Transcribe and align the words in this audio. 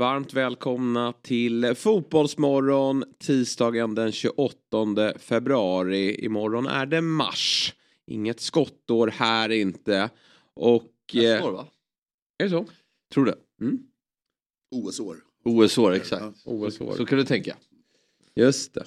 Varmt 0.00 0.34
välkomna 0.34 1.12
till 1.12 1.74
Fotbollsmorgon 1.74 3.04
tisdagen 3.18 3.94
den 3.94 4.12
28 4.12 5.18
februari. 5.18 6.24
Imorgon 6.24 6.66
är 6.66 6.86
det 6.86 7.00
mars. 7.00 7.74
Inget 8.06 8.40
skottår 8.40 9.08
här 9.08 9.48
inte. 9.48 10.10
Och... 10.54 10.92
Nästa 11.14 11.48
år 11.48 11.52
va? 11.52 11.66
Är 12.38 12.44
det 12.44 12.50
så? 12.50 12.66
Tror 13.14 13.24
det. 13.24 13.34
Mm. 13.60 13.78
OS-år. 14.70 15.16
OS-år 15.44 15.92
exakt. 15.92 16.38
OS-år. 16.44 16.94
Så 16.96 17.06
kan 17.06 17.18
du 17.18 17.24
tänka. 17.24 17.56
Just 18.34 18.74
det. 18.74 18.84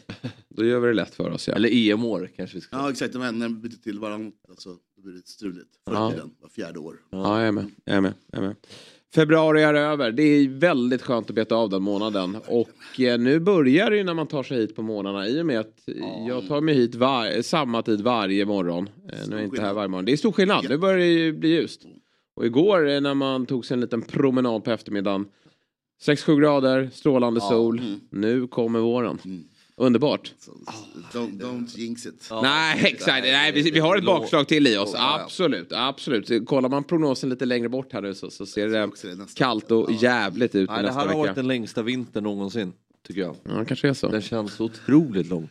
Då 0.49 0.65
gör 0.65 0.79
vi 0.79 0.87
det 0.87 0.93
lätt 0.93 1.15
för 1.15 1.31
oss. 1.31 1.47
Ja. 1.47 1.55
Eller 1.55 1.69
EM-år 1.73 2.31
kanske 2.35 2.57
vi 2.57 2.61
ska 2.61 2.75
Ja 2.75 2.91
exakt, 2.91 3.13
de 3.13 3.21
ämnena 3.21 3.49
byter 3.49 3.81
till 3.83 3.99
varandra. 3.99 4.31
Alltså, 4.49 4.77
då 4.95 5.01
blir 5.01 5.13
det 5.13 5.27
struligt. 5.27 5.69
Förr 5.85 5.93
Ja. 5.93 6.09
i 6.09 6.13
tiden, 6.13 6.35
var 6.39 6.49
fjärde 6.49 6.79
år. 6.79 7.01
Ja, 7.09 7.39
jag 7.39 7.47
är 7.47 7.51
med. 7.51 7.71
Jag 7.85 7.95
är 7.95 8.01
med. 8.01 8.13
Jag 8.31 8.43
är 8.43 8.47
med. 8.47 8.55
Februari 9.15 9.61
är 9.63 9.73
över. 9.73 10.11
Det 10.11 10.23
är 10.23 10.49
väldigt 10.49 11.01
skönt 11.01 11.29
att 11.29 11.35
beta 11.35 11.55
av 11.55 11.69
den 11.69 11.83
månaden. 11.83 12.37
Och 12.47 12.99
eh, 12.99 13.19
nu 13.19 13.39
börjar 13.39 13.89
det 13.89 13.97
ju 13.97 14.03
när 14.03 14.13
man 14.13 14.27
tar 14.27 14.43
sig 14.43 14.57
hit 14.57 14.75
på 14.75 14.81
morgnarna. 14.81 15.27
I 15.27 15.41
och 15.41 15.45
med 15.45 15.59
att 15.59 15.79
jag 16.27 16.47
tar 16.47 16.61
mig 16.61 16.75
hit 16.75 16.95
var- 16.95 17.41
samma 17.41 17.81
tid 17.81 18.01
varje 18.01 18.45
morgon. 18.45 18.89
Eh, 19.13 19.19
nu 19.29 19.35
är 19.35 19.39
jag 19.39 19.45
inte 19.47 19.61
här 19.61 19.73
varje 19.73 19.87
morgon. 19.87 20.05
Det 20.05 20.11
är 20.11 20.17
stor 20.17 20.31
skillnad. 20.31 20.65
Nu 20.69 20.77
börjar 20.77 20.97
det 20.97 21.05
ju 21.05 21.33
bli 21.33 21.49
ljust. 21.49 21.81
Och 22.35 22.45
igår 22.45 22.89
eh, 22.89 23.01
när 23.01 23.13
man 23.13 23.45
tog 23.45 23.65
sig 23.65 23.75
en 23.75 23.81
liten 23.81 24.01
promenad 24.01 24.63
på 24.63 24.71
eftermiddagen. 24.71 25.25
6-7 26.05 26.39
grader, 26.39 26.89
strålande 26.93 27.41
sol. 27.41 27.81
Nu 28.09 28.47
kommer 28.47 28.79
våren. 28.79 29.17
Underbart. 29.75 30.33
Så, 30.39 30.51
don't, 31.11 31.39
don't 31.39 31.77
jinx 31.77 32.05
it. 32.05 32.29
Nej, 32.41 32.85
exakt. 32.85 33.23
Nej, 33.23 33.51
vi, 33.51 33.71
vi 33.71 33.79
har 33.79 33.97
ett 33.97 34.05
bakslag 34.05 34.47
till 34.47 34.67
i 34.67 34.77
oss. 34.77 34.93
Absolut, 34.97 35.71
absolut. 35.71 36.47
Kollar 36.47 36.69
man 36.69 36.83
prognosen 36.83 37.29
lite 37.29 37.45
längre 37.45 37.69
bort 37.69 37.93
här 37.93 38.01
nu 38.01 38.13
så, 38.15 38.29
så 38.31 38.45
ser 38.45 38.67
det 38.67 38.79
det 38.79 39.35
kallt 39.35 39.71
och 39.71 39.91
jävligt 39.91 40.55
ut 40.55 40.69
Nej, 40.69 40.77
det 40.77 40.83
nästa 40.83 40.99
här 40.99 41.07
har 41.07 41.15
varit 41.15 41.29
vecka. 41.29 41.35
den 41.35 41.47
längsta 41.47 41.81
vintern 41.81 42.23
någonsin. 42.23 42.73
Tycker 43.07 43.21
jag. 43.21 43.35
Ja, 43.43 43.65
kanske 43.65 43.89
är 43.89 43.93
så. 43.93 44.07
Den 44.09 44.21
känns 44.21 44.59
otroligt 44.59 45.27
lång. 45.27 45.49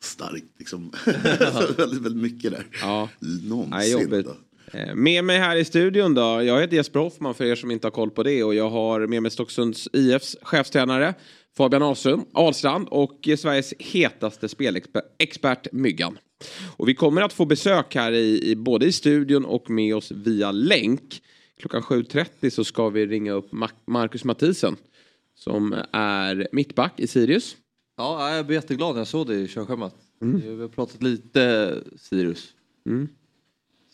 Starkt 0.00 0.58
liksom. 0.58 0.92
väldigt, 1.76 2.02
väldigt 2.02 2.22
mycket 2.22 2.50
där. 2.50 2.66
Ja. 2.80 3.08
Någonsin. 3.48 4.08
Nej. 4.10 4.24
Eh, 4.72 4.94
Med 4.94 5.24
mig 5.24 5.38
här 5.38 5.56
i 5.56 5.64
studion 5.64 6.14
då, 6.14 6.42
jag 6.42 6.60
heter 6.60 6.76
Jesper 6.76 7.00
Hoffman 7.00 7.34
för 7.34 7.44
er 7.44 7.54
som 7.54 7.70
inte 7.70 7.86
har 7.86 7.92
koll 7.92 8.10
på 8.10 8.22
det 8.22 8.44
och 8.44 8.54
jag 8.54 8.70
har 8.70 9.06
med 9.06 9.22
mig 9.22 9.30
Stocksunds 9.30 9.88
IFs 9.92 10.36
chefstränare 10.42 11.14
Fabian 11.56 11.82
Ahlström, 11.82 12.24
Ahlstrand 12.32 12.88
och 12.88 13.28
Sveriges 13.38 13.74
hetaste 13.78 14.48
spelexpert 14.48 15.72
Myggan. 15.72 16.18
Och 16.76 16.88
vi 16.88 16.94
kommer 16.94 17.22
att 17.22 17.32
få 17.32 17.44
besök 17.44 17.94
här 17.94 18.12
i, 18.12 18.50
i 18.50 18.56
både 18.56 18.86
i 18.86 18.92
studion 18.92 19.44
och 19.44 19.70
med 19.70 19.96
oss 19.96 20.10
via 20.10 20.52
länk. 20.52 21.22
Klockan 21.60 21.82
7.30 21.82 22.50
så 22.50 22.64
ska 22.64 22.88
vi 22.88 23.06
ringa 23.06 23.32
upp 23.32 23.52
Ma- 23.52 23.70
Marcus 23.86 24.24
Mathisen 24.24 24.76
som 25.34 25.74
är 25.92 26.48
mittback 26.52 27.00
i 27.00 27.06
Sirius. 27.06 27.56
Ja, 27.96 28.36
jag 28.36 28.46
blev 28.46 28.54
jätteglad 28.54 28.94
när 28.94 29.00
jag 29.00 29.08
såg 29.08 29.26
det 29.26 29.34
i 29.34 29.48
körschemat. 29.48 29.94
Vi 30.18 30.60
har 30.60 30.68
pratat 30.68 31.02
lite 31.02 31.74
Sirius. 31.96 32.48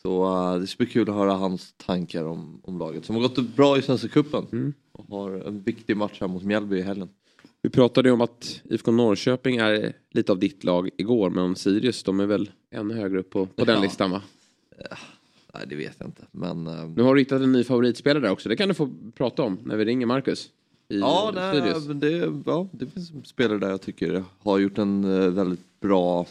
Så 0.03 0.25
uh, 0.25 0.61
det 0.61 0.67
ska 0.67 0.85
bli 0.85 0.93
kul 0.93 1.09
att 1.11 1.15
höra 1.17 1.33
hans 1.33 1.75
tankar 1.77 2.25
om, 2.25 2.61
om 2.65 2.79
laget 2.79 3.05
som 3.05 3.17
har 3.17 3.23
gått 3.23 3.57
bra 3.57 3.79
i 3.79 3.83
Svenska 3.83 4.09
cupen. 4.09 4.47
Och 4.93 5.05
har 5.05 5.31
en 5.31 5.63
viktig 5.63 5.97
match 5.97 6.21
här 6.21 6.29
mot 6.29 6.43
Mjällby 6.43 6.77
i 6.79 6.83
helgen. 6.83 7.09
Vi 7.67 7.71
pratade 7.71 8.09
ju 8.09 8.13
om 8.13 8.21
att 8.21 8.61
IFK 8.65 8.91
Norrköping 8.91 9.57
är 9.57 9.93
lite 10.11 10.33
av 10.33 10.39
ditt 10.39 10.65
lag 10.65 10.91
igår 10.97 11.31
men 11.31 11.57
Sirius 11.57 12.03
de 12.03 12.21
är 12.21 12.27
väl 12.27 12.51
ännu 12.71 12.95
högre 12.95 13.19
upp 13.19 13.31
på, 13.31 13.47
på 13.47 13.65
den 13.65 13.75
Ja. 13.75 13.83
listan 13.83 14.11
va? 14.11 14.23
Nej, 15.55 15.65
det 15.67 15.77
vet 15.77 15.97
jag 15.99 16.09
inte. 16.09 16.23
Men 16.31 16.67
uh, 16.67 16.89
Nu 16.97 17.03
har 17.03 17.15
du 17.15 17.21
hittat 17.21 17.43
en 17.43 17.53
ny 17.53 17.65
favoritspelare 17.65 18.23
där 18.23 18.31
också. 18.31 18.49
Det 18.49 18.57
kan 18.57 18.69
du 18.69 18.75
få 18.75 18.91
prata 19.15 19.43
om 19.43 19.59
när 19.65 19.77
vi 19.77 19.85
ringer 19.85 20.07
Marcus. 20.07 20.51
Ja, 20.89 21.33
nej, 21.35 21.55
Sirius. 21.61 21.87
men 21.87 22.01
det, 22.01 22.43
ja, 22.47 22.69
det 22.73 22.87
finns 22.87 23.29
spelare 23.29 23.59
där 23.59 23.71
jag 23.71 23.81
tycker 23.81 24.25
har 24.39 24.59
gjort 24.59 24.79
en 24.79 25.05
eh, 25.05 25.29
väldigt 25.31 25.81
bra 25.81 26.27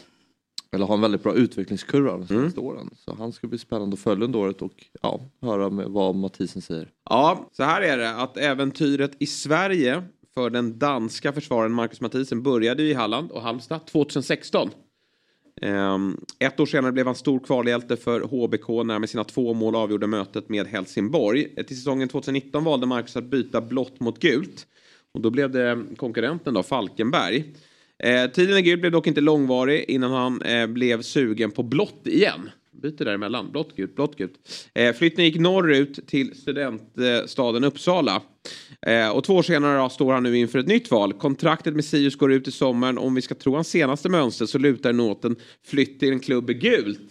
eller 0.70 0.86
har 0.86 0.94
en 0.94 1.00
väldigt 1.00 1.22
bra 1.22 1.34
utvecklingskurva 1.34 2.12
de 2.18 2.26
senaste 2.26 2.60
åren. 2.60 2.90
Så 2.96 3.14
han 3.14 3.32
ska 3.32 3.46
bli 3.46 3.58
spännande 3.58 3.94
att 3.94 4.00
följa 4.00 4.24
under 4.24 4.38
året 4.38 4.62
och 4.62 4.84
ja, 5.02 5.20
höra 5.42 5.70
med 5.70 5.86
vad 5.86 6.14
Mathisen 6.14 6.62
säger. 6.62 6.88
Ja, 7.10 7.48
så 7.52 7.62
här 7.62 7.82
är 7.82 7.98
det 7.98 8.16
att 8.16 8.36
äventyret 8.36 9.12
i 9.18 9.26
Sverige 9.26 10.02
för 10.36 10.50
den 10.50 10.78
danska 10.78 11.32
försvararen 11.32 11.72
Marcus 11.72 12.00
Mathisen 12.00 12.42
började 12.42 12.82
ju 12.82 12.90
i 12.90 12.94
Halland 12.94 13.30
och 13.30 13.42
Halmstad 13.42 13.86
2016. 13.86 14.70
Ehm, 15.62 16.20
ett 16.38 16.60
år 16.60 16.66
senare 16.66 16.92
blev 16.92 17.06
han 17.06 17.14
stor 17.14 17.38
kvalhjälte 17.38 17.96
för 17.96 18.20
HBK 18.20 18.68
när 18.68 18.98
med 18.98 19.10
sina 19.10 19.24
två 19.24 19.54
mål 19.54 19.76
avgjorde 19.76 20.06
mötet 20.06 20.48
med 20.48 20.66
Helsingborg. 20.66 21.54
Till 21.54 21.76
säsongen 21.76 22.08
2019 22.08 22.64
valde 22.64 22.86
Marcus 22.86 23.16
att 23.16 23.24
byta 23.24 23.60
blått 23.60 24.00
mot 24.00 24.20
gult. 24.20 24.66
Och 25.14 25.20
då 25.20 25.30
blev 25.30 25.50
det 25.50 25.84
konkurrenten 25.96 26.54
då, 26.54 26.62
Falkenberg. 26.62 27.54
Ehm, 27.98 28.30
tiden 28.30 28.58
i 28.58 28.62
gult 28.62 28.80
blev 28.80 28.92
dock 28.92 29.06
inte 29.06 29.20
långvarig 29.20 29.84
innan 29.88 30.12
han 30.12 30.42
eh, 30.42 30.66
blev 30.66 31.02
sugen 31.02 31.50
på 31.50 31.62
blått 31.62 32.06
igen. 32.06 32.50
Byter 32.82 33.04
däremellan. 33.04 33.52
Blått, 33.52 33.76
gult, 33.76 33.94
blått, 33.94 34.16
gult. 34.16 34.32
Eh, 34.74 34.94
flytten 34.94 35.24
gick 35.24 35.38
norrut 35.38 36.08
till 36.08 36.36
studentstaden 36.36 37.64
Uppsala. 37.64 38.22
Eh, 38.86 39.10
och 39.10 39.24
två 39.24 39.34
år 39.34 39.42
senare 39.42 39.78
då, 39.78 39.88
står 39.88 40.12
han 40.12 40.22
nu 40.22 40.36
inför 40.36 40.58
ett 40.58 40.66
nytt 40.66 40.90
val. 40.90 41.12
Kontraktet 41.12 41.74
med 41.74 41.84
Sirius 41.84 42.16
går 42.16 42.32
ut 42.32 42.48
i 42.48 42.52
sommaren. 42.52 42.98
Om 42.98 43.14
vi 43.14 43.22
ska 43.22 43.34
tro 43.34 43.54
hans 43.54 43.68
senaste 43.68 44.08
mönster 44.08 44.46
så 44.46 44.58
lutar 44.58 44.92
det 44.92 45.02
åt 45.02 45.24
en 45.24 45.36
flytt 45.66 46.00
till 46.00 46.12
en 46.12 46.20
klubb 46.20 46.50
i 46.50 46.54
gult. 46.54 47.10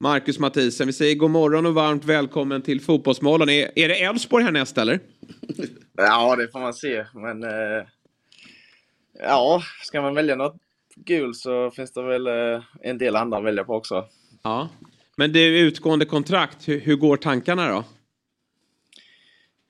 Marcus 0.00 0.38
Mathisen, 0.38 0.86
vi 0.86 0.92
säger 0.92 1.14
god 1.14 1.30
morgon 1.30 1.66
och 1.66 1.74
varmt 1.74 2.04
välkommen 2.04 2.62
till 2.62 2.80
Fotbollsmålen. 2.80 3.48
Är, 3.48 3.78
är 3.78 3.88
det 3.88 4.02
Elfsborg 4.02 4.44
härnäst 4.44 4.78
eller? 4.78 5.00
Ja, 6.00 6.36
det 6.36 6.52
får 6.52 6.60
man 6.60 6.74
se. 6.74 7.04
Men 7.14 7.44
eh, 7.44 7.86
ja, 9.18 9.62
ska 9.82 10.02
man 10.02 10.14
välja 10.14 10.36
något 10.36 10.56
gul 10.96 11.34
så 11.34 11.70
finns 11.70 11.92
det 11.92 12.02
väl 12.02 12.26
eh, 12.26 12.62
en 12.82 12.98
del 12.98 13.16
andra 13.16 13.38
att 13.38 13.44
välja 13.44 13.64
på 13.64 13.74
också. 13.74 14.04
Ja. 14.42 14.68
Men 15.18 15.32
det 15.32 15.38
är 15.40 15.50
utgående 15.50 16.04
kontrakt, 16.04 16.68
hur, 16.68 16.80
hur 16.80 16.96
går 16.96 17.16
tankarna 17.16 17.68
då? 17.68 17.84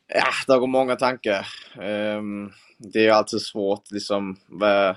Ja, 0.09 0.27
det 0.47 0.61
går 0.61 0.67
många 0.67 0.97
tankar. 0.97 1.47
Um, 1.79 2.53
det 2.79 3.07
är 3.07 3.13
alltid 3.13 3.41
svårt 3.41 3.91
liksom 3.91 4.37
vad, 4.47 4.97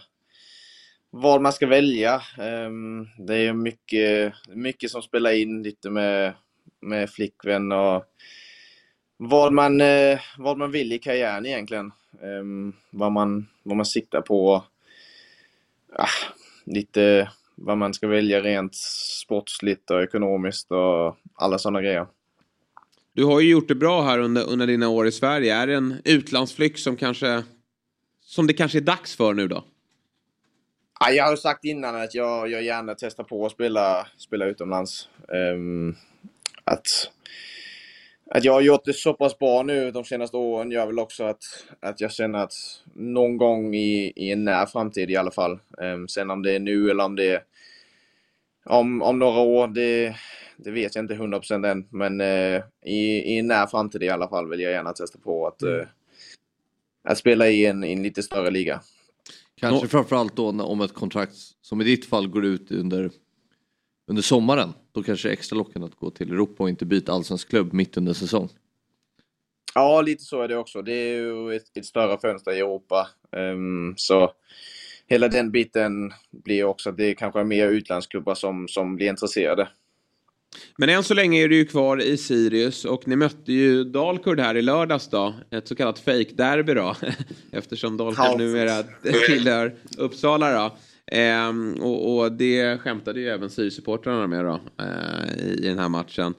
vad 1.10 1.42
man 1.42 1.54
ska 1.54 1.68
välja. 1.68 2.22
Um, 2.40 3.08
det 3.18 3.36
är 3.36 3.54
mycket, 3.54 4.34
mycket 4.48 4.92
som 4.92 5.02
spelar 5.02 5.32
in 5.32 5.64
lite 5.64 5.90
med, 5.90 6.34
med 6.82 7.10
flickvän 7.10 7.72
och 7.72 8.06
vad 9.18 9.54
man, 9.54 9.82
uh, 9.82 10.20
vad 10.38 10.58
man 10.58 10.72
vill 10.72 10.94
i 10.94 11.00
karriären 11.00 11.46
egentligen. 11.46 11.92
Um, 12.22 12.74
vad, 12.90 13.12
man, 13.12 13.48
vad 13.64 13.78
man 13.78 13.86
siktar 13.86 14.22
på. 14.22 14.64
Uh, 16.00 16.06
lite 16.66 17.32
vad 17.66 17.78
man 17.78 17.94
ska 17.94 18.08
välja 18.08 18.42
rent 18.42 18.76
sportsligt 19.24 19.92
och 19.92 20.04
ekonomiskt 20.04 20.72
och 20.72 21.18
alla 21.36 21.58
sådana 21.58 21.82
grejer. 21.82 22.08
Du 23.14 23.26
har 23.26 23.40
ju 23.40 23.50
gjort 23.50 23.68
det 23.68 23.76
bra 23.76 24.02
här 24.02 24.20
under, 24.20 24.50
under 24.50 24.68
dina 24.68 24.90
år 24.90 25.08
i 25.08 25.12
Sverige. 25.12 25.56
Är 25.56 25.68
det 25.68 25.76
en 25.76 26.02
utlandsflykt 26.06 26.80
som 26.80 26.98
kanske 26.98 27.44
som 28.22 28.48
det 28.48 28.54
kanske 28.54 28.80
är 28.80 28.82
dags 28.82 29.16
för 29.16 29.34
nu 29.34 29.48
då? 29.48 29.64
Ja, 31.00 31.12
jag 31.12 31.26
har 31.26 31.36
sagt 31.36 31.66
innan 31.66 31.96
att 31.96 32.16
jag, 32.16 32.50
jag 32.50 32.64
gärna 32.64 32.96
testar 32.96 33.24
på 33.24 33.46
att 33.46 33.52
spela, 33.52 34.08
spela 34.18 34.46
utomlands. 34.46 35.10
Ehm, 35.34 35.96
att, 36.64 36.88
att 38.30 38.44
jag 38.44 38.54
har 38.54 38.62
gjort 38.62 38.86
det 38.86 38.94
så 38.94 39.14
pass 39.14 39.40
bra 39.40 39.64
nu 39.64 39.92
de 39.92 40.04
senaste 40.04 40.38
åren 40.38 40.72
gör 40.72 40.86
väl 40.86 41.00
också 41.00 41.24
att, 41.24 41.44
att 41.80 42.02
jag 42.02 42.12
känner 42.12 42.40
att 42.40 42.54
någon 42.94 43.38
gång 43.38 43.76
i, 43.76 44.14
i 44.16 44.32
en 44.32 44.44
när 44.44 44.66
framtid 44.66 45.10
i 45.10 45.16
alla 45.16 45.32
fall. 45.32 45.60
Um, 45.78 46.08
sen 46.08 46.32
om 46.32 46.44
det 46.44 46.56
är 46.56 46.60
nu 46.60 46.90
eller 46.90 47.04
om 47.04 47.16
det 47.16 47.30
är 47.30 47.44
om, 48.66 49.02
om 49.02 49.20
några 49.20 49.40
år, 49.40 49.68
det, 49.68 50.16
det 50.58 50.72
vet 50.72 50.96
jag 50.96 51.04
inte 51.04 51.14
100% 51.14 51.68
än. 51.72 51.88
Men 51.90 52.22
eh, 52.22 52.62
i, 52.86 53.34
i 53.38 53.42
när 53.42 53.68
framtid 53.68 54.04
i 54.04 54.10
alla 54.10 54.28
fall 54.28 54.50
vill 54.50 54.60
jag 54.60 54.72
gärna 54.72 54.94
testa 54.94 55.20
på 55.20 55.48
att, 55.48 55.62
eh, 55.62 55.88
att 57.04 57.18
spela 57.18 57.48
i 57.50 57.66
en, 57.66 57.84
i 57.84 57.92
en 57.94 58.04
lite 58.04 58.24
större 58.24 58.52
liga. 58.52 58.82
Kanske 59.56 59.86
Nå- 59.86 59.90
framförallt 59.90 60.36
då 60.36 60.52
när- 60.52 60.66
om 60.68 60.82
ett 60.82 60.94
kontrakt 60.94 61.36
som 61.62 61.82
i 61.82 61.84
ditt 61.84 62.06
fall 62.06 62.28
går 62.28 62.46
ut 62.46 62.72
under, 62.72 63.12
under 64.08 64.22
sommaren. 64.22 64.74
Då 64.92 65.04
kanske 65.04 65.28
det 65.28 65.32
är 65.32 65.34
extra 65.34 65.58
lockande 65.58 65.86
att 65.88 65.96
gå 65.96 66.12
till 66.12 66.32
Europa 66.32 66.64
och 66.64 66.70
inte 66.70 66.86
byta 66.86 67.12
allsvensk 67.12 67.50
klubb 67.50 67.74
mitt 67.74 67.98
under 67.98 68.14
säsong. 68.14 68.50
Ja, 69.76 70.02
lite 70.02 70.24
så 70.24 70.42
är 70.42 70.48
det 70.48 70.58
också. 70.58 70.82
Det 70.82 70.94
är 70.94 71.16
ju 71.16 71.56
ett, 71.56 71.78
ett 71.78 71.86
större 71.86 72.18
fönster 72.18 72.52
i 72.52 72.60
Europa. 72.60 73.08
Um, 73.32 73.94
så 73.98 74.32
hela 75.12 75.28
den 75.28 75.52
biten 75.52 76.14
blir 76.44 76.64
också 76.64 76.90
att 76.90 76.98
det 76.98 77.14
kanske 77.14 77.40
är 77.40 77.44
mer 77.44 77.68
utlandsklubbar 77.68 78.36
som, 78.36 78.68
som 78.68 78.96
blir 78.96 79.10
intresserade. 79.10 79.68
Men 80.78 80.90
än 80.90 81.04
så 81.04 81.14
länge 81.14 81.44
är 81.44 81.50
du 81.50 81.56
ju 81.56 81.66
kvar 81.66 82.02
i 82.02 82.18
Sirius 82.18 82.86
och 82.86 83.08
ni 83.08 83.16
mötte 83.16 83.54
ju 83.54 83.84
Dalkurd 83.84 84.40
här 84.40 84.58
i 84.58 84.62
lördags 84.62 85.10
då. 85.10 85.34
Ett 85.52 85.68
så 85.68 85.76
kallat 85.76 86.00
fake-derby 86.00 86.74
då. 86.74 86.96
Eftersom 87.52 87.98
Dalkurd 87.98 88.38
numera 88.38 88.84
tillhör 89.28 89.76
Uppsala 89.98 90.54
då. 90.54 90.78
Ehm, 91.12 91.74
och, 91.74 92.18
och, 92.18 92.32
det 92.32 92.78
skämtade 92.78 93.20
ju 93.20 93.30
även 93.30 93.50
Sirius-supportrarna 93.50 94.28
med 94.28 94.46
då. 94.46 94.62
Eh, 94.80 95.46
i, 95.46 95.68
den 95.68 95.80
här 95.80 95.90
matchen. 95.90 96.34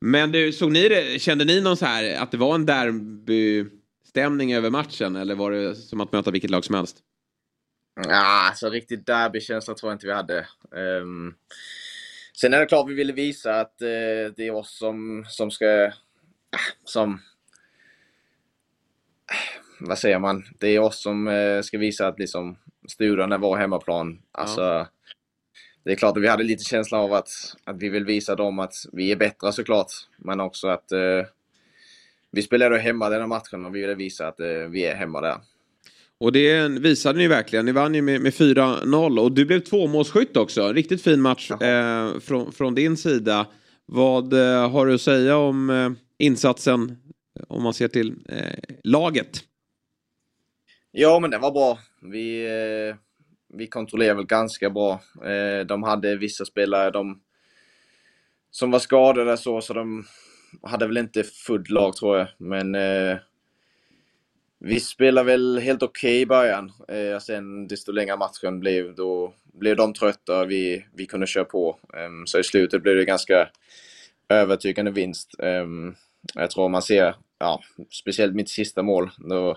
Men 0.00 0.32
du, 0.32 0.52
såg 0.52 0.72
ni 0.72 0.88
det, 0.88 1.22
kände 1.22 1.44
ni 1.44 1.60
någon 1.60 1.76
så 1.76 1.86
här 1.86 2.22
att 2.22 2.30
det 2.30 2.36
var 2.36 2.54
en 2.54 2.66
derby-stämning 2.66 4.54
över 4.54 4.70
matchen? 4.70 5.16
Eller 5.16 5.34
var 5.34 5.50
det 5.50 5.74
som 5.74 6.00
att 6.00 6.12
möta 6.12 6.30
vilket 6.30 6.50
lag 6.50 6.64
som 6.64 6.74
helst? 6.74 6.96
Ja, 7.94 8.48
alltså 8.48 8.70
riktigt 8.70 9.06
derbykänsla 9.06 9.74
tror 9.74 9.90
jag 9.90 9.94
inte 9.94 10.06
vi 10.06 10.12
hade. 10.12 10.46
Um, 10.70 11.36
sen 12.36 12.54
är 12.54 12.60
det 12.60 12.66
klart 12.66 12.88
vi 12.88 12.94
ville 12.94 13.12
visa 13.12 13.60
att 13.60 13.76
uh, 13.82 14.32
det 14.36 14.46
är 14.46 14.54
oss 14.54 14.78
som, 14.78 15.24
som 15.28 15.50
ska... 15.50 15.66
Uh, 15.66 15.92
som... 16.84 17.20
vad 19.80 19.98
säger 19.98 20.18
man? 20.18 20.44
Det 20.58 20.68
är 20.68 20.78
oss 20.78 21.02
som 21.02 21.28
uh, 21.28 21.62
ska 21.62 21.78
visa 21.78 22.08
att 22.08 22.18
liksom 22.18 22.56
studion 22.88 23.32
är 23.32 23.38
vår 23.38 23.56
hemmaplan. 23.56 24.22
Alltså, 24.32 24.62
ja. 24.62 24.88
Det 25.84 25.92
är 25.92 25.96
klart 25.96 26.16
att 26.16 26.22
vi 26.22 26.28
hade 26.28 26.44
lite 26.44 26.64
känsla 26.64 26.98
av 26.98 27.12
att, 27.12 27.30
att 27.64 27.76
vi 27.76 27.88
vill 27.88 28.04
visa 28.04 28.34
dem 28.34 28.58
att 28.58 28.74
vi 28.92 29.12
är 29.12 29.16
bättre 29.16 29.52
såklart. 29.52 29.92
Men 30.16 30.40
också 30.40 30.68
att 30.68 30.92
vi 32.30 32.42
spelade 32.42 32.78
hemma 32.78 33.08
den 33.08 33.20
här 33.20 33.26
matchen 33.26 33.66
och 33.66 33.74
vi 33.74 33.80
ville 33.80 33.94
visa 33.94 34.28
att 34.28 34.40
vi 34.70 34.86
är 34.86 34.94
hemma 34.94 35.20
där. 35.20 35.36
Och 36.22 36.32
det 36.32 36.68
visade 36.68 37.18
ni 37.18 37.28
verkligen. 37.28 37.64
Ni 37.64 37.72
vann 37.72 37.94
ju 37.94 38.02
med, 38.02 38.20
med 38.20 38.32
4-0 38.32 39.18
och 39.18 39.32
du 39.32 39.44
blev 39.44 39.60
tvåmålsskytt 39.60 40.36
också. 40.36 40.72
Riktigt 40.72 41.02
fin 41.02 41.20
match 41.20 41.50
eh, 41.50 42.18
från, 42.20 42.52
från, 42.52 42.74
din 42.74 42.96
sida. 42.96 43.46
Vad 43.86 44.32
eh, 44.32 44.70
har 44.70 44.86
du 44.86 44.94
att 44.94 45.00
säga 45.00 45.36
om 45.36 45.70
eh, 45.70 45.90
insatsen 46.18 46.96
om 47.48 47.62
man 47.62 47.74
ser 47.74 47.88
till 47.88 48.14
eh, 48.28 48.76
laget? 48.84 49.44
Ja, 50.90 51.18
men 51.20 51.30
det 51.30 51.38
var 51.38 51.52
bra. 51.52 51.78
Vi, 52.02 52.44
eh, 52.44 52.96
vi 53.58 53.66
kontrollerade 53.66 54.16
väl 54.16 54.26
ganska 54.26 54.70
bra. 54.70 55.00
Eh, 55.24 55.66
de 55.66 55.82
hade 55.82 56.16
vissa 56.16 56.44
spelare 56.44 56.90
de, 56.90 57.20
som 58.50 58.70
var 58.70 58.78
skadade 58.78 59.36
så, 59.36 59.60
så 59.60 59.72
de 59.72 60.04
hade 60.62 60.86
väl 60.86 60.96
inte 60.96 61.22
fullt 61.22 61.70
lag 61.70 61.96
tror 61.96 62.18
jag. 62.18 62.28
Men 62.38 62.74
vi 64.64 64.80
spelade 64.80 65.26
väl 65.26 65.58
helt 65.58 65.82
okej 65.82 66.10
okay 66.10 66.20
i 66.20 66.26
början. 66.26 66.72
Eh, 66.88 67.18
sen 67.18 67.68
desto 67.68 67.92
längre 67.92 68.16
matchen 68.16 68.60
blev, 68.60 68.94
då 68.94 69.34
blev 69.42 69.76
de 69.76 69.94
trötta. 69.94 70.44
Vi, 70.44 70.86
vi 70.94 71.06
kunde 71.06 71.26
köra 71.26 71.44
på. 71.44 71.78
Um, 72.06 72.26
så 72.26 72.38
i 72.38 72.44
slutet 72.44 72.82
blev 72.82 72.96
det 72.96 73.04
ganska 73.04 73.48
övertygande 74.28 74.90
vinst. 74.90 75.34
Um, 75.38 75.94
jag 76.34 76.50
tror 76.50 76.68
man 76.68 76.82
ser, 76.82 77.14
ja, 77.38 77.62
speciellt 77.90 78.34
mitt 78.34 78.50
sista 78.50 78.82
mål. 78.82 79.10
Då, 79.18 79.50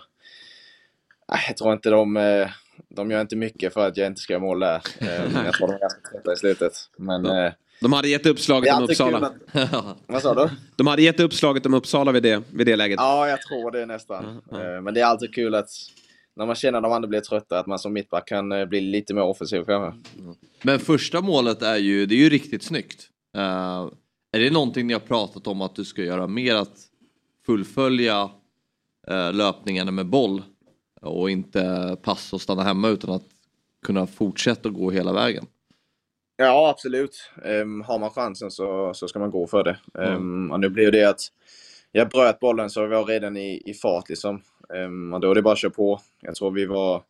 äh, 1.34 1.40
jag 1.48 1.58
tror 1.58 1.74
inte 1.74 1.90
de, 1.90 2.18
eh, 2.18 2.50
de 2.90 3.12
gör 3.12 3.22
inte 3.22 3.36
mycket 3.36 3.74
för 3.74 3.88
att 3.88 3.98
jag 3.98 4.08
inte 4.08 4.22
ska 4.22 4.34
göra 4.34 4.44
mål 4.44 4.60
där. 4.60 4.81
Um, 5.01 5.46
jag 5.46 5.54
tror 5.54 5.68
de 5.68 5.74
är 5.74 5.80
ganska 5.80 6.10
trötta 6.12 6.34
i 6.34 6.36
slutet. 6.36 6.74
Men, 6.98 7.25
uh, 7.25 7.51
de 7.81 7.94
hade 7.94 8.10
gett 8.10 8.25
uppslaget 8.25 8.77
om 8.77 8.83
Uppsala. 8.83 9.18
Att... 9.54 9.98
Vad 10.07 10.22
sa 10.22 10.36
du? 10.36 10.50
De 10.75 10.88
hade 10.88 11.01
gett 11.01 11.19
uppslaget 11.19 11.66
om 11.66 11.74
Uppsala 11.74 12.12
vid 12.12 12.24
det, 12.24 12.44
vid 12.54 12.68
det 12.68 12.75
läget. 12.75 12.98
Ja, 13.00 13.27
jag 13.30 13.42
tror 13.42 13.72
det 13.72 13.86
nästan. 13.86 14.42
Mm. 14.51 14.83
Men 14.83 14.94
det 14.94 15.01
är 15.01 15.06
alltid 15.06 15.33
kul 15.33 15.56
att 15.56 15.69
när 16.36 16.45
man 16.45 16.56
känner 16.56 16.77
att 16.77 16.83
de 16.83 16.92
andra 16.92 17.07
blir 17.07 17.22
trötta, 17.22 17.60
att 17.60 17.68
man 17.68 17.80
som 17.80 17.94
mittback 17.94 18.27
kan 18.27 18.51
eh, 18.51 18.66
bli 18.66 18.81
lite 18.81 19.13
mer 19.13 19.22
offensiv 19.22 19.63
kanske. 19.66 20.00
Men 20.62 20.80
första 20.80 21.22
målet 21.22 21.62
är 21.62 21.77
ju, 21.77 22.06
det 22.06 22.16
är 22.16 22.19
ju 22.19 22.30
riktigt 22.30 22.63
snyggt. 22.63 23.10
Uh, 23.38 23.92
är 24.31 24.39
det 24.39 24.50
någonting 24.50 24.88
ni 24.88 24.94
har 24.94 25.00
pratat 25.00 25.48
om 25.48 25.62
att 25.62 25.75
du 25.75 25.86
ska 25.86 26.04
göra 26.04 26.27
mer, 26.27 26.56
att 26.56 26.77
fullfölja 27.45 28.24
uh, 29.12 29.33
löpningarna 29.33 29.92
med 29.92 30.06
boll 30.06 30.44
och 31.01 31.30
inte 31.30 31.98
passa 32.01 32.36
och 32.36 32.42
stanna 32.42 32.63
hemma 32.63 32.88
utan 32.88 33.10
att 33.10 33.25
kunna 33.86 34.07
fortsätta 34.07 34.69
gå 34.69 34.92
hela 34.92 35.13
vägen? 35.13 35.45
Ja, 36.38 36.70
absolut. 36.70 37.32
Um, 37.44 37.82
har 37.82 38.00
man 38.00 38.10
chansen 38.10 38.52
så, 38.52 38.94
så 38.94 39.08
ska 39.08 39.20
man 39.20 39.32
gå 39.32 39.48
för 39.48 39.64
det. 39.64 39.78
Um. 39.94 40.52
Och 40.52 40.60
nu 40.60 40.70
blir 40.70 40.92
det 40.92 41.04
att 41.04 41.22
jag 41.92 42.10
bröt 42.10 42.40
bollen 42.40 42.70
så 42.70 42.82
vi 42.82 42.88
var 42.88 43.06
redan 43.06 43.38
i, 43.38 43.62
i 43.66 43.74
fart 43.74 44.10
liksom. 44.10 44.42
Um, 44.70 45.14
och 45.14 45.20
då 45.20 45.32
är 45.32 45.36
det 45.36 45.42
bara 45.42 45.54
att 45.54 45.60
köra 45.60 45.72
på. 45.72 46.00
Jag 46.22 46.36
tror 46.36 46.52
vi 46.52 46.66
var... 46.66 47.04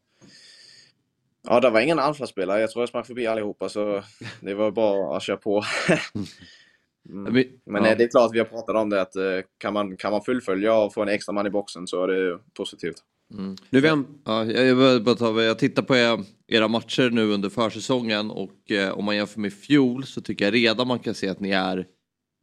Ja, 1.47 1.59
det 1.59 1.69
var 1.69 1.81
ingen 1.81 1.99
anfallsspelare. 1.99 2.61
Jag 2.61 2.71
tror 2.71 2.81
jag 2.81 2.89
sprang 2.89 3.03
förbi 3.03 3.27
allihopa 3.27 3.69
så 3.69 4.03
det 4.41 4.53
var 4.53 4.71
bara 4.71 5.17
att 5.17 5.23
köra 5.23 5.37
på. 5.37 5.63
mm. 7.09 7.43
Men 7.65 7.85
ja. 7.85 7.95
det 7.95 8.03
är 8.03 8.07
klart 8.07 8.33
vi 8.33 8.39
har 8.39 8.45
pratat 8.45 8.75
om 8.75 8.89
det 8.89 9.01
att 9.01 9.15
eh, 9.15 9.39
kan 9.57 9.73
man, 9.73 9.97
kan 9.97 10.11
man 10.11 10.21
fullfölja 10.21 10.75
och 10.75 10.93
få 10.93 11.01
en 11.01 11.09
extra 11.09 11.33
man 11.33 11.47
i 11.47 11.49
boxen 11.49 11.87
så 11.87 12.03
är 12.03 12.07
det 12.07 12.39
positivt. 12.53 12.97
Mm. 13.33 13.55
Nu 13.69 13.81
vänt, 13.81 14.07
ja, 14.25 14.45
jag, 14.45 15.03
bara 15.03 15.15
ta, 15.15 15.41
jag 15.41 15.59
tittar 15.59 15.81
på 15.81 16.23
era 16.47 16.67
matcher 16.67 17.09
nu 17.09 17.31
under 17.31 17.49
försäsongen 17.49 18.31
och 18.31 18.71
eh, 18.71 18.91
om 18.91 19.05
man 19.05 19.15
jämför 19.15 19.39
med 19.39 19.53
fjol 19.53 20.05
så 20.05 20.21
tycker 20.21 20.45
jag 20.45 20.53
redan 20.53 20.87
man 20.87 20.99
kan 20.99 21.15
se 21.15 21.27
att 21.27 21.39
ni 21.39 21.49
är 21.49 21.87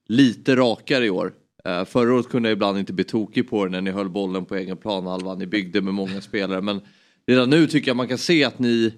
lite 0.08 0.56
rakare 0.56 1.06
i 1.06 1.10
år. 1.10 1.32
Eh, 1.64 1.84
förra 1.84 2.14
året 2.14 2.28
kunde 2.28 2.48
jag 2.48 2.56
ibland 2.56 2.78
inte 2.78 2.92
bli 2.92 3.04
tokig 3.04 3.50
på 3.50 3.64
det 3.64 3.70
när 3.70 3.80
ni 3.80 3.90
höll 3.90 4.08
bollen 4.08 4.44
på 4.44 4.56
egen 4.56 4.76
planhalva, 4.76 5.34
ni 5.34 5.46
byggde 5.46 5.80
med 5.80 5.94
många 5.94 6.20
spelare 6.20 6.60
men 6.60 6.80
redan 7.26 7.50
nu 7.50 7.66
tycker 7.66 7.88
jag 7.88 7.96
man 7.96 8.08
kan 8.08 8.18
se 8.18 8.44
att 8.44 8.58
ni 8.58 8.94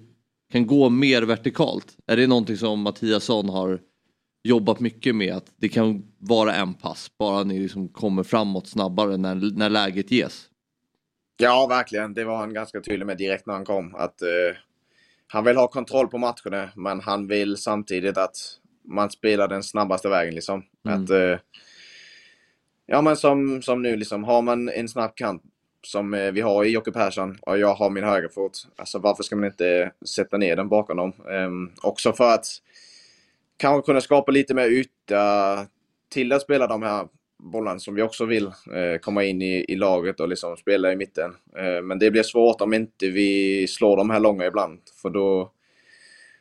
kan 0.51 0.67
gå 0.67 0.89
mer 0.89 1.21
vertikalt. 1.21 1.97
Är 2.07 2.17
det 2.17 2.27
någonting 2.27 2.57
som 2.57 2.81
Mattiasson 2.81 3.49
har 3.49 3.79
jobbat 4.43 4.79
mycket 4.79 5.15
med 5.15 5.33
att 5.33 5.51
det 5.57 5.69
kan 5.69 6.03
vara 6.17 6.55
en 6.55 6.73
pass, 6.73 7.11
bara 7.19 7.43
ni 7.43 7.59
liksom 7.59 7.89
kommer 7.89 8.23
framåt 8.23 8.67
snabbare 8.67 9.17
när, 9.17 9.35
när 9.57 9.69
läget 9.69 10.11
ges? 10.11 10.49
Ja, 11.37 11.67
verkligen. 11.67 12.13
Det 12.13 12.23
var 12.23 12.37
han 12.37 12.53
ganska 12.53 12.81
tydlig 12.81 13.05
med 13.05 13.17
direkt 13.17 13.45
när 13.45 13.53
han 13.53 13.65
kom. 13.65 13.95
Att 13.95 14.21
eh, 14.21 14.57
Han 15.27 15.43
vill 15.43 15.57
ha 15.57 15.67
kontroll 15.67 16.07
på 16.07 16.17
matcherna, 16.17 16.69
men 16.75 16.99
han 16.99 17.27
vill 17.27 17.57
samtidigt 17.57 18.17
att 18.17 18.37
man 18.83 19.09
spelar 19.09 19.47
den 19.47 19.63
snabbaste 19.63 20.09
vägen. 20.09 20.35
Liksom. 20.35 20.63
Mm. 20.85 21.03
Att, 21.03 21.09
eh, 21.09 21.39
ja, 22.85 23.01
men 23.01 23.17
som, 23.17 23.61
som 23.61 23.81
nu, 23.81 23.95
liksom, 23.95 24.23
har 24.23 24.41
man 24.41 24.69
en 24.69 24.89
snabb 24.89 25.15
kant 25.15 25.43
som 25.85 26.13
eh, 26.13 26.31
vi 26.31 26.41
har 26.41 26.65
i 26.65 26.69
Jocke 26.69 26.91
Persson 26.91 27.37
och 27.41 27.59
jag 27.59 27.75
har 27.75 27.89
min 27.89 28.03
högerfot. 28.03 28.67
Alltså 28.75 28.99
varför 28.99 29.23
ska 29.23 29.35
man 29.35 29.45
inte 29.45 29.91
sätta 30.05 30.37
ner 30.37 30.55
den 30.55 30.69
bakom 30.69 30.97
dem? 30.97 31.13
Um, 31.25 31.71
också 31.81 32.13
för 32.13 32.33
att 32.33 32.45
kanske 33.57 33.85
kunna 33.85 34.01
skapa 34.01 34.31
lite 34.31 34.53
mer 34.53 34.67
yta 34.67 35.65
till 36.09 36.33
att 36.33 36.41
spela 36.41 36.67
de 36.67 36.83
här 36.83 37.07
bollarna 37.51 37.79
som 37.79 37.95
vi 37.95 38.01
också 38.01 38.25
vill 38.25 38.45
eh, 38.45 38.99
komma 39.01 39.23
in 39.23 39.41
i, 39.41 39.65
i 39.67 39.75
laget 39.75 40.19
och 40.19 40.29
liksom 40.29 40.57
spela 40.57 40.91
i 40.91 40.95
mitten. 40.95 41.35
Eh, 41.57 41.81
men 41.81 41.99
det 41.99 42.11
blir 42.11 42.23
svårt 42.23 42.61
om 42.61 42.73
inte 42.73 43.07
vi 43.09 43.67
slår 43.67 43.97
de 43.97 44.09
här 44.09 44.19
långa 44.19 44.45
ibland. 44.45 44.79
För 45.01 45.09
då, 45.09 45.51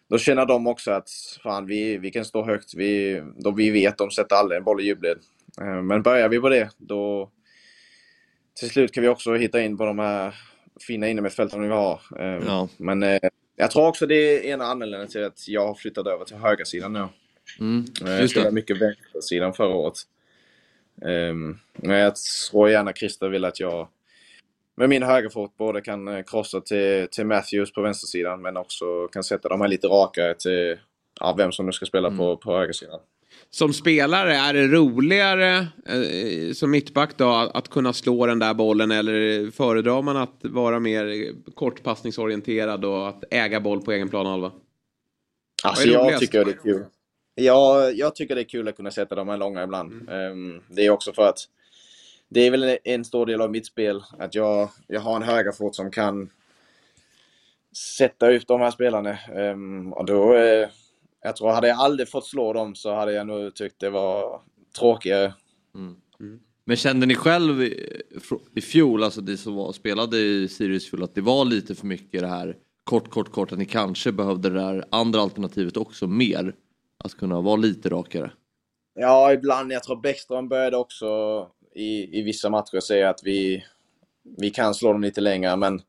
då 0.09 0.19
känner 0.19 0.47
de 0.47 0.67
också 0.67 0.91
att 0.91 1.09
fan, 1.43 1.67
vi, 1.67 1.99
vi 1.99 2.11
kan 2.11 2.25
stå 2.25 2.45
högt. 2.45 2.75
Vi, 2.75 3.23
då 3.37 3.51
vi 3.51 3.71
vet 3.71 3.99
de 3.99 4.11
sätter 4.11 4.37
aldrig 4.37 4.59
en 4.59 4.65
boll 4.65 4.81
i 4.81 4.85
djupled. 4.85 5.19
Eh, 5.61 5.83
men 5.83 6.03
börjar 6.03 6.29
vi 6.29 6.41
på 6.41 6.49
det, 6.49 6.71
då 6.77 7.31
till 8.61 8.71
slut 8.71 8.93
kan 8.93 9.03
vi 9.03 9.09
också 9.09 9.35
hitta 9.35 9.63
in 9.63 9.77
på 9.77 9.85
de 9.85 9.99
här 9.99 10.35
fina 10.87 11.09
innermittfälten 11.09 11.63
vi 11.63 11.69
har. 11.69 12.01
Eh, 12.19 12.47
ja. 12.47 12.69
Men 12.77 13.03
eh, 13.03 13.21
jag 13.57 13.71
tror 13.71 13.89
också 13.89 14.07
det 14.07 14.15
är 14.15 14.53
ena 14.53 14.65
anledningen 14.65 15.09
till 15.09 15.25
att 15.25 15.49
jag 15.49 15.67
har 15.67 15.75
flyttat 15.75 16.07
över 16.07 16.25
till 16.25 16.37
högersidan 16.37 16.93
nu. 16.93 17.09
Mm, 17.61 17.85
jag 18.01 18.31
spelade 18.31 18.53
mycket 18.53 18.81
vänstersidan 18.81 19.55
förra 19.55 19.75
året. 19.75 19.95
Um, 21.03 21.59
men 21.73 21.99
jag 21.99 22.13
tror 22.51 22.71
gärna 22.71 22.93
Christer 22.93 23.29
vill 23.29 23.45
att 23.45 23.61
jag 23.61 23.89
med 24.77 24.89
min 24.89 25.03
högerfot 25.03 25.57
både 25.57 25.81
kan 25.81 26.09
eh, 26.09 26.23
krossa 26.23 26.61
till, 26.61 27.09
till 27.11 27.27
Matthews 27.27 27.73
på 27.73 27.83
vänstersidan 27.83 28.43
men 28.43 28.57
också 28.57 29.09
kan 29.09 29.25
sätta 29.25 29.49
dem 29.49 29.61
här 29.61 29.69
lite 29.69 29.87
rakare 29.87 30.35
till 30.35 30.77
ja, 31.21 31.35
vem 31.39 31.53
som 31.53 31.67
nu 31.67 31.73
ska 31.73 31.87
spela 31.87 32.09
mm. 32.09 32.19
på, 32.19 32.37
på 32.37 32.57
högersidan. 32.57 33.01
Som 33.51 33.73
spelare, 33.73 34.37
är 34.37 34.55
det 34.55 34.67
roligare 34.67 35.57
eh, 35.87 36.53
som 36.53 36.71
mittback 36.71 37.17
då 37.17 37.51
att 37.55 37.69
kunna 37.69 37.93
slå 37.93 38.27
den 38.27 38.39
där 38.39 38.55
bollen 38.55 38.91
eller 38.91 39.51
föredrar 39.51 40.03
man 40.03 40.17
att 40.17 40.39
vara 40.43 40.81
mer 40.81 41.33
kortpassningsorienterad 41.55 42.85
och 42.85 43.09
att 43.09 43.25
äga 43.31 43.61
boll 43.61 43.81
på 43.81 43.93
egen 43.93 44.09
planhalva? 44.09 44.53
Alltså 45.65 45.89
jag 45.89 46.21
tycker 46.21 46.45
det 46.45 46.51
är 46.51 46.57
kul. 46.57 46.85
Ja, 47.35 47.91
jag 47.91 48.15
tycker 48.15 48.35
det 48.35 48.41
är 48.41 48.49
kul 48.49 48.69
att 48.69 48.77
kunna 48.77 48.91
sätta 48.91 49.15
de 49.15 49.29
här 49.29 49.37
långa 49.37 49.65
ibland. 49.65 49.93
Mm. 49.93 50.33
Um, 50.33 50.63
det 50.69 50.87
är 50.87 50.91
också 50.91 51.13
för 51.13 51.29
att 51.29 51.39
det 52.29 52.41
är 52.41 52.51
väl 52.51 52.79
en 52.85 53.05
stor 53.05 53.27
del 53.27 53.41
av 53.41 53.51
mitt 53.51 53.67
spel 53.67 54.03
att 54.19 54.35
jag, 54.35 54.71
jag 54.87 55.01
har 55.01 55.17
en 55.17 55.23
högerfot 55.23 55.77
som 55.77 55.91
kan 55.91 56.31
sätta 57.99 58.31
ut 58.31 58.49
de 58.49 58.61
här 58.61 58.71
spelarna. 58.71 59.19
Um, 59.35 59.93
och 59.93 60.07
då, 60.07 60.35
uh, 60.35 60.69
jag 61.23 61.37
tror, 61.37 61.51
hade 61.51 61.69
jag 61.69 61.79
aldrig 61.79 62.09
fått 62.09 62.27
slå 62.27 62.53
dem 62.53 62.75
så 62.75 62.95
hade 62.95 63.13
jag 63.13 63.27
nog 63.27 63.55
tyckt 63.55 63.81
det 63.81 63.91
var 63.91 64.41
tråkigare. 64.79 65.35
Mm. 65.75 65.97
Mm. 66.21 66.41
Men 66.65 66.77
kände 66.77 67.07
ni 67.07 67.15
själv 67.15 67.63
i, 67.63 68.03
i 68.55 68.61
fjol, 68.61 69.03
alltså 69.03 69.21
det 69.21 69.37
som 69.37 69.55
var, 69.55 69.73
spelade 69.73 70.19
i 70.19 70.49
Sirius 70.49 70.91
fjol, 70.91 71.03
att 71.03 71.15
det 71.15 71.21
var 71.21 71.45
lite 71.45 71.75
för 71.75 71.87
mycket 71.87 72.21
det 72.21 72.27
här 72.27 72.57
kort, 72.85 73.11
kort, 73.11 73.33
kort, 73.33 73.53
att 73.53 73.59
ni 73.59 73.67
kanske 73.67 74.13
behövde 74.13 74.51
det 74.51 74.61
där 74.61 74.85
andra 74.91 75.21
alternativet 75.21 75.77
också 75.77 76.07
mer? 76.07 76.55
Att 77.05 77.15
kunna 77.15 77.41
vara 77.41 77.57
lite 77.57 77.89
rakare? 77.89 78.33
Ja, 78.95 79.33
ibland. 79.33 79.73
Jag 79.73 79.83
tror 79.83 80.01
Bäckström 80.01 80.49
började 80.49 80.77
också 80.77 81.07
i, 81.75 82.19
i 82.19 82.23
vissa 82.23 82.51
matcher 82.51 82.81
säga 82.81 83.11
att 83.11 83.21
vi, 83.25 83.65
vi 84.39 84.51
kan 84.51 84.75
slå 84.75 84.93
dem 84.93 85.03
lite 85.03 85.21
längre, 85.21 85.57
men 85.57 85.83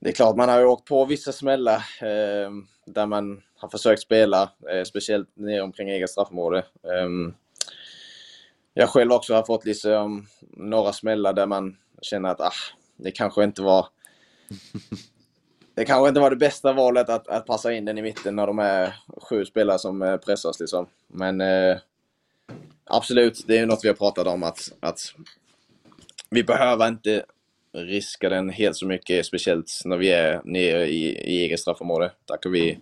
det 0.00 0.08
är 0.08 0.12
klart, 0.12 0.36
man 0.36 0.48
har 0.48 0.58
ju 0.58 0.64
åkt 0.64 0.88
på 0.88 1.04
vissa 1.04 1.32
smällar 1.32 1.76
eh, 2.00 2.50
där 2.86 3.06
man 3.06 3.42
har 3.56 3.68
försökt 3.68 4.02
spela, 4.02 4.50
eh, 4.70 4.84
speciellt 4.84 5.36
ner 5.36 5.62
omkring 5.62 5.88
eget 5.88 6.10
straffområde. 6.10 6.58
Eh, 6.58 7.34
jag 8.74 8.88
själv 8.88 9.12
också 9.12 9.34
har 9.34 9.42
fått 9.42 9.64
liksom 9.64 10.26
några 10.40 10.92
smällar 10.92 11.32
där 11.32 11.46
man 11.46 11.76
känner 12.02 12.28
att 12.28 12.40
ah, 12.40 12.52
det 12.96 13.10
kanske 13.10 13.44
inte 13.44 13.62
var 13.62 13.86
det 15.74 15.84
kanske 15.84 16.08
inte 16.08 16.20
var 16.20 16.30
det 16.30 16.36
bästa 16.36 16.72
valet 16.72 17.08
att, 17.08 17.28
att 17.28 17.46
passa 17.46 17.72
in 17.72 17.84
den 17.84 17.98
i 17.98 18.02
mitten 18.02 18.36
när 18.36 18.46
de 18.46 18.58
är 18.58 18.94
sju 19.22 19.44
spelare 19.44 19.78
som 19.78 20.02
eh, 20.02 20.16
pressas. 20.16 20.60
Liksom. 20.60 20.86
Men 21.06 21.40
eh, 21.40 21.76
absolut, 22.84 23.44
det 23.46 23.58
är 23.58 23.66
något 23.66 23.84
vi 23.84 23.88
har 23.88 23.94
pratat 23.94 24.26
om 24.26 24.42
att, 24.42 24.72
att 24.80 25.00
vi 26.30 26.44
behöver 26.44 26.88
inte 26.88 27.24
riska 27.72 28.28
den 28.28 28.50
helt 28.50 28.76
så 28.76 28.86
mycket, 28.86 29.26
speciellt 29.26 29.70
när 29.84 29.96
vi 29.96 30.10
är 30.10 30.40
nere 30.44 30.86
i, 30.86 31.04
i 31.08 31.44
eget 31.44 31.60
straffområde. 31.60 32.12
Där 32.24 32.36
kan 32.36 32.52
vi 32.52 32.78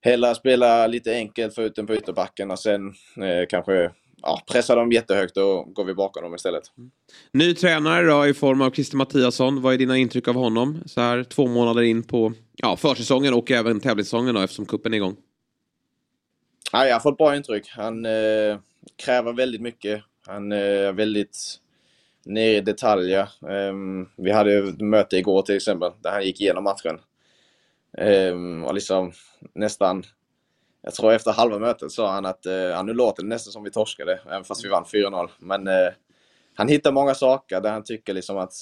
hellre 0.00 0.34
spela 0.34 0.86
lite 0.86 1.12
enkelt, 1.12 1.54
få 1.54 1.62
ut 1.62 1.76
den 1.76 1.86
på 1.86 1.94
ytterbacken 1.94 2.50
och 2.50 2.58
sen 2.58 2.88
eh, 3.22 3.46
kanske 3.48 3.90
ja, 4.22 4.42
pressa 4.52 4.74
dem 4.74 4.92
jättehögt 4.92 5.36
och 5.36 5.74
går 5.74 5.84
vi 5.84 5.94
bakom 5.94 6.22
dem 6.22 6.34
istället. 6.34 6.62
Ny 7.32 7.54
tränare 7.54 8.06
då 8.06 8.26
i 8.26 8.34
form 8.34 8.60
av 8.60 8.70
Christer 8.70 8.96
Mattiasson. 8.96 9.62
Vad 9.62 9.74
är 9.74 9.78
dina 9.78 9.96
intryck 9.96 10.28
av 10.28 10.34
honom 10.34 10.82
så 10.86 11.00
här 11.00 11.24
två 11.24 11.46
månader 11.46 11.82
in 11.82 12.02
på 12.02 12.32
ja, 12.56 12.76
försäsongen 12.76 13.34
och 13.34 13.50
även 13.50 13.80
tävlingssäsongen 13.80 14.34
då 14.34 14.40
eftersom 14.40 14.66
kuppen 14.66 14.92
är 14.92 14.96
igång? 14.96 15.16
Ja, 16.72 16.86
jag 16.86 16.94
har 16.94 17.00
fått 17.00 17.18
bra 17.18 17.36
intryck. 17.36 17.68
Han 17.68 18.06
eh, 18.06 18.58
kräver 18.96 19.32
väldigt 19.32 19.60
mycket. 19.60 20.02
Han 20.26 20.52
eh, 20.52 20.58
är 20.58 20.92
väldigt 20.92 21.60
nere 22.24 22.56
i 22.56 22.60
detaljer. 22.60 23.28
Um, 23.40 24.08
vi 24.16 24.30
hade 24.30 24.58
ett 24.58 24.80
möte 24.80 25.16
igår 25.16 25.42
till 25.42 25.56
exempel 25.56 25.92
där 26.02 26.10
han 26.10 26.24
gick 26.24 26.40
igenom 26.40 26.64
matchen. 26.64 26.98
Um, 27.98 28.64
och 28.64 28.74
liksom 28.74 29.12
nästan 29.54 30.04
jag 30.88 30.94
tror 30.94 31.12
efter 31.12 31.32
halva 31.32 31.58
mötet 31.58 31.92
sa 31.92 32.12
han 32.12 32.26
att 32.26 32.46
eh, 32.46 32.84
nu 32.84 32.94
låter 32.94 33.22
det 33.22 33.28
nästan 33.28 33.52
som 33.52 33.64
vi 33.64 33.70
torskade, 33.70 34.20
även 34.26 34.44
fast 34.44 34.64
vi 34.64 34.68
vann 34.68 34.84
4-0. 34.84 35.28
Men 35.38 35.68
eh, 35.68 35.88
han 36.54 36.68
hittar 36.68 36.92
många 36.92 37.14
saker 37.14 37.60
där 37.60 37.70
han 37.70 37.84
tycker 37.84 38.14
liksom 38.14 38.38
att 38.38 38.52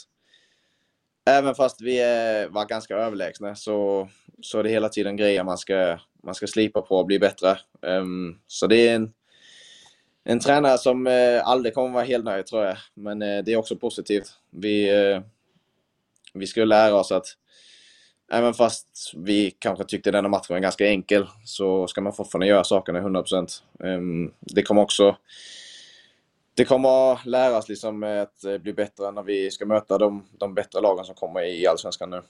även 1.31 1.55
fast 1.55 1.81
vi 1.81 2.01
eh, 2.01 2.49
var 2.49 2.69
ganska 2.69 2.97
överlägsna 2.97 3.55
så, 3.55 4.09
så 4.43 4.59
är 4.59 4.63
det 4.63 4.69
hela 4.69 4.89
tiden 4.89 5.17
grejer 5.17 5.45
man 5.45 5.59
ska, 5.59 5.99
man 6.23 6.35
ska 6.35 6.47
slipa 6.47 6.83
på 6.83 6.97
och 6.97 7.07
bli 7.07 7.19
bättre. 7.19 7.59
Um, 7.83 8.41
så 8.47 8.67
det 8.67 8.89
är 8.89 8.95
en, 8.95 9.13
en 10.25 10.41
tränare 10.41 10.79
som 10.79 11.07
eh, 11.07 11.49
aldrig 11.49 11.75
kommer 11.75 11.91
vara 11.91 12.05
helt 12.05 12.25
nöjd 12.25 12.47
tror 12.47 12.65
jag. 12.65 12.77
Men 12.95 13.23
eh, 13.23 13.45
det 13.45 13.53
är 13.53 13.57
också 13.57 13.77
positivt. 13.77 14.29
Vi, 14.51 14.91
eh, 14.91 15.21
vi 16.35 16.47
ska 16.47 16.65
lära 16.65 16.95
oss 16.95 17.13
att 17.13 17.27
Även 18.33 18.55
fast 18.55 19.13
vi 19.17 19.51
kanske 19.59 19.85
tyckte 19.85 20.11
denna 20.11 20.29
matchen 20.29 20.55
var 20.55 20.59
ganska 20.59 20.89
enkel 20.89 21.27
så 21.45 21.87
ska 21.87 22.01
man 22.01 22.13
fortfarande 22.13 22.47
göra 22.47 22.65
sakerna 22.65 23.01
100%. 23.01 23.63
Ehm, 23.85 24.33
det 24.41 24.63
kommer 24.63 24.83
också 24.83 25.17
det 26.57 26.65
kommer 26.65 27.13
att 27.13 27.27
lära 27.27 27.59
oss 27.59 27.69
liksom 27.69 28.03
att 28.03 28.45
eh, 28.45 28.59
bli 28.59 28.73
bättre 28.73 29.11
när 29.11 29.23
vi 29.23 29.51
ska 29.51 29.67
möta 29.67 29.99
de, 29.99 30.25
de 30.39 30.55
bättre 30.55 30.81
lagen 30.81 31.05
som 31.05 31.15
kommer 31.15 31.45
i 31.45 31.67
Allsvenskan 31.67 32.11
nu. 32.11 32.23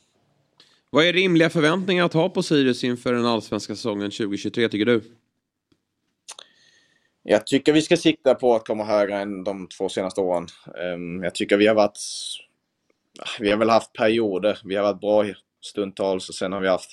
Vad 0.91 1.05
är 1.05 1.13
rimliga 1.13 1.51
förväntningar 1.51 2.05
att 2.05 2.13
ha 2.13 2.29
på 2.29 2.43
Sirius 2.43 2.85
inför 2.85 3.13
den 3.13 3.27
allsvenska 3.27 3.75
säsongen 3.75 4.11
2023 4.11 4.69
tycker 4.69 4.85
du? 4.85 5.03
Jag 7.23 7.47
tycker 7.47 7.73
vi 7.73 7.83
ska 7.83 7.97
sikta 7.97 8.35
på 8.35 8.55
att 8.55 8.67
komma 8.67 8.85
högre 8.85 9.19
än 9.19 9.45
de 9.45 9.69
två 9.69 9.89
senaste 9.89 10.21
åren. 10.21 10.47
Ehm, 10.83 11.23
jag 11.23 11.35
tycker 11.35 11.57
vi 11.57 11.67
har 11.67 11.75
varit... 11.75 11.99
Vi 13.41 13.51
har 13.51 13.59
väl 13.59 13.71
haft 13.71 13.93
perioder. 13.93 14.59
Vi 14.65 14.77
har 14.77 14.83
varit 14.83 15.01
bra 15.01 15.25
stundtals 15.67 16.29
och 16.29 16.35
sen 16.35 16.53
har 16.53 16.61
vi 16.61 16.69
haft 16.69 16.91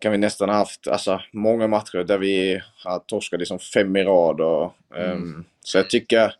kan 0.00 0.12
vi 0.12 0.18
nästan 0.18 0.48
ha 0.48 0.56
haft 0.56 0.88
alltså, 0.88 1.20
många 1.32 1.66
matcher 1.66 2.04
där 2.04 2.18
vi 2.18 2.62
har 2.84 2.98
torskat 2.98 3.40
liksom 3.40 3.58
fem 3.58 3.96
i 3.96 4.04
rad. 4.04 4.40
Och, 4.40 4.74
mm. 4.96 5.12
um, 5.12 5.44
så 5.60 5.78
jag 5.78 5.90
tycker 5.90 6.34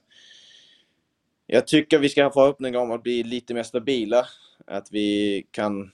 jag 1.46 1.66
tycker 1.66 1.98
vi 1.98 2.08
ska 2.08 2.24
ha 2.24 2.32
förhoppningar 2.32 2.80
om 2.80 2.90
att 2.90 3.02
bli 3.02 3.22
lite 3.22 3.54
mer 3.54 3.62
stabila. 3.62 4.26
Att 4.66 4.92
vi 4.92 5.46
kan... 5.50 5.90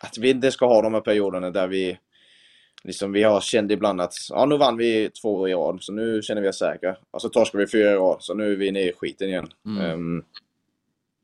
Att 0.00 0.18
vi 0.18 0.30
inte 0.30 0.50
ska 0.50 0.66
ha 0.66 0.82
de 0.82 0.94
här 0.94 1.00
perioderna 1.00 1.50
där 1.50 1.68
vi 1.68 1.98
liksom 2.84 3.12
vi 3.12 3.22
har 3.22 3.40
känt 3.40 3.70
ibland 3.72 4.00
att 4.00 4.14
ja, 4.28 4.46
nu 4.46 4.56
vann 4.56 4.76
vi 4.76 5.10
två 5.10 5.34
år 5.34 5.48
i 5.48 5.54
rad, 5.54 5.82
så 5.82 5.92
nu 5.92 6.22
känner 6.22 6.42
vi 6.42 6.48
oss 6.48 6.58
säkra. 6.58 6.96
Och 7.10 7.22
så 7.22 7.28
torskar 7.28 7.58
vi 7.58 7.66
fyra 7.66 7.90
i 7.90 7.94
rad, 7.94 8.16
så 8.20 8.34
nu 8.34 8.52
är 8.52 8.56
vi 8.56 8.70
nere 8.70 8.88
i 8.88 8.92
skiten 8.92 9.28
igen. 9.28 9.48
Mm. 9.66 9.90
Um, 9.90 10.24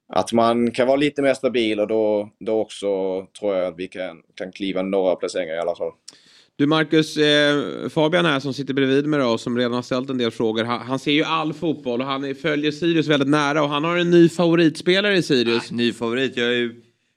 att 0.08 0.32
man 0.32 0.70
kan 0.70 0.86
vara 0.86 0.96
lite 0.96 1.22
mer 1.22 1.34
stabil 1.34 1.80
och 1.80 1.88
då, 1.88 2.30
då 2.40 2.60
också 2.60 2.86
tror 3.40 3.54
jag 3.54 3.66
att 3.66 3.78
vi 3.78 3.88
kan, 3.88 4.22
kan 4.34 4.52
kliva 4.52 4.82
några 4.82 5.16
placeringar 5.16 5.54
i 5.54 5.58
alla 5.58 5.76
fall. 5.76 5.92
Du 6.56 6.66
Marcus, 6.66 7.16
eh, 7.16 7.88
Fabian 7.88 8.24
här 8.24 8.40
som 8.40 8.54
sitter 8.54 8.74
bredvid 8.74 9.06
mig 9.06 9.22
och 9.22 9.40
som 9.40 9.58
redan 9.58 9.72
har 9.72 9.82
ställt 9.82 10.10
en 10.10 10.18
del 10.18 10.30
frågor. 10.30 10.64
Han, 10.64 10.80
han 10.80 10.98
ser 10.98 11.12
ju 11.12 11.24
all 11.24 11.52
fotboll 11.52 12.00
och 12.00 12.06
han 12.06 12.24
är, 12.24 12.34
följer 12.34 12.70
Sirius 12.70 13.06
väldigt 13.06 13.28
nära 13.28 13.62
och 13.62 13.68
han 13.68 13.84
har 13.84 13.96
en 13.96 14.10
ny 14.10 14.28
favoritspelare 14.28 15.16
i 15.16 15.22
Sirius. 15.22 15.72
Ah, 15.72 15.74
ny 15.74 15.92
favorit? 15.92 16.36
Jag, 16.36 16.54
är, 16.54 16.70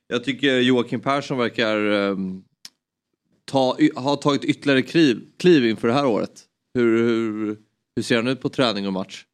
jag 0.07 0.23
tycker 0.23 0.59
Joakim 0.59 0.99
Persson 0.99 1.37
verkar 1.37 1.77
um, 1.77 2.43
ta, 3.45 3.77
ha 3.95 4.15
tagit 4.15 4.43
ytterligare 4.43 4.81
kliv, 4.81 5.21
kliv 5.39 5.65
inför 5.65 5.87
det 5.87 5.93
här 5.93 6.05
året. 6.05 6.31
Hur, 6.73 6.97
hur, 6.97 7.57
hur 7.95 8.03
ser 8.03 8.15
han 8.15 8.27
ut 8.27 8.41
på 8.41 8.49
träning 8.49 8.87
och 8.87 8.93
match? 8.93 9.25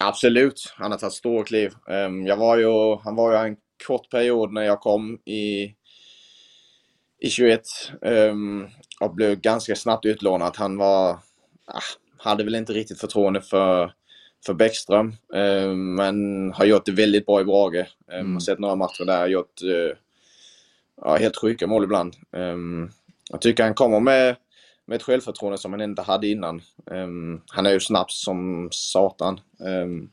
Absolut, 0.00 0.74
han 0.76 0.90
har 0.90 0.98
tagit 0.98 1.12
ståkliv. 1.12 1.72
Ehm, 1.88 2.26
jag 2.26 2.36
var 2.36 2.56
ju, 2.56 2.96
han 2.96 3.16
var 3.16 3.32
ju 3.32 3.38
en 3.38 3.56
kort 3.86 4.10
period 4.10 4.52
när 4.52 4.62
jag 4.62 4.80
kom 4.80 5.18
i, 5.24 5.74
i 7.20 7.30
21 7.30 7.60
ehm, 8.02 8.66
och 9.00 9.14
blev 9.14 9.40
ganska 9.40 9.76
snabbt 9.76 10.04
utlånad. 10.04 10.56
Han 10.56 10.76
var, 10.76 11.10
ah, 11.66 11.80
hade 12.18 12.44
väl 12.44 12.54
inte 12.54 12.72
riktigt 12.72 13.00
förtroende 13.00 13.40
för, 13.40 13.92
för 14.46 14.54
Bäckström, 14.54 15.16
ehm, 15.34 15.94
men 15.94 16.52
har 16.52 16.64
gjort 16.64 16.86
det 16.86 16.92
väldigt 16.92 17.26
bra 17.26 17.40
i 17.40 17.44
Brage. 17.44 17.86
Mm. 18.12 18.32
Har 18.32 18.40
sett 18.40 18.58
några 18.58 18.76
matcher 18.76 19.04
där, 19.04 19.26
gjort 19.26 19.62
uh, 19.62 19.92
ja, 21.02 21.16
helt 21.16 21.36
sjuka 21.36 21.66
mål 21.66 21.84
ibland. 21.84 22.14
Jag 23.30 23.40
tycker 23.40 23.62
han 23.64 23.74
kommer 23.74 24.00
med 24.00 24.36
med 24.86 24.96
ett 24.96 25.02
självförtroende 25.02 25.58
som 25.58 25.72
han 25.72 25.80
inte 25.80 26.02
hade 26.02 26.28
innan. 26.28 26.62
Um, 26.90 27.42
han 27.46 27.66
är 27.66 27.72
ju 27.72 27.80
snabb 27.80 28.10
som 28.10 28.68
satan. 28.72 29.40
Um, 29.58 30.10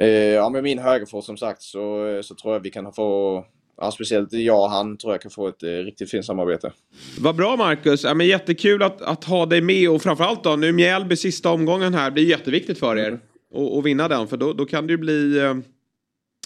uh, 0.00 0.08
ja, 0.08 0.48
med 0.48 0.62
min 0.62 0.78
högerfot 0.78 1.24
som 1.24 1.36
sagt 1.36 1.62
så, 1.62 2.20
så 2.24 2.34
tror 2.34 2.54
jag 2.54 2.60
vi 2.60 2.70
kan 2.70 2.92
få 2.92 3.44
Ja, 3.80 3.90
speciellt 3.90 4.32
jag 4.32 4.62
och 4.62 4.70
han 4.70 4.96
tror 4.96 5.12
jag 5.12 5.22
kan 5.22 5.30
få 5.30 5.48
ett 5.48 5.62
eh, 5.62 5.68
riktigt 5.68 6.10
fint 6.10 6.24
samarbete. 6.24 6.72
Vad 7.18 7.36
bra 7.36 7.56
Marcus! 7.56 8.04
Ja, 8.04 8.14
men 8.14 8.26
jättekul 8.26 8.82
att, 8.82 9.02
att 9.02 9.24
ha 9.24 9.46
dig 9.46 9.60
med 9.60 9.90
och 9.90 10.02
framförallt 10.02 10.44
då 10.44 10.56
nu 10.56 10.72
Mjällby 10.72 11.16
sista 11.16 11.50
omgången 11.50 11.94
här 11.94 12.10
blir 12.10 12.24
jätteviktigt 12.24 12.78
för 12.78 12.96
er. 12.96 13.20
Mm. 13.54 13.82
vinna 13.84 14.08
den 14.08 14.28
för 14.28 14.36
då, 14.36 14.52
då 14.52 14.64
kan 14.64 14.86
det 14.86 14.90
ju 14.90 14.96
bli 14.96 15.38
eh, 15.38 15.54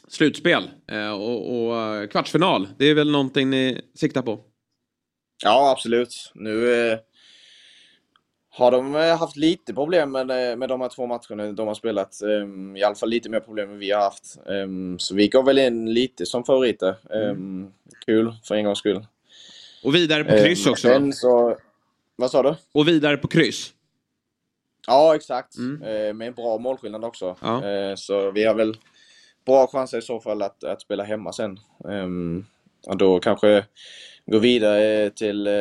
slutspel 0.08 0.70
eh, 0.92 1.12
och, 1.12 1.66
och 1.66 1.76
eh, 1.76 2.06
kvartsfinal. 2.06 2.68
Det 2.78 2.84
är 2.84 2.94
väl 2.94 3.10
någonting 3.10 3.50
ni 3.50 3.80
siktar 3.94 4.22
på? 4.22 4.40
Ja, 5.42 5.70
absolut. 5.70 6.32
Nu 6.34 6.74
eh, 6.74 6.98
har 8.50 8.70
de 8.70 8.94
eh, 8.94 9.16
haft 9.16 9.36
lite 9.36 9.74
problem 9.74 10.12
med, 10.12 10.30
eh, 10.30 10.56
med 10.56 10.68
de 10.68 10.80
här 10.80 10.88
två 10.88 11.06
matcherna 11.06 11.52
de 11.52 11.66
har 11.66 11.74
spelat. 11.74 12.22
Um, 12.22 12.76
I 12.76 12.82
alla 12.82 12.94
fall 12.94 13.08
lite 13.08 13.28
mer 13.28 13.40
problem 13.40 13.70
än 13.70 13.78
vi 13.78 13.90
har 13.90 14.00
haft. 14.00 14.38
Um, 14.46 14.98
så 14.98 15.14
vi 15.14 15.28
går 15.28 15.42
väl 15.42 15.58
in 15.58 15.94
lite 15.94 16.26
som 16.26 16.44
favoriter. 16.44 16.96
Um, 17.10 17.72
kul 18.06 18.34
för 18.44 18.54
en 18.54 18.64
gångs 18.64 18.78
skull. 18.78 19.06
Och 19.84 19.94
vidare 19.94 20.24
på 20.24 20.30
kryss 20.30 20.66
också? 20.66 21.12
Så, 21.12 21.56
vad 22.16 22.30
sa 22.30 22.42
du? 22.42 22.54
Och 22.72 22.88
vidare 22.88 23.16
på 23.16 23.28
kryss. 23.28 23.72
Ja, 24.86 25.14
exakt. 25.14 25.56
Mm. 25.56 26.16
Med 26.16 26.28
en 26.28 26.34
bra 26.34 26.58
målskillnad 26.58 27.04
också. 27.04 27.36
Ja. 27.40 27.62
Så 27.96 28.30
vi 28.30 28.44
har 28.44 28.54
väl 28.54 28.76
bra 29.46 29.66
chanser 29.66 29.98
i 29.98 30.02
så 30.02 30.20
fall 30.20 30.42
att, 30.42 30.64
att 30.64 30.80
spela 30.80 31.04
hemma 31.04 31.32
sen. 31.32 31.58
och 32.86 32.96
då 32.96 33.20
kanske 33.20 33.64
gå 34.26 34.38
vidare 34.38 35.10
till 35.10 35.46
eh, 35.46 35.52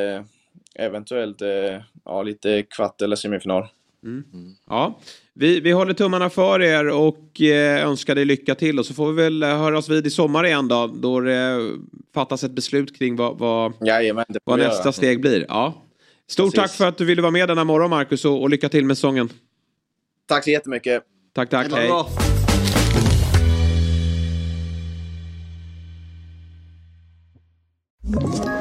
eventuellt 0.76 1.42
eh, 1.42 1.82
ja, 2.06 2.24
lite 2.24 2.64
kvart 2.64 3.02
eller 3.02 3.16
semifinal. 3.16 3.68
Mm. 4.04 4.24
Mm. 4.34 4.56
Ja, 4.70 5.00
vi, 5.34 5.60
vi 5.60 5.72
håller 5.72 5.94
tummarna 5.94 6.30
för 6.30 6.62
er 6.62 6.90
och 6.90 7.42
eh, 7.42 7.88
önskar 7.88 8.16
dig 8.16 8.26
lycka 8.26 8.56
till 8.56 8.80
och 8.80 8.86
så 8.86 8.94
får 8.94 9.12
vi 9.12 9.24
väl 9.24 9.44
höra 9.44 9.78
oss 9.78 9.90
vid 9.90 10.08
i 10.08 10.10
sommar 10.10 10.46
igen 10.46 10.68
då, 10.68 10.88
då 10.88 11.20
det 11.20 11.72
fattas 12.14 12.44
ett 12.44 12.52
beslut 12.52 12.98
kring 12.98 13.16
vad, 13.16 13.38
vad, 13.38 13.74
Jajamän, 13.82 14.26
vad 14.44 14.60
nästa 14.60 14.84
göra. 14.84 14.92
steg 14.92 15.22
blir. 15.22 15.46
Ja. 15.48 15.82
Stort 16.28 16.54
Precis. 16.54 16.60
tack 16.60 16.72
för 16.78 16.88
att 16.88 16.98
du 16.98 17.06
ville 17.06 17.22
vara 17.22 17.32
med 17.32 17.48
denna 17.48 17.64
morgon 17.64 17.90
Marcus 17.90 18.26
och, 18.26 18.42
och 18.42 18.50
lycka 18.50 18.70
till 18.70 18.86
med 18.86 18.98
sången. 18.98 19.30
Tack 20.26 20.44
så 20.44 20.50
jättemycket. 20.50 21.04
Tack, 21.34 21.50
tack. 21.50 21.72
Ha 21.72 21.78
det 21.78 21.82
Hej. 21.82 22.41
Bra. 28.04 28.61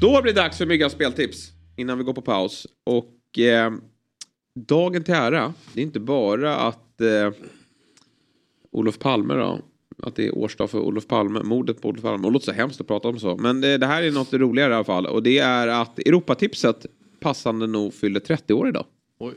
Då 0.00 0.22
blir 0.22 0.34
det 0.34 0.40
dags 0.40 0.58
för 0.58 0.66
Myggans 0.66 0.92
speltips 0.92 1.52
innan 1.76 1.98
vi 1.98 2.04
går 2.04 2.12
på 2.12 2.22
paus. 2.22 2.66
Och 2.84 3.38
eh, 3.38 3.72
dagen 4.54 5.04
till 5.04 5.14
ära, 5.14 5.54
det 5.74 5.80
är 5.80 5.84
inte 5.84 6.00
bara 6.00 6.56
att 6.56 7.00
eh, 7.00 7.30
Olof 8.70 8.98
Palme 8.98 9.34
då, 9.34 9.60
att 10.02 10.16
det 10.16 10.26
är 10.26 10.38
årsdag 10.38 10.70
för 10.70 10.78
Olof 10.78 11.06
Palme, 11.06 11.42
mordet 11.42 11.82
på 11.82 11.88
Olof 11.88 12.02
Palme. 12.02 12.26
Och 12.26 12.32
det 12.32 12.32
låter 12.32 12.46
så 12.46 12.52
hemskt 12.52 12.80
att 12.80 12.86
prata 12.86 13.08
om 13.08 13.18
så. 13.18 13.36
Men 13.36 13.60
det, 13.60 13.78
det 13.78 13.86
här 13.86 14.02
är 14.02 14.10
något 14.10 14.32
roligare 14.32 14.72
i 14.72 14.74
alla 14.74 14.84
fall. 14.84 15.06
Och 15.06 15.22
det 15.22 15.38
är 15.38 15.68
att 15.68 15.98
Europatipset 15.98 16.86
passande 17.20 17.66
nog 17.66 17.94
fyller 17.94 18.20
30 18.20 18.54
år 18.54 18.68
idag. 18.68 18.86
Oj. 19.18 19.34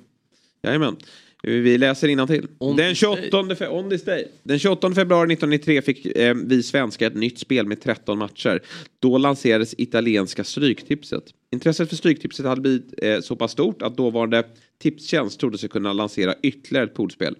Jajamän. 0.61 0.97
Vi 1.43 1.77
läser 1.77 2.07
till. 2.27 2.47
Den 2.77 2.89
this 2.89 2.97
28, 2.97 3.41
fe- 3.41 3.67
on 3.67 3.89
this 3.89 4.03
day. 4.03 4.27
Den 4.43 4.59
28 4.59 4.93
februari 4.93 5.33
1993 5.33 5.81
fick 5.81 6.05
eh, 6.05 6.35
vi 6.35 6.63
svenskar 6.63 7.07
ett 7.07 7.15
nytt 7.15 7.39
spel 7.39 7.65
med 7.65 7.81
13 7.81 8.17
matcher. 8.17 8.59
Då 8.99 9.17
lanserades 9.17 9.75
italienska 9.77 10.43
Stryktipset. 10.43 11.23
Intresset 11.51 11.89
för 11.89 11.95
Stryktipset 11.95 12.45
hade 12.45 12.61
blivit 12.61 12.93
eh, 12.97 13.19
så 13.19 13.35
pass 13.35 13.51
stort 13.51 13.81
att 13.81 13.97
dåvarande 13.97 14.43
Tipstjänst 14.81 15.39
trodde 15.39 15.57
sig 15.57 15.69
kunna 15.69 15.93
lansera 15.93 16.35
ytterligare 16.43 16.85
ett 16.85 16.93
poolspel. 16.93 17.35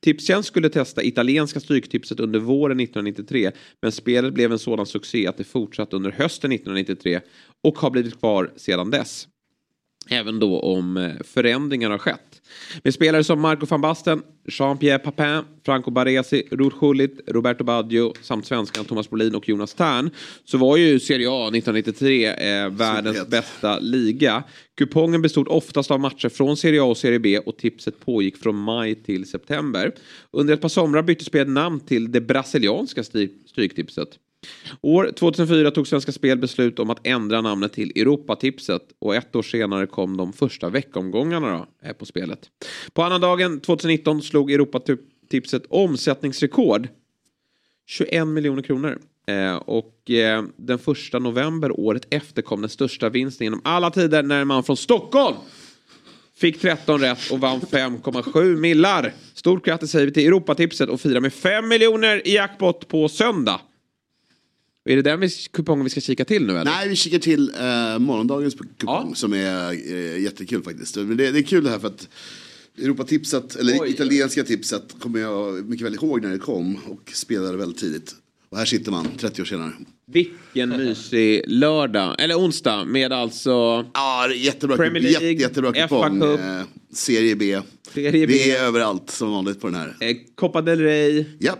Tipstjänst 0.00 0.48
skulle 0.48 0.68
testa 0.68 1.02
italienska 1.02 1.60
Stryktipset 1.60 2.20
under 2.20 2.38
våren 2.38 2.80
1993 2.80 3.50
men 3.82 3.92
spelet 3.92 4.34
blev 4.34 4.52
en 4.52 4.58
sådan 4.58 4.86
succé 4.86 5.26
att 5.26 5.36
det 5.36 5.44
fortsatte 5.44 5.96
under 5.96 6.10
hösten 6.10 6.52
1993 6.52 7.20
och 7.62 7.78
har 7.78 7.90
blivit 7.90 8.18
kvar 8.18 8.50
sedan 8.56 8.90
dess. 8.90 9.28
Även 10.08 10.38
då 10.38 10.60
om 10.60 10.96
eh, 10.96 11.10
förändringar 11.24 11.90
har 11.90 11.98
skett. 11.98 12.29
Med 12.84 12.94
spelare 12.94 13.24
som 13.24 13.40
Marco 13.40 13.66
van 13.66 13.80
Basten, 13.80 14.22
Jean-Pierre 14.48 14.98
Papin, 14.98 15.42
Franco 15.64 15.90
Baresi, 15.90 16.42
Ruud 16.50 16.72
Gullit, 16.80 17.20
Roberto 17.26 17.64
Baggio 17.64 18.12
samt 18.22 18.46
svenskan 18.46 18.84
Thomas 18.84 19.10
Brolin 19.10 19.34
och 19.34 19.48
Jonas 19.48 19.74
Tern 19.74 20.10
så 20.44 20.58
var 20.58 20.76
ju 20.76 21.00
Serie 21.00 21.28
A 21.30 21.48
1993 21.48 22.26
eh, 22.26 22.70
världens 22.70 23.16
Superhet. 23.16 23.28
bästa 23.30 23.78
liga. 23.78 24.42
Kupongen 24.76 25.22
bestod 25.22 25.48
oftast 25.48 25.90
av 25.90 26.00
matcher 26.00 26.28
från 26.28 26.56
Serie 26.56 26.82
A 26.82 26.84
och 26.84 26.96
Serie 26.96 27.18
B 27.18 27.38
och 27.38 27.56
tipset 27.56 28.00
pågick 28.04 28.36
från 28.36 28.56
maj 28.56 28.94
till 28.94 29.26
september. 29.30 29.92
Under 30.32 30.54
ett 30.54 30.60
par 30.60 30.68
somrar 30.68 31.02
bytte 31.02 31.24
spelet 31.24 31.48
namn 31.48 31.80
till 31.80 32.12
det 32.12 32.20
brasilianska 32.20 33.02
stry- 33.02 33.46
stryktipset. 33.46 34.08
År 34.80 35.10
2004 35.16 35.70
tog 35.70 35.86
Svenska 35.86 36.12
Spel 36.12 36.38
beslut 36.38 36.78
om 36.78 36.90
att 36.90 37.06
ändra 37.06 37.40
namnet 37.40 37.72
till 37.72 37.92
Europatipset 37.96 38.82
och 38.98 39.14
ett 39.14 39.36
år 39.36 39.42
senare 39.42 39.86
kom 39.86 40.16
de 40.16 40.32
första 40.32 40.68
veckomgångarna 40.68 41.52
då, 41.52 41.88
eh, 41.88 41.92
på 41.92 42.06
spelet. 42.06 42.50
På 42.92 43.02
annandagen 43.02 43.60
2019 43.60 44.22
slog 44.22 44.52
Europatipset 44.52 45.62
omsättningsrekord 45.68 46.88
21 47.86 48.28
miljoner 48.28 48.62
kronor. 48.62 48.98
Eh, 49.26 49.56
och 49.56 50.10
eh, 50.10 50.44
den 50.56 50.78
första 50.78 51.18
november 51.18 51.80
året 51.80 52.06
efter 52.10 52.42
kom 52.42 52.60
den 52.60 52.70
största 52.70 53.08
vinsten 53.08 53.44
genom 53.44 53.60
alla 53.64 53.90
tider 53.90 54.22
när 54.22 54.44
man 54.44 54.64
från 54.64 54.76
Stockholm 54.76 55.36
fick 56.36 56.60
13 56.60 57.00
rätt 57.00 57.30
och 57.30 57.40
vann 57.40 57.60
5,7 57.60 58.56
millar. 58.56 59.12
Stort 59.34 59.64
grattis 59.64 59.90
säger 59.90 60.06
vi 60.06 60.12
till 60.12 60.26
Europatipset 60.26 60.88
och 60.88 61.00
firar 61.00 61.20
med 61.20 61.32
5 61.32 61.68
miljoner 61.68 62.28
i 62.28 62.34
jackpot 62.34 62.88
på 62.88 63.08
söndag. 63.08 63.60
Är 64.84 64.96
det 64.96 65.02
den 65.02 65.20
vi, 65.20 65.28
kupongen 65.52 65.84
vi 65.84 65.90
ska 65.90 66.00
kika 66.00 66.24
till 66.24 66.46
nu 66.46 66.52
eller? 66.52 66.64
Nej, 66.64 66.88
vi 66.88 66.96
kikar 66.96 67.18
till 67.18 67.52
eh, 67.60 67.98
morgondagens 67.98 68.54
kupong 68.54 69.08
Ja. 69.08 69.14
som 69.14 69.32
är 69.32 69.70
eh, 69.92 70.18
jättekul 70.22 70.62
faktiskt. 70.62 70.96
Men 70.96 71.16
det, 71.16 71.30
det 71.30 71.38
är 71.38 71.42
kul 71.42 71.64
det 71.64 71.70
här 71.70 71.78
för 71.78 71.88
att 71.88 72.08
Europatipset, 72.78 73.56
eller 73.56 73.80
Oj. 73.80 73.90
italienska 73.90 74.44
tipset, 74.44 74.82
kommer 75.00 75.20
jag 75.20 75.68
mycket 75.68 75.86
väl 75.86 75.94
ihåg 75.94 76.22
när 76.22 76.30
det 76.30 76.38
kom 76.38 76.76
och 76.88 77.10
spelade 77.14 77.56
väldigt 77.56 77.78
tidigt. 77.78 78.14
Och 78.48 78.58
här 78.58 78.64
sitter 78.64 78.90
man 78.90 79.08
30 79.18 79.42
år 79.42 79.46
senare. 79.46 79.72
Vilken 80.12 80.68
mysig 80.76 81.42
lördag, 81.46 82.16
eller 82.18 82.34
onsdag 82.38 82.84
med 82.84 83.12
alltså 83.12 83.50
Ja, 83.94 84.32
jättebra, 84.34 84.76
Premier. 84.76 85.02
League, 85.02 85.28
Jätte, 85.28 85.42
jättebra 85.42 85.72
kupong. 85.72 86.20
Cup. 86.20 86.40
Eh, 86.40 86.62
Serie 86.92 87.36
B. 87.36 87.60
Serie 87.94 88.26
B. 88.26 88.32
Vi 88.32 88.50
är 88.50 88.64
överallt 88.64 89.10
som 89.10 89.30
vanligt 89.30 89.60
på 89.60 89.66
den 89.66 89.76
här. 89.76 89.96
eh, 90.00 90.16
Copa 90.34 90.62
del 90.62 90.78
Rey, 90.80 91.24
Japp. 91.40 91.58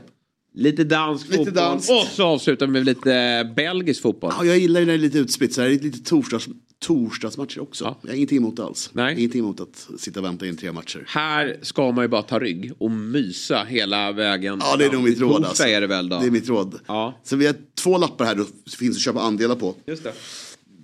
Lite 0.54 0.84
dansk 0.84 1.24
Lite 1.26 1.36
fotboll 1.36 1.54
danskt. 1.54 1.90
och 1.90 2.06
så 2.12 2.24
avslutar 2.24 2.66
vi 2.66 2.72
med 2.72 2.84
lite 2.84 3.52
belgisk 3.56 4.02
fotboll. 4.02 4.32
Ja, 4.38 4.44
jag 4.44 4.58
gillar 4.58 4.80
ju 4.80 4.86
när 4.86 4.98
det 4.98 5.18
är 5.18 5.22
lite. 5.22 5.52
Så 5.54 5.60
här 5.60 5.68
är 5.68 5.74
det 5.74 5.82
lite 5.84 6.04
torsdags, 6.04 6.48
torsdagsmatcher 6.78 7.60
också. 7.60 7.84
Ja. 7.84 7.98
Jag 8.02 8.08
har 8.10 8.16
ingenting 8.16 8.38
emot 8.38 8.56
det 8.56 8.64
alls. 8.64 8.90
Nej. 8.92 9.18
Ingenting 9.18 9.40
emot 9.40 9.60
att 9.60 9.88
sitta 9.98 10.20
och 10.20 10.26
vänta 10.26 10.46
in 10.46 10.56
tre 10.56 10.72
matcher. 10.72 11.04
Här 11.06 11.58
ska 11.62 11.92
man 11.92 12.04
ju 12.04 12.08
bara 12.08 12.22
ta 12.22 12.38
rygg 12.38 12.72
och 12.78 12.90
mysa 12.90 13.64
hela 13.64 14.12
vägen. 14.12 14.58
Ja, 14.62 14.76
det 14.76 14.84
är 14.84 14.92
nog 14.92 15.02
mitt 15.04 15.20
råd. 15.20 15.44
Alltså. 15.44 15.64
är 15.64 15.80
det 15.80 15.86
väl 15.86 16.08
då? 16.08 16.18
Det 16.20 16.26
är 16.26 16.30
mitt 16.30 16.48
råd. 16.48 16.80
Ja. 16.86 17.20
Så 17.24 17.36
vi 17.36 17.46
har 17.46 17.54
två 17.74 17.98
lappar 17.98 18.24
här 18.24 18.34
då 18.34 18.44
finns 18.78 18.96
att 18.96 19.02
köpa 19.02 19.20
andelar 19.20 19.54
på. 19.56 19.74
Just 19.86 20.04
det. 20.04 20.12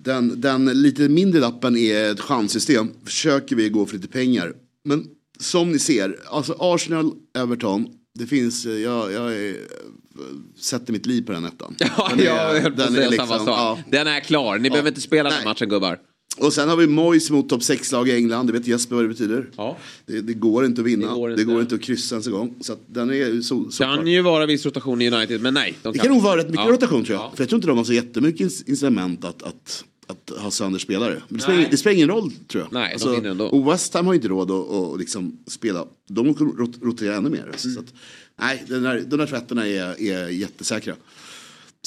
Den, 0.03 0.41
den 0.41 0.65
lite 0.81 1.09
mindre 1.09 1.39
lappen 1.41 1.77
är 1.77 2.11
ett 2.11 2.19
chanssystem. 2.19 2.89
Försöker 3.05 3.55
vi 3.55 3.69
gå 3.69 3.85
för 3.85 3.95
lite 3.95 4.07
pengar. 4.07 4.53
Men 4.83 5.05
som 5.39 5.71
ni 5.71 5.79
ser, 5.79 6.19
alltså 6.25 6.55
Arsenal, 6.59 7.11
Everton. 7.37 7.87
Det 8.17 8.25
finns, 8.25 8.65
eh, 8.65 8.71
jag, 8.71 9.11
jag 9.11 9.33
är, 9.35 9.55
sätter 10.59 10.93
mitt 10.93 11.05
liv 11.05 11.21
på 11.25 11.31
den 11.31 11.45
ettan. 11.45 11.75
Ja, 11.79 12.07
Den 12.09 12.19
är- 12.19 12.23
jag 12.25 12.61
höll 12.61 12.71
på 12.75 12.81
att 12.81 12.93
säga 12.93 13.09
liksom- 13.09 13.27
samma 13.27 13.39
sak. 13.45 13.47
ja. 13.49 13.79
Den 13.91 14.07
är 14.07 14.19
klar, 14.19 14.57
ni 14.57 14.69
behöver 14.69 14.89
inte 14.89 15.01
spela 15.01 15.29
den 15.29 15.37
Nej. 15.37 15.45
matchen 15.45 15.69
gubbar. 15.69 15.99
Och 16.37 16.53
sen 16.53 16.69
har 16.69 16.75
vi 16.77 16.87
Moyes 16.87 17.31
mot 17.31 17.49
topp 17.49 17.61
6-lag 17.61 18.09
i 18.09 18.15
England. 18.15 18.47
Det 18.47 18.53
vet 18.53 18.67
Jesper 18.67 18.95
vad 18.95 19.03
det 19.03 19.07
betyder. 19.09 19.49
Ja. 19.57 19.77
Det, 20.05 20.21
det 20.21 20.33
går 20.33 20.65
inte 20.65 20.81
att 20.81 20.87
vinna. 20.87 21.07
Det 21.07 21.13
går 21.15 21.27
Det 21.29 21.33
inte. 21.33 21.43
går 21.43 21.61
inte, 21.61 21.75
att 21.75 21.81
kryssa 21.81 22.15
ens 22.15 22.27
en 22.27 22.33
gång. 22.33 22.55
Så 22.61 22.75
den 22.87 23.09
är 23.09 23.41
så, 23.41 23.71
så 23.71 23.83
Kan 23.83 24.07
ju 24.07 24.21
vara 24.21 24.45
viss 24.45 24.65
rotation 24.65 25.01
i 25.01 25.11
United, 25.11 25.41
men 25.41 25.53
nej. 25.53 25.73
De 25.81 25.93
Det 25.93 25.99
kan 25.99 26.11
nog 26.11 26.21
vara 26.23 26.37
rätt 26.37 26.49
mycket 26.49 26.65
Ja. 26.65 26.71
rotation 26.71 27.05
tror 27.05 27.15
jag. 27.17 27.25
Ja. 27.25 27.31
För 27.35 27.43
jag 27.43 27.49
tror 27.49 27.57
inte 27.57 27.67
de 27.67 27.77
har 27.77 27.85
så 27.85 27.93
jättemycket 27.93 28.41
incitament 28.67 29.25
att, 29.25 29.43
att, 29.43 29.83
att 30.07 30.29
ha 30.39 30.51
sönder 30.51 30.79
spelare. 30.79 31.21
Men 31.27 31.37
det 31.37 31.43
spelar, 31.43 31.59
Nej. 31.59 31.67
det 31.71 31.77
spelar 31.77 31.95
ingen 31.95 32.07
roll 32.09 32.31
tror 32.47 32.63
jag. 32.63 32.73
Nej, 32.73 32.95
de 32.99 33.11
vinner 33.11 33.29
ändå. 33.29 33.45
och 33.45 33.71
West 33.73 33.93
Ham 33.93 34.07
har 34.07 34.13
inte 34.13 34.27
råd 34.27 34.51
att, 34.51 34.69
att 34.71 34.99
liksom 34.99 35.39
spela. 35.47 35.85
De 36.09 36.33
kommer 36.33 36.51
rot- 36.53 36.79
rotera 36.83 37.15
ännu 37.15 37.29
mer. 37.29 37.43
Mm. 37.43 37.57
Så 37.57 37.79
att, 37.79 37.93
nej, 38.39 38.63
den 38.67 38.83
där, 38.83 39.03
de 39.07 39.17
där 39.17 39.27
tvätterna 39.27 39.67
är, 39.67 40.01
är 40.01 40.27
jättesäkra. 40.29 40.95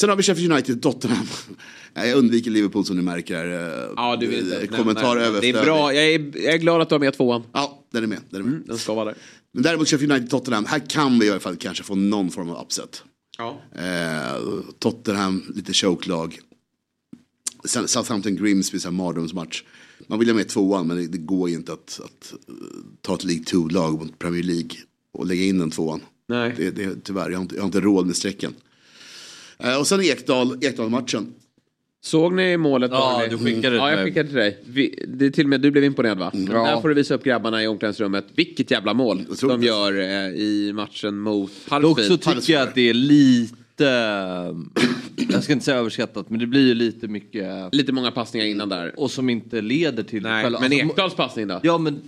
Sen 0.00 0.08
har 0.08 0.16
vi 0.16 0.22
Sheffield 0.22 0.52
United, 0.52 0.82
Tottenham. 0.82 1.26
Nej, 1.94 2.08
Jag 2.08 2.18
undviker 2.18 2.50
Liverpool 2.50 2.84
som 2.84 2.96
ni 2.96 3.02
märker. 3.02 3.34
här. 3.36 3.92
Ja, 3.96 4.16
du 4.20 4.26
vill 4.26 4.38
inte 4.52 4.66
Kommentar 4.66 5.16
den. 5.16 5.24
över 5.24 5.40
Det 5.40 5.48
är 5.48 5.64
bra, 5.64 5.94
jag 5.94 6.04
är, 6.04 6.36
jag 6.44 6.54
är 6.54 6.58
glad 6.58 6.80
att 6.80 6.88
du 6.88 6.94
har 6.94 7.00
med 7.00 7.14
tvåan. 7.14 7.42
Ja, 7.52 7.84
den 7.92 8.02
är 8.02 8.06
med. 8.06 8.18
Den 8.30 8.40
är 8.40 8.44
med. 8.46 8.62
Den 8.66 8.78
ska 8.78 8.94
vara 8.94 9.04
där. 9.04 9.14
Men 9.52 9.62
däremot 9.62 9.88
Sheffield 9.88 10.12
United, 10.12 10.30
Tottenham. 10.30 10.64
Här 10.64 10.78
kan 10.88 11.18
vi 11.18 11.26
i 11.26 11.30
alla 11.30 11.40
fall 11.40 11.56
kanske 11.56 11.84
få 11.84 11.94
någon 11.94 12.30
form 12.30 12.50
av 12.50 12.62
upset. 12.62 13.02
Ja. 13.38 13.60
Eh, 13.76 14.42
Tottenham, 14.78 15.42
lite 15.54 15.72
chokelag. 15.72 16.38
Southampton 17.64 18.36
Grimsby, 18.36 18.78
så 18.78 18.88
här 18.88 18.92
mardrömsmatch. 18.92 19.62
Man 20.06 20.18
vill 20.18 20.28
ha 20.28 20.34
med 20.34 20.48
tvåan 20.48 20.86
men 20.86 20.96
det, 20.96 21.06
det 21.06 21.18
går 21.18 21.48
ju 21.48 21.54
inte 21.54 21.72
att, 21.72 22.00
att 22.04 22.32
eh, 22.48 22.54
ta 23.00 23.14
ett 23.14 23.24
League 23.24 23.44
2-lag 23.44 23.92
mot 23.98 24.18
Premier 24.18 24.42
League 24.42 24.70
och 25.12 25.26
lägga 25.26 25.44
in 25.44 25.58
den 25.58 25.70
tvåan. 25.70 26.00
Nej. 26.28 26.54
Det, 26.56 26.70
det, 26.70 27.04
tyvärr, 27.04 27.30
jag 27.30 27.38
har, 27.38 27.42
inte, 27.42 27.54
jag 27.54 27.62
har 27.62 27.66
inte 27.66 27.80
råd 27.80 28.06
med 28.06 28.16
strecken. 28.16 28.54
Eh, 29.58 29.78
och 29.78 29.86
sen 29.86 30.00
Ekdal, 30.00 30.58
Ekdal-matchen. 30.64 31.32
Såg 32.02 32.32
ni 32.32 32.56
målet? 32.56 32.90
Ja, 32.90 33.22
du 33.30 33.38
skickade 33.38 33.70
det 33.70 33.76
Ja, 33.76 33.90
jag 33.90 34.04
skickade 34.04 34.28
till 34.28 34.38
dig. 34.38 34.58
Vi, 34.66 35.04
det 35.08 35.26
är 35.26 35.30
till 35.30 35.44
och 35.44 35.48
med 35.50 35.60
du 35.60 35.70
blev 35.70 35.84
imponerad 35.84 36.18
va? 36.18 36.30
Mm. 36.34 36.52
Ja. 36.52 36.66
Där 36.66 36.80
får 36.80 36.88
du 36.88 36.94
visa 36.94 37.14
upp 37.14 37.24
grabbarna 37.24 37.62
i 37.62 37.66
omklädningsrummet. 37.66 38.26
Vilket 38.34 38.70
jävla 38.70 38.94
mål 38.94 39.24
de 39.40 39.62
gör 39.62 40.00
eh, 40.00 40.28
i 40.40 40.72
matchen 40.74 41.18
mot 41.18 41.50
Dock 41.50 41.80
så 41.80 41.86
Huddersfield. 41.86 42.22
tycker 42.22 42.52
jag 42.52 42.62
att 42.68 42.74
det 42.74 42.90
är 42.90 42.94
lite, 42.94 43.54
jag 45.30 45.42
ska 45.44 45.52
inte 45.52 45.64
säga 45.64 45.76
överskattat, 45.76 46.30
men 46.30 46.40
det 46.40 46.46
blir 46.46 46.66
ju 46.66 46.74
lite 46.74 47.08
mycket 47.08 47.74
Lite 47.74 47.92
många 47.92 48.10
passningar 48.10 48.46
innan 48.46 48.68
där. 48.68 49.00
och 49.00 49.10
som 49.10 49.30
inte 49.30 49.60
leder 49.60 50.02
till 50.02 50.22
Nej, 50.22 50.44
själva- 50.44 50.60
men 50.60 50.72
alltså, 50.72 50.86
Ekdals 50.86 51.14
passning 51.14 51.48
då? 51.48 51.60
Ja 51.62 51.78
men 51.78 52.00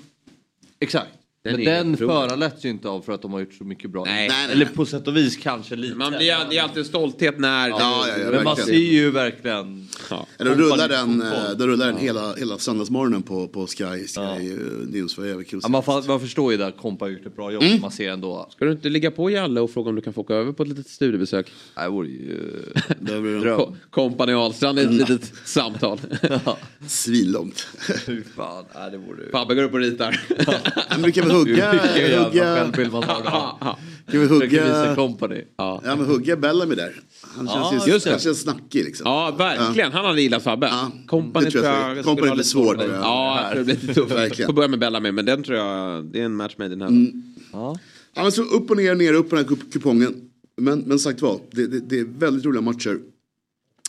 exakt. 0.80 1.10
Den 1.44 1.56
Men 1.56 1.64
den 1.64 1.96
föranletts 1.96 2.64
ju 2.64 2.68
inte 2.68 2.88
av 2.88 3.02
för 3.02 3.12
att 3.12 3.22
de 3.22 3.32
har 3.32 3.40
gjort 3.40 3.54
så 3.54 3.64
mycket 3.64 3.90
bra. 3.90 4.04
Nej. 4.04 4.28
Nej, 4.28 4.46
nej, 4.46 4.52
Eller 4.52 4.66
på 4.66 4.86
sätt 4.86 5.08
och 5.08 5.16
vis 5.16 5.36
kanske 5.36 5.76
lite. 5.76 5.94
Man 5.94 6.10
blir 6.10 6.36
det 6.50 6.58
är 6.58 6.62
alltid 6.62 6.78
en 6.78 6.84
stolthet 6.84 7.38
när... 7.38 7.68
Ja, 7.68 7.78
ja, 7.80 8.18
ja, 8.24 8.30
men 8.30 8.44
man 8.44 8.56
ser 8.56 8.72
ju 8.72 9.10
verkligen... 9.10 9.88
Ja. 10.10 10.26
Ja, 10.38 10.44
Då 10.44 10.50
rullar 10.50 10.88
den, 10.88 11.22
eh, 11.22 11.28
då 11.58 11.66
rullar 11.66 11.86
den 11.86 11.96
hela, 11.96 12.34
hela 12.34 12.58
söndagsmorgonen 12.58 13.22
på, 13.22 13.48
på 13.48 13.66
Sky, 13.66 13.84
Sky 13.84 14.20
eh, 14.20 14.58
News. 14.88 15.16
Ja, 15.62 15.68
man, 15.68 15.82
man 16.06 16.20
förstår 16.20 16.52
ju 16.52 16.58
där 16.58 16.70
Kompa 16.70 17.04
har 17.04 17.10
gjort 17.10 17.26
ett 17.26 17.36
bra 17.36 17.52
jobb. 17.52 17.62
Mm. 17.62 17.80
Man 17.80 17.90
ser 17.90 18.10
ändå... 18.10 18.48
Ska 18.50 18.64
du 18.64 18.72
inte 18.72 18.88
ligga 18.88 19.10
på 19.10 19.30
Jalle 19.30 19.60
och 19.60 19.70
fråga 19.70 19.88
om 19.90 19.96
du 19.96 20.02
kan 20.02 20.12
få 20.12 20.20
åka 20.20 20.34
över 20.34 20.52
på 20.52 20.62
ett 20.62 20.68
litet 20.68 20.88
studiebesök? 20.88 21.52
Det 21.74 21.88
vore 21.88 22.08
ju... 22.08 22.38
Det 23.00 23.20
blir 23.20 23.40
Dröm. 23.40 23.56
Ko- 23.56 23.76
Kompani 23.90 24.32
Ahlstrand 24.32 24.78
i 24.78 24.82
ett 24.82 24.92
litet 24.92 25.32
samtal. 25.44 26.00
Svinlångt. 26.86 27.66
Fy 28.06 28.22
fan, 28.36 28.64
nej, 28.74 28.90
det 28.90 28.98
vore. 28.98 29.30
Fabbe 29.32 29.54
går 29.54 29.62
upp 29.62 29.72
och 29.72 29.78
ritar. 29.78 30.20
Hugga, 31.32 31.72
Vilken 31.72 31.96
jävla 31.96 32.24
hugga, 32.24 32.54
självbild 32.54 32.92
man 32.92 33.02
har. 33.02 33.22
då. 33.22 33.76
kan 34.12 34.20
vi 34.20 34.26
hugga, 34.26 34.94
Company. 34.94 35.44
Ja. 35.56 35.82
ja, 35.84 35.96
men 35.96 36.06
hugga 36.06 36.36
Bellamy 36.36 36.74
där. 36.74 37.00
Han 37.36 37.48
känns 37.48 37.88
ju 37.88 37.92
just 37.92 38.04
det. 38.04 38.10
han 38.10 38.20
känns 38.20 38.40
snackig 38.40 38.84
liksom. 38.84 39.06
ja, 39.06 39.34
verkligen. 39.38 39.92
Han 39.92 40.04
hade 40.04 40.22
gillat 40.22 40.42
Fabbe. 40.42 40.66
Ja, 40.66 40.90
Kompani 41.06 41.44
det 41.44 41.50
tror 41.50 41.64
jag 41.64 41.96
jag... 41.98 42.04
ha 42.04 42.14
blir 42.14 42.42
tror 42.42 42.80
jag. 42.80 42.90
Ja, 42.90 43.40
jag 43.42 43.52
tror 43.52 43.58
det 43.58 43.64
blir 43.64 43.74
lite 43.74 43.94
tufft. 43.94 44.12
Verkligen. 44.12 44.48
Får 44.48 44.52
börja 44.54 44.68
med 44.68 44.78
Bellamy, 44.78 45.12
men 45.12 45.24
den 45.24 45.42
tror 45.42 45.58
jag... 45.58 46.04
Det 46.04 46.20
är 46.20 46.24
en 46.24 46.34
match 46.36 46.54
made 46.58 46.74
in 46.74 46.80
heaven. 46.80 47.34
Ja. 47.52 47.78
Ja, 48.14 48.22
men 48.22 48.32
så 48.32 48.42
upp 48.42 48.70
och 48.70 48.76
ner, 48.76 48.94
ner 48.94 49.12
upp 49.12 49.30
på 49.30 49.36
den 49.36 49.44
här 49.44 49.50
kup- 49.56 49.72
kupongen. 49.72 50.14
Men, 50.56 50.78
men 50.78 50.98
sagt 50.98 51.22
vad, 51.22 51.40
det, 51.50 51.66
det, 51.66 51.80
det 51.80 51.98
är 51.98 52.04
väldigt 52.04 52.44
roliga 52.44 52.62
matcher. 52.62 52.98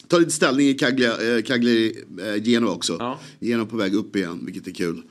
Ta 0.08 0.18
lite 0.18 0.32
ställning 0.32 0.68
i 0.68 0.74
Cagliari, 0.74 1.36
eh, 1.38 1.44
Cagliari 1.44 1.98
eh, 2.22 2.44
Genoa 2.44 2.72
också. 2.72 2.96
Ja. 3.00 3.20
Genoa 3.40 3.66
på 3.66 3.78
väg 3.78 3.96
upp 3.96 4.16
igen, 4.16 4.40
vilket 4.46 4.68
är 4.68 4.72
kul. 4.72 5.02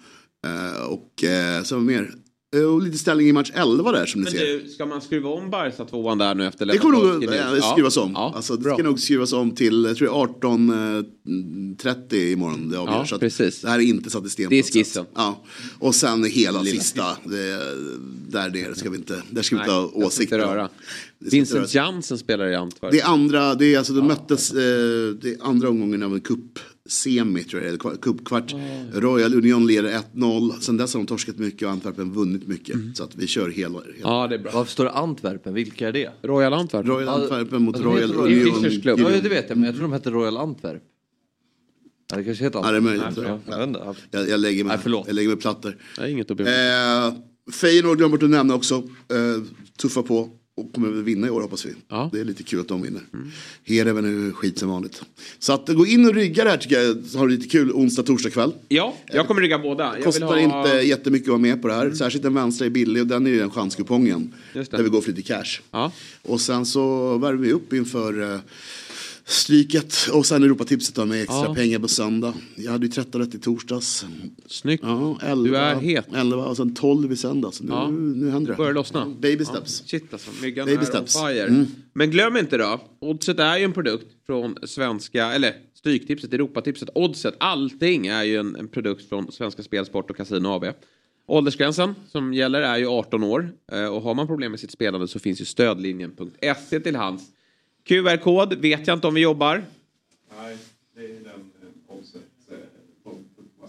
Eh, 0.47 0.83
och 0.83 1.25
eh, 1.25 1.63
så 1.63 1.75
har 1.75 1.81
vi 1.81 1.87
mer. 1.87 2.15
Eh, 2.57 2.63
och 2.63 2.83
lite 2.83 2.99
ställning 2.99 3.29
i 3.29 3.33
match 3.33 3.51
11 3.55 3.93
där 3.93 4.07
som 4.07 4.21
ni 4.21 4.25
Men 4.25 4.33
ser. 4.33 4.63
du, 4.63 4.69
ska 4.69 4.87
man 4.87 5.01
skruva 5.01 5.29
om 5.31 5.51
Barca 5.51 5.85
tvåan 5.85 6.19
där 6.19 6.35
nu 6.35 6.47
efter 6.47 6.67
Det 6.67 6.79
kommer 6.79 6.99
nog 6.99 7.21
nu? 7.31 7.37
eh, 7.37 7.73
skrivas 7.73 7.97
om. 7.97 8.13
Ja, 8.15 8.33
alltså, 8.37 8.57
det 8.57 8.63
bra. 8.63 8.75
ska 8.75 8.83
nog 8.83 9.01
skrivas 9.01 9.33
om 9.33 9.51
till 9.51 9.85
jag 9.85 9.97
tror 9.97 10.11
jag, 10.11 10.29
18.30 10.43 12.33
imorgon. 12.33 12.69
Det 12.71 12.79
avgörs. 12.79 13.13
Ja, 13.13 13.19
precis. 13.19 13.61
Det 13.61 13.69
här 13.69 13.79
är 13.79 13.83
inte 13.83 14.11
satt 14.11 14.27
i 14.27 14.31
sten. 14.31 14.51
Det 14.51 14.59
är 14.59 14.63
skissen. 14.63 15.05
Ja. 15.15 15.43
Och 15.79 15.95
sen 15.95 16.25
hela 16.25 16.65
sista. 16.65 17.05
Det, 17.25 17.59
där 18.29 18.51
nere 18.51 18.75
ska 18.75 18.91
vi 18.91 18.97
inte, 18.97 19.23
där 19.31 19.43
ska 19.43 19.57
vi 19.57 19.61
inte 19.63 19.73
Nej, 19.73 19.81
ha 19.81 19.91
åsikter 20.07 20.39
röra. 20.39 20.69
Det 21.19 21.31
Vincent. 21.31 21.75
Jansen 21.75 22.19
spelar 22.19 22.47
i 22.47 22.55
Antwerp. 22.55 22.93
Det 22.93 23.01
är 23.01 23.07
andra, 23.09 23.55
det 23.55 23.75
är 23.75 23.79
alltså 23.79 23.93
de 23.93 24.07
möttes, 24.07 24.51
eh, 24.51 24.57
det 25.21 25.29
är 25.31 25.37
andra 25.47 25.69
omgången 25.69 26.03
av 26.03 26.15
en 26.15 26.21
cup 26.21 26.59
semi 26.93 27.45
tror 27.45 27.63
jag, 27.63 27.69
eller 27.69 27.79
kva- 27.79 27.97
cupkvart. 28.01 28.55
Royal 28.93 29.35
Union 29.35 29.67
leder 29.67 30.03
1-0, 30.15 30.61
sen 30.61 30.77
dess 30.77 30.95
har 30.95 31.01
de 31.01 31.07
torskat 31.07 31.39
mycket 31.39 31.63
och 31.67 31.73
Antwerpen 31.73 32.13
vunnit 32.13 32.49
mycket. 32.49 32.77
Så 32.95 33.05
att 33.05 33.15
vi 33.17 33.27
kör 33.27 33.49
hela. 33.49 33.79
hela. 33.81 33.95
Ja, 34.03 34.27
det 34.29 34.35
är 34.35 34.39
bra. 34.39 34.51
Varför 34.55 34.73
står 34.73 34.85
det 34.85 34.91
Antwerpen? 34.91 35.55
Vilka 35.55 35.89
är 35.89 35.93
det? 35.93 36.11
Royal 36.23 36.53
Antwerp. 36.55 36.87
Royal 36.87 37.05
Ja, 37.07 37.13
Antwerpen 37.23 37.63
mot 37.63 37.75
alltså, 37.77 37.91
Royal 37.91 38.11
Union. 38.15 38.65
Ja, 38.85 39.21
det 39.23 39.29
vet 39.29 39.49
jag, 39.49 39.59
men 39.59 39.65
jag 39.67 39.75
tror 39.75 39.83
de 39.83 39.93
hette 39.93 40.11
Royal 40.11 40.37
Antwerp. 40.37 40.83
Ja, 42.11 42.17
det 42.17 42.25
kanske 42.25 42.45
heter 42.45 42.59
Ja, 42.59 42.71
det 42.71 42.77
är 42.77 43.05
Antwerp. 43.07 43.27
möjligt. 43.27 43.43
Ja, 43.47 43.59
jag 43.59 43.69
inte. 43.69 43.95
Jag, 44.11 44.29
jag, 44.29 44.41
lägger 44.41 44.65
mig, 44.65 44.79
Nej, 44.87 45.03
jag 45.07 45.15
lägger 45.15 45.29
mig 45.29 45.37
platt 45.39 45.63
där. 45.63 45.77
Det 45.97 46.03
är 46.03 46.07
inget 46.09 46.31
att 46.31 46.37
be 46.37 46.43
om. 47.09 47.15
Eh, 47.15 47.53
Feyenoord 47.53 47.97
glömde 47.97 48.17
bort 48.17 48.23
att 48.23 48.31
nämna 48.31 48.55
också. 48.55 48.75
Eh, 48.75 49.43
tuffa 49.79 50.03
på 50.03 50.31
och 50.55 50.73
kommer 50.73 50.89
väl 50.89 51.03
vinna 51.03 51.27
i 51.27 51.31
år 51.31 51.41
hoppas 51.41 51.67
vi. 51.67 51.75
Ja. 51.89 51.97
Mm. 51.97 52.11
Det 52.13 52.21
är 52.21 52.25
lite 52.25 52.43
kul 52.43 52.61
att 52.61 52.69
de 52.69 52.83
vinner. 52.83 53.03
Hereven 53.65 54.29
är 54.29 54.33
skit 54.33 54.59
som 54.59 54.69
vanligt. 54.69 55.03
Så 55.39 55.53
att 55.53 55.69
gå 55.69 55.87
in 55.87 56.07
och 56.07 56.15
rygga 56.15 56.45
det 56.45 56.51
här 56.51 56.57
tycker 56.57 56.81
jag. 56.81 57.05
Så 57.05 57.19
har 57.19 57.29
du 57.29 57.37
lite 57.37 57.49
kul 57.49 57.73
onsdag, 57.73 58.03
torsdag 58.03 58.31
kväll. 58.31 58.53
Ja, 58.69 58.95
jag 59.07 59.27
kommer 59.27 59.41
rygga 59.41 59.59
båda. 59.59 59.95
Jag 59.95 60.05
Kostar 60.05 60.27
ha... 60.27 60.39
Mm. 60.39 60.59
inte 60.59 60.69
jättemycket 60.77 61.27
att 61.27 61.31
vara 61.33 61.39
med 61.39 61.63
på 61.63 61.69
det 61.69 61.75
här. 61.75 61.91
Särskilt 61.91 62.23
den 62.23 62.35
vänstra 62.35 62.67
är 62.67 62.71
billig 62.71 63.03
och 63.03 63.09
den 63.09 63.27
är 63.27 63.31
ju 63.31 63.39
den 63.39 63.51
chanskupongen. 63.51 64.35
Där 64.53 64.83
vi 64.83 64.89
går 64.89 65.01
för 65.01 65.11
lite 65.13 65.23
cash. 65.23 65.61
Ja. 65.71 65.93
Och 66.23 66.41
sen 66.41 66.67
så 66.67 67.19
värmer 67.19 67.43
vi 67.43 67.53
upp 67.53 67.73
inför 67.73 68.35
eh, 68.35 68.41
Stryket 69.25 69.95
och 70.13 70.27
sen 70.27 70.43
Europatipset 70.43 70.95
då 70.95 71.05
med 71.05 71.23
extra 71.23 71.45
Ja. 71.45 71.55
pengar 71.55 71.79
på 71.79 71.89
söndag. 71.89 72.35
Jag 72.57 72.73
hade 72.73 72.87
ju 72.87 72.93
13 72.93 73.21
rätt 73.21 73.35
i 73.35 73.39
torsdags. 73.39 74.07
Snyggt. 74.47 74.83
Ja, 74.87 75.19
11, 75.23 75.45
Du 75.45 75.57
är 75.57 75.75
het. 75.75 76.07
11 76.15 76.45
och 76.47 76.57
sen 76.57 76.75
12 76.75 77.13
i 77.13 77.17
söndags. 77.17 77.61
Nu, 77.61 77.69
Ja. 77.71 77.89
nu 77.91 78.31
händer 78.31 78.51
det. 78.53 78.57
Börjar 78.57 78.73
lossna. 78.73 79.07
Baby 79.21 79.45
steps. 79.45 79.83
Shit 79.87 80.13
alltså, 80.13 80.31
myggan 80.43 80.67
Baby 80.67 80.81
är 80.83 80.87
steps. 80.87 81.17
on 81.17 81.29
fire. 81.29 81.47
Mm. 81.47 81.67
Men 81.93 82.11
glöm 82.11 82.37
inte 82.37 82.57
då, 82.59 82.81
Oddset 83.01 83.39
är 83.39 83.59
ju 83.59 83.65
en 83.65 83.73
produkt 83.73 84.07
från 84.27 84.57
svenska, 84.63 85.33
eller 85.33 85.55
Stryktipset, 85.75 86.33
Europatipset, 86.33 86.89
Oddset, 86.95 87.35
allting 87.41 88.07
är 88.07 88.23
ju 88.25 88.37
en, 88.37 88.57
en 88.57 88.69
produkt 88.69 89.09
från 89.09 89.33
Svenska 89.33 89.63
Spel, 89.63 89.87
Sport 89.87 90.11
och 90.11 90.17
Casino 90.17 90.49
AB. 90.49 90.65
Åldersgränsen 91.27 91.95
som 92.09 92.35
gäller 92.35 92.61
är 92.61 92.79
ju 92.79 92.87
18 92.87 93.23
år 93.23 93.51
eh, 93.73 93.85
och 93.87 94.03
har 94.03 94.15
man 94.15 94.27
problem 94.27 94.51
med 94.51 94.61
sitt 94.61 94.71
spelande 94.71 95.09
så 95.09 95.19
finns 95.19 95.41
ju 95.41 95.45
stödlinjen.se 95.45 96.81
till 96.81 96.97
hands. 96.97 97.23
QR-kod 97.85 98.55
vet 98.55 98.87
jag 98.87 98.97
inte 98.97 99.07
om 99.07 99.15
vi 99.15 99.21
jobbar. 99.21 99.63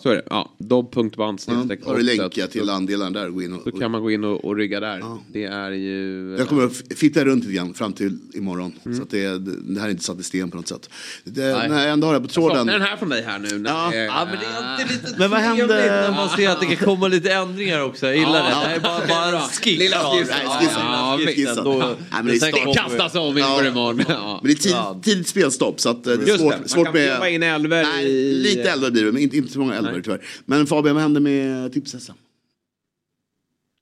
Så 0.04 0.10
är 0.10 0.16
det. 0.16 0.24
Ja, 0.30 0.52
dobb.band 0.58 1.42
Ja, 1.48 1.54
har 1.86 1.98
du 1.98 2.04
länkar 2.04 2.48
till 2.48 2.70
andelen 2.70 3.14
där. 3.14 3.30
Gå 3.30 3.42
in 3.42 3.54
och, 3.54 3.72
Då 3.72 3.80
kan 3.80 3.92
man 3.92 4.02
gå 4.02 4.12
in 4.12 4.24
och, 4.24 4.46
och 4.46 4.56
rygga 4.56 4.80
där. 4.80 5.02
Det 5.34 5.44
är 5.44 5.72
ju... 5.72 6.36
Jag 6.40 6.48
kommer 6.48 6.64
att 6.66 6.72
f- 6.72 6.98
fitta 6.98 7.26
runt 7.26 7.44
lite 7.44 7.56
grann 7.56 7.74
fram 7.74 7.94
till 7.94 8.18
imorgon. 8.34 8.74
Mm. 8.86 8.98
Så 8.98 9.04
att 9.04 9.10
det, 9.10 9.38
det 9.74 9.80
här 9.80 9.88
är 9.88 9.92
inte 9.92 10.04
satt 10.04 10.20
i 10.20 10.24
sten 10.24 10.52
på 10.52 10.58
något 10.58 10.68
sätt. 10.68 10.90
Det, 11.24 11.42
när 11.42 11.84
jag 11.84 11.90
ändå 11.94 12.08
har 12.08 12.14
det 12.14 12.20
på 12.22 12.28
tråden. 12.28 12.58
Saknar 12.58 12.74
den 12.74 12.82
här 12.82 12.98
från 12.98 13.10
dig 13.10 13.24
här 13.24 13.40
nu. 13.40 13.64
Ja. 13.68 13.90
det 13.92 13.98
är- 13.98 14.06
Ja, 14.06 14.28
men 14.32 14.40
det 14.40 14.46
är 14.46 14.72
alltid 14.74 14.88
lite 14.92 15.16
Men 15.20 15.30
vad 15.32 15.40
hände- 15.40 15.68
när 15.68 16.12
man 16.12 16.30
ser 16.30 16.50
att 16.50 16.60
det 16.60 16.66
kan 16.76 16.86
komma 16.86 17.08
lite 17.08 17.32
ändringar 17.34 17.82
också. 17.84 18.06
Jag 18.06 18.16
gillar 18.18 18.38
Ja, 18.40 18.44
det. 18.44 18.50
Det 18.50 18.56
här 18.56 18.76
är 18.76 18.80
bara, 18.80 19.08
bara 19.08 19.42
en 19.42 19.48
skiss. 19.50 19.80
Lilla 19.80 19.96
Ja, 19.96 20.18
skissen. 20.20 20.36
ja, 20.44 21.18
skissen. 21.20 21.44
ja, 21.46 21.54
Ja. 21.56 21.64
Då- 21.64 21.78
Nej, 21.80 21.96
men 22.12 22.26
det 22.26 22.52
vi- 22.68 22.74
kastas 22.74 23.16
om 23.16 23.38
inför 23.38 23.68
imorgon. 23.68 24.04
Ja. 24.08 24.40
Men 24.44 24.52
det 24.56 24.66
är 24.66 24.94
tid, 24.94 25.04
tidigt 25.04 25.28
spelstopp 25.28 25.80
så 25.80 25.90
att 25.90 26.08
eh, 26.08 26.14
det 26.14 26.24
är 26.24 26.28
Just 26.28 26.40
svårt, 26.40 26.52
det, 26.54 26.60
man 26.60 26.68
svårt 26.70 26.86
kan 26.86 26.94
med... 26.94 27.34
in 27.34 27.44
elver 27.44 27.84
Nej, 27.84 28.06
i- 28.06 28.34
lite 28.36 28.70
elver 28.70 28.92
blir 28.92 29.06
det, 29.06 29.12
men 29.12 29.22
inte, 29.22 29.38
inte 29.38 29.52
så 29.54 29.60
många 29.60 29.76
elver 29.76 29.93
tyvärr. 30.02 30.22
Men 30.46 30.68
Fabian, 30.68 30.96
vad 30.96 31.02
händer 31.02 31.22
med 31.22 31.74
tips-SM? 31.74 32.12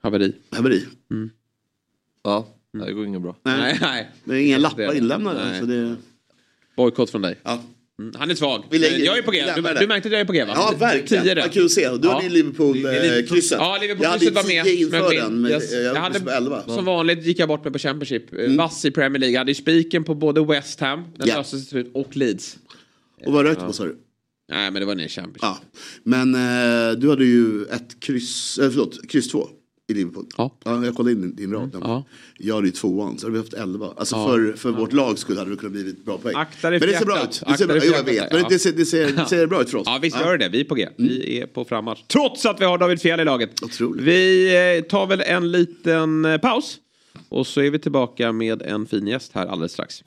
Haveri. 0.02 0.34
Haveri? 0.52 0.86
Ja, 2.24 2.48
det 2.86 2.94
går 2.94 3.06
inget 3.06 3.22
bra. 3.22 3.36
Nej, 3.44 3.78
nej. 3.82 4.10
Det 4.24 4.34
är 4.34 4.38
inga 4.40 4.56
Det 4.58 4.62
lappar 4.62 4.94
inlämnade. 4.98 5.46
Nej. 5.46 5.60
Så 5.60 5.66
det... 5.66 5.96
Bojkott 6.78 7.10
från 7.10 7.22
dig. 7.22 7.36
ja. 7.44 7.64
Mm, 8.00 8.14
Han 8.20 8.32
är 8.32 8.36
svag. 8.36 8.64
Jag 8.70 9.18
är 9.18 9.22
på 9.22 9.32
G. 9.32 9.44
Du, 9.56 9.62
du 9.62 9.88
märkte 9.88 10.08
att 10.08 10.12
jag 10.12 10.22
är 10.22 10.26
på 10.26 10.34
G 10.34 10.44
va? 10.46 10.54
ja, 10.56 10.74
verkligen. 10.80 11.24
Tio 11.24 11.36
Vad 11.36 11.52
kul 11.52 11.66
att 11.66 11.72
se. 11.72 11.90
Du 11.90 12.00
Ja. 12.08 12.14
hade 12.14 12.24
ju 12.24 12.30
Liverpool-krysset. 12.30 13.58
Ja, 13.60 13.66
jag 13.66 13.72
hade 13.72 13.88
Liverpool-krysset 13.88 14.36
var 14.36 14.44
med. 14.44 14.64
tio 14.66 14.82
inför 14.86 15.00
Smög 15.00 15.14
in. 15.14 15.20
den, 15.20 15.42
men 15.42 15.52
Yes. 15.52 15.72
jag, 15.72 15.80
Jag 15.84 15.96
jag 15.96 16.02
hade, 16.02 16.14
hade 16.14 16.20
på 16.26 16.32
elva. 16.32 16.64
som 16.64 16.86
vanligt 16.86 17.26
gick 17.26 17.40
jag 17.40 17.48
bort 17.48 17.64
mig 17.64 17.74
på 17.74 17.80
Championship. 17.80 18.34
Mm. 18.34 18.58
Vass 18.58 18.86
i 18.86 18.92
Premier 18.92 19.20
League. 19.20 19.34
Jag 19.34 19.40
hade 19.40 19.52
ju 19.52 19.56
spiken 19.56 20.04
på 20.04 20.16
både 20.16 20.46
West 20.46 20.80
Ham, 20.80 21.04
den 21.18 21.28
Ja. 21.28 21.38
löste 21.38 21.58
sig 21.58 21.68
slut, 21.68 21.92
och 21.94 22.18
Leeds. 22.18 22.58
Och 23.26 23.34
vad 23.34 23.46
rökt 23.46 23.62
på 23.62 23.74
sa 23.74 23.84
du? 23.84 23.98
Nej, 24.52 24.72
men 24.72 24.80
det 24.80 24.86
var 24.86 25.02
i 25.02 25.08
Championship. 25.08 25.42
Ja. 25.42 25.58
Men 26.04 26.36
eh, 26.36 26.92
du 26.98 27.10
hade 27.10 27.26
ju 27.26 27.66
ett 27.66 28.00
kryss, 28.00 28.58
eh, 28.58 28.70
förlåt, 28.70 29.10
kryss 29.10 29.28
två 29.28 29.48
i 29.92 29.94
Liverpool. 29.94 30.26
Ja. 30.38 30.56
jag 30.64 30.96
kollade 30.96 31.12
in 31.12 31.22
din, 31.22 31.36
din 31.36 31.54
rad. 31.54 31.78
Ja. 31.82 32.06
Jag 32.38 32.56
hade 32.56 32.68
ju 32.68 32.72
tvåan, 32.72 33.18
så 33.18 33.26
hade 33.26 33.34
vi 33.34 33.40
haft 33.40 33.54
elva. 33.54 33.94
Alltså 33.98 34.16
Ja. 34.16 34.28
för, 34.28 34.54
för 34.54 34.72
vårt 34.72 34.94
lag 34.94 35.20
skulle 35.20 35.40
hade 35.40 35.52
det 35.52 35.58
kunnat 35.58 35.74
bli 35.74 35.90
ett 35.90 36.06
bra 36.06 36.18
poäng. 36.18 36.36
Akta 36.36 36.70
dig 36.70 36.80
Men 36.80 36.90
det 36.90 36.98
ser 36.98 37.06
bra 37.06 37.24
ut. 37.24 37.44
Det 37.48 37.58
ser 37.58 37.68
bra, 37.68 37.78
jo, 37.84 37.94
jag 37.94 38.04
vet. 38.04 38.32
Men 38.32 38.42
ja. 38.42 38.48
det 38.50 38.60
ser, 38.60 38.72
det, 38.72 38.86
ser, 38.86 39.12
det 39.12 39.26
ser 39.26 39.48
bra 39.48 39.62
ut 39.62 39.70
för 39.70 39.78
oss. 39.78 39.84
Ja, 39.86 40.00
visst 40.02 40.20
gör 40.20 40.38
det. 40.38 40.50
Vi 40.50 40.60
är 40.60 40.64
på 40.64 40.76
G. 40.76 40.90
Vi 40.98 41.40
är 41.42 41.48
på 41.48 41.66
frammarsch. 41.66 42.08
Trots 42.08 42.46
att 42.46 42.62
vi 42.62 42.66
har 42.66 42.78
David 42.78 43.02
Fjell 43.02 43.20
i 43.20 43.26
laget. 43.26 43.64
Otroligt. 43.64 44.04
Vi 44.04 44.48
eh, 44.78 44.84
tar 44.84 45.08
väl 45.08 45.22
en 45.22 45.52
liten 45.52 46.26
eh, 46.26 46.38
paus. 46.38 46.78
Och 47.30 47.48
så 47.48 47.62
är 47.62 47.72
vi 47.72 47.80
tillbaka 47.80 48.32
med 48.32 48.62
en 48.62 48.86
fin 48.86 49.08
gäst 49.08 49.32
här 49.34 49.48
alldeles 49.48 49.72
strax. 49.72 50.04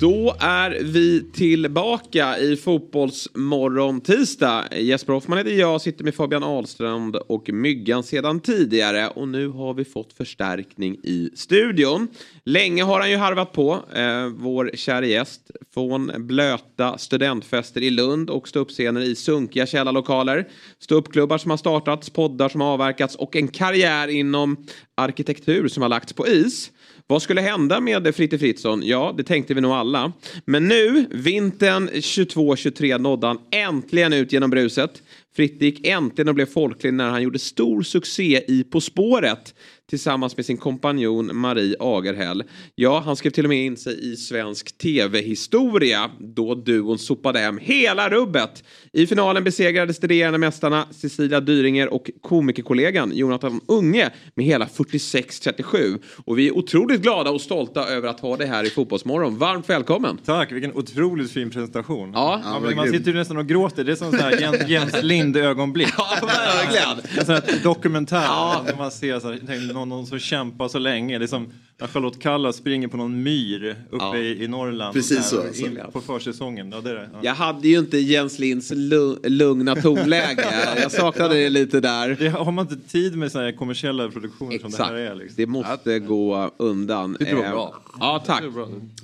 Då 0.00 0.36
är 0.40 0.70
vi 0.82 1.30
tillbaka 1.32 2.38
i 2.38 2.56
Fotbollsmorgon 2.56 4.00
tisdag. 4.00 4.64
Jesper 4.76 5.12
Hoffman 5.12 5.38
heter 5.38 5.50
jag, 5.50 5.80
sitter 5.80 6.04
med 6.04 6.14
Fabian 6.14 6.42
Ahlstrand 6.42 7.16
och 7.16 7.50
Myggan 7.52 8.02
sedan 8.02 8.40
tidigare. 8.40 9.08
Och 9.08 9.28
nu 9.28 9.48
har 9.48 9.74
vi 9.74 9.84
fått 9.84 10.12
förstärkning 10.12 10.94
i 10.94 11.30
studion. 11.34 12.08
Länge 12.44 12.82
har 12.82 13.00
han 13.00 13.10
ju 13.10 13.16
harvat 13.16 13.52
på, 13.52 13.72
eh, 13.94 14.26
vår 14.26 14.70
kära 14.74 15.06
gäst. 15.06 15.50
Från 15.74 16.12
blöta 16.26 16.98
studentfester 16.98 17.82
i 17.82 17.90
Lund 17.90 18.30
och 18.30 18.48
ståuppscener 18.48 19.00
i 19.00 19.14
sunkiga 19.14 19.66
källarlokaler. 19.66 20.48
Ståuppklubbar 20.78 21.38
som 21.38 21.50
har 21.50 21.58
startats, 21.58 22.10
poddar 22.10 22.48
som 22.48 22.60
har 22.60 22.68
avverkats 22.68 23.16
och 23.16 23.36
en 23.36 23.48
karriär 23.48 24.08
inom 24.08 24.66
arkitektur 24.94 25.68
som 25.68 25.82
har 25.82 25.88
lagts 25.88 26.12
på 26.12 26.28
is. 26.28 26.70
Vad 27.10 27.22
skulle 27.22 27.40
hända 27.40 27.80
med 27.80 28.14
Fritte 28.14 28.38
Fritzson? 28.38 28.82
Ja, 28.84 29.14
det 29.16 29.24
tänkte 29.24 29.54
vi 29.54 29.60
nog 29.60 29.72
alla. 29.72 30.12
Men 30.44 30.68
nu, 30.68 31.06
vintern 31.10 31.88
22-23, 31.88 32.98
nådde 32.98 33.26
han 33.26 33.38
äntligen 33.50 34.12
ut 34.12 34.32
genom 34.32 34.50
bruset. 34.50 35.02
Fritte 35.36 35.64
gick 35.64 35.86
äntligen 35.86 36.28
och 36.28 36.34
blev 36.34 36.46
folklig 36.46 36.94
när 36.94 37.10
han 37.10 37.22
gjorde 37.22 37.38
stor 37.38 37.82
succé 37.82 38.44
i 38.48 38.64
På 38.64 38.80
spåret 38.80 39.54
tillsammans 39.90 40.36
med 40.36 40.46
sin 40.46 40.56
kompanjon 40.56 41.30
Marie 41.36 41.76
Agerhäll. 41.80 42.44
Ja, 42.74 43.02
han 43.04 43.16
skrev 43.16 43.30
till 43.30 43.44
och 43.44 43.48
med 43.48 43.64
in 43.64 43.76
sig 43.76 44.12
i 44.12 44.16
svensk 44.16 44.78
tv-historia 44.78 46.10
då 46.18 46.54
duon 46.54 46.98
sopade 46.98 47.38
hem 47.38 47.58
hela 47.58 48.08
rubbet. 48.08 48.64
I 48.92 49.06
finalen 49.06 49.44
besegrades 49.44 49.98
de 49.98 50.06
regerande 50.08 50.38
mästarna 50.38 50.86
Cecilia 50.90 51.40
Dyringer 51.40 51.88
och 51.88 52.10
komikerkollegan 52.20 53.12
Jonathan 53.14 53.60
Unge 53.66 54.10
med 54.34 54.46
hela 54.46 54.66
46-37. 54.66 55.98
Och 56.24 56.38
vi 56.38 56.48
är 56.48 56.56
otroligt 56.56 57.00
glada 57.00 57.30
och 57.30 57.40
stolta 57.40 57.88
över 57.88 58.08
att 58.08 58.20
ha 58.20 58.36
dig 58.36 58.46
här 58.46 58.64
i 58.64 58.70
Fotbollsmorgon. 58.70 59.38
Varmt 59.38 59.70
välkommen! 59.70 60.18
Tack, 60.24 60.52
vilken 60.52 60.72
otroligt 60.76 61.30
fin 61.30 61.50
presentation. 61.50 62.12
Ja. 62.14 62.40
Ja, 62.44 62.74
man 62.76 62.88
sitter 62.88 63.10
ju 63.10 63.16
nästan 63.16 63.36
och 63.36 63.46
gråter. 63.46 63.84
Det 63.84 63.92
är 63.92 63.96
som 63.96 64.10
så 64.10 64.16
här 64.16 64.40
Jens, 64.40 64.68
Jens 64.68 65.02
Lind-ögonblick. 65.02 65.88
Ja, 65.98 66.26
verkligen! 66.26 67.18
En 67.18 67.26
sån 67.26 67.34
här 67.34 67.62
dokumentär. 67.62 68.62
När 68.64 68.76
man 68.76 68.90
ser 68.90 69.20
så 69.20 69.28
här, 69.28 69.38
någon, 69.80 69.88
någon 69.88 70.06
som 70.06 70.18
kämpar 70.18 70.68
så 70.68 70.78
länge. 70.78 71.18
Det 71.18 71.24
är 71.24 71.26
som 71.26 71.52
när 71.80 71.86
Charlotte 71.88 72.18
Kalla 72.18 72.52
springer 72.52 72.88
på 72.88 72.96
någon 72.96 73.22
myr 73.22 73.76
uppe 73.90 74.04
Ja. 74.04 74.16
i, 74.16 74.44
i 74.44 74.48
Norrland. 74.48 74.94
Precis 74.94 75.26
så, 75.26 75.40
alltså. 75.42 75.62
in, 75.66 75.78
på 75.92 76.00
försäsongen. 76.00 76.70
Ja, 76.72 76.80
det 76.80 76.90
är 76.90 76.94
det. 76.94 77.08
Ja. 77.12 77.18
Jag 77.22 77.34
hade 77.34 77.68
ju 77.68 77.78
inte 77.78 77.98
Jens 77.98 78.38
Linds 78.38 78.70
lu- 78.72 79.28
lugna 79.28 79.76
tonläge. 79.76 80.44
Jag 80.82 80.92
saknade 80.92 81.34
det 81.34 81.48
lite 81.50 81.80
där. 81.80 82.16
Det 82.18 82.28
har 82.28 82.52
man 82.52 82.68
inte 82.72 82.88
tid 82.90 83.16
med 83.16 83.32
så 83.32 83.38
här 83.40 83.52
kommersiella 83.52 84.08
produktioner 84.08 84.50
som 84.58 84.70
det 84.70 84.74
Exakt. 84.74 84.90
här 84.90 84.96
är. 84.98 85.14
Liksom. 85.14 85.34
Det 85.36 85.46
måste 85.46 85.98
gå 85.98 86.50
undan. 86.56 87.16
Det 87.18 87.24
tror 87.24 87.38
jag 87.40 87.46
Eh, 87.50 87.52
bra. 87.52 87.74
Ja, 88.00 88.22
tack. 88.26 88.42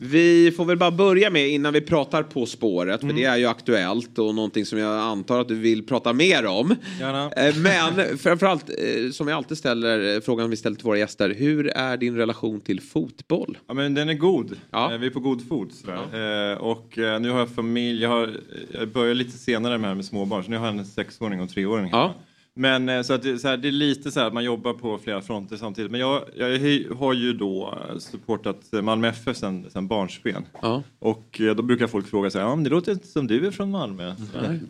Vi 0.00 0.52
får 0.56 0.64
väl 0.64 0.76
bara 0.76 0.90
börja 0.90 1.30
med 1.30 1.48
innan 1.48 1.72
vi 1.72 1.80
pratar 1.80 2.22
På 2.22 2.46
spåret. 2.46 3.02
Mm. 3.02 3.14
För 3.16 3.22
det 3.22 3.26
är 3.28 3.36
ju 3.36 3.46
aktuellt 3.46 4.18
och 4.18 4.34
någonting 4.34 4.66
som 4.66 4.78
jag 4.78 4.98
antar 4.98 5.40
att 5.40 5.48
du 5.48 5.54
vill 5.54 5.86
prata 5.86 6.12
mer 6.12 6.46
om. 6.46 6.74
Gärna. 7.00 7.30
Eh, 7.32 7.54
Men 7.56 8.18
framförallt, 8.18 8.70
eh, 8.70 9.10
som 9.12 9.28
jag 9.28 9.36
alltid 9.36 9.58
ställer, 9.58 10.14
eh, 10.14 10.20
frågan 10.20 10.50
vi 10.50 10.56
ställer 10.56 10.76
till 10.76 10.84
våra 10.84 10.98
gäster. 10.98 11.34
Hur 11.38 11.66
är 11.68 11.96
din 11.96 12.16
relation 12.16 12.60
till 12.66 12.80
fotboll? 12.80 13.58
Ja, 13.66 13.74
men 13.74 13.94
den 13.94 14.08
är 14.08 14.14
god. 14.14 14.56
Ja. 14.70 14.92
Eh, 14.92 14.98
Vi 14.98 15.06
är 15.06 15.10
på 15.10 15.20
god 15.20 15.48
fot. 15.48 15.74
Sådär. 15.74 16.52
Eh, 16.52 16.58
och 16.58 16.98
eh, 16.98 17.20
nu 17.20 17.30
har 17.30 17.38
jag 17.38 17.48
familj. 17.50 18.02
Jag, 18.02 18.08
har, 18.10 18.30
jag 18.72 18.88
började 18.88 19.14
lite 19.14 19.38
senare 19.38 19.78
med 19.78 19.88
här 19.90 19.94
med 19.94 20.04
småbarn. 20.04 20.44
Så 20.44 20.50
nu 20.50 20.56
har 20.56 20.66
jag 20.66 20.78
en 20.78 20.84
sexåring 20.86 21.40
och 21.40 21.50
treåring. 21.50 21.88
Ja. 21.92 22.14
Men 22.58 22.88
eh, 22.88 23.02
så 23.02 23.12
att 23.12 23.22
det, 23.22 23.38
så 23.38 23.48
här, 23.48 23.56
det 23.56 23.68
är 23.68 23.72
lite 23.72 24.10
så 24.10 24.20
här 24.20 24.26
att 24.26 24.32
man 24.32 24.44
jobbar 24.44 24.72
på 24.72 24.98
flera 24.98 25.22
fronter 25.22 25.56
samtidigt. 25.56 25.90
Men 25.90 26.00
jag, 26.00 26.22
jag 26.36 26.48
har 26.96 27.12
ju 27.12 27.32
då 27.32 27.78
supportat 27.98 28.72
Malmö 28.82 29.08
FF 29.08 29.36
sen, 29.36 29.70
sen 29.70 29.88
barnsben. 29.88 30.44
Ja. 30.62 30.82
Och 30.98 31.40
eh, 31.40 31.54
då 31.54 31.62
brukar 31.62 31.86
folk 31.86 32.06
fråga 32.06 32.30
sig, 32.30 32.40
ja 32.40 32.54
men 32.54 32.64
det 32.64 32.70
låter 32.70 32.92
inte 32.92 33.06
som 33.06 33.26
du 33.26 33.46
är 33.46 33.50
från 33.50 33.70
Malmö. 33.70 34.14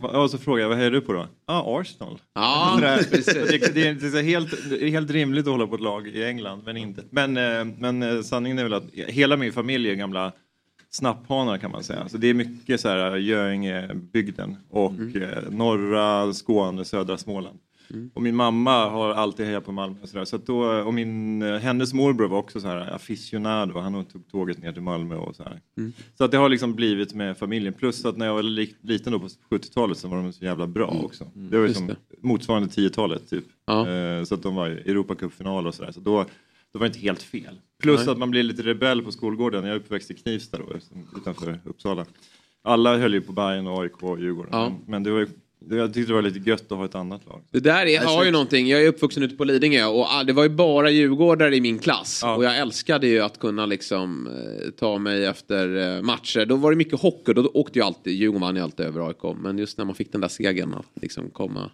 Ja, 0.03 0.23
Och 0.23 0.31
så 0.31 0.39
frågar 0.39 0.63
jag, 0.63 0.69
vad 0.69 0.81
är 0.81 0.91
du 0.91 1.01
på 1.01 1.13
då? 1.13 1.27
Ja, 1.47 1.81
Arsenal. 1.81 2.19
Ja, 2.35 2.79
det, 2.81 3.11
det, 3.11 3.29
är, 3.29 3.95
det, 3.95 4.07
är 4.07 4.11
så 4.11 4.19
helt, 4.19 4.71
det 4.71 4.85
är 4.85 4.89
helt 4.89 5.11
rimligt 5.11 5.47
att 5.47 5.53
hålla 5.53 5.67
på 5.67 5.75
ett 5.75 5.81
lag 5.81 6.09
i 6.09 6.25
England, 6.25 6.63
men 6.65 6.77
inte. 6.77 7.03
Men, 7.11 7.37
eh, 7.37 7.65
men 7.79 8.25
sanningen 8.25 8.59
är 8.59 8.63
väl 8.63 8.75
att 8.75 8.91
hela 8.93 9.37
min 9.37 9.53
familj 9.53 9.91
är 9.91 9.95
gamla 9.95 10.33
snapphanar 10.91 11.59
kan 11.59 11.71
man 11.71 11.85
säga. 11.85 12.09
Så 12.09 12.17
det 12.17 12.27
är 12.27 12.35
mycket 12.35 12.81
så 12.81 12.89
här 12.89 13.17
Göingebygden 13.17 14.57
och 14.71 14.93
eh, 14.93 15.51
norra 15.51 16.33
Skåne, 16.33 16.85
södra 16.85 17.19
Småland. 17.19 17.59
Och 18.15 18.23
min 18.23 18.37
mamma 18.37 18.89
har 18.89 19.11
alltid 19.15 19.47
hejat 19.47 19.65
på 19.65 19.73
Malmö 19.73 19.97
och. 20.03 20.29
Så 20.29 20.37
att 20.37 20.47
då, 20.47 20.65
och 20.83 20.95
min, 20.95 21.43
eh, 21.43 21.57
hennes 21.59 21.95
morbror 21.95 22.29
var 22.29 22.39
också 22.39 22.61
så 22.61 22.67
här 22.69 22.95
aficionado. 22.95 23.79
Han 23.79 24.05
tog 24.05 24.29
tåget 24.29 24.59
ner 24.63 24.73
till 24.73 24.83
Malmö 24.83 25.15
och 25.17 25.37
så 25.37 25.43
här. 25.43 25.61
Så 26.19 26.25
att 26.25 26.31
det 26.31 26.37
har 26.37 26.49
liksom 26.49 26.75
blivit 26.75 27.15
med 27.15 27.39
familjen. 27.39 27.73
Plus 27.75 28.05
att 28.05 28.17
när 28.17 28.27
jag 28.27 28.35
var 28.35 28.43
li- 28.43 28.75
liten 28.81 29.13
då 29.13 29.19
på 29.19 29.29
70-talet 29.51 29.99
så 29.99 30.09
var 30.09 30.17
de 30.17 30.33
så 30.33 30.45
jävla 30.45 30.67
bra 30.67 30.87
också. 31.05 31.25
Det 31.35 31.59
var 31.59 31.69
som 31.69 31.87
det. 31.87 31.97
motsvarande 32.21 32.69
10-talet 32.69 33.31
typ. 33.31 33.45
Ja. 33.67 33.89
Eh, 33.89 34.25
Så 34.25 34.35
att 34.35 34.43
de 34.43 34.55
var 34.55 34.69
i 34.69 34.73
Europacupfinal 34.91 35.67
och 35.67 35.75
sådär. 35.75 35.93
Så 35.93 36.01
då, 36.01 36.25
då 36.73 36.79
var 36.79 36.81
det 36.81 36.87
inte 36.87 36.99
helt 36.99 37.23
fel. 37.23 37.59
Plus 37.83 38.09
att 38.09 38.19
man 38.19 38.31
blir 38.31 38.43
lite 38.43 38.63
rebell 38.63 39.03
på 39.03 39.13
skolgården. 39.13 39.65
Jag 39.65 39.73
är 39.73 39.77
uppväxt 39.81 40.11
i 40.11 40.15
Knivsta 40.15 40.59
då, 40.59 40.65
utanför 41.17 41.61
Uppsala. 41.65 42.07
Alla 42.65 42.99
höll 42.99 43.15
ju 43.15 43.21
på 43.21 43.33
Bayern 43.33 43.67
och 43.67 43.83
AIK 43.83 44.03
och 44.03 44.21
Djurgården. 44.21 44.51
Ja. 44.53 44.73
Men, 44.87 45.03
det 45.03 45.11
var 45.11 45.19
ju, 45.19 45.27
jag 45.71 45.95
tyckte 45.95 46.11
det 46.11 46.15
var 46.15 46.23
lite 46.23 46.51
gött 46.51 46.73
att 46.73 46.79
ha 46.79 46.85
ett 46.85 46.95
annat 46.95 47.27
lag. 47.27 47.43
Det 47.51 47.61
där 47.61 47.87
är, 47.87 48.01
har 48.01 48.25
ju 48.25 48.31
någonting, 48.31 48.69
jag 48.69 48.83
är 48.83 48.89
uppvuxen 48.89 49.23
ute 49.23 49.37
på 49.37 49.45
Lidingö 49.45 49.85
och 49.85 50.07
det 50.27 50.33
var 50.33 50.43
ju 50.43 50.49
bara 50.49 50.91
djurgårdare 50.91 51.57
i 51.57 51.61
min 51.61 51.79
klass. 51.79 52.21
Ja. 52.23 52.37
Och 52.37 52.45
jag 52.45 52.59
älskade 52.59 53.07
ju 53.07 53.21
att 53.21 53.39
kunna 53.39 53.67
liksom 53.67 54.27
eh, 54.27 54.71
ta 54.71 54.99
mig 54.99 55.25
efter 55.25 55.97
eh, 55.97 56.03
matcher. 56.03 56.47
Då 56.47 56.57
var 56.57 56.71
det 56.71 56.77
mycket 56.77 57.01
hockey, 57.01 57.33
då 57.33 57.51
åkte 57.55 57.79
ju 57.79 57.85
alltid, 57.85 58.15
Djurgården 58.15 58.41
vann 58.41 58.57
ju 58.57 58.63
alltid 58.63 58.87
över 58.87 59.09
AIK. 59.09 59.37
Men 59.43 59.59
just 59.59 59.79
när 59.79 59.85
man 59.85 59.95
fick 59.95 60.13
den 60.13 60.21
där 60.21 60.29
segern 60.29 60.75
att 60.75 61.03
liksom 61.03 61.31
komma, 61.31 61.71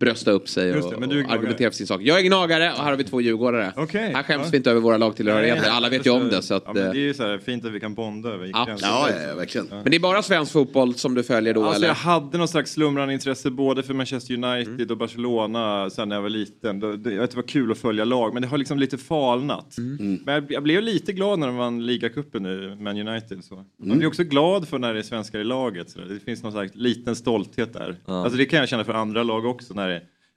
brösta 0.00 0.30
upp 0.30 0.48
sig 0.48 0.76
och, 0.76 0.90
det, 1.08 1.24
och 1.24 1.30
argumentera 1.30 1.70
för 1.70 1.76
sin 1.76 1.86
sak. 1.86 2.00
Jag 2.02 2.18
är 2.18 2.22
gnagare 2.22 2.72
och 2.72 2.78
här 2.78 2.90
har 2.90 2.96
vi 2.96 3.04
två 3.04 3.20
djurgårdare. 3.20 3.72
Okej, 3.76 4.12
Här 4.14 4.22
skäms 4.22 4.44
ja. 4.44 4.48
vi 4.50 4.56
inte 4.56 4.70
över 4.70 4.80
våra 4.80 4.96
lagtillhörigheter, 4.96 5.70
alla 5.70 5.88
vet 5.88 6.06
ju 6.06 6.10
om 6.10 6.28
det. 6.28 6.42
Så 6.42 6.54
att, 6.54 6.62
ja, 6.66 6.72
men 6.72 6.86
eh, 6.86 6.92
det 6.92 6.98
är 6.98 7.00
ju 7.00 7.14
så 7.14 7.22
här 7.22 7.38
fint 7.38 7.64
att 7.64 7.72
vi 7.72 7.80
kan 7.80 7.94
bonda 7.94 8.28
över 8.28 8.46
Ja. 8.46 8.66
Ja, 8.80 9.08
ja, 9.28 9.34
verkligen. 9.34 9.66
men 9.68 9.84
det 9.84 9.96
är 9.96 10.00
bara 10.00 10.22
svensk 10.22 10.52
fotboll 10.52 10.94
som 10.94 11.14
du 11.14 11.22
följer 11.22 11.54
då 11.54 11.64
Alltså 11.64 11.76
eller? 11.76 11.88
jag 11.88 11.94
hade 11.94 12.38
någon 12.38 12.48
slags 12.48 12.72
slumrande 12.72 13.14
intresse 13.14 13.50
både 13.50 13.82
för 13.82 13.94
Manchester 13.94 14.34
United 14.34 14.90
och 14.90 14.96
Barcelona 14.98 15.90
sen 15.90 16.08
när 16.08 16.16
jag 16.16 16.22
var 16.22 16.28
liten. 16.28 16.80
Det, 16.80 16.96
det, 16.96 17.12
jag 17.12 17.20
vet, 17.20 17.30
det 17.30 17.36
var 17.36 17.42
kul 17.42 17.72
att 17.72 17.78
följa 17.78 18.04
lag 18.04 18.32
men 18.32 18.42
det 18.42 18.48
har 18.48 18.58
liksom 18.58 18.78
lite 18.78 18.98
falnat. 18.98 19.76
Men 20.24 20.34
jag, 20.34 20.52
jag 20.52 20.62
blev 20.62 20.82
lite 20.82 21.12
glad 21.12 21.38
när 21.38 21.46
de 21.46 21.56
vann 21.56 21.86
ligacupen 21.86 22.42
nu, 22.42 22.76
Man 22.80 23.08
United. 23.08 23.44
Så. 23.44 23.64
Man 23.82 23.98
blir 23.98 24.08
också 24.08 24.22
glad 24.24 24.68
för 24.68 24.78
när 24.78 24.94
det 24.94 25.00
är 25.00 25.02
svenskar 25.02 25.38
i 25.38 25.44
laget. 25.44 25.90
Så 25.90 26.00
det 26.00 26.20
finns 26.24 26.42
någon 26.42 26.52
slags 26.52 26.74
liten 26.74 27.16
stolthet 27.16 27.72
där. 27.72 27.96
Alltså 28.06 28.38
det 28.38 28.44
kan 28.44 28.58
jag 28.58 28.68
känna 28.68 28.84
för 28.84 28.92
andra 28.92 29.22
lag 29.22 29.44
också. 29.46 29.74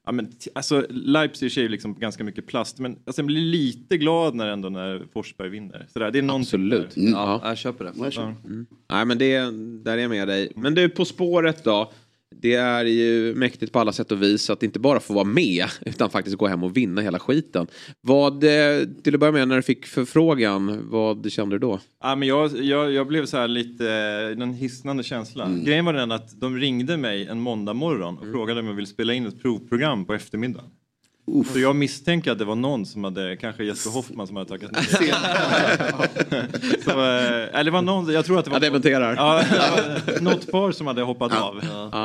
Ja, 0.09 0.13
men, 0.13 0.31
alltså, 0.53 0.85
Leipzig 0.89 1.57
är 1.57 1.61
ju 1.61 1.69
liksom 1.69 1.99
ganska 1.99 2.23
mycket 2.23 2.47
plast 2.47 2.79
men 2.79 2.97
alltså, 3.05 3.21
jag 3.21 3.25
blir 3.25 3.41
lite 3.41 3.97
glad 3.97 4.35
när, 4.35 4.47
ändå 4.47 4.69
när 4.69 5.03
Forsberg 5.13 5.49
vinner. 5.49 5.87
Så 5.93 5.99
där, 5.99 6.11
det 6.11 6.19
är 6.19 6.35
Absolut. 6.35 6.95
där. 6.95 7.11
Ja. 7.11 7.41
Jag 7.43 7.57
köper 7.57 7.85
det. 7.85 7.91
Ja. 8.15 8.33
Nej 8.89 9.05
men 9.05 9.17
det, 9.17 9.39
där 9.83 9.97
är 9.97 10.01
jag 10.01 10.09
med 10.09 10.27
dig. 10.27 10.51
Men 10.55 10.75
du, 10.75 10.89
På 10.89 11.05
spåret 11.05 11.63
då. 11.63 11.91
Det 12.35 12.53
är 12.53 12.85
ju 12.85 13.35
mäktigt 13.35 13.71
på 13.73 13.79
alla 13.79 13.91
sätt 13.91 14.11
och 14.11 14.23
vis 14.23 14.49
att 14.49 14.63
inte 14.63 14.79
bara 14.79 14.99
få 14.99 15.13
vara 15.13 15.23
med 15.23 15.65
utan 15.85 16.09
faktiskt 16.09 16.37
gå 16.37 16.47
hem 16.47 16.63
och 16.63 16.77
vinna 16.77 17.01
hela 17.01 17.19
skiten. 17.19 17.67
Vad, 18.01 18.43
eh, 18.43 18.87
till 19.03 19.13
att 19.13 19.19
börja 19.19 19.31
med 19.31 19.47
när 19.47 19.55
du 19.55 19.61
fick 19.61 19.85
förfrågan, 19.85 20.89
vad 20.89 21.31
kände 21.31 21.55
du 21.55 21.59
då? 21.59 21.79
Ja, 22.03 22.15
men 22.15 22.27
jag, 22.27 22.63
jag, 22.63 22.91
jag 22.91 23.07
blev 23.07 23.25
så 23.25 23.37
här 23.37 23.47
lite, 23.47 23.91
eh, 24.37 24.43
en 24.43 24.53
hisnande 24.53 25.03
känsla. 25.03 25.49
Grejen 25.65 25.85
var 25.85 25.93
den 25.93 26.11
att 26.11 26.41
de 26.41 26.57
ringde 26.57 26.97
mig 26.97 27.27
en 27.27 27.39
måndag 27.41 27.73
morgon 27.73 28.17
och 28.17 28.31
frågade 28.31 28.59
om 28.59 28.65
jag 28.67 28.73
ville 28.73 28.87
spela 28.87 29.13
in 29.13 29.25
ett 29.25 29.41
provprogram 29.41 30.05
på 30.05 30.13
eftermiddagen. 30.13 30.69
Så 31.53 31.59
jag 31.59 31.75
misstänker 31.75 32.31
att 32.31 32.37
det 32.37 32.45
var 32.45 32.55
någon 32.55 32.85
som 32.85 33.03
hade, 33.03 33.35
kanske 33.35 33.63
Jesper 33.63 33.91
Hoffman 33.91 34.27
som 34.27 34.35
hade 34.35 34.49
tackat 34.49 34.71
nej. 34.71 34.83
så, 36.83 36.89
eh, 36.89 37.59
eller 37.59 37.63
det 37.63 37.71
var 37.71 37.81
någon, 37.81 38.13
jag 38.13 38.25
tror 38.25 38.39
att 38.39 38.45
det 38.45 38.51
var 38.51 38.55
Jag 38.55 38.61
dementerar. 38.61 39.15
Ja, 39.15 39.43
ja, 39.55 40.13
något 40.21 40.51
par 40.51 40.71
som 40.71 40.87
hade 40.87 41.01
hoppat 41.01 41.31
av. 41.33 41.57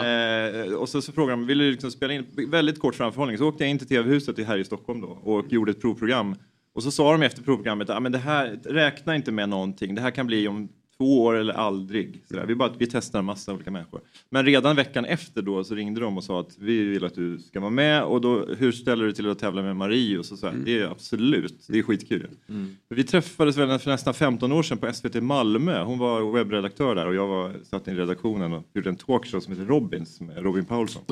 Eh, 0.05 0.73
och 0.73 0.89
så, 0.89 1.03
så 1.03 1.13
frågade 1.13 1.43
de, 1.43 1.47
vill 1.47 1.59
du 1.59 1.71
liksom 1.71 1.91
spela 1.91 2.13
in? 2.13 2.27
Väldigt 2.49 2.79
kort 2.79 2.95
framförhållning. 2.95 3.39
Så 3.39 3.49
åkte 3.49 3.65
jag 3.65 3.71
in 3.71 3.79
till 3.79 3.89
TV-huset 3.89 4.47
här 4.47 4.59
i 4.59 4.65
Stockholm 4.65 5.01
då 5.01 5.09
och 5.09 5.53
gjorde 5.53 5.71
ett 5.71 5.81
provprogram. 5.81 6.37
Och 6.75 6.83
så 6.83 6.91
sa 6.91 7.13
de 7.13 7.23
efter 7.23 7.43
provprogrammet, 7.43 7.91
ah, 7.91 8.01
men 8.01 8.13
det 8.13 8.19
här, 8.19 8.59
räkna 8.65 9.17
inte 9.17 9.33
med 9.33 9.49
någonting. 9.49 9.95
Det 9.95 10.01
här 10.01 10.11
kan 10.11 10.27
bli 10.27 10.49
om 10.49 10.69
två 10.97 11.23
år 11.23 11.35
eller 11.35 11.55
aldrig. 11.55 12.23
Sådär. 12.29 12.47
Vi, 12.47 12.55
bara, 12.55 12.73
vi 12.79 12.87
testar 12.87 13.19
en 13.19 13.25
massa 13.25 13.55
olika 13.55 13.71
människor. 13.71 14.01
Men 14.31 14.45
redan 14.47 14.77
veckan 14.77 15.05
efter 15.05 15.43
då 15.43 15.65
så 15.65 15.75
ringde 15.75 16.01
de 16.01 16.17
och 16.17 16.25
sa 16.25 16.41
att 16.41 16.57
vi 16.59 16.85
vill 16.85 17.05
att 17.05 17.15
du 17.15 17.39
ska 17.39 17.61
vara 17.61 17.71
med 17.71 18.03
och 18.03 18.21
då, 18.21 18.47
hur 18.59 18.73
ställer 18.73 19.05
du 19.05 19.13
till 19.13 19.31
att 19.31 19.39
tävla 19.39 19.63
med 19.63 19.77
Marie? 19.77 20.19
Och 20.19 20.27
så, 20.27 20.37
så 20.37 20.47
här, 20.47 20.55
Det 20.65 20.79
är 20.81 20.87
absolut, 20.91 21.67
det 21.69 21.79
är 21.79 21.83
skitkul. 21.83 22.29
För 22.89 22.95
Vi 22.95 23.05
träffades 23.05 23.57
väl 23.57 23.79
för 23.79 23.91
nästan 23.91 24.15
15 24.15 24.53
år 24.53 24.63
sedan 24.63 24.79
på 24.79 24.93
SVT 24.93 25.23
Malmö. 25.23 25.83
Hon 25.83 25.99
var 25.99 26.33
webbredaktör 26.33 26.95
där 26.95 27.07
och 27.07 27.15
jag 27.15 27.27
var, 27.27 27.53
satt 27.65 27.89
i 27.89 27.95
redaktionen 27.95 28.53
och 28.53 28.65
gjorde 28.75 28.89
en 28.89 28.97
talkshow 28.97 29.41
som 29.41 29.53
heter 29.53 29.67
Robins 29.67 30.21
med 30.21 30.43
Robin 30.43 30.65
Paulsson. 30.65 31.03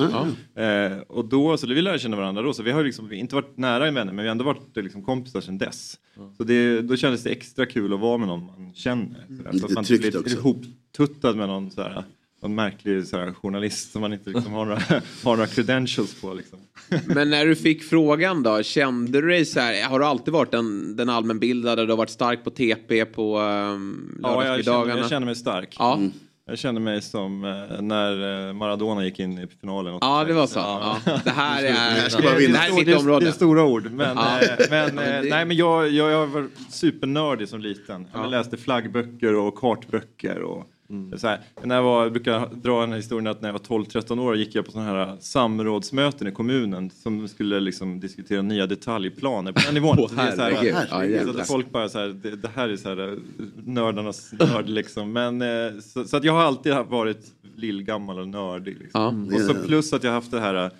Eh, 0.55 0.97
och 1.07 1.25
då, 1.25 1.57
så 1.57 1.67
vi 1.67 1.81
lärde 1.81 1.99
känna 1.99 2.17
varandra 2.17 2.41
då, 2.41 2.53
så 2.53 2.63
vi 2.63 2.71
har 2.71 2.83
liksom, 2.83 3.07
vi 3.07 3.15
inte 3.15 3.35
varit 3.35 3.57
nära 3.57 3.91
vänner 3.91 4.05
men 4.05 4.17
vi 4.17 4.23
har 4.23 4.31
ändå 4.31 4.45
varit 4.45 4.77
eh, 4.77 4.83
liksom, 4.83 5.03
kompisar 5.03 5.41
sedan 5.41 5.57
dess. 5.57 5.99
Så 6.37 6.43
det, 6.43 6.81
då 6.81 6.95
kändes 6.95 7.23
det 7.23 7.29
extra 7.29 7.65
kul 7.65 7.93
att 7.93 7.99
vara 7.99 8.17
med 8.17 8.27
någon 8.27 8.45
man 8.45 8.73
känner. 8.73 9.25
Sådär, 9.37 9.51
så 9.59 9.67
Lite 9.73 9.77
man 9.77 9.85
tryggt 9.85 10.05
inte 10.05 10.19
också. 10.19 10.35
ihoptuttad 10.35 11.35
med 11.35 11.47
någon 11.47 11.71
sådär, 11.71 12.03
någon 12.41 12.55
märklig 12.55 13.07
sådär, 13.07 13.33
journalist 13.33 13.91
som 13.91 14.01
man 14.01 14.13
inte 14.13 14.29
liksom, 14.29 14.53
har, 14.53 14.65
några, 14.65 14.79
har 15.23 15.35
några 15.35 15.47
credentials 15.47 16.21
på. 16.21 16.33
Liksom. 16.33 16.59
Men 17.15 17.29
när 17.29 17.45
du 17.45 17.55
fick 17.55 17.83
frågan 17.83 18.43
då, 18.43 18.63
kände 18.63 19.21
du 19.21 19.27
dig 19.27 19.45
så 19.45 19.59
här, 19.59 19.89
har 19.89 19.99
du 19.99 20.05
alltid 20.05 20.33
varit 20.33 20.51
den, 20.51 20.95
den 20.95 21.09
allmänbildade, 21.09 21.85
du 21.85 21.91
har 21.91 21.97
varit 21.97 22.09
stark 22.09 22.43
på 22.43 22.49
TP 22.49 23.05
på 23.05 23.39
um, 23.39 24.19
Ja, 24.23 24.29
jag 24.29 24.41
känner, 24.41 24.47
lördagsmiddagarna? 24.47 25.01
jag 25.01 25.09
känner 25.09 25.25
mig 25.25 25.35
stark. 25.35 25.75
Ja. 25.79 25.99
Jag 26.45 26.57
känner 26.59 26.79
mig 26.81 27.01
som 27.01 27.43
eh, 27.45 27.81
när 27.81 28.47
eh, 28.47 28.53
Maradona 28.53 29.05
gick 29.05 29.19
in 29.19 29.37
i 29.39 29.47
finalen. 29.61 29.97
ja, 30.01 30.23
det 30.23 30.33
var 30.33 30.47
så. 30.47 30.59
Ja. 30.59 30.97
Det 31.23 31.29
här 31.29 31.63
är, 31.63 32.09
ska 32.09 32.21
bara 32.23 32.35
det, 32.35 32.57
här 32.57 32.69
är 32.69 32.73
mitt 32.75 32.87
är, 32.87 32.91
det 32.91 32.97
område. 32.97 33.27
är 33.27 33.31
stora 33.31 33.63
ord. 33.63 33.91
Men, 33.91 34.17
Ja. 34.17 34.41
eh, 34.41 34.49
men, 34.69 34.95
nej, 35.29 35.45
men 35.45 35.55
jag, 35.57 35.89
jag, 35.89 36.11
jag 36.11 36.27
var 36.27 36.47
supernördig 36.69 37.49
som 37.49 37.59
liten. 37.61 38.07
Jag 38.13 38.31
läste 38.31 38.57
flaggböcker 38.57 39.35
och 39.35 39.55
kartböcker. 39.55 40.41
Och 40.41 40.65
Så 41.17 41.27
här, 41.27 41.39
när 41.63 41.75
jag, 41.75 41.83
var, 41.83 42.03
jag 42.03 42.11
brukar 42.13 42.49
dra 42.55 42.81
den 42.81 42.89
här 42.89 42.97
historien 42.97 43.27
att 43.27 43.41
när 43.41 43.49
jag 43.49 43.53
var 43.53 43.59
12-13 43.83 44.19
år 44.19 44.35
gick 44.37 44.55
jag 44.55 44.65
på 44.65 44.71
sådana 44.71 44.91
här 45.05 45.17
samrådsmöten 45.19 46.27
i 46.27 46.31
kommunen 46.31 46.89
som 46.89 47.27
skulle 47.27 47.59
liksom 47.59 47.99
diskutera 47.99 48.41
nya 48.41 48.67
detaljplaner 48.67 49.51
på 49.51 49.61
den 49.65 49.73
nivån. 49.73 49.97
Så 50.09 50.15
det 50.15 50.21
är 50.21 50.35
så 50.35 50.41
här- 50.41 50.51
herregud. 50.89 51.27
Ja, 51.27 51.33
så 51.33 51.39
att 51.41 51.47
folk 51.47 51.71
bara 51.71 51.89
så 51.89 51.99
här, 51.99 52.07
det, 52.07 52.35
det 52.35 52.49
här 52.55 52.69
är 52.69 52.77
så 52.77 52.89
här 52.89 53.11
eh, 53.11 53.17
nördarnas 53.65 54.31
nörd 54.39 54.69
liksom. 54.69 55.13
Men, 55.13 55.41
eh, 55.41 55.79
så, 55.81 56.03
så 56.03 56.17
att 56.17 56.23
jag 56.23 56.33
har 56.33 56.41
alltid 56.41 56.73
varit 56.73 57.31
lillgammal 57.55 58.19
och 58.19 58.27
nördig. 58.27 58.77
Liksom. 58.79 59.29
Ja. 59.31 59.35
Och 59.35 59.41
så 59.41 59.53
plus 59.53 59.93
att 59.93 60.03
jag 60.03 60.11
haft 60.11 60.31
det 60.31 60.39
här 60.39 60.65
eh, 60.65 60.71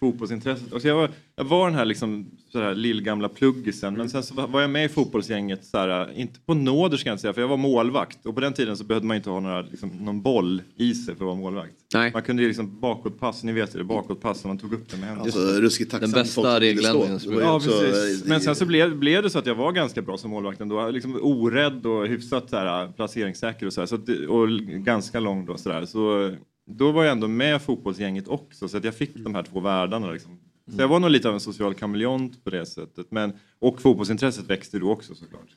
fotbollsintresset. 0.00 0.72
Och 0.72 0.82
så 0.82 0.88
jag, 0.88 0.96
var, 0.96 1.10
jag 1.36 1.44
var 1.44 1.66
den 1.68 1.78
här, 1.78 1.84
liksom, 1.84 2.30
så 2.52 2.60
här 2.60 2.74
lillgamla 2.74 3.28
pluggisen 3.28 3.94
men 3.94 4.10
sen 4.10 4.22
så 4.22 4.34
var- 4.34 4.60
jag 4.60 4.70
med 4.70 4.84
i 4.84 4.88
fotbollsgänget, 4.88 5.64
så 5.64 5.78
här, 5.78 6.12
inte 6.18 6.40
på 6.40 6.54
nåder 6.54 6.96
ska 6.96 7.08
jag 7.08 7.14
inte 7.14 7.20
säga 7.22 7.32
för 7.32 7.40
jag 7.40 7.48
var 7.48 7.56
målvakt 7.56 8.26
och 8.26 8.34
på 8.34 8.40
den 8.40 8.52
tiden 8.52 8.76
så 8.76 8.84
behövde 8.84 9.06
man 9.08 9.16
inte 9.16 9.30
ha 9.30 9.40
några, 9.40 9.62
liksom, 9.62 9.88
någon 9.88 10.22
boll 10.22 10.62
i 10.76 10.94
sig 10.94 11.04
för 11.16 11.24
att 11.24 11.26
vara 11.26 11.34
målvakt. 11.34 11.74
Nej. 11.94 12.10
Man 12.12 12.22
kunde 12.22 12.42
ju 12.42 12.48
liksom 12.48 12.80
bakåtpass, 12.80 13.44
ni 13.44 13.52
vet 13.52 13.72
det, 13.72 13.84
bakåtpass 13.84 14.40
som 14.40 14.48
man 14.48 14.58
tog 14.58 14.72
upp 14.74 14.90
det 14.90 14.96
med 14.96 15.08
händerna. 15.08 15.24
Alltså, 15.24 15.40
ruskigt 15.40 15.90
tacksam 15.90 16.10
Den 16.10 16.22
bästa 16.22 16.60
ju 16.60 17.40
Ja, 17.40 17.60
precis. 17.60 18.24
Men 18.24 18.40
sen 18.40 18.56
så 18.56 18.66
blev, 18.66 18.96
blev 18.96 19.22
det 19.22 19.30
så 19.30 19.38
att 19.38 19.46
jag 19.46 19.54
var 19.54 19.72
ganska 19.72 20.02
bra 20.02 20.16
som 20.16 20.30
målvakt 20.30 20.60
ändå. 20.60 20.90
Liksom 20.90 21.18
orädd 21.22 21.86
och 21.86 22.06
hyfsat 22.06 22.50
så 22.50 22.56
här, 22.56 22.92
placeringssäker 22.92 23.66
och 23.66 23.72
så, 23.72 23.80
här, 23.80 23.86
så 23.86 23.96
och 24.32 24.48
ganska 24.84 25.20
lång 25.20 25.46
då. 25.46 25.56
Så, 25.56 25.68
där. 25.68 25.86
så 25.86 26.30
då 26.66 26.92
var 26.92 27.04
jag 27.04 27.12
ändå 27.12 27.28
med 27.28 27.62
fotbollsgänget 27.62 28.28
också 28.28 28.68
så 28.68 28.76
att 28.76 28.84
jag 28.84 28.94
fick 28.94 29.16
de 29.16 29.34
här 29.34 29.42
två 29.42 29.60
världarna. 29.60 30.10
Liksom. 30.10 30.38
Så 30.76 30.80
jag 30.80 30.88
var 30.88 31.00
nog 31.00 31.10
lite 31.10 31.28
av 31.28 31.34
en 31.34 31.40
social 31.40 31.74
kameleont 31.74 32.44
på 32.44 32.50
det 32.50 32.66
sättet. 32.66 33.06
Men, 33.10 33.32
och 33.58 33.82
fotbollsintresset 33.82 34.50
växte 34.50 34.78
då 34.78 34.90
också 34.90 35.14
såklart. 35.14 35.48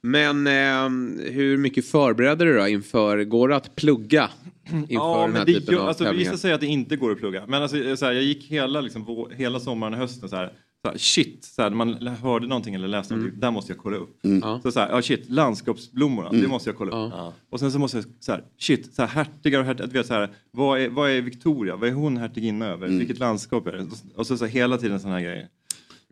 Men 0.00 0.46
eh, 0.46 1.30
hur 1.32 1.56
mycket 1.56 1.86
förberedde 1.86 2.44
du 2.44 2.58
då 2.58 2.68
inför, 2.68 3.24
går 3.24 3.48
det 3.48 3.56
att 3.56 3.76
plugga 3.76 4.30
inför 4.70 4.86
Ja, 4.94 5.20
den 5.20 5.20
här 5.20 5.28
men 5.28 5.46
det, 5.46 5.52
typen 5.60 5.74
jag, 5.74 5.82
av 5.82 5.88
alltså, 5.88 6.04
tävlingar? 6.04 6.30
vissa 6.30 6.38
säger 6.40 6.54
att 6.54 6.60
det 6.60 6.66
inte 6.66 6.96
går 6.96 7.12
att 7.12 7.18
plugga. 7.18 7.44
Men 7.46 7.62
alltså, 7.62 7.96
så 7.96 8.04
här, 8.04 8.12
jag 8.12 8.22
gick 8.22 8.44
hela, 8.44 8.80
liksom, 8.80 9.26
hela 9.36 9.60
sommaren 9.60 9.92
och 9.94 9.98
hösten 10.00 10.28
så 10.28 10.36
här, 10.36 10.52
så 10.84 10.90
här, 10.90 10.98
shit, 10.98 11.44
så 11.44 11.62
här, 11.62 11.70
när 11.70 11.76
man 11.76 12.06
hörde 12.06 12.46
någonting 12.46 12.74
eller 12.74 12.88
läste 12.88 13.14
någonting, 13.14 13.40
där 13.40 13.50
måste 13.50 13.72
jag 13.72 13.78
kolla 13.78 13.96
upp. 13.96 14.18
Ja. 14.22 14.60
Så, 14.62 14.72
så 14.72 14.80
här, 14.80 14.88
ja 14.90 15.02
shit, 15.02 15.30
landskapsblommorna, 15.30 16.30
det 16.30 16.48
måste 16.48 16.70
jag 16.70 16.76
kolla 16.76 17.06
upp. 17.06 17.12
Ja. 17.16 17.32
Och 17.50 17.60
sen 17.60 17.72
så 17.72 17.78
måste 17.78 17.96
jag, 17.96 18.06
så 18.20 18.32
här, 18.32 18.44
shit, 18.58 18.94
så 18.94 19.02
här, 19.02 19.08
hertigar 19.08 19.60
och 19.60 19.66
hertigar, 19.66 20.02
så 20.02 20.14
här, 20.14 20.30
vad 20.50 20.80
är, 20.80 20.88
vad 20.88 21.10
är 21.10 21.20
Victoria, 21.20 21.76
vad 21.76 21.88
är 21.88 21.92
hon 21.92 22.16
hertiginna 22.16 22.66
över, 22.66 22.88
vilket 22.88 23.18
landskap 23.18 23.66
är 23.66 23.72
det? 23.72 23.86
Och 24.14 24.26
så, 24.26 24.36
så 24.36 24.44
här, 24.44 24.52
hela 24.52 24.78
tiden 24.78 25.00
sådana 25.00 25.18
här 25.18 25.24
grejer. 25.24 25.48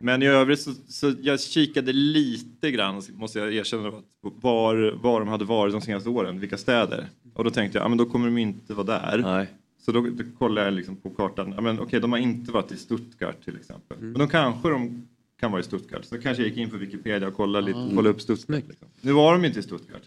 Men 0.00 0.22
i 0.22 0.26
övrigt 0.26 0.60
så, 0.60 0.70
så 0.88 1.14
jag 1.22 1.40
kikade 1.40 1.92
lite 1.92 2.70
grann, 2.70 3.02
måste 3.12 3.38
jag 3.38 3.54
erkänna, 3.54 3.90
var, 4.22 5.02
var 5.02 5.20
de 5.20 5.28
hade 5.28 5.44
varit 5.44 5.72
de 5.72 5.80
senaste 5.80 6.08
åren, 6.08 6.40
vilka 6.40 6.56
städer. 6.56 7.06
Och 7.34 7.44
då 7.44 7.50
tänkte 7.50 7.78
jag, 7.78 7.84
ja 7.84 7.88
men 7.88 7.98
då 7.98 8.06
kommer 8.06 8.26
de 8.26 8.38
inte 8.38 8.74
vara 8.74 8.86
där. 8.86 9.18
Nej. 9.18 9.48
Så 9.84 9.92
då, 9.92 10.00
då 10.00 10.24
kollade 10.38 10.66
jag 10.66 10.74
liksom 10.74 10.96
på 10.96 11.10
kartan, 11.10 11.52
ja, 11.56 11.60
men 11.60 11.80
okej 11.80 12.00
de 12.00 12.12
har 12.12 12.18
inte 12.18 12.52
varit 12.52 12.72
i 12.72 12.76
Stuttgart 12.76 13.44
till 13.44 13.56
exempel. 13.56 13.98
Men 14.00 14.18
då 14.18 14.26
kanske 14.26 14.68
de 14.68 15.08
kan 15.40 15.50
vara 15.50 15.60
i 15.60 15.64
Stuttgart. 15.64 16.04
Så 16.04 16.18
kanske 16.18 16.42
jag 16.42 16.48
gick 16.48 16.58
in 16.58 16.70
på 16.70 16.76
Wikipedia 16.76 17.28
och 17.28 17.34
kollade, 17.34 17.66
lite, 17.66 17.94
kollade 17.96 18.08
upp 18.08 18.20
Stuttgart. 18.20 18.64
Liksom. 18.68 18.88
Nu 19.00 19.12
var 19.12 19.32
de 19.32 19.44
inte 19.44 19.58
i 19.58 19.62
Stuttgart. 19.62 20.02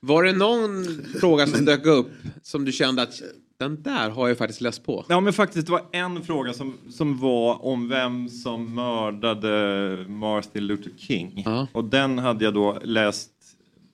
Var 0.00 0.24
det 0.24 0.32
någon 0.32 0.84
fråga 1.20 1.46
som 1.46 1.64
dök 1.64 1.86
upp 1.86 2.10
som 2.42 2.64
du 2.64 2.72
kände 2.72 3.02
att 3.02 3.22
den 3.56 3.82
där 3.82 4.10
har 4.10 4.28
jag 4.28 4.38
faktiskt 4.38 4.60
läst 4.60 4.84
på? 4.84 5.04
Ja 5.08 5.20
men 5.20 5.32
faktiskt 5.32 5.66
det 5.66 5.72
var 5.72 5.82
en 5.92 6.22
fråga 6.22 6.52
som, 6.52 6.74
som 6.90 7.18
var 7.18 7.64
om 7.64 7.88
vem 7.88 8.28
som 8.28 8.74
mördade 8.74 10.04
Martin 10.08 10.66
Luther 10.66 10.92
King. 10.96 11.42
Ja. 11.44 11.66
Och 11.72 11.84
den 11.84 12.18
hade 12.18 12.44
jag 12.44 12.54
då 12.54 12.78
läst 12.84 13.30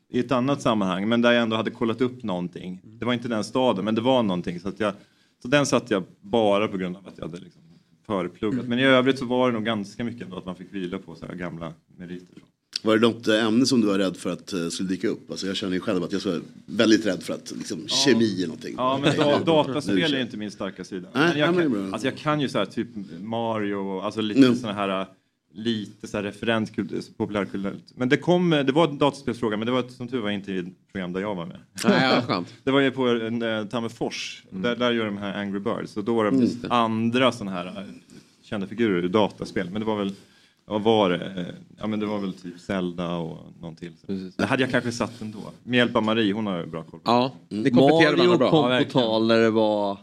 i 0.09 0.19
ett 0.19 0.33
annat 0.33 0.63
sammanhang 0.63 1.09
men 1.09 1.23
där 1.23 1.33
jag 1.33 1.43
ändå 1.43 1.57
hade 1.57 1.71
kollat 1.71 2.01
upp 2.01 2.23
någonting. 2.23 2.81
Det 2.85 3.05
var 3.05 3.13
inte 3.13 3.29
den 3.29 3.45
staden 3.45 3.85
men 3.85 3.95
det 3.95 4.01
var 4.01 4.23
någonting 4.23 4.61
så, 4.61 4.69
att 4.69 4.81
jag, 4.81 4.93
så 5.43 5.49
den 5.49 5.67
satt 5.67 5.91
jag 5.91 6.05
bara 6.21 6.69
på 6.69 6.77
grund 6.77 6.97
av 6.97 7.09
att 7.09 7.15
jag 7.19 7.25
hade 7.29 7.41
liksom 7.41 7.63
förpluggat. 8.07 8.67
Men 8.69 8.79
i 8.79 8.85
övrigt 8.85 9.19
så 9.19 9.25
var 9.25 9.47
det 9.49 9.53
nog 9.55 9.65
ganska 9.65 10.05
mycket 10.05 10.23
ändå 10.23 10.37
att 10.37 10.47
man 10.47 10.57
fick 10.57 10.75
vila 10.75 10.99
på 10.99 11.15
så 11.15 11.27
gamla 11.35 11.73
meriter. 11.99 12.43
Var 12.83 12.95
det 12.97 13.01
något 13.09 13.29
eh, 13.29 13.45
ämne 13.47 13.67
som 13.67 13.81
du 13.81 13.87
var 13.87 13.99
rädd 13.99 14.17
för 14.17 14.31
att 14.31 14.53
eh, 14.53 14.69
skulle 14.69 14.89
dyka 14.89 15.09
upp? 15.09 15.31
Alltså 15.31 15.47
jag 15.47 15.57
känner 15.57 15.73
ju 15.75 15.81
själv 15.81 16.05
att 16.05 16.13
jag 16.13 16.27
är 16.27 16.41
väldigt 16.67 17.07
rädd 17.07 17.23
för 17.23 17.35
att 17.35 17.53
liksom, 17.57 17.89
kemi 17.89 18.43
är 18.43 18.47
någonting. 18.47 18.75
Ja, 18.77 18.99
men 19.03 19.17
da, 19.17 19.39
dataspel 19.39 20.15
är 20.15 20.21
inte 20.21 20.37
min 20.37 20.51
starka 20.51 20.85
sida. 20.85 21.09
Nej, 21.13 21.29
men 21.29 21.39
jag, 21.39 21.49
ja, 21.55 21.61
kan, 21.71 21.93
alltså 21.93 22.09
jag 22.09 22.17
kan 22.17 22.41
ju 22.41 22.49
så 22.49 22.59
här, 22.59 22.67
typ 22.67 22.89
Mario, 23.21 24.01
alltså 24.01 24.21
lite 24.21 24.41
Mm. 24.41 24.55
såna 24.57 24.73
här 24.73 25.01
äh, 25.01 25.07
lite 25.57 26.07
så 26.07 26.17
här 26.17 26.25
referenskultur, 26.25 27.03
populärkultur. 27.17 27.77
Men 27.95 28.09
det 28.09 28.17
kom, 28.17 28.51
det 28.51 28.73
var 28.73 28.89
en 28.89 28.99
dataspelsfråga, 28.99 29.57
men 29.57 29.67
det 29.67 29.73
var 29.73 29.83
som 29.83 30.09
tur 30.09 30.21
var 30.21 30.31
inte 30.31 30.53
i 30.53 30.59
ett 30.59 30.93
program 30.93 31.13
där 31.13 31.21
jag 31.21 31.35
var 31.35 31.47
med. 31.47 31.59
Nej, 31.85 32.13
ja, 32.15 32.23
skönt. 32.23 32.55
Det 32.65 32.71
var 32.71 32.81
ju 32.81 32.91
på 32.91 33.09
en, 33.09 33.43
äh, 33.43 33.65
Tammerfors, 33.65 34.43
där, 34.51 34.77
där 34.77 34.93
gör 34.93 35.05
de 35.07 35.19
här 35.19 35.35
Angry 35.41 35.61
Birds. 35.61 35.97
Och 35.97 36.05
då 36.05 36.15
var 36.15 36.25
det 36.25 36.31
Mm. 36.31 36.49
Andra 36.71 37.33
såna 37.33 37.51
här 37.51 37.67
äh, 37.67 37.73
kända 38.43 38.67
figurer 38.67 39.05
ur 39.05 39.09
dataspel. 39.09 39.71
Men 39.71 39.81
det 39.81 39.87
var 39.87 39.97
väl, 39.97 40.13
vad 40.65 40.83
var 40.83 41.11
det? 41.11 41.25
Eh, 41.27 41.55
Ja 41.79 41.87
men 41.87 42.01
det 42.01 42.07
var 42.07 42.19
väl 42.19 42.33
typ 42.33 42.61
Zelda 42.61 43.17
och 43.17 43.39
någon 43.61 43.77
till. 43.77 43.93
Det 44.37 44.47
hade 44.47 44.63
jag 44.63 44.71
kanske 44.71 44.93
satt 44.93 45.21
ändå. 45.21 45.39
Med 45.63 45.77
hjälp 45.79 45.97
av 45.97 46.03
Marie, 46.03 46.33
hon 46.33 46.47
har 46.47 46.59
ju 46.59 46.67
bra 46.67 46.83
koll. 46.83 47.01
Ja, 47.05 47.33
det 47.49 47.71
kompletterade 47.71 48.17
varandra 48.17 48.27
Mario 48.27 48.39
bra. 48.39 48.51
kom 48.51 48.63
på 48.63 48.69
verkligen. 48.69 48.93
tal 49.07 49.27
när 49.27 49.39
det 49.41 49.51
var 49.51 49.99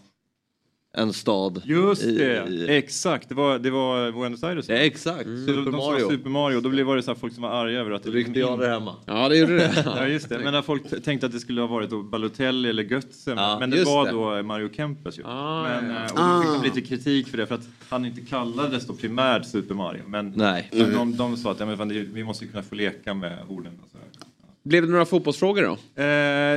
en 0.97 1.13
stad. 1.13 1.61
Just 1.65 2.03
i- 2.03 2.17
det, 2.17 2.47
i- 2.49 2.77
exakt. 2.77 3.29
Det 3.29 3.35
var, 3.35 3.59
det 3.59 3.69
var 3.71 4.11
Buenos 4.11 4.43
Aires. 4.43 4.69
Ja, 4.69 4.75
exakt, 4.75 5.23
Så 5.23 5.45
Super 5.45 5.61
de 5.61 5.71
Mario. 5.71 6.09
Super 6.09 6.29
Mario. 6.29 6.61
Då 6.61 6.69
blev- 6.69 6.85
var 6.85 6.95
det 6.95 7.03
så 7.03 7.15
folk 7.15 7.33
som 7.33 7.43
var 7.43 7.49
arga 7.49 7.79
över 7.79 7.91
att 7.91 8.03
Då 8.03 8.11
det 8.11 8.17
ryckte 8.17 8.39
jag 8.39 8.59
det 8.59 8.67
hemma. 8.69 8.95
Ja, 9.05 9.29
det 9.29 9.37
gjorde 9.37 9.57
det. 9.57 9.83
Ja 9.85 10.07
just 10.07 10.29
det, 10.29 10.39
men 10.39 10.53
när 10.53 10.61
folk 10.61 11.03
tänkte 11.03 11.25
att 11.25 11.31
det 11.31 11.39
skulle 11.39 11.61
ha 11.61 11.67
varit 11.67 11.89
då 11.89 12.03
Balotelli 12.03 12.69
eller 12.69 12.83
Götze, 12.83 13.31
Ja, 13.31 13.57
men 13.59 13.69
det 13.69 13.83
var 13.83 14.05
det. 14.05 14.11
då 14.11 14.43
Mario 14.43 14.69
Kempes 14.73 15.19
ju. 15.19 15.23
Ah, 15.25 15.63
men, 15.63 15.89
ja, 15.89 15.95
eh, 15.95 16.03
Och 16.03 16.07
då 16.17 16.41
fick 16.41 16.49
Ah. 16.49 16.53
de 16.53 16.63
lite 16.63 16.81
kritik 16.81 17.27
för 17.27 17.37
det, 17.37 17.45
för 17.47 17.55
att 17.55 17.67
han 17.89 18.05
inte 18.05 18.21
kallades 18.21 18.87
då 18.87 18.93
primärt 18.93 19.45
Super 19.45 19.75
Mario. 19.75 20.01
Men, 20.07 20.33
Nej. 20.35 20.69
men 20.73 20.93
de, 20.93 21.17
de 21.17 21.37
sa 21.37 21.51
att 21.51 21.59
ja, 21.59 21.65
men 21.65 21.77
fan, 21.77 21.89
vi 22.13 22.23
måste 22.23 22.45
kunna 22.47 22.63
få 22.63 22.75
leka 22.75 23.13
med 23.13 23.37
orden. 23.49 23.73
Och 23.83 23.89
så 23.91 23.97
här. 23.97 24.07
Blev 24.63 24.85
det 24.85 24.91
några 24.91 25.05
fotbollsfrågor 25.05 25.61
då? 25.63 26.01
Eh, 26.03 26.07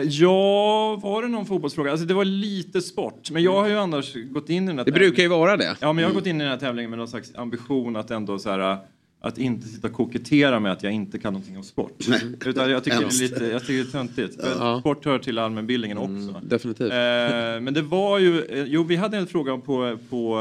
ja, 0.02 0.96
var 1.02 1.22
det 1.22 1.28
någon 1.28 1.46
fotbollsfråga? 1.46 1.90
Alltså 1.90 2.06
det 2.06 2.14
var 2.14 2.24
lite 2.24 2.82
sport, 2.82 3.30
men 3.30 3.42
jag 3.42 3.52
har 3.52 3.68
ju 3.68 3.78
annars 3.78 4.14
gått 4.30 4.50
in 4.50 4.64
i 4.64 4.66
den 4.66 4.78
här 4.78 4.84
Det 4.84 4.92
brukar 4.92 5.22
ju 5.22 5.28
vara 5.28 5.56
det. 5.56 5.76
Ja, 5.80 5.92
men 5.92 6.02
jag 6.02 6.08
har 6.08 6.14
gått 6.14 6.26
in 6.26 6.36
i 6.36 6.44
den 6.44 6.50
här 6.52 6.58
tävlingen 6.58 6.90
med 6.90 6.98
någon 6.98 7.08
slags 7.08 7.34
ambition 7.34 7.96
att 7.96 8.10
ändå 8.10 8.38
så 8.38 8.50
här 8.50 8.78
att 9.26 9.38
inte 9.38 9.68
sitta 9.68 9.88
och 9.88 9.92
kokettera 9.94 10.60
med 10.60 10.72
att 10.72 10.82
jag 10.82 10.92
inte 10.92 11.18
kan 11.18 11.32
någonting 11.32 11.56
om 11.56 11.62
sport. 11.62 11.92
Utan 12.46 12.70
jag 12.70 12.84
tycker, 12.84 12.98
det 13.00 13.04
är 13.04 13.22
lite, 13.22 13.46
jag 13.46 13.60
tycker 13.60 13.74
det 13.74 13.80
är 13.88 13.92
töntigt. 13.92 14.40
Ja. 14.58 14.80
Sport 14.80 15.04
hör 15.04 15.18
till 15.18 15.38
allmänbildningen 15.38 15.98
också. 15.98 16.40
Definitivt. 16.42 16.90
Eh, 16.92 16.96
men 17.60 17.74
det 17.74 17.82
var 17.82 18.18
ju, 18.18 18.42
eh, 18.44 18.64
jo 18.64 18.82
vi 18.82 18.96
hade 18.96 19.16
en 19.16 19.26
fråga 19.26 19.56
på, 19.56 19.98
på 20.10 20.38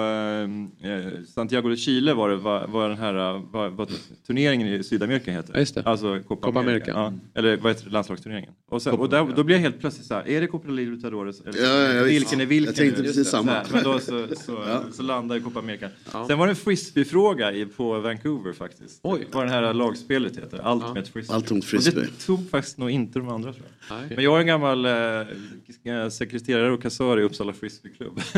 eh, 0.83 0.91
eh, 0.91 1.05
Santiago 1.27 1.69
de 1.69 1.75
Chile 1.77 2.13
var 2.13 2.29
det, 2.29 2.35
vad, 2.35 2.69
vad 2.69 2.89
den 2.89 2.97
här, 2.97 3.35
eh, 3.35 3.41
vad, 3.51 3.71
vad 3.71 3.89
turneringen 4.27 4.67
i 4.67 4.83
Sydamerika 4.83 5.31
heter. 5.31 5.53
Ja, 5.53 5.59
just 5.59 5.75
det. 5.75 5.81
Alltså 5.85 6.19
Copa, 6.27 6.47
Copa 6.47 6.59
America. 6.59 6.91
Ja. 6.91 7.13
Eller 7.33 7.57
vad 7.57 7.71
heter 7.71 7.85
det, 7.85 7.91
landslagsturneringen. 7.91 8.51
Och, 8.69 8.81
sen, 8.81 8.93
och 8.93 9.09
där, 9.09 9.27
då 9.35 9.43
blir 9.43 9.55
jag 9.55 9.61
helt 9.61 9.79
plötsligt 9.79 10.07
så 10.07 10.13
här, 10.13 10.27
är 10.27 10.41
det 10.41 10.47
Copa 10.47 10.69
Libertadores? 10.71 11.41
Eller, 11.41 12.03
vilken 12.03 12.41
är 12.41 12.45
vilken? 12.45 12.65
Jag 12.65 12.75
tänkte 12.75 13.01
precis 13.03 13.29
Så 13.29 13.37
samma. 13.37 13.51
här, 13.51 13.65
Men 13.71 13.83
då 13.83 13.99
så, 13.99 14.27
så, 14.35 14.63
så 14.91 15.03
landade 15.03 15.41
Copa 15.41 15.59
America. 15.59 15.89
Sen 16.27 16.37
var 16.37 16.45
det 16.47 16.51
en 16.51 16.55
frisbee-fråga 16.55 17.53
på 17.77 17.99
Vancouver 17.99 18.53
faktiskt. 18.53 18.74
Oj. 19.01 19.27
Vad 19.31 19.45
det 19.45 19.49
här 19.51 19.73
lagspelet 19.73 20.37
heter, 20.37 20.71
Ultimate 20.73 21.11
Frisbee. 21.11 21.35
Ultimate 21.35 21.67
Frisbee. 21.67 22.01
Och 22.01 22.05
det 22.05 22.25
tog 22.25 22.49
faktiskt 22.49 22.77
nog 22.77 22.89
inte 22.89 23.19
de 23.19 23.29
andra 23.29 23.53
tror 23.53 23.65
jag. 23.89 23.97
Nej. 23.97 24.11
Men 24.15 24.23
jag 24.23 24.35
är 24.35 24.39
en 24.39 24.47
gammal 24.47 24.85
eh, 24.85 26.09
sekreterare 26.09 26.71
och 26.71 26.81
kassör 26.81 27.19
i 27.19 27.23
Uppsala 27.23 27.53
Frisbeeklubb. 27.53 28.21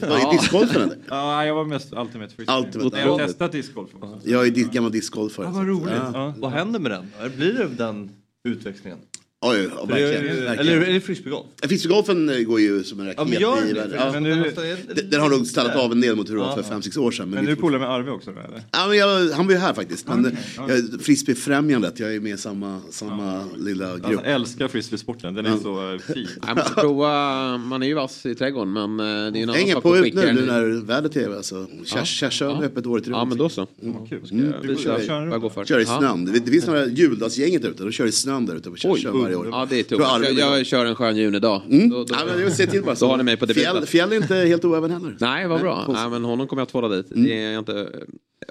Ja, 0.00 0.32
i 0.32 0.36
discgolfen 0.36 0.92
ja, 1.08 1.46
jag 1.46 1.54
var 1.54 1.64
mest 1.64 1.92
Ultimate 1.92 2.34
Frisbee. 2.34 2.58
Ultimate, 2.58 3.00
jag 3.00 3.12
har 3.12 3.20
ja. 3.20 3.26
testat 3.26 3.52
discgolf 3.52 3.90
också. 3.94 4.20
Jag 4.24 4.46
är 4.46 4.72
gammal 4.72 4.92
discgolfare. 4.92 5.46
Ja, 5.46 5.52
vad 5.52 5.66
roligt. 5.66 5.94
Ja. 5.96 6.10
Ja. 6.14 6.34
Vad 6.38 6.52
händer 6.52 6.80
med 6.80 6.90
den? 6.90 7.32
Blir 7.36 7.52
det 7.52 7.68
den 7.68 8.10
utväxlingen? 8.44 8.98
Oj, 9.44 9.68
ja, 9.76 9.84
det 9.88 10.00
är- 10.02 10.06
verkligen. 10.12 10.36
Eller 10.36 10.46
verkligen. 10.56 10.82
är 10.82 10.92
det 10.92 11.00
frisbeegolf? 11.00 11.46
Frisbeegolfen 11.62 12.28
eh, 12.28 12.38
går 12.38 12.60
ju 12.60 12.84
som 12.84 13.00
en 13.00 13.06
raket 13.06 13.18
Ja, 13.18 13.24
men 13.24 13.40
gör 13.40 13.70
i 13.70 13.72
det. 13.72 13.90
Ja. 13.96 14.12
Men 14.12 14.22
nu, 14.22 14.52
Den- 14.94 15.10
Den 15.10 15.20
har 15.20 15.28
nog 15.30 15.46
stannat 15.46 15.76
av 15.76 15.92
en 15.92 16.00
del 16.00 16.16
mot 16.16 16.28
hur 16.30 16.34
det 16.34 16.40
var 16.40 16.46
Ja, 16.48 16.54
för 16.54 16.62
ja. 16.62 16.68
fem 16.68 16.82
sex 16.82 16.96
år 16.96 17.10
sedan. 17.10 17.30
men 17.30 17.44
är 17.44 17.50
du 17.50 17.56
polare 17.56 17.80
med 17.80 17.90
Arve 17.90 18.10
också 18.10 18.30
eller? 18.30 18.62
Ja, 18.72 18.86
men 18.88 18.98
jag, 18.98 19.30
han 19.30 19.46
var 19.46 19.52
ju 19.54 19.58
här 19.60 19.74
faktiskt. 19.74 20.08
Men 20.08 20.26
okay, 20.26 20.38
ja. 20.56 20.64
jag, 20.68 21.00
Frisbeefrämjandet, 21.00 22.00
jag 22.00 22.14
är 22.14 22.20
med 22.20 22.34
i 22.34 22.38
samma, 22.38 22.80
samma 22.90 23.44
lilla 23.58 23.92
Alltså, 23.92 24.08
grupp. 24.08 24.20
jag 24.24 24.34
älskar 24.34 24.68
frisbeesporten, 24.68 25.34
den 25.34 25.46
är 25.46 25.56
så 25.56 25.98
fin. 26.14 26.28
Jag 26.46 26.56
måste 26.56 26.74
prova, 26.74 27.56
man 27.58 27.82
är 27.82 27.86
ju 27.86 27.94
vass 27.94 28.26
i 28.26 28.34
trädgården 28.34 28.72
men 28.72 29.00
eh, 29.00 29.06
det 29.06 29.10
är 29.10 29.36
ju 29.36 29.42
en 29.42 29.50
annan 29.50 29.68
sak 29.68 29.82
på 29.82 29.96
ut 29.96 30.14
nu, 30.14 30.32
nu 30.32 30.46
när 30.46 30.84
vädret 30.86 31.16
är 31.16 31.36
alltså. 31.36 31.66
Kärsö 31.84 32.44
Ja. 32.44 32.58
ja. 32.60 32.64
öppet 32.66 32.86
året 32.86 33.04
runt. 33.06 33.16
Ja 33.16 33.24
men 33.24 33.38
då 33.38 33.48
så. 33.48 33.66
Vad 33.80 34.08
kul. 34.08 34.20
Mm. 34.30 34.52
Du 34.62 34.68
kör 34.76 34.82
kör, 34.84 34.98
vi. 34.98 35.66
kör 35.66 35.74
jag 35.74 35.80
i 35.82 35.84
Ja. 35.88 35.98
snön. 35.98 36.24
Det, 36.24 36.32
det 36.38 36.50
finns 36.50 36.66
några 36.66 36.86
juldagsgänget 36.86 37.62
där 37.62 37.68
ute, 37.70 37.82
de 37.82 37.92
kör 37.92 38.06
i 38.06 38.12
snön 38.12 38.46
där 38.46 38.54
ute 38.56 38.70
på 38.70 38.76
Kärsö 38.76 39.10
varje 39.36 39.50
år. 39.50 39.58
Ja 39.60 39.66
det 39.70 39.92
är 39.92 40.04
aldrig 40.04 40.38
Jag, 40.38 40.58
jag 40.58 40.66
kör 40.66 40.84
en 40.84 40.94
skön 40.94 41.16
junidag. 41.16 41.62
Mm. 41.70 41.90
Då, 41.90 42.04
då, 42.04 42.14
Ja, 42.14 42.24
men 42.36 42.50
ser 42.50 42.66
till 42.66 42.82
bara 42.82 42.96
så. 42.96 43.04
Då 43.04 43.10
har 43.10 43.16
ni 43.16 43.24
mig 43.24 43.36
på 43.36 43.46
fjäll, 43.46 43.86
fjäll 43.86 44.12
är 44.12 44.16
inte 44.16 44.34
helt 44.34 44.64
oäven 44.64 44.90
heller. 44.90 45.16
Nej 45.20 45.46
vad 45.46 45.60
bra. 45.60 45.84
Nej, 45.88 46.10
men 46.10 46.24
honom 46.24 46.46
kommer 46.46 46.60
jag 46.60 46.68
tvåla 46.68 46.88
dit. 46.88 47.10
Mm. 47.12 47.24
Det 47.24 47.42
är 47.42 47.52
jag 47.52 47.58
inte 47.58 47.88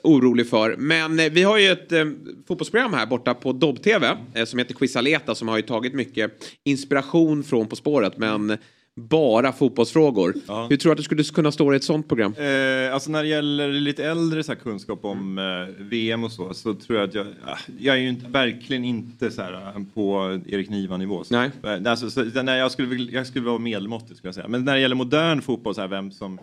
orolig 0.03 0.49
för. 0.49 0.75
Men 0.77 1.19
eh, 1.19 1.31
vi 1.31 1.43
har 1.43 1.57
ju 1.57 1.71
ett 1.71 1.91
eh, 1.91 2.05
fotbollsprogram 2.47 2.93
här 2.93 3.05
borta 3.05 3.33
på 3.33 3.53
Dobb-TV 3.53 4.17
eh, 4.33 4.45
som 4.45 4.59
heter 4.59 4.73
Quizaleta 4.73 5.35
som 5.35 5.47
har 5.47 5.57
ju 5.57 5.63
tagit 5.63 5.93
mycket 5.93 6.31
inspiration 6.63 7.43
från 7.43 7.67
På 7.67 7.75
spåret 7.75 8.17
men 8.17 8.57
bara 8.95 9.51
fotbollsfrågor. 9.51 10.33
Ja. 10.47 10.67
Hur 10.69 10.77
tror 10.77 10.89
du 10.89 10.91
att 10.91 10.97
du 10.97 11.03
skulle 11.03 11.23
kunna 11.23 11.51
stå 11.51 11.73
i 11.73 11.75
ett 11.75 11.83
sånt 11.83 12.07
program? 12.07 12.33
Eh, 12.37 12.93
alltså 12.93 13.11
när 13.11 13.23
det 13.23 13.29
gäller 13.29 13.71
lite 13.71 14.05
äldre 14.05 14.43
så 14.43 14.55
kunskap 14.55 15.05
om 15.05 15.37
eh, 15.37 15.83
VM 15.83 16.23
och 16.23 16.31
så, 16.31 16.53
så 16.53 16.73
tror 16.73 16.99
jag 16.99 17.09
att 17.09 17.15
jag, 17.15 17.27
ah, 17.45 17.57
jag 17.79 17.95
är 17.95 17.99
ju 17.99 18.09
inte, 18.09 18.27
verkligen 18.29 18.83
inte 18.85 19.31
så 19.31 19.41
här, 19.41 19.53
eh, 19.53 19.83
på 19.93 20.39
Erik 20.47 20.69
Niva-nivå. 20.69 21.23
Nej. 21.29 21.51
Eh, 21.63 21.91
Alltså, 21.91 22.09
så, 22.09 22.23
nej, 22.43 22.59
jag, 22.59 22.71
skulle, 22.71 22.95
jag 22.95 23.27
skulle 23.27 23.45
vara 23.45 23.59
medelmåttig 23.59 24.17
skulle 24.17 24.27
jag 24.27 24.35
säga. 24.35 24.47
Men 24.47 24.65
när 24.65 24.73
det 24.73 24.79
gäller 24.79 24.95
modern 24.95 25.41
fotboll, 25.41 25.75
så 25.75 25.81
här, 25.81 25.87
vem, 25.87 26.11
som, 26.11 26.39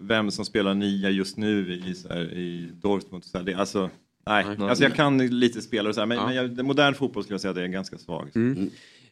vem 0.00 0.30
som 0.30 0.44
spelar 0.44 0.74
nia 0.74 1.10
just 1.10 1.36
nu 1.36 1.82
i, 1.86 1.94
så 1.94 2.08
här, 2.08 2.20
i 2.32 2.68
Dortmund, 2.82 3.24
så 3.24 3.38
här, 3.38 3.44
det, 3.44 3.54
alltså, 3.54 3.90
nej. 4.26 4.44
Alltså, 4.58 4.84
jag 4.84 4.94
kan 4.94 5.18
lite 5.40 5.62
spelare 5.62 5.88
och 5.88 5.94
så 5.94 6.00
här, 6.00 6.06
men, 6.06 6.18
men 6.18 6.34
jag, 6.34 6.64
modern 6.64 6.94
fotboll 6.94 7.22
skulle 7.22 7.34
jag 7.34 7.40
säga 7.40 7.50
att 7.50 7.56
det 7.56 7.62
är 7.62 7.66
ganska 7.66 7.98
svag. 7.98 8.30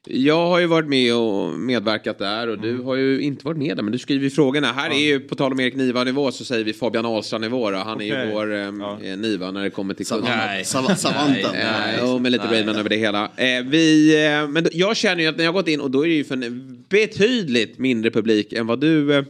Jag 0.05 0.47
har 0.47 0.59
ju 0.59 0.67
varit 0.67 0.89
med 0.89 1.15
och 1.15 1.59
medverkat 1.59 2.19
där 2.19 2.49
och 2.49 2.55
Mm. 2.55 2.77
du 2.77 2.83
har 2.83 2.95
ju 2.97 3.21
inte 3.21 3.45
varit 3.45 3.59
med 3.59 3.77
där 3.77 3.83
men 3.83 3.93
du 3.93 3.99
skriver 3.99 4.25
ju 4.25 4.31
frågorna. 4.31 4.73
Här 4.73 4.91
är 4.91 4.99
ju 4.99 5.21
på 5.21 5.35
tal 5.35 5.53
om 5.53 5.61
Erik 5.61 5.75
Niva-nivå 5.75 6.33
så 6.33 6.45
säger 6.45 6.65
vi 6.65 6.73
Fabian 6.73 7.07
Ahlstrand-nivå. 7.07 7.71
Han 7.75 8.01
är 8.01 8.05
ju 8.05 8.33
vår 8.33 8.55
eh, 8.57 9.17
Niva 9.17 9.51
när 9.51 9.63
det 9.63 9.71
kommer 9.71 9.95
till 9.95 10.07
Savan- 10.07 10.23
kunskap. 10.65 10.85
Sav- 10.87 10.95
Savanten. 10.97 11.51
Nej, 11.53 11.99
jo, 12.03 12.19
med 12.19 12.33
lite 12.33 12.45
Raymond 12.53 12.79
över 12.79 12.89
det 12.91 12.97
hela. 12.97 13.25
Eh, 13.25 13.65
vi, 13.67 14.15
eh, 14.27 14.49
men 14.49 14.65
då, 14.65 14.71
jag 14.73 14.97
känner 14.97 15.23
ju 15.23 15.29
att 15.29 15.37
när 15.37 15.45
jag 15.45 15.53
har 15.53 15.59
gått 15.61 15.69
in 15.69 15.81
och 15.81 15.91
då 15.91 16.05
är 16.05 16.09
det 16.09 16.15
ju 16.15 16.25
för 16.25 16.35
en 16.35 16.85
betydligt 16.89 17.79
mindre 17.79 18.11
publik 18.11 18.53
än 18.53 18.67
vad 18.67 18.81
du 18.81 19.15
eh, 19.15 19.25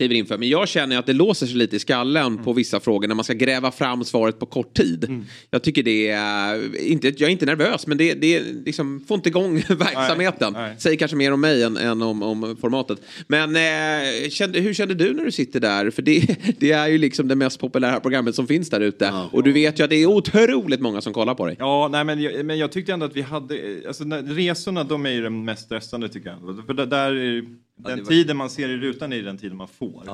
kliver 0.00 0.14
in 0.14 0.26
för. 0.26 0.38
Men 0.38 0.48
jag 0.48 0.68
känner 0.68 0.98
att 0.98 1.06
det 1.06 1.12
låser 1.12 1.46
sig 1.46 1.56
lite 1.56 1.76
i 1.76 1.78
skallen 1.78 2.26
Mm. 2.32 2.44
på 2.44 2.52
vissa 2.52 2.80
frågor 2.80 3.08
när 3.08 3.14
man 3.14 3.24
ska 3.24 3.34
gräva 3.34 3.70
fram 3.70 4.04
svaret 4.04 4.38
på 4.38 4.46
kort 4.46 4.74
tid. 4.76 5.24
Jag 5.50 5.62
tycker 5.62 5.82
det 5.82 6.08
är, 6.08 6.80
inte, 6.86 7.08
jag 7.08 7.22
är 7.22 7.28
inte 7.28 7.46
nervös 7.46 7.86
men 7.86 7.98
det, 7.98 8.14
det 8.14 8.42
liksom, 8.64 9.04
får 9.08 9.14
inte 9.14 9.28
igång 9.28 9.54
verksamheten. 9.68 10.52
nej. 10.52 10.76
Säger 10.78 10.96
kanske 10.96 11.16
mer 11.16 11.32
om 11.32 11.40
mig 11.40 11.62
än, 11.62 11.76
än 11.76 12.02
om, 12.02 12.22
om 12.22 12.56
formatet. 12.60 12.98
Men 13.28 13.56
eh, 13.56 14.28
kände, 14.30 14.60
hur 14.60 14.74
kände 14.74 14.94
du 14.94 15.14
när 15.14 15.24
du 15.24 15.30
sitter 15.32 15.60
där? 15.60 15.90
För 15.90 16.02
det, 16.02 16.36
det 16.58 16.72
är 16.72 16.88
ju 16.88 16.98
liksom 16.98 17.28
det 17.28 17.34
mest 17.34 17.60
populära 17.60 18.00
programmet 18.00 18.34
som 18.34 18.46
finns 18.46 18.70
där 18.70 18.80
ute. 18.80 19.12
Och 19.32 19.42
du 19.42 19.52
vet 19.52 19.80
ju 19.80 19.84
att 19.84 19.90
det 19.90 19.96
är 19.96 20.06
otroligt 20.06 20.80
många 20.80 21.00
som 21.00 21.12
kollar 21.12 21.34
på 21.34 21.46
dig. 21.46 21.56
Ja, 21.58 21.88
nej, 21.92 22.04
men, 22.04 22.22
jag, 22.22 22.44
men 22.46 22.58
jag 22.58 22.72
tyckte 22.72 22.92
ändå 22.92 23.06
att 23.06 23.16
vi 23.16 23.22
hade, 23.22 23.56
alltså 23.86 24.04
när, 24.04 24.22
resorna 24.22 24.84
de 24.84 25.06
är 25.06 25.10
ju 25.10 25.22
de 25.22 25.44
mest 25.44 25.64
stressande 25.64 26.08
tycker 26.08 26.28
jag. 26.28 26.62
För 26.66 26.74
där, 26.74 26.86
där 26.86 27.12
är, 27.16 27.44
den 27.82 28.04
tiden 28.06 28.36
man 28.36 28.50
ser 28.50 28.68
i 28.68 28.76
rutan 28.76 29.12
är 29.12 29.22
den 29.22 29.38
tiden 29.38 29.56
man 29.56 29.68
får. 29.68 30.04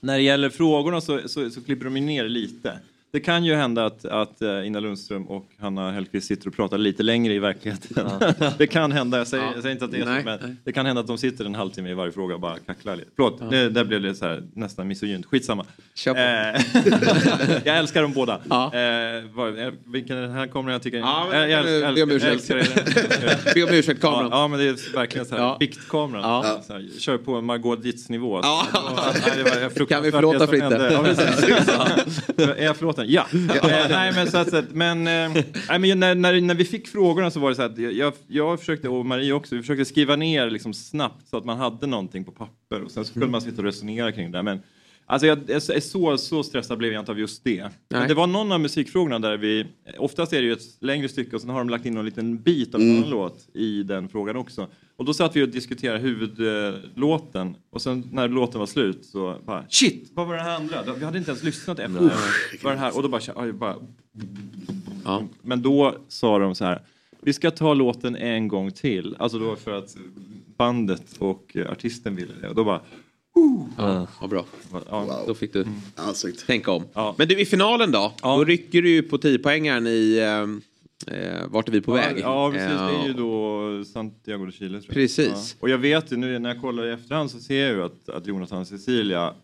När 0.00 0.16
det 0.16 0.22
gäller 0.22 0.50
frågorna 0.50 1.00
så, 1.00 1.28
så, 1.28 1.50
så 1.50 1.60
klipper 1.64 1.84
de 1.84 2.00
ner 2.00 2.28
lite. 2.28 2.78
Det 3.12 3.20
kan 3.20 3.44
ju 3.44 3.54
hända 3.54 3.86
att, 3.86 4.04
att 4.04 4.42
eh, 4.42 4.66
Ina 4.66 4.80
Lundström 4.80 5.28
och 5.28 5.46
Hanna 5.60 5.90
Hellquist 5.92 6.26
sitter 6.28 6.48
och 6.48 6.54
pratar 6.56 6.78
lite 6.78 7.02
längre 7.02 7.34
i 7.34 7.38
verkligheten. 7.38 8.08
det 8.58 8.66
kan 8.66 8.92
hända, 8.92 9.18
jag 9.18 9.26
säger, 9.26 9.44
jag 9.44 9.62
säger 9.62 9.72
inte 9.72 9.84
att 9.84 9.90
det 9.90 10.00
är 10.00 10.04
Nej, 10.04 10.22
så, 10.22 10.28
men 10.28 10.38
nej. 10.42 10.56
det 10.64 10.72
kan 10.72 10.86
hända 10.86 11.00
att 11.00 11.06
de 11.06 11.18
sitter 11.18 11.44
en 11.44 11.54
halvtimme 11.54 11.90
i 11.90 11.94
varje 11.94 12.12
fråga 12.12 12.34
och 12.34 12.40
bara 12.40 12.58
kacklar 12.58 12.96
lite. 12.96 13.08
Förlåt, 13.16 13.50
det, 13.50 13.68
där 13.70 13.84
blev 13.84 14.02
det 14.02 14.14
så 14.14 14.26
här, 14.26 14.42
nästan 14.54 14.88
misogynt. 14.88 15.26
Skitsamma. 15.26 15.64
Kör 15.94 16.14
på. 16.14 16.20
Eh, 16.20 17.60
jag 17.64 17.78
älskar 17.78 18.02
dem 18.02 18.12
båda. 18.12 18.40
Ja. 18.50 18.64
Eh, 18.74 19.24
vad- 19.34 19.58
eh, 19.58 19.72
vilken 19.86 20.16
den 20.16 20.30
här 20.30 20.46
kameran 20.46 20.72
jag 20.72 20.82
tycker... 20.82 20.98
Ja, 20.98 21.26
men 21.30 21.50
jag, 21.50 21.64
du 21.64 21.84
älskar- 21.84 21.94
be 21.94 22.02
om 22.02 22.10
ursäkt. 22.10 22.48
Be 23.54 23.62
om 23.64 23.70
ursäkt 23.70 24.00
Ja, 24.02 24.10
kameran. 24.12 24.30
ja, 24.32 24.48
men 24.48 24.58
det 24.58 24.64
är 24.68 24.94
verkligen 24.96 25.26
så 25.26 25.34
här, 25.34 25.42
Ja. 25.42 25.56
biktkameran. 25.60 26.22
Ja. 26.22 26.62
Så 26.66 26.72
här, 26.72 26.88
kör 26.98 27.18
på 27.18 27.40
Margot 27.40 27.82
Dietz-nivå. 27.82 28.40
Ja. 28.42 28.66
Nej, 28.72 29.70
var 29.78 29.86
Kan 29.86 30.02
vi 30.02 30.10
förlåta 30.12 30.46
Fritte? 30.46 30.90
Ja, 32.36 32.44
är 32.56 32.64
jag 32.64 32.76
förlåten? 32.96 33.12
Ja. 33.12 33.26
Eh, 33.66 33.88
nej, 33.90 34.12
men 34.14 34.30
så 34.30 34.38
att, 34.38 34.50
så 34.50 34.56
att, 34.56 34.74
men, 34.74 34.98
eh, 34.98 35.44
nej, 35.68 35.78
men 35.78 36.00
när, 36.00 36.14
när, 36.14 36.40
när 36.40 36.54
vi 36.54 36.64
fick 36.64 36.88
frågorna 36.88 37.30
så 37.30 37.40
var 37.40 37.48
det 37.48 37.56
så 37.56 37.62
att 37.62 37.78
jag, 37.78 38.12
jag, 38.26 38.58
försökte, 38.58 38.88
och 38.88 39.06
Marie 39.06 39.32
också, 39.32 39.54
vi 39.54 39.60
försökte 39.60 39.84
skriva 39.84 40.16
ner 40.16 40.50
liksom 40.50 40.74
snabbt 40.74 41.28
så 41.28 41.36
att 41.36 41.44
man 41.44 41.58
hade 41.58 41.86
någonting 41.86 42.24
på 42.24 42.32
papper 42.32 42.82
och 42.82 42.90
sen 42.90 43.04
så 43.04 43.12
kunde 43.12 43.28
man 43.28 43.40
sitta 43.40 43.56
och 43.56 43.64
resonera 43.64 44.12
kring 44.12 44.30
det. 44.32 44.42
Men, 44.42 44.60
Alltså 45.08 45.26
jag, 45.26 45.38
jag 45.46 45.56
är 45.56 45.80
så, 45.80 46.18
så 46.18 46.42
stressad 46.42 46.78
blev 46.78 46.92
jag 46.92 47.02
inte 47.02 47.12
av 47.12 47.18
just 47.18 47.44
det. 47.44 47.70
Men 47.88 48.08
det 48.08 48.14
var 48.14 48.26
någon 48.26 48.52
av 48.52 48.60
musikfrågorna 48.60 49.18
där 49.18 49.36
vi, 49.36 49.66
oftast 49.98 50.32
är 50.32 50.36
det 50.36 50.46
ju 50.46 50.52
ett 50.52 50.82
längre 50.82 51.08
stycke 51.08 51.36
och 51.36 51.42
sen 51.42 51.50
har 51.50 51.58
de 51.58 51.68
lagt 51.68 51.86
in 51.86 51.94
någon 51.94 52.04
liten 52.04 52.42
bit 52.42 52.74
av 52.74 52.80
en 52.80 52.96
annan 52.96 53.10
låt 53.10 53.48
i 53.54 53.82
den 53.82 54.08
frågan 54.08 54.36
också. 54.36 54.68
Och 54.96 55.04
då 55.04 55.14
satt 55.14 55.36
vi 55.36 55.42
och 55.42 55.48
diskuterade 55.48 55.98
huvudlåten 55.98 57.56
och 57.70 57.82
sen 57.82 58.08
när 58.12 58.28
låten 58.28 58.58
var 58.58 58.66
slut 58.66 59.04
så 59.04 59.36
bara 59.46 59.64
shit, 59.68 60.10
vad 60.14 60.26
var 60.26 60.34
det 60.34 60.42
här 60.42 60.56
andra? 60.56 60.82
Vi 60.98 61.04
hade 61.04 61.18
inte 61.18 61.30
ens 61.30 61.42
lyssnat 61.42 61.78
efter. 61.78 61.94
Vad 62.00 62.10
var 62.62 62.70
det 62.72 62.78
här? 62.78 62.96
Och 62.96 63.02
då 63.02 63.08
bara, 63.08 63.20
oj, 63.36 63.52
bara 63.52 63.76
men 65.42 65.62
då 65.62 65.96
sa 66.08 66.38
de 66.38 66.54
så 66.54 66.64
här, 66.64 66.82
vi 67.22 67.32
ska 67.32 67.50
ta 67.50 67.74
låten 67.74 68.16
en 68.16 68.48
gång 68.48 68.70
till. 68.70 69.16
Alltså 69.18 69.38
då 69.38 69.56
för 69.56 69.72
att 69.72 69.96
bandet 70.56 71.16
och 71.18 71.56
artisten 71.70 72.16
ville 72.16 72.32
det. 72.40 72.48
Och 72.48 72.54
då 72.54 72.64
bara, 72.64 72.80
Ja, 73.78 74.06
vad 74.20 74.30
bra. 74.30 74.44
ja, 74.90 75.22
Då 75.26 75.34
fick 75.34 75.52
du 75.52 75.64
Ja, 75.96 76.14
snyggt. 76.14 76.46
tänka 76.46 76.70
om. 76.70 76.84
Ja. 76.92 77.14
Men 77.18 77.28
du, 77.28 77.40
i 77.40 77.44
finalen 77.46 77.90
då? 77.92 78.12
Ja. 78.22 78.36
Då 78.36 78.44
rycker 78.44 78.82
du 78.82 78.88
ju 78.90 79.02
på 79.02 79.16
10-poängaren 79.18 79.86
i 79.88 80.18
eh, 80.18 80.46
eh, 81.06 81.46
Vart 81.48 81.68
är 81.68 81.72
vi 81.72 81.80
på 81.80 81.92
väg? 81.92 82.18
Ja, 82.20 82.50
precis. 82.50 82.68
Det 82.68 82.74
är 82.74 83.04
ju 83.04 83.10
Eh, 83.10 83.16
då 83.16 83.84
Santiago 83.84 84.44
de 84.46 84.52
Chile. 84.52 84.70
Tror 84.70 84.82
jag. 84.86 84.94
Precis. 84.94 85.28
Ja. 85.28 85.56
Och 85.60 85.68
jag 85.70 85.78
vet 85.78 86.12
ju 86.12 86.16
nu 86.16 86.38
när 86.38 86.48
jag 86.54 86.60
kollar 86.60 86.86
i 86.86 86.90
efterhand 86.92 87.30
så 87.30 87.38
ser 87.38 87.66
jag 87.66 87.72
ju 87.76 87.82
att, 87.82 88.08
att 88.08 88.26
Jonathan 88.26 88.60
och 88.60 88.66
Cecilia 88.66 89.34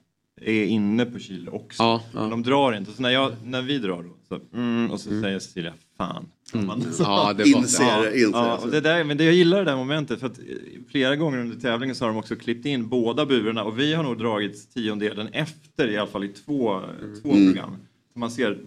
är 0.40 0.64
inne 0.64 1.04
på 1.06 1.18
Chile 1.18 1.50
också. 1.50 1.82
Ja, 1.82 2.02
ja. 2.14 2.20
Men 2.20 2.30
de 2.30 2.42
drar 2.42 2.72
inte. 2.72 2.92
Så 2.92 3.02
när, 3.02 3.10
jag, 3.10 3.32
när 3.44 3.62
vi 3.62 3.78
drar 3.78 4.02
då, 4.02 4.10
så, 4.28 4.40
mm, 4.56 4.90
och 4.90 5.00
så 5.00 5.08
säger 5.20 5.38
Cecilia 5.38 5.72
fan. 5.96 6.26
Man, 6.54 6.84
Ja, 6.98 7.32
det 7.32 7.48
Inser, 7.48 7.84
Ja, 7.84 8.06
inser. 8.10 8.38
ja, 8.38 8.56
och 8.56 8.70
det 8.70 8.80
där, 8.80 9.04
men 9.04 9.16
det, 9.16 9.24
jag 9.24 9.34
gillar 9.34 9.58
det 9.58 9.64
där 9.64 9.76
momentet 9.76 10.20
för 10.20 10.26
att 10.26 10.38
eh, 10.38 10.44
flera 10.90 11.16
gånger 11.16 11.38
under 11.38 11.56
tävlingen 11.56 11.96
så 11.96 12.04
har 12.04 12.08
de 12.08 12.18
också 12.18 12.36
klippt 12.36 12.66
in 12.66 12.88
båda 12.88 13.26
burarna 13.26 13.64
och 13.64 13.78
vi 13.78 13.94
har 13.94 14.02
nog 14.02 14.18
dragit 14.18 14.74
tiondelen 14.74 15.28
efter 15.32 15.88
i 15.90 15.96
alla 15.96 16.10
fall 16.10 16.24
i 16.24 16.28
två, 16.28 16.80
två 17.22 17.30
program. 17.32 17.76
Man 18.14 18.30
ser 18.30 18.58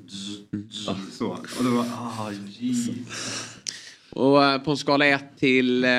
så. 1.12 1.30
Och 1.32 1.64
det 1.64 1.70
var, 1.70 1.86
ah. 1.86 2.32
Och 4.10 4.44
eh, 4.44 4.62
på 4.62 4.72
en 4.72 4.78
skala 4.78 5.06
1 5.06 5.24
till 5.40 5.84
eh, 5.84 5.90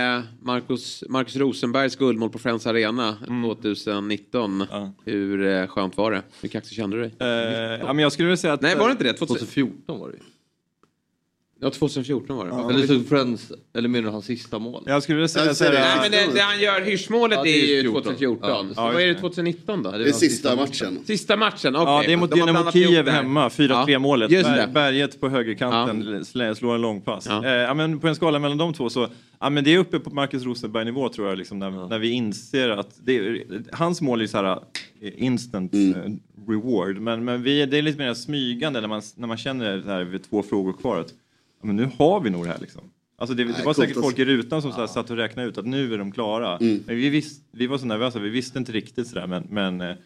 Marcus, 0.43 1.05
Marcus 1.09 1.37
Rosenbergs 1.37 1.97
guldmål 1.97 2.31
på 2.31 2.39
Friends 2.39 2.67
Arena 2.67 3.17
2019. 3.47 4.67
Ja. 4.71 4.93
Hur 5.05 5.47
eh, 5.47 5.67
skönt 5.67 5.97
var 5.97 6.13
det? 6.13 6.23
Hur 6.41 6.49
kaxig 6.49 6.77
kände 6.77 6.97
du 6.97 7.03
dig? 7.03 7.13
Eh, 7.21 7.29
ja, 7.81 7.93
men 7.93 7.99
jag 7.99 8.13
skulle 8.13 8.27
vilja 8.27 8.37
säga 8.37 8.53
att... 8.53 8.61
Nej, 8.61 8.77
var 8.77 8.87
det 8.87 8.93
inte 8.93 9.05
det? 9.05 9.13
2000, 9.13 9.37
2014 9.37 10.01
var 10.01 10.09
det 10.09 10.15
ju. 10.15 10.23
Ja, 11.61 11.71
2014 11.71 12.37
var 12.37 12.47
det. 12.69 12.75
Eller 12.75 12.87
så 12.87 13.01
Friends, 13.09 13.53
eller 13.77 13.89
menar 13.89 14.05
du 14.05 14.11
hans 14.11 14.25
sista 14.25 14.59
mål? 14.59 14.83
Jag 14.87 15.03
skulle 15.03 15.17
vilja 15.17 15.29
säga 15.29 15.71
det. 15.71 15.79
Nej, 15.81 15.97
men 16.03 16.11
det, 16.11 16.35
det 16.35 16.41
han 16.41 16.61
gör, 16.61 16.81
hyrsmålet 16.81 17.37
Ja, 17.39 17.43
det 17.45 17.51
är 17.51 17.63
är 17.63 17.77
ju 17.77 17.83
14. 17.83 18.03
2014. 18.03 18.49
Ja. 18.51 18.65
Så 18.75 18.81
Ja, 18.81 18.85
vad 18.85 18.95
är 18.95 18.99
det 18.99 19.05
just 19.07 19.17
det. 19.17 19.21
2019 19.21 19.83
då? 19.83 19.91
Ja, 19.93 19.99
Det 19.99 20.09
är 20.09 20.13
sista 20.13 20.57
matchen. 20.57 20.99
Sista 21.07 21.37
matchen, 21.37 21.77
okej. 21.77 21.93
Ja, 21.95 22.03
det 22.07 22.13
är 22.13 22.17
mot 22.17 22.31
De 22.31 22.41
Dynamo 22.41 22.71
Kiev 22.73 23.05
det 23.05 23.11
hemma, 23.11 23.49
4-3 23.49 23.85
Ja, 23.91 23.99
målet. 23.99 24.31
just 24.31 24.49
Ber- 24.49 24.57
det. 24.57 24.67
Berget 24.73 25.21
på 25.21 25.29
högerkanten 25.29 26.03
slä- 26.25 26.55
slår 26.55 26.75
en 26.75 26.81
långpass. 26.81 27.27
Ja. 27.29 27.45
Eh, 27.45 27.51
ja, 27.53 27.75
men 27.75 27.99
på 28.01 28.09
en 28.09 28.15
skala 28.15 28.39
mellan 28.39 28.59
de 28.59 28.75
två 28.75 28.91
så, 28.91 29.09
ja, 29.41 29.51
men 29.51 29.65
det 29.65 29.75
är 29.75 29.79
uppe 29.79 29.99
på 29.99 30.11
Marcus 30.11 30.43
Rosenberg-nivå 30.45 31.09
tror 31.09 31.29
jag, 31.29 31.39
liksom, 31.39 31.59
när, 31.59 31.89
när 31.89 31.99
vi 31.99 32.11
inser 32.11 32.69
att 32.69 32.89
det, 33.05 33.43
hans 33.73 34.01
mål 34.01 34.21
är 34.21 34.27
så 34.27 34.37
här 34.37 34.53
eh, 35.01 35.13
instant 35.17 35.73
Mm. 35.75 35.95
eh, 36.01 36.13
reward, 36.49 36.99
men, 37.01 37.25
men 37.25 37.43
vi, 37.43 37.67
det 37.67 37.79
är 37.79 37.83
lite 37.83 37.99
mer 37.99 38.15
smygande 38.15 38.81
när 38.81 38.89
man, 38.89 39.03
när 39.17 39.29
man 39.29 39.37
känner 39.37 39.77
det 39.77 39.93
här 39.93 40.05
vid 40.05 40.31
två 40.31 40.43
frågor 40.43 40.73
kvar 40.73 41.01
att 41.01 41.09
ja, 41.09 41.15
men 41.67 41.77
nu 41.77 41.89
har 41.99 42.21
vi 42.21 42.31
nog 42.31 42.45
det 42.45 42.51
här 42.51 42.59
liksom. 42.61 42.83
Alltså 43.19 43.35
det, 43.35 43.45
det 43.45 43.53
var 43.53 43.63
coolt 43.63 43.77
säkert 43.77 44.03
folk 44.03 44.19
i 44.19 44.25
rutan 44.25 44.63
som 44.63 44.73
här 44.73 44.87
satt 44.87 45.11
och 45.11 45.17
räknade 45.17 45.49
ut 45.49 45.59
att 45.59 45.67
nu 45.67 45.95
är 45.95 45.99
de 45.99 46.13
klara. 46.13 46.57
Men 46.87 46.97
vi, 46.97 47.09
visst, 47.09 47.43
vi 47.53 47.67
var 47.67 47.79
så 47.79 47.87
nervösa, 47.87 48.19
vi 48.19 48.29
visste 48.29 48.59
inte 48.59 48.73
riktigt 48.73 49.09
sådär 49.09 49.27
men, 49.27 49.47
men 49.51 49.81
eh, 49.81 49.97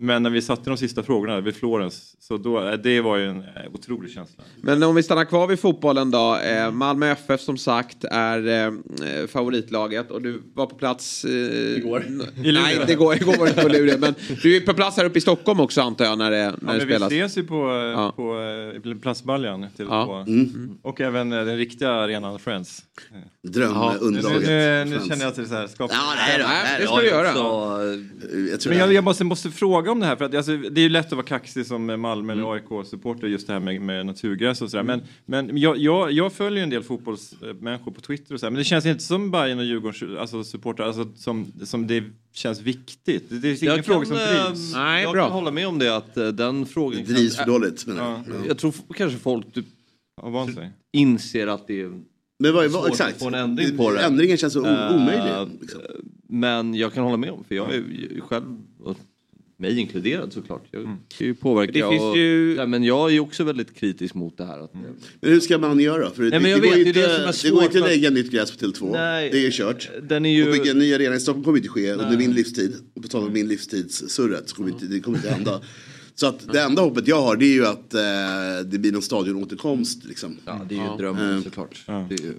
men 0.00 0.22
när 0.22 0.30
vi 0.30 0.42
satte 0.42 0.70
de 0.70 0.76
sista 0.76 1.02
frågorna 1.02 1.40
vid 1.40 1.56
Florens, 1.56 2.16
så 2.20 2.36
då, 2.36 2.68
eh, 2.68 2.72
det 2.72 3.00
var 3.00 3.16
ju 3.16 3.28
en 3.28 3.40
eh, 3.40 3.46
otrolig 3.74 4.10
känsla. 4.10 4.44
Men 4.62 4.82
om 4.82 4.94
vi 4.94 5.02
stannar 5.02 5.24
kvar 5.24 5.46
vid 5.46 5.60
fotbollen 5.60 6.10
då. 6.10 6.36
Eh, 6.36 6.70
Malmö 6.70 7.10
FF 7.10 7.40
som 7.40 7.58
sagt 7.58 8.04
är 8.10 8.66
eh, 8.66 8.72
favoritlaget 9.28 10.10
och 10.10 10.22
du 10.22 10.42
var 10.54 10.66
på 10.66 10.74
plats... 10.76 11.24
Eh, 11.24 11.30
igår? 11.76 12.04
I. 12.44 12.52
Nej, 12.52 12.80
det 12.86 12.94
går, 12.94 13.14
igår 13.16 13.36
var 13.38 13.44
du 13.44 13.50
inte 13.50 13.62
på 13.62 13.68
Luleå. 13.68 13.98
Men 13.98 14.14
du 14.42 14.56
är 14.56 14.60
på 14.60 14.74
plats 14.74 14.96
här 14.96 15.04
uppe 15.04 15.18
i 15.18 15.20
Stockholm 15.20 15.60
också 15.60 15.80
antar 15.80 16.04
jag 16.04 16.18
när 16.18 16.30
det, 16.30 16.36
Ja, 16.38 16.44
när 16.44 16.52
det 16.52 16.58
men 16.60 16.74
vi 16.78 16.82
spelas. 16.94 17.12
ses 17.12 17.38
ju 17.38 17.44
på, 17.44 17.54
Ja. 17.96 18.12
på 18.16 18.40
eh, 18.92 18.94
Platsbaljan 19.02 19.66
till 19.76 19.86
Ja. 19.90 20.24
på, 20.24 20.26
och 20.88 21.00
även 21.00 21.30
den 21.30 21.56
riktiga 21.56 21.90
arenan 21.90 22.38
Friends. 22.38 22.82
Nu, 23.42 23.50
Drömunderlaget. 23.50 24.42
nu, 24.46 24.84
nu 24.84 25.08
känner 25.08 25.22
jag 25.22 25.28
att 25.30 25.36
det 25.36 25.42
är 25.42 25.46
så 25.46 25.54
här 25.54 25.66
skapar... 25.66 25.96
Nej, 26.16 26.80
det 26.80 26.86
ska 26.86 26.96
du 26.96 27.06
göra. 27.06 27.26
Jag 28.50 28.60
tror 28.60 28.70
Men 28.70 28.78
jag, 28.78 28.92
jag 28.92 29.04
måste, 29.04 29.24
måste 29.24 29.50
fråga 29.50 29.87
fråga 29.88 29.92
om 29.92 30.00
det 30.00 30.06
här. 30.06 30.16
För 30.16 30.24
att, 30.24 30.34
alltså, 30.34 30.56
det 30.56 30.80
är 30.80 30.82
ju 30.82 30.88
lätt 30.88 31.06
att 31.06 31.12
vara 31.12 31.26
kaxig 31.26 31.66
som 31.66 32.00
Malmö 32.00 32.32
eller 32.32 32.52
AIK-supporter 32.52 33.26
just 33.26 33.46
det 33.46 33.52
här 33.52 33.60
med, 33.60 33.80
med 33.80 34.06
naturgräs 34.06 34.62
och 34.62 34.70
sådär. 34.70 34.84
Men, 34.84 35.02
men 35.26 35.58
jag, 35.58 35.76
jag, 35.78 36.12
jag 36.12 36.32
följer 36.32 36.56
ju 36.58 36.62
en 36.62 36.70
del 36.70 36.82
fotbollsmänniskor 36.82 37.92
på 37.92 38.00
Twitter 38.00 38.34
och 38.34 38.40
sådär. 38.40 38.50
Men 38.50 38.58
det 38.58 38.64
känns 38.64 38.86
inte 38.86 39.04
som 39.04 39.30
Bayern 39.30 39.58
och 39.58 39.64
Djurgården 39.64 40.18
alltså, 40.18 40.44
supportrar, 40.44 40.86
alltså, 40.86 41.08
som, 41.16 41.52
som 41.64 41.86
det 41.86 42.04
känns 42.32 42.60
viktigt. 42.60 43.24
Det, 43.30 43.38
det 43.38 43.48
är 43.48 43.62
ingen 43.64 43.76
Jag 43.76 43.84
fråga 43.84 44.06
som 44.06 44.16
kan, 44.16 44.26
drivs. 44.26 44.74
eh, 44.74 44.80
Nej, 44.80 45.02
jag 45.02 45.12
bra. 45.12 45.24
kan 45.24 45.32
hålla 45.32 45.50
med 45.50 45.66
om 45.68 45.78
det 45.78 45.96
att 45.96 46.16
eh, 46.16 46.28
den 46.28 46.66
frågan... 46.66 47.02
Det 47.06 47.12
drivs 47.14 47.36
kan- 47.36 47.44
för 47.44 47.52
dåligt 47.52 47.86
menar 47.86 48.02
Ja. 48.10 48.22
jag. 48.26 48.36
Ja. 48.36 48.40
Jag 48.48 48.58
tror 48.58 48.74
kanske 48.96 49.18
folk 49.18 49.52
typ 49.54 49.66
inser 50.92 51.46
att 51.46 51.66
det 51.66 51.80
är 51.80 51.88
Men 52.38 52.54
vad, 52.54 52.70
vad, 52.70 52.84
att 52.84 52.90
exakt. 52.90 53.18
få 53.18 53.28
en 53.28 53.34
ändring 53.34 53.76
på 53.76 53.90
det. 53.90 54.00
Ändringen 54.00 54.36
känns 54.36 54.56
o- 54.56 54.66
Eh, 54.66 54.96
omöjlig. 54.96 55.56
Liksom. 55.60 55.80
Men 56.28 56.74
jag 56.74 56.92
kan 56.92 57.04
hålla 57.04 57.16
med 57.16 57.30
om, 57.30 57.44
för 57.44 57.54
jag 57.54 57.70
är 57.74 57.76
ju 57.76 58.20
själv, 58.20 58.44
och 58.82 58.96
mig 59.60 59.78
inkluderad 59.78 60.32
såklart, 60.32 60.64
jag 60.70 60.82
kan 60.82 61.26
ju 61.26 61.34
påverka. 61.34 61.72
Det 61.72 61.90
finns 61.90 62.02
och, 62.02 62.16
ju- 62.16 62.54
ja, 62.56 62.66
men 62.66 62.84
jag 62.84 63.08
är 63.08 63.12
ju 63.12 63.20
också 63.20 63.44
väldigt 63.44 63.74
kritisk 63.74 64.14
mot 64.14 64.36
det 64.38 64.44
här. 64.44 64.58
Att, 64.64 64.74
Men 64.74 64.96
hur 65.20 65.40
ska 65.40 65.58
man 65.58 65.80
göra? 65.80 66.10
För 66.10 66.22
det, 66.22 66.40
men 66.40 66.50
jag 66.50 66.62
det, 66.62 66.68
går 66.68 66.76
vet, 66.76 66.86
är 66.86 66.88
inte, 66.88 67.00
det 67.00 67.42
det 67.42 67.50
går 67.50 67.62
inte 67.64 67.78
att 67.78 67.88
lägga 67.88 68.10
nytt 68.10 68.30
gräs 68.30 68.56
på 68.56 68.66
Tele2. 68.66 68.92
Nej, 68.92 69.30
det 69.32 69.46
är 69.46 69.50
kört. 69.50 69.90
Den 70.02 70.26
är 70.26 70.30
ju... 70.30 70.46
Och 70.46 70.52
bygga 70.52 70.70
en 70.70 70.78
ny 70.78 70.94
arena 70.94 71.14
i 71.14 71.20
Stockholm 71.20 71.44
kommer 71.44 71.58
inte 71.58 71.68
ske 71.68 71.92
under 71.92 72.18
min 72.18 72.32
livstid. 72.32 72.74
Och 72.94 73.02
på 73.02 73.08
tal 73.08 73.26
om 73.26 73.32
min 73.32 73.48
livstidssurret 73.48 74.48
så 74.48 74.56
kommer 74.56 74.68
inte, 74.68 74.86
det 74.86 75.00
kommer 75.00 75.18
inte 75.18 75.30
hända. 75.30 75.60
Så 76.20 76.26
att 76.26 76.52
det 76.52 76.60
enda 76.60 76.82
hoppet 76.82 77.08
jag 77.08 77.22
har 77.22 77.36
det 77.36 77.44
är 77.44 77.52
ju 77.54 77.66
att 77.66 77.94
eh, 77.94 78.00
det 78.64 78.78
blir 78.78 78.92
någon 78.92 79.02
stadionåterkomst. 79.02 80.04
Liksom. 80.04 80.36
Ja, 80.44 80.60
det 80.68 80.74
är 80.74 80.90
ju 80.90 80.96
drömmen 80.98 81.28
Mm. 81.30 81.42
såklart. 81.42 81.82
Ja. 81.86 82.06
Det 82.08 82.14
är 82.14 82.18
ju... 82.22 82.32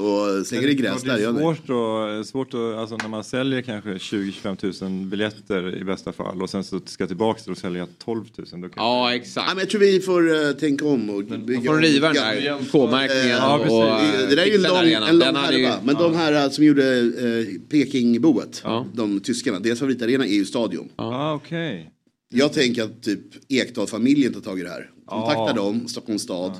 Och 0.00 0.46
sen 0.46 0.58
är 0.58 0.66
det 0.66 0.74
gräs 0.74 1.02
det 1.02 1.08
där. 1.08 1.18
är 1.18 1.22
Jag, 1.22 1.38
svårt, 1.38 2.20
att, 2.20 2.26
svårt 2.26 2.54
att, 2.54 2.60
alltså 2.60 2.96
när 2.96 3.08
man 3.08 3.24
säljer 3.24 3.62
kanske 3.62 3.90
20-25 3.90 4.84
000 5.00 5.06
biljetter 5.06 5.76
i 5.76 5.84
bästa 5.84 6.12
fall 6.12 6.42
och 6.42 6.50
sen 6.50 6.64
så 6.64 6.80
ska 6.84 7.06
tillbaka 7.06 7.40
till 7.40 7.52
att 7.52 7.58
sälja 7.58 7.86
12 8.04 8.24
000. 8.36 8.46
Då 8.62 8.68
kan 8.68 8.70
Ja, 8.76 9.10
Ja, 9.10 9.14
exakt. 9.14 9.48
men 9.48 9.58
jag 9.58 9.70
tror 9.70 9.80
vi 9.80 10.00
får 10.00 10.28
uh, 10.28 10.52
tänka 10.52 10.86
om 10.86 11.10
och 11.10 11.24
bygga 11.24 11.70
får 11.72 11.78
riva 11.78 12.12
den 12.12 12.16
Ja, 12.44 12.52
där 12.54 12.64
K-märkningen 12.72 13.28
Ja, 13.28 13.58
och, 13.58 13.78
och 13.78 14.00
Det, 14.00 14.26
det 14.28 14.34
där 14.36 14.42
är 14.42 14.46
ju 14.46 14.54
en 14.54 14.62
lång, 14.62 15.08
en 15.08 15.18
lång 15.18 15.34
hade 15.34 15.58
ju- 15.58 15.66
härva. 15.66 15.82
Men 15.84 15.94
de 15.94 16.14
här 16.14 16.44
eh, 16.44 16.50
som 16.50 16.64
gjorde 16.64 16.98
eh, 17.00 17.60
Pekingboet, 17.70 18.60
Ja. 18.64 18.86
de 18.94 19.20
tyskarna, 19.20 19.58
deras 19.58 19.78
favoritarena 19.78 20.24
är 20.26 20.34
ju 20.34 20.44
Stadion. 20.44 20.88
Ah, 20.96 21.34
okej. 21.34 21.90
Jag 22.36 22.52
tänker 22.52 22.82
att 22.82 23.02
typ 23.02 23.20
Ekdal-familjen 23.48 24.32
tar 24.32 24.40
tag 24.40 24.60
i 24.60 24.62
det 24.62 24.68
här. 24.70 24.90
Kontakta 25.06 25.40
Ja. 25.46 25.52
dem, 25.52 25.88
Stockholms 25.88 26.22
stad. 26.22 26.52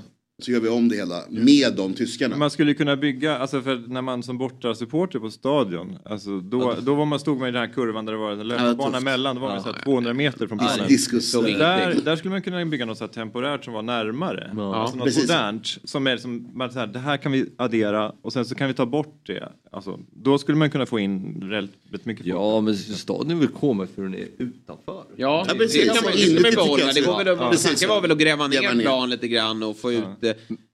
Så 0.42 0.50
gör 0.50 0.60
vi 0.60 0.68
om 0.68 0.88
det 0.88 0.96
hela 0.96 1.22
med 1.30 1.74
de 1.76 1.94
tyskarna. 1.94 2.36
Man 2.36 2.50
skulle 2.50 2.74
kunna 2.74 2.96
bygga, 2.96 3.38
alltså 3.38 3.60
för 3.62 3.82
när 3.88 4.02
man 4.02 4.22
som 4.22 4.38
bortasupporter 4.38 5.18
på 5.18 5.30
stadion, 5.30 5.98
alltså 6.04 6.40
då, 6.40 6.74
då 6.82 6.94
var 6.94 7.04
man, 7.06 7.18
stod 7.18 7.38
man 7.38 7.48
i 7.48 7.52
den 7.52 7.60
här 7.60 7.72
kurvan 7.74 8.04
där 8.04 8.12
det 8.12 8.18
var 8.18 8.32
en 8.32 8.48
löparbana 8.48 8.90
tufft. 8.92 8.96
emellan, 9.02 9.36
då 9.36 9.42
var 9.42 9.48
man 9.48 9.62
så 9.62 9.72
här 9.72 9.82
200 9.82 10.14
meter 10.14 10.46
från 10.46 10.58
planen. 10.58 10.88
Diskus. 10.88 11.30
Så 11.30 11.46
eh, 11.46 11.58
Där, 11.58 11.94
där 12.04 12.16
skulle 12.16 12.30
man 12.30 12.42
kunna 12.42 12.64
bygga 12.64 12.84
något 12.86 12.98
så 12.98 13.04
här 13.04 13.12
temporärt 13.12 13.64
som 13.64 13.74
var 13.74 13.82
närmare. 13.82 14.50
Alltså 14.74 14.96
något 14.96 15.04
Precis. 15.06 15.22
modernt. 15.28 15.66
Som 15.84 16.06
är 16.06 16.16
som, 16.16 16.48
man 16.54 16.72
så 16.72 16.78
här, 16.78 16.86
det 16.86 16.98
här 16.98 17.16
kan 17.16 17.32
vi 17.32 17.46
addera 17.56 18.12
och 18.22 18.32
sen 18.32 18.44
så 18.44 18.54
kan 18.54 18.68
vi 18.68 18.74
ta 18.74 18.86
bort 18.86 19.20
det. 19.26 19.52
Alltså, 19.72 20.00
då 20.12 20.38
skulle 20.38 20.58
man 20.58 20.70
kunna 20.70 20.86
få 20.86 20.98
in 20.98 21.48
väldigt 21.50 22.04
mycket 22.06 22.24
folk. 22.24 22.34
Ja, 22.36 22.60
men 22.60 22.76
stadion 22.76 23.38
vill 23.40 23.48
komma 23.48 23.86
för 23.94 24.02
den 24.02 24.14
är 24.14 24.28
utanför. 24.38 25.04
Ja, 25.16 25.44
Ja, 25.48 25.52
det, 25.52 25.58
precis. 25.58 25.84
kan 25.92 26.04
man 26.04 26.12
Ja, 26.16 26.20
ju 26.20 26.56
behålla. 26.56 26.86
Det 26.86 26.92
så. 27.02 27.10
går 27.10 27.18
väl, 27.18 27.26
Ja, 27.26 27.32
ja, 27.38 27.50
tanken 27.50 27.76
så. 27.76 27.88
var 27.88 28.00
väl 28.00 28.12
att 28.12 28.18
gräva 28.18 28.48
ner 28.48 28.74
ner. 28.74 28.82
plan 28.82 29.10
lite 29.10 29.28
grann 29.28 29.62
och 29.62 29.76
få 29.76 29.92
ut 29.92 30.04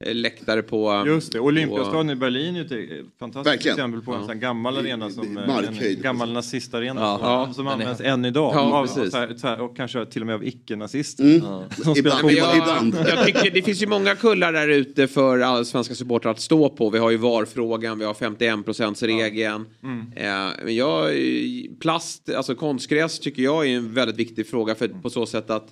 läktare 0.07 0.63
på... 0.63 1.05
Just 1.07 1.33
det, 1.33 1.41
Olympiastadion 1.41 2.11
i 2.11 2.15
Berlin 2.17 2.57
är 2.57 2.61
ett 2.65 2.73
eh, 2.73 2.79
fantastiskt 3.19 3.55
Verkligen. 3.55 3.77
exempel 3.77 4.03
på 4.03 4.13
en 4.15 4.27
sån 4.27 4.41
gammal 4.41 4.77
arena 4.77 5.11
som 5.11 5.39
eh, 5.39 5.47
Markhöjd. 5.47 5.97
en 5.97 6.03
gammal 6.03 6.33
nazistarena 6.33 7.01
Ja. 7.01 7.19
som, 7.19 7.27
Ja, 7.29 7.53
som 7.55 7.67
används 7.67 8.01
än 8.01 8.25
idag. 8.25 8.53
Ja, 8.55 8.61
av, 8.79 8.87
så 8.87 9.01
här, 9.19 9.35
så 9.37 9.47
här, 9.47 9.61
och 9.61 9.77
kanske 9.77 10.07
till 10.07 10.23
och 10.23 10.27
med 10.27 10.35
av 10.35 10.45
icke-nazister. 10.45 11.25
Mm. 11.25 11.43
Spelar 11.71 11.99
Ibland. 11.99 12.25
Men 12.25 12.57
Ibland. 12.63 12.95
jag, 12.95 13.09
jag 13.19 13.27
tycker 13.27 13.51
det 13.51 13.63
finns 13.63 13.83
ju 13.83 13.87
många 13.87 14.15
kullar 14.15 14.53
där 14.53 14.69
ute 14.69 15.09
för 15.09 15.65
svenska 15.65 15.95
supportrar 15.95 16.31
att 16.33 16.41
stå 16.41 16.69
på. 16.69 16.91
Vi 16.91 16.99
har 16.99 17.11
ju 17.11 17.17
VAR-frågan, 17.17 17.99
vi 17.99 18.05
har 18.05 18.15
51%-regeln. 18.15 19.67
Eh, 20.17 20.33
men 20.65 20.77
jag, 20.77 21.11
plast, 21.81 22.31
alltså 22.31 22.55
konstgräs 22.55 23.19
tycker 23.19 23.43
jag 23.43 23.67
är 23.67 23.77
en 23.77 23.95
väldigt 23.95 24.17
viktig 24.17 24.47
fråga 24.47 24.75
för, 24.75 24.89
på 24.89 25.11
så 25.11 25.27
sätt 25.27 25.51
att 25.51 25.69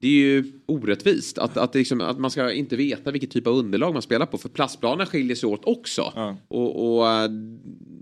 det 0.00 0.06
är 0.06 0.12
ju 0.12 0.44
orättvist 0.66 1.38
att, 1.38 1.56
att, 1.56 1.74
liksom, 1.74 2.00
att 2.00 2.18
man 2.18 2.30
ska 2.30 2.52
inte 2.52 2.76
veta 2.76 3.10
vilket 3.10 3.30
typ 3.30 3.46
av 3.46 3.54
underlag 3.54 3.92
man 3.92 4.02
spelar 4.02 4.26
på. 4.26 4.38
För 4.38 4.48
plastplanen 4.48 5.06
skiljer 5.06 5.36
sig 5.36 5.46
åt 5.48 5.64
också. 5.64 6.12
Ja. 6.14 6.36
Och, 6.48 6.98
och 6.98 7.08
eh, 7.08 7.30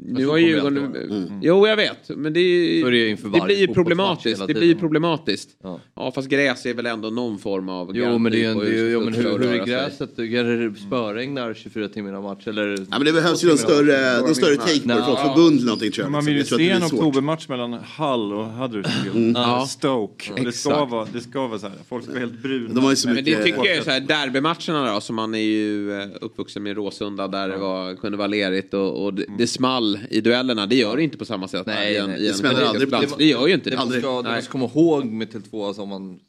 nu 0.08 0.26
har 0.26 0.38
alltid 0.38 0.62
vara. 0.62 1.38
Jo, 1.42 1.66
jag 1.66 1.76
vet. 1.76 2.08
Men 2.08 2.32
det, 2.32 2.40
är, 2.40 2.90
det 2.90 3.14
det 3.32 3.44
blir 3.44 3.58
ju 3.60 3.66
problematiskt. 3.66 4.46
Det 4.46 4.54
blir 4.54 4.74
problematiskt. 4.74 5.56
Ja. 5.62 5.80
Ja, 5.94 6.12
fast 6.12 6.28
gräs 6.28 6.66
är 6.66 6.74
väl 6.74 6.86
ändå 6.86 7.10
någon 7.10 7.38
form 7.38 7.68
av 7.68 7.96
Jo, 7.96 8.18
men 8.18 8.32
det 8.32 8.44
är 8.44 8.50
en, 8.50 8.58
ju- 8.58 8.64
hur 8.64 8.92
ja, 8.92 9.00
men 9.00 9.14
hur, 9.14 9.38
hur 9.38 9.52
är 9.52 9.66
gräset? 9.66 10.18
Är 10.18 10.86
spöregnar 10.86 11.54
24 11.54 11.88
timmar 11.88 12.08
innan 12.10 12.22
match? 12.22 12.46
Eller? 12.46 12.78
Ja, 12.78 12.86
men 12.90 13.04
det 13.04 13.12
behövs 13.12 13.44
ju 13.44 13.48
någon 13.48 13.58
större, 13.58 14.20
någon 14.20 14.34
större 14.34 14.56
take 14.56 14.80
på 14.80 14.88
det 14.88 15.04
från 15.04 15.16
förbund 15.16 15.56
eller 15.56 15.66
någonting 15.66 15.92
tror 15.92 16.04
jag. 16.04 16.12
Man 16.12 16.24
vill 16.24 16.34
ju 16.34 16.40
Jag 16.40 16.46
tror 16.48 16.56
att 16.56 16.66
se 16.66 16.68
det 16.68 16.74
en 16.74 16.84
oktobermatch 16.84 17.48
mellan 17.48 17.72
Hull 17.72 18.32
och 18.32 18.46
Huddersfield. 18.46 19.36
Ja. 19.36 19.66
Stoke. 19.66 20.32
Det 20.36 20.40
ska, 20.40 20.48
Exakt. 20.48 20.90
vara, 20.90 21.06
det 21.12 21.20
ska 21.20 21.46
vara 21.46 21.58
så 21.58 21.66
här. 21.68 21.76
Folk 21.88 22.08
vara 22.08 22.18
helt 22.18 22.42
bruna. 22.42 22.74
De 22.74 22.84
har 22.84 22.90
ju 22.90 22.96
så 22.96 23.08
Men 23.08 23.24
det 23.24 23.42
tycker 23.44 23.58
jag 23.64 23.76
är 23.76 23.82
så 23.82 23.90
här, 23.90 24.00
derbymatcherna 24.00 24.92
då, 24.94 25.00
som 25.00 25.16
man 25.16 25.34
är 25.34 25.38
ju 25.38 25.92
eh, 26.00 26.08
uppvuxen 26.20 26.62
med 26.62 26.70
i 26.70 26.74
Råsunda 26.74 27.28
där 27.28 27.48
det 27.48 27.56
var, 27.56 27.94
kunde 27.94 28.18
vara 28.18 28.28
lerigt 28.28 28.74
och, 28.74 29.04
och 29.04 29.14
det, 29.14 29.24
det 29.38 29.46
small 29.46 29.98
i 30.10 30.20
duellerna. 30.20 30.66
Det 30.66 30.76
gör 30.76 30.96
det 30.96 31.02
inte 31.02 31.18
på 31.18 31.24
samma 31.24 31.48
sätt 31.48 31.66
Nej, 31.66 31.92
i 31.94 31.96
en, 31.96 32.10
nej. 32.10 32.20
i 32.20 32.26
en 32.26 32.32
Det 32.32 32.38
smäller 32.38 32.62
aldrig. 32.62 32.88
plats. 32.88 33.14
Det 33.18 33.24
gör 33.24 33.46
ju 33.46 33.54
inte 33.54 33.70
Det 33.70 33.76
det. 33.76 33.84
man 33.84 33.90
ska, 34.00 34.22
det 34.22 34.28
man 34.30 34.42
ska 34.42 34.52
komma 34.52 34.64
ihåg 34.74 35.04
med 35.06 35.28
Tele2, 35.28 35.66
alltså 35.66 35.82
om 35.82 35.88
man... 35.88 36.20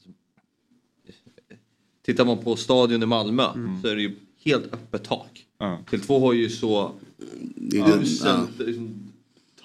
Tittar 2.06 2.26
man 2.26 2.38
på 2.38 2.56
stadion 2.56 3.04
i 3.04 3.06
Malmö 3.06 3.44
så 3.84 3.88
är 3.88 3.96
det 3.96 4.02
ju 4.02 4.16
helt 4.46 4.74
öppet 4.74 5.04
tak. 5.04 5.46
Ja. 5.60 5.80
Tele2 5.92 6.20
har 6.20 6.34
ju 6.34 6.50
så 6.50 6.92
Det 7.56 7.78
är 7.80 7.84
det- 7.86 8.08
ja. 8.26 8.48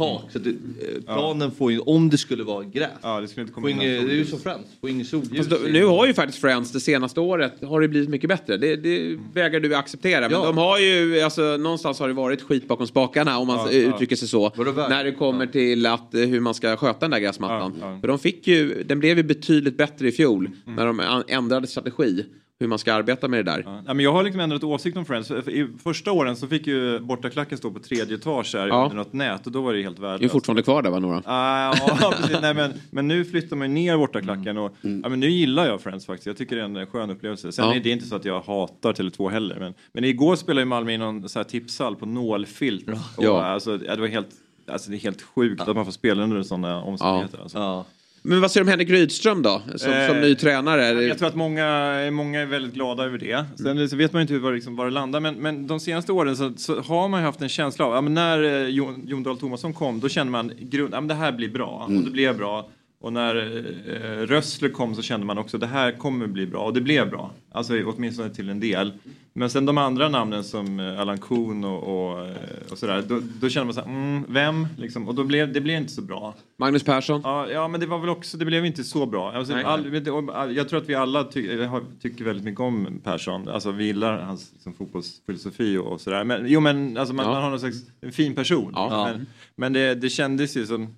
Tak. 0.02 0.32
Så 0.32 0.38
det, 0.38 0.50
eh, 0.50 1.02
planen 1.04 1.50
får 1.50 1.72
ju, 1.72 1.78
om 1.78 2.10
det 2.10 2.18
skulle 2.18 2.44
vara 2.44 2.64
gräs, 2.64 2.88
Ja, 3.02 3.20
det 3.20 3.28
skulle 3.28 3.42
inte 3.42 3.54
komma 3.54 3.64
får 3.64 3.70
in 3.70 3.80
inget, 3.82 3.98
någon 4.00 4.08
det 4.08 4.14
är 4.14 4.16
ju 4.16 4.24
som 4.24 4.38
Friends, 4.40 4.66
får 4.80 4.90
ingen 4.90 5.06
solljus. 5.06 5.46
Då, 5.46 5.56
nu 5.70 5.84
har 5.84 6.06
ju 6.06 6.14
faktiskt 6.14 6.38
Friends 6.40 6.72
det 6.72 6.80
senaste 6.80 7.20
året 7.20 7.52
har 7.62 7.80
det 7.80 7.88
blivit 7.88 8.08
mycket 8.08 8.28
bättre. 8.28 8.56
Det, 8.56 8.76
det 8.76 9.18
vägrar 9.34 9.60
du 9.60 9.74
acceptera. 9.74 10.20
Men 10.20 10.30
Ja. 10.30 10.46
de 10.46 10.58
har 10.58 10.78
ju, 10.78 11.20
alltså 11.20 11.42
någonstans 11.56 11.98
har 12.00 12.08
det 12.08 12.14
varit 12.14 12.42
skit 12.42 12.68
bakom 12.68 12.86
spakarna 12.86 13.38
om 13.38 13.46
man 13.46 13.56
Ja, 13.58 13.72
ja. 13.72 13.94
uttrycker 13.94 14.16
sig 14.16 14.28
så. 14.28 14.52
Väg? 14.56 14.66
När 14.88 15.04
det 15.04 15.12
kommer 15.12 15.46
till 15.46 15.86
att, 15.86 16.14
eh, 16.14 16.20
hur 16.20 16.40
man 16.40 16.54
ska 16.54 16.76
sköta 16.76 16.98
den 17.00 17.10
där 17.10 17.18
gräsmattan. 17.18 17.74
Ja, 17.80 17.92
ja. 17.92 18.00
För 18.00 18.08
de 18.08 18.18
fick 18.18 18.46
ju, 18.46 18.82
den 18.82 19.00
blev 19.00 19.16
ju 19.16 19.22
betydligt 19.22 19.76
bättre 19.76 20.08
i 20.08 20.12
fjol. 20.12 20.50
Mm. 20.66 20.76
När 20.76 20.86
de 20.86 21.22
ändrade 21.28 21.66
strategi. 21.66 22.24
Hur 22.62 22.68
man 22.68 22.78
ska 22.78 22.94
arbeta 22.94 23.28
med 23.28 23.44
det 23.44 23.50
där. 23.52 23.62
Ja, 23.86 23.94
men 23.94 24.00
jag 24.04 24.12
har 24.12 24.22
liksom 24.22 24.40
ändrat 24.40 24.64
åsikt 24.64 24.96
om 24.96 25.04
Friends. 25.04 25.30
I 25.30 25.68
första 25.82 26.12
åren 26.12 26.36
så 26.36 26.46
fick 26.48 26.66
ju 26.66 26.98
bortaklacken 27.00 27.58
stå 27.58 27.70
på 27.70 27.78
tredje 27.78 28.16
etage 28.16 28.54
här 28.54 28.68
Ja. 28.68 28.82
under 28.82 28.96
något 28.96 29.12
nät 29.12 29.46
och 29.46 29.52
då 29.52 29.62
var 29.62 29.72
det 29.74 29.82
helt 29.82 29.96
Det 29.96 30.02
är 30.06 30.10
värdelöst. 30.10 30.32
fortfarande 30.32 30.62
kvar 30.62 30.82
där 30.82 30.90
va 30.90 30.98
Nora? 30.98 31.22
Ah, 31.24 31.74
ja, 32.00 32.12
precis. 32.20 32.36
Nej, 32.42 32.54
men, 32.54 32.72
men 32.90 33.08
nu 33.08 33.24
flyttar 33.24 33.56
man 33.56 33.74
ner 33.74 33.96
bortaklacken 33.96 34.58
och 34.58 34.72
ja, 34.80 35.08
men 35.08 35.20
nu 35.20 35.30
gillar 35.30 35.66
jag 35.66 35.80
Friends 35.80 36.06
faktiskt. 36.06 36.26
Jag 36.26 36.36
tycker 36.36 36.56
det 36.56 36.62
är 36.62 36.66
en 36.80 36.86
skön 36.86 37.10
upplevelse. 37.10 37.52
Sen 37.52 37.64
Ja. 37.64 37.74
är 37.74 37.80
det 37.80 37.90
inte 37.90 38.06
så 38.06 38.16
att 38.16 38.24
jag 38.24 38.40
hatar 38.40 38.92
Tele2 38.92 39.30
heller. 39.30 39.56
Men, 39.60 39.74
men 39.92 40.04
igår 40.04 40.36
spelade 40.36 40.60
ju 40.60 40.64
Malmö 40.66 40.92
i 40.92 40.98
någon 40.98 41.28
så 41.28 41.38
här 41.38 41.44
tipshall 41.44 41.96
på 41.96 42.06
nålfilt. 42.06 42.88
Och, 43.16 43.24
Ja. 43.24 43.42
alltså, 43.44 43.78
ja, 43.86 43.94
det 43.94 44.00
var 44.00 44.08
helt, 44.08 44.28
alltså, 44.72 44.90
det 44.90 44.96
är 44.96 45.00
helt 45.00 45.22
sjukt 45.22 45.60
att 45.60 45.76
man 45.76 45.84
får 45.84 45.92
spela 45.92 46.22
under 46.22 46.42
sådana 46.42 46.82
omständigheter. 46.82 47.38
Alltså. 47.42 47.84
Men 48.24 48.40
vad 48.40 48.50
säger 48.50 48.64
du 48.64 48.68
om 48.68 48.70
Henrik 48.70 48.90
Rydström 48.90 49.42
då? 49.42 49.62
Som, 49.74 49.92
Eh, 49.92 50.08
som 50.08 50.20
ny 50.20 50.34
tränare? 50.34 51.02
Jag 51.02 51.18
tror 51.18 51.28
att 51.28 51.34
många, 51.34 51.94
många 52.10 52.40
är 52.40 52.46
väldigt 52.46 52.74
glada 52.74 53.04
över 53.04 53.18
det. 53.18 53.44
Sen 53.58 53.88
så 53.88 53.96
vet 53.96 54.12
man 54.12 54.20
ju 54.20 54.22
inte 54.22 54.34
hur, 54.34 54.40
var, 54.40 54.52
liksom, 54.52 54.76
var 54.76 54.84
det 54.84 54.90
landar. 54.90 55.20
Men, 55.20 55.34
men 55.34 55.66
de 55.66 55.80
senaste 55.80 56.12
åren 56.12 56.36
så, 56.36 56.52
så 56.56 56.80
har 56.80 57.08
man 57.08 57.20
ju 57.20 57.26
haft 57.26 57.42
en 57.42 57.48
känsla 57.48 57.84
av, 57.84 57.94
ja, 57.94 58.00
när 58.00 58.42
eh, 58.42 58.68
Jon, 58.68 59.02
Jon 59.06 59.22
Dahl 59.22 59.38
Tomasson 59.38 59.72
kom, 59.72 60.00
då 60.00 60.08
kände 60.08 60.30
man 60.30 60.52
grund, 60.60 60.94
ja, 60.94 61.00
men 61.00 61.08
det 61.08 61.14
här 61.14 61.32
blir 61.32 61.48
bra. 61.48 61.84
Och 61.86 61.92
det 61.92 62.10
blev 62.10 62.36
bra. 62.36 62.68
Och 63.02 63.12
när 63.12 63.36
eh, 63.36 64.26
Rössler 64.26 64.68
kom 64.68 64.94
så 64.94 65.02
kände 65.02 65.26
man 65.26 65.38
också 65.38 65.58
det 65.58 65.66
här 65.66 65.92
kommer 65.92 66.26
bli 66.26 66.46
bra. 66.46 66.64
Och 66.64 66.74
det 66.74 66.80
blev 66.80 67.10
bra. 67.10 67.30
Alltså 67.52 67.74
åtminstone 67.84 68.30
till 68.30 68.48
en 68.48 68.60
del. 68.60 68.92
Men 69.34 69.50
sen 69.50 69.66
de 69.66 69.78
andra 69.78 70.08
namnen 70.08 70.44
som 70.44 70.80
eh, 70.80 71.00
Allan 71.00 71.18
Kuhn 71.18 71.64
och, 71.64 71.82
och, 72.12 72.26
eh, 72.26 72.34
och 72.70 72.78
sådär. 72.78 73.04
Då, 73.08 73.20
då 73.40 73.48
kände 73.48 73.64
man 73.64 73.74
så 73.74 73.80
här, 73.80 73.88
mm, 73.88 74.24
vem? 74.28 74.66
Liksom, 74.78 75.08
och 75.08 75.14
då 75.14 75.24
blev, 75.24 75.52
det 75.52 75.60
blev 75.60 75.76
inte 75.76 75.92
så 75.92 76.02
bra. 76.02 76.34
Magnus 76.58 76.82
Persson? 76.82 77.20
Ja, 77.24 77.48
ja, 77.50 77.68
men 77.68 77.80
det 77.80 77.86
var 77.86 77.98
väl 77.98 78.08
också, 78.08 78.36
det 78.38 78.44
blev 78.44 78.66
inte 78.66 78.84
så 78.84 79.06
bra. 79.06 79.32
Alltså, 79.32 79.54
Nej. 79.54 79.64
all, 79.64 80.54
jag 80.56 80.68
tror 80.68 80.80
att 80.80 80.88
vi 80.88 80.94
alla 80.94 81.24
ty, 81.24 81.62
har- 81.64 81.84
tycker 82.02 82.24
väldigt 82.24 82.44
mycket 82.44 82.60
om 82.60 83.00
Persson. 83.04 83.48
Alltså 83.48 83.70
vi 83.70 83.84
gillar 83.84 84.18
hans 84.22 84.52
liksom, 84.52 84.74
fotbollsfilosofi 84.74 85.76
och, 85.76 85.86
och 85.92 86.00
sådär. 86.00 86.24
Men, 86.24 86.44
jo 86.48 86.60
men 86.60 86.96
alltså, 86.96 87.14
man, 87.14 87.26
Ja. 87.26 87.32
man 87.32 87.42
har 87.42 87.50
någon 87.50 87.60
slags 87.60 87.76
en 88.00 88.12
fin 88.12 88.34
person. 88.34 88.72
Ja. 88.76 89.08
Men, 89.12 89.26
men 89.56 89.72
det, 89.72 89.94
det 89.94 90.10
kändes 90.10 90.56
ju 90.56 90.66
som 90.66 90.94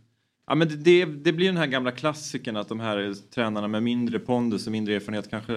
Ja, 0.47 0.55
men 0.55 0.69
det, 0.69 0.77
det, 0.77 1.05
det 1.05 1.33
blir 1.33 1.47
den 1.47 1.57
här 1.57 1.67
gamla 1.67 1.91
klassikern 1.91 2.57
att 2.57 2.69
de 2.69 2.81
här 2.81 3.15
tränarna 3.35 3.69
med 3.69 3.83
mindre 3.83 4.19
pondus 4.19 4.67
och 4.67 4.73
mindre 4.73 4.95
erfarenhet 4.95 5.31
kanske 5.31 5.53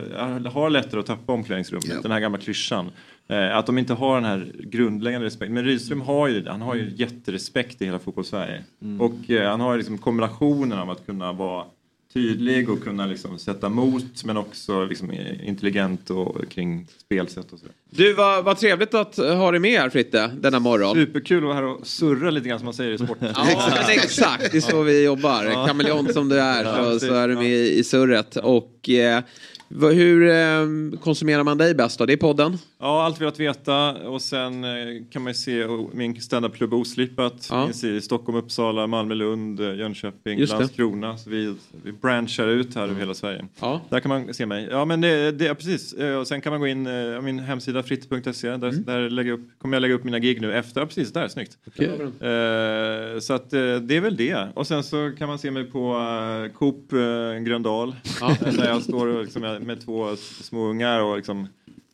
har 0.50 0.70
lättare 0.70 1.00
att 1.00 1.06
tappa 1.06 1.34
omklädningsrummet. 1.34 1.88
Ja. 1.90 2.02
Den 2.02 2.12
här 2.12 2.20
gamla 2.20 2.38
klyschan. 2.38 2.92
Eh, 3.28 3.58
att 3.58 3.66
de 3.66 3.78
inte 3.78 3.94
har 3.94 4.16
den 4.16 4.26
här 4.26 4.52
grundläggande 4.60 5.26
respekten. 5.28 5.54
Men 5.54 5.64
Rydström 5.64 6.02
har 6.02 6.28
ju. 6.28 6.48
Han 6.48 6.62
har 6.62 6.76
ju 6.76 6.92
jätterespekt 6.96 7.82
i 7.82 7.86
hela 7.86 8.00
fotbollssverige. 8.00 8.64
Och 9.00 9.30
eh, 9.30 9.50
han 9.50 9.62
har 9.62 9.72
ju 9.72 9.78
liksom 9.78 9.98
kombinationen 9.98 10.80
av 10.80 10.90
att 10.90 11.06
kunna 11.06 11.34
vara 11.34 11.66
tydlig 12.14 12.70
och 12.70 12.84
kunna 12.84 13.06
liksom 13.06 13.40
sätta 13.40 13.68
emot 13.68 14.24
men 14.24 14.38
också 14.38 14.86
liksom 14.86 15.12
intelligent 15.44 16.10
och 16.10 16.50
kring 16.50 16.88
spelsätt 16.98 17.54
och 17.54 17.60
så. 17.60 17.66
Du, 17.90 18.14
vad, 18.14 18.44
vad 18.44 18.58
trevligt 18.58 18.94
att 18.94 19.18
ha 19.18 19.52
dig 19.52 19.60
med 19.60 19.80
här 19.80 19.90
Fritte, 19.90 20.32
denna 20.42 20.60
morgon. 20.60 20.96
Superkul 20.96 21.38
att 21.38 21.44
vara 21.44 21.54
här 21.54 21.64
och 21.64 21.88
surra 21.88 22.30
lite 22.30 22.50
grann 22.50 22.60
som 22.60 22.66
man 22.66 22.74
säger 22.74 22.92
i 22.92 22.98
sport. 22.98 23.18
ja, 23.36 23.70
men 23.70 23.90
exakt, 23.90 24.52
det 24.52 24.58
är 24.58 24.62
så 24.62 24.82
vi 24.82 25.04
jobbar. 25.04 25.46
Ja. 25.46 25.68
Kameleont 25.68 26.14
som 26.14 26.30
du 26.30 26.40
är 26.40 26.64
så, 26.64 27.00
så 27.00 27.14
är 27.14 27.28
du 27.28 27.36
med 27.36 27.52
i 27.52 27.84
surret. 27.84 28.36
Och 28.36 28.90
eh, 28.90 29.24
hur 29.70 30.30
eh, 30.30 31.00
konsumerar 31.02 31.44
man 31.44 31.58
dig 31.58 31.76
bäst 31.76 32.00
då? 32.00 32.06
Det 32.06 32.14
är 32.14 32.18
podden? 32.18 32.58
Ja, 32.80 33.04
allt 33.04 33.22
velat 33.22 33.40
veta 33.40 33.94
och 33.94 34.22
sen 34.22 34.64
eh, 34.64 35.04
kan 35.10 35.22
man 35.22 35.30
ju 35.30 35.34
se 35.34 35.68
min 35.92 36.22
standupklubb 36.22 36.74
Oslipat. 36.74 37.48
Ja. 37.50 37.66
Finns 37.66 37.84
i 37.84 38.02
Stockholm, 38.02 38.38
Uppsala, 38.38 38.88
Malmö, 38.88 39.16
Lund, 39.16 39.60
eh, 39.60 39.76
Jönköping, 39.76 40.46
Landskrona. 40.46 41.18
Så 41.18 41.30
vi, 41.30 41.56
vi 41.84 41.92
branchar 41.92 42.48
ut 42.48 42.76
här 42.76 42.84
över 42.84 43.00
hela 43.00 43.14
Sverige. 43.14 43.46
Ja. 43.60 43.82
Där 43.90 44.00
kan 44.00 44.10
man 44.10 44.34
se 44.34 44.46
mig. 44.46 44.68
Ja, 44.72 44.86
men 44.86 45.02
det, 45.02 45.32
det, 45.32 45.46
ja, 45.46 45.56
precis. 45.56 45.94
Och 46.20 46.28
sen 46.28 46.42
kan 46.42 46.52
man 46.52 46.60
gå 46.60 46.68
in 46.68 46.86
på 47.16 47.22
min 47.22 47.40
hemsida 47.40 47.84
fritt.se. 47.84 48.50
Där, 48.50 48.70
mm. 48.70 48.84
där 48.84 49.10
lägger 49.10 49.32
upp, 49.32 49.42
kommer 49.58 49.76
jag 49.76 49.82
lägga 49.82 49.94
upp 49.94 50.04
mina 50.04 50.20
gig 50.20 50.42
nu 50.42 50.54
efter. 50.54 50.82
Ja, 50.82 50.88
precis 50.88 51.14
där, 51.14 51.28
snyggt. 51.28 51.58
Okay. 51.68 51.88
Uh, 51.88 53.20
så 53.20 53.34
att 53.34 53.54
uh, 53.54 53.76
det 53.76 53.96
är 53.96 54.02
väl 54.02 54.18
det. 54.18 54.48
Och 54.54 54.68
sen 54.68 54.84
så 54.84 55.12
kan 55.18 55.28
man 55.28 55.40
se 55.40 55.52
mig 55.52 55.64
på 55.64 55.96
uh, 55.96 56.54
Coop 56.54 56.94
uh, 56.94 57.40
Gröndal. 57.40 57.96
Ja. 58.22 58.38
där 58.58 58.68
jag 58.68 58.84
står 58.84 59.24
liksom, 59.24 59.42
med 59.42 59.86
två 59.86 60.16
små 60.16 60.68
ungar 60.68 61.02
och 61.02 61.16
liksom 61.18 61.48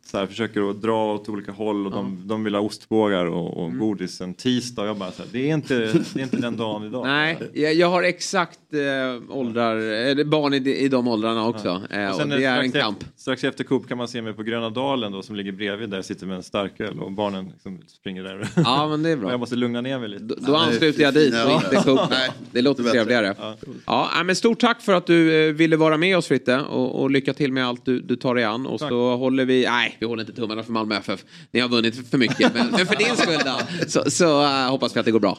så 0.06 0.18
här, 0.18 0.26
försöker 0.26 0.70
att 0.70 0.82
dra 0.82 1.14
åt 1.14 1.28
olika 1.28 1.52
håll 1.52 1.86
och 1.86 1.92
ja. 1.92 1.96
de, 1.96 2.22
de 2.24 2.44
vill 2.44 2.54
ha 2.54 2.62
ostbågar 2.62 3.26
och, 3.26 3.56
och 3.56 3.66
mm. 3.66 3.78
godis 3.78 4.20
en 4.20 4.34
tisdag. 4.34 4.86
Jag 4.86 4.96
bara 4.96 5.10
så 5.10 5.22
här, 5.22 5.28
det, 5.32 5.50
är 5.50 5.54
inte, 5.54 5.74
det 6.14 6.20
är 6.20 6.22
inte 6.22 6.36
den 6.36 6.56
dagen 6.56 6.84
idag. 6.84 7.06
Nej, 7.06 7.38
jag, 7.54 7.74
jag 7.74 7.90
har 7.90 8.02
exakt 8.02 8.58
eh, 8.72 9.36
åldrar, 9.36 9.76
eller 9.76 10.24
barn 10.24 10.54
i, 10.54 10.56
i 10.56 10.88
de 10.88 11.08
åldrarna 11.08 11.46
också. 11.46 11.82
Ja. 11.90 11.96
Eh, 11.96 12.10
och, 12.14 12.20
och 12.20 12.28
det 12.28 12.44
är 12.44 12.60
en 12.60 12.72
kamp. 12.72 13.02
Efter, 13.02 13.12
strax 13.16 13.44
efter 13.44 13.64
Coop 13.64 13.88
kan 13.88 13.98
man 13.98 14.08
se 14.08 14.22
mig 14.22 14.32
på 14.32 14.42
Gröna 14.42 14.70
Dalen 14.70 15.12
då, 15.12 15.22
som 15.22 15.36
ligger 15.36 15.52
bredvid 15.52 15.90
där 15.90 15.98
jag 15.98 16.04
sitter 16.04 16.26
med 16.26 16.36
en 16.36 16.42
starköl 16.42 17.00
och 17.00 17.12
barnen 17.12 17.46
liksom 17.52 17.82
springer 17.86 18.24
där. 18.24 18.48
Ja, 18.56 18.88
men 18.88 19.02
det 19.02 19.10
är 19.10 19.16
bra. 19.16 19.30
jag 19.34 19.40
måste 19.40 19.56
lugna 19.56 19.80
ner 19.80 19.98
mig 19.98 20.08
lite. 20.08 20.24
Då, 20.24 20.34
då 20.38 20.56
ansluter 20.56 21.02
jag 21.02 21.14
dit 21.14 21.34
och 21.46 21.52
inte 21.52 21.76
Coop. 21.84 22.00
Nej, 22.10 22.30
det 22.52 22.62
låter 22.62 22.82
trevligare. 22.82 23.34
Ja. 23.38 23.56
Ja, 23.86 24.22
men 24.24 24.36
stort 24.36 24.60
tack 24.60 24.82
för 24.82 24.94
att 24.94 25.06
du 25.06 25.48
eh, 25.48 25.52
ville 25.52 25.76
vara 25.76 25.96
med 25.96 26.16
oss 26.16 26.26
Fritte 26.26 26.60
och, 26.60 27.02
och 27.02 27.10
lycka 27.10 27.34
till 27.34 27.52
med 27.52 27.66
allt 27.66 27.84
du, 27.84 28.00
du 28.00 28.16
tar 28.16 28.34
dig 28.34 28.44
an. 28.44 28.66
Och 28.66 28.80
tack. 28.80 28.88
så 28.88 29.16
håller 29.16 29.44
vi, 29.44 29.66
nej 29.70 29.93
vi 29.98 30.06
håller 30.06 30.22
inte 30.22 30.32
tummarna 30.32 30.62
för 30.62 30.72
Malmö 30.72 30.96
FF. 30.96 31.24
Ni 31.50 31.60
har 31.60 31.68
vunnit 31.68 32.10
för 32.10 32.18
mycket, 32.18 32.54
men, 32.54 32.70
men 32.70 32.86
för 32.86 32.96
din 32.96 33.16
skull 33.16 33.40
då, 33.44 33.58
så, 33.88 34.10
så 34.10 34.42
uh, 34.42 34.70
hoppas 34.70 34.96
vi 34.96 35.00
att 35.00 35.06
det 35.06 35.12
går 35.12 35.20
bra. 35.20 35.38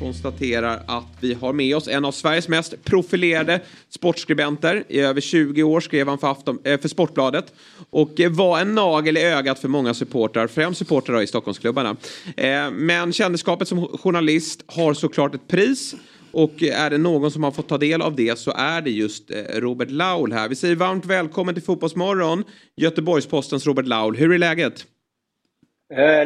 konstaterar 0.00 0.82
att 0.86 1.06
vi 1.20 1.34
har 1.34 1.52
med 1.52 1.76
oss 1.76 1.88
en 1.88 2.04
av 2.04 2.12
Sveriges 2.12 2.48
mest 2.48 2.84
profilerade 2.84 3.60
sportskribenter. 3.88 4.84
I 4.88 5.00
över 5.00 5.20
20 5.20 5.62
år 5.62 5.80
skrev 5.80 6.08
han 6.08 6.18
för, 6.18 6.30
Afton, 6.30 6.58
eh, 6.64 6.80
för 6.80 6.88
Sportbladet 6.88 7.52
och 7.90 8.20
eh, 8.20 8.30
var 8.30 8.60
en 8.60 8.74
nagel 8.74 9.16
i 9.16 9.22
ögat 9.22 9.58
för 9.58 9.68
många 9.68 9.94
supportrar, 9.94 10.46
främst 10.46 10.78
supportrar 10.78 11.22
i 11.22 11.26
Stockholmsklubbarna. 11.26 11.96
Eh, 12.36 12.70
men 12.70 13.12
kändisskapet 13.12 13.68
som 13.68 13.86
journalist 13.86 14.64
har 14.66 14.94
såklart 14.94 15.34
ett 15.34 15.48
pris. 15.48 15.94
Och 16.32 16.62
är 16.62 16.90
det 16.90 16.98
någon 16.98 17.30
som 17.30 17.44
har 17.44 17.50
fått 17.50 17.68
ta 17.68 17.78
del 17.78 18.02
av 18.02 18.16
det 18.16 18.38
så 18.38 18.52
är 18.56 18.80
det 18.80 18.90
just 18.90 19.30
Robert 19.54 19.90
Laul 19.90 20.32
här. 20.32 20.48
Vi 20.48 20.56
säger 20.56 20.76
varmt 20.76 21.06
välkommen 21.06 21.54
till 21.54 21.64
Fotbollsmorgon, 21.64 22.44
Göteborgs-Postens 22.76 23.66
Robert 23.66 23.86
Laul. 23.86 24.16
Hur 24.16 24.32
är 24.32 24.38
läget? 24.38 24.86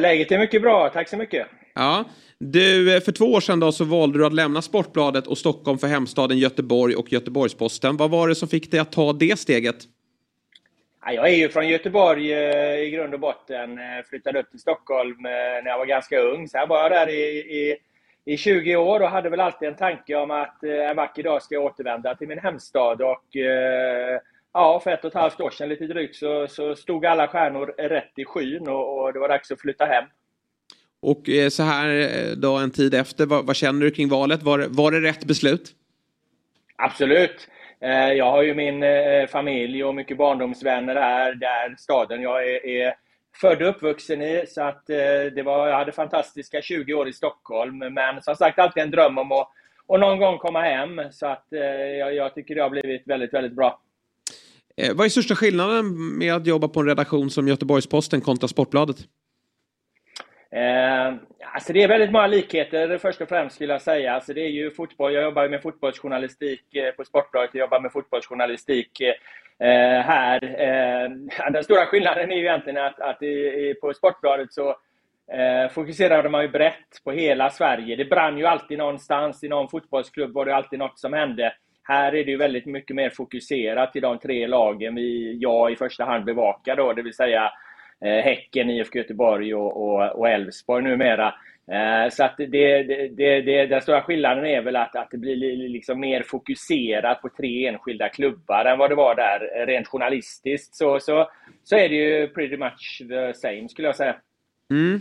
Läget 0.01 0.33
är 0.33 0.39
mycket 0.39 0.62
bra, 0.62 0.91
tack 0.95 1.09
så 1.09 1.16
mycket. 1.16 1.47
Ja, 1.75 2.05
du, 2.39 2.97
eh, 2.97 3.01
för 3.01 3.12
två 3.12 3.25
år 3.25 3.41
sedan 3.41 3.61
då 3.61 3.72
så 3.72 3.85
valde 3.85 4.18
du 4.18 4.27
att 4.27 4.33
lämna 4.33 4.62
Sportbladet 4.62 5.27
och 5.27 5.39
Stockholm 5.39 5.79
för 5.79 5.87
hemstaden 5.87 6.39
Göteborg 6.39 6.97
och 6.97 7.12
Göteborgs-Posten. 7.12 7.97
Vad 7.97 8.11
var 8.11 8.29
det 8.29 8.35
som 8.35 8.49
fick 8.49 8.70
dig 8.70 8.81
att 8.81 8.93
ta 8.93 9.12
det 9.12 9.39
steget? 9.39 9.77
Jag 11.07 11.29
är 11.29 11.37
ju 11.37 11.49
från 11.49 11.68
Göteborg 11.68 12.33
eh, 12.33 12.81
i 12.81 12.91
grund 12.91 13.14
och 13.14 13.20
botten. 13.20 13.79
Eh, 13.79 14.05
flyttade 14.09 14.41
upp 14.41 14.51
till 14.51 14.61
Stockholm 14.61 15.16
när 15.22 15.66
jag 15.66 15.79
var 15.79 15.87
ganska 15.87 16.20
ung. 16.20 16.49
Sen 16.49 16.68
var 16.68 16.83
jag 16.83 16.91
där 16.91 17.09
i, 17.09 17.22
i, 17.37 17.77
i 18.25 18.37
20 18.37 18.77
år 18.77 19.01
och 19.01 19.11
hade 19.11 19.31
väl 19.31 19.41
alltid 19.41 19.68
en 19.68 19.77
tanke 19.77 20.14
om 20.14 20.31
att 20.31 20.62
en 20.62 20.97
vacker 20.97 21.22
dag 21.22 21.43
ska 21.43 21.55
jag 21.55 21.64
återvända 21.64 22.14
till 22.14 22.29
min 22.29 22.39
hemstad. 22.39 23.03
Och 23.03 23.25
ja, 24.53 24.81
för 24.85 24.91
ett 24.91 25.05
och 25.05 25.09
ett 25.11 25.14
halvt 25.14 25.41
år 25.41 25.51
sedan 25.51 25.68
lite 25.68 25.87
drygt 25.87 26.16
så, 26.16 26.47
så 26.49 26.77
stod 26.77 27.07
alla 27.07 27.29
stjärnor 27.29 27.66
rätt 27.66 28.12
i 28.16 28.25
skyn 28.25 28.68
och, 28.68 29.03
och 29.03 29.12
det 29.12 29.18
var 29.18 29.29
dags 29.29 29.51
att 29.51 29.61
flytta 29.61 29.85
hem. 29.85 30.05
Och 31.05 31.29
eh, 31.29 31.49
så 31.49 31.63
här 31.63 31.89
eh, 31.89 32.37
då 32.37 32.57
en 32.57 32.71
tid 32.71 32.95
efter, 32.95 33.27
vad, 33.27 33.47
vad 33.47 33.57
känner 33.57 33.81
du 33.81 33.91
kring 33.91 34.09
valet? 34.09 34.43
Var, 34.43 34.67
var 34.69 34.91
det 34.91 35.01
rätt 35.01 35.25
beslut? 35.25 35.73
Absolut. 36.77 37.49
Eh, 37.81 38.13
jag 38.13 38.31
har 38.31 38.43
ju 38.43 38.55
min 38.55 38.85
familj 39.29 39.85
och 39.85 39.95
mycket 39.95 40.19
barndomsvänner 40.19 40.95
här, 40.95 41.35
där 41.35 41.75
staden 41.79 42.23
jag 42.23 42.49
är, 42.49 42.67
är 42.67 42.95
född 43.41 43.63
och 43.63 43.69
uppvuxen 43.69 44.23
i. 44.23 44.45
Så 44.49 44.63
att 44.63 44.87
det 45.35 45.43
var, 45.45 45.69
jag 45.69 45.77
hade 45.77 45.93
fantastiska 45.93 46.63
20 46.63 46.95
år 46.95 47.09
i 47.09 47.13
Stockholm. 47.13 47.79
Men 47.79 48.23
som 48.23 48.37
sagt, 48.37 48.59
alltid 48.59 48.83
en 48.83 48.91
dröm 48.91 49.19
om 49.19 49.33
att 49.33 49.49
och 49.87 50.01
någon 50.01 50.19
gång 50.19 50.39
komma 50.39 50.61
hem. 50.61 51.01
Så 51.13 51.27
att 51.27 51.47
jag, 51.99 52.15
jag 52.15 52.35
tycker 52.35 52.55
det 52.55 52.63
har 52.63 52.71
blivit 52.71 53.03
väldigt, 53.07 53.35
väldigt 53.35 53.57
bra. 53.57 53.81
vad 54.95 55.07
är 55.07 55.09
största 55.09 55.35
skillnaden 55.35 56.19
med 56.19 56.35
att 56.35 56.47
jobba 56.47 56.69
på 56.69 56.81
en 56.81 56.87
redaktion 56.87 57.31
som 57.31 57.49
Göteborgs-Posten 57.49 58.21
kontra 58.21 58.49
Sportbladet? 58.49 58.97
Eh, 60.55 61.15
alltså 61.55 61.73
det 61.73 61.83
är 61.83 61.89
väldigt 61.89 62.13
många 62.13 62.27
likheter 62.27 62.99
först 62.99 63.21
och 63.21 63.29
främst 63.29 63.55
skulle 63.55 63.73
jag 63.73 63.83
säga. 63.83 64.15
Alltså 64.15 64.33
det 64.35 64.41
är 64.41 64.51
ju 64.51 64.71
fotboll, 64.71 65.15
jag 65.15 65.23
jobbar 65.23 65.49
med 65.49 65.63
fotbollsjournalistik 65.63 66.75
eh, 66.75 66.91
på 66.91 67.05
Sportbladet, 67.05 67.51
jag 67.53 67.61
jobbar 67.61 67.81
med 67.81 67.93
fotbollsjournalistik 67.93 69.01
eh, 69.59 70.01
här. 70.01 70.45
Eh, 70.45 71.11
den 71.53 71.65
stora 71.65 71.87
skillnaden 71.87 72.33
är 72.33 72.37
ju 72.37 72.43
egentligen 72.43 72.85
att, 72.85 73.01
att 73.01 73.23
i, 73.23 73.75
på 73.81 73.95
Sportbladet 73.95 74.53
så 74.53 74.69
eh, 75.33 75.71
fokuserade 75.71 76.29
man 76.29 76.43
ju 76.43 76.49
brett 76.49 77.05
på 77.05 77.13
hela 77.13 77.51
Sverige. 77.51 77.97
Det 77.97 78.05
brann 78.05 78.39
ju 78.39 78.47
alltid 78.47 78.79
någonstans, 78.79 79.45
i 79.45 79.49
någon 79.49 79.69
fotbollsklubb 79.69 80.33
var 80.33 80.45
det 80.45 80.57
alltid 80.57 80.79
något 80.79 80.99
som 80.99 81.13
hände. 81.13 81.53
Här 81.83 82.15
är 82.15 82.25
det 82.25 82.31
ju 82.31 82.37
väldigt 82.37 82.67
mycket 82.67 82.97
mer 82.97 83.11
fokuserat 83.11 83.93
till 83.93 84.03
de 84.03 84.19
tre 84.19 84.47
lagen 84.47 84.95
vi, 84.95 85.39
jag 85.41 85.73
i 85.73 85.77
första 85.77 86.05
hand 86.05 86.25
bevakar 86.25 86.77
då, 86.77 86.93
det 86.93 87.03
vill 87.03 87.15
säga 87.15 87.53
Eh, 88.01 88.25
Häcken, 88.25 88.71
IFK 88.71 88.99
Göteborg 88.99 89.55
och 89.55 90.29
Elfsborg 90.29 90.85
numera. 90.85 91.35
Eh, 91.73 92.11
så 92.11 92.25
att 92.25 92.37
det, 92.37 92.47
det, 92.47 93.09
det, 93.09 93.41
det, 93.41 93.67
den 93.67 93.81
stora 93.81 94.03
skillnaden 94.03 94.45
är 94.47 94.63
väl 94.63 94.77
att, 94.77 94.97
att 94.97 95.11
det 95.11 95.19
blir 95.19 95.69
liksom 95.69 96.01
mer 96.01 96.23
fokuserat 96.23 97.23
på 97.23 97.29
tre 97.29 97.67
enskilda 97.67 98.09
klubbar 98.09 98.65
än 98.65 98.79
vad 98.79 98.91
det 98.91 98.95
var 98.95 99.15
där 99.15 99.67
rent 99.67 99.89
journalistiskt. 99.89 100.75
Så, 100.75 101.01
så, 101.01 101.31
så 101.63 101.77
är 101.77 101.89
det 101.89 101.95
ju 101.95 102.29
pretty 102.29 102.57
much 102.57 103.03
the 103.09 103.35
same 103.35 103.69
skulle 103.69 103.89
jag 103.89 103.97
säga. 103.97 104.17
Mm. 104.71 105.01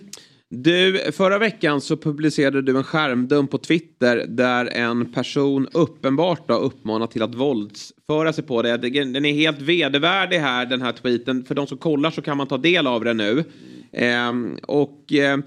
Du, 0.56 1.12
förra 1.12 1.38
veckan 1.38 1.82
så 1.82 1.98
publicerade 1.98 2.62
du 2.62 2.78
en 2.78 2.84
skärmdump 2.84 3.52
på 3.52 3.58
Twitter 3.58 4.26
där 4.28 4.66
en 4.66 5.14
person 5.14 5.68
uppenbart 5.74 6.50
har 6.50 6.60
uppmanat 6.60 7.12
till 7.12 7.22
att 7.22 7.36
våldsföra 7.36 8.34
sig 8.34 8.44
på 8.44 8.62
dig. 8.62 8.78
Den 8.78 9.26
är 9.26 9.34
helt 9.34 9.62
vedervärdig 9.62 10.38
här, 10.38 10.66
den 10.66 10.82
här 10.82 10.92
tweeten. 10.92 11.46
För 11.46 11.56
de 11.56 11.68
som 11.68 11.78
kollar 11.78 12.12
så 12.12 12.22
kan 12.22 12.38
man 12.38 12.48
ta 12.48 12.58
del 12.58 12.88
av 12.88 13.04
den 13.04 13.18
nu. 13.18 13.44
Eh, 13.92 14.34
och 14.68 15.14
eh, 15.14 15.38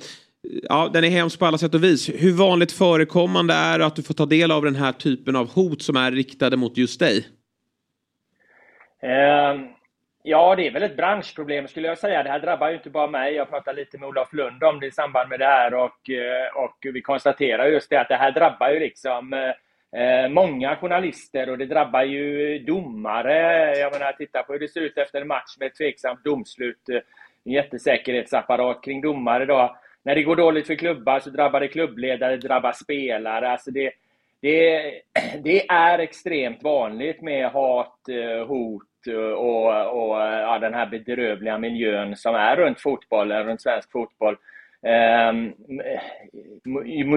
ja, 0.63 0.91
den 0.93 1.05
är 1.05 1.11
hemsk 1.11 1.39
på 1.39 1.47
alla 1.47 1.59
sätt 1.59 1.75
och 1.75 1.85
vis. 1.85 2.11
Hur 2.15 2.33
vanligt 2.33 2.73
förekommande 2.73 3.55
är 3.55 3.79
det 3.79 3.87
att 3.87 3.97
du 3.97 4.03
får 4.03 4.15
ta 4.15 4.27
del 4.27 4.51
av 4.51 4.65
den 4.65 4.77
här 4.77 4.93
typen 4.93 5.37
av 5.37 5.51
hot 5.53 5.83
som 5.83 5.97
är 5.97 6.13
riktade 6.13 6.57
mot 6.57 6.77
just 6.77 7.01
dig? 7.01 7.27
Eh, 9.03 9.61
Ja, 10.29 10.55
det 10.55 10.66
är 10.66 10.70
väl 10.70 10.83
ett 10.83 10.97
branschproblem 10.97 11.68
skulle 11.68 11.89
jag 11.89 11.99
säga. 11.99 12.22
Det 12.22 12.31
här 12.31 12.39
drabbar 12.39 12.68
ju 12.68 12.74
inte 12.74 12.91
bara 12.91 13.07
mig. 13.07 13.35
Jag 13.35 13.51
pratade 13.51 13.77
lite 13.81 13.99
med 13.99 14.09
Olof 14.09 14.33
Lund 14.33 14.64
om 14.64 14.81
det 14.81 14.87
i 14.87 14.91
samband 14.91 15.29
med 15.29 15.39
det 15.39 15.47
här 15.47 15.74
och, 15.74 16.11
eh, 16.11 16.64
och 16.64 16.77
vi 16.81 17.03
konstaterar 17.03 17.66
just 17.66 17.91
det 17.91 18.01
att 18.01 18.09
det 18.09 18.16
här 18.16 18.33
drabbar 18.33 18.68
ju 18.68 18.81
liksom 18.81 19.33
eh, 19.33 20.03
eh, 20.03 20.29
många 20.29 20.77
journalister 20.77 21.51
och 21.51 21.59
det 21.59 21.66
drabbar 21.66 22.03
ju 22.03 22.59
domare. 22.59 23.79
Jag 23.79 23.93
menar, 23.93 24.12
titta 24.12 24.43
på 24.43 24.53
hur 24.53 24.61
det 24.61 24.68
ser 24.68 24.81
ut 24.81 24.99
efter 24.99 25.20
en 25.20 25.27
match 25.27 25.57
med 25.59 25.66
ett 25.66 25.77
tveksamt 25.77 26.24
domslut. 26.24 26.89
en 27.45 27.53
jättesäkerhetsapparat 27.53 28.85
kring 28.85 29.01
domare 29.01 29.45
då. 29.45 29.77
När 30.03 30.14
det 30.14 30.22
går 30.22 30.37
dåligt 30.37 30.66
för 30.66 30.74
klubbar 30.74 31.20
så 31.20 31.31
drabbar 31.31 31.61
det 31.61 31.68
klubbledare, 31.68 32.37
det 32.37 32.49
drabbar 32.49 32.72
spelare. 32.72 33.51
Alltså 33.51 33.70
det, 33.70 33.93
det, 34.41 34.83
det 35.45 35.68
är 35.68 35.99
extremt 35.99 36.62
vanligt 36.62 37.22
med 37.22 37.51
hat, 37.51 37.99
hot 38.47 38.96
och, 39.15 39.67
och 39.67 40.17
ja, 40.21 40.59
den 40.59 40.75
här 40.75 40.87
bedrövliga 40.87 41.59
miljön 41.59 42.17
som 42.17 42.35
är 42.35 42.57
runt 42.57 42.81
fotbollen, 42.81 43.41
eh, 43.41 43.45
runt 43.45 43.63
svensk 43.63 43.93
fotboll. 43.93 44.37
Ehm, 44.83 45.53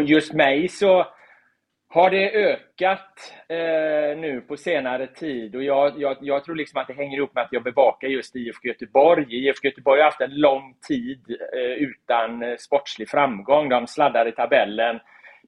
just 0.06 0.34
mig 0.34 0.68
så 0.68 1.06
har 1.90 2.10
det 2.10 2.32
ökat 2.32 3.34
eh, 3.48 4.18
nu 4.18 4.44
på 4.48 4.58
senare 4.58 5.08
tid 5.08 5.56
och 5.56 5.64
jag, 5.64 6.02
jag, 6.02 6.18
jag, 6.22 6.44
tror 6.44 6.56
liksom 6.56 6.82
att 6.82 6.88
det 6.88 6.94
hänger 6.94 7.18
ihop 7.18 7.36
med 7.36 7.44
att 7.44 7.54
jag 7.54 7.64
bevakar 7.64 8.08
just 8.08 8.36
IFK 8.36 8.68
Göteborg. 8.68 9.26
IFK 9.30 9.68
Göteborg 9.68 10.00
har 10.02 10.06
haft 10.06 10.22
en 10.22 10.36
lång 10.36 10.76
tid 10.88 11.38
eh, 11.54 11.84
utan 11.84 12.44
eh, 12.44 12.56
sportslig 12.58 13.10
framgång. 13.10 13.70
De 13.70 13.88
sladdar 13.88 14.28
i 14.28 14.32
tabellen. 14.32 15.00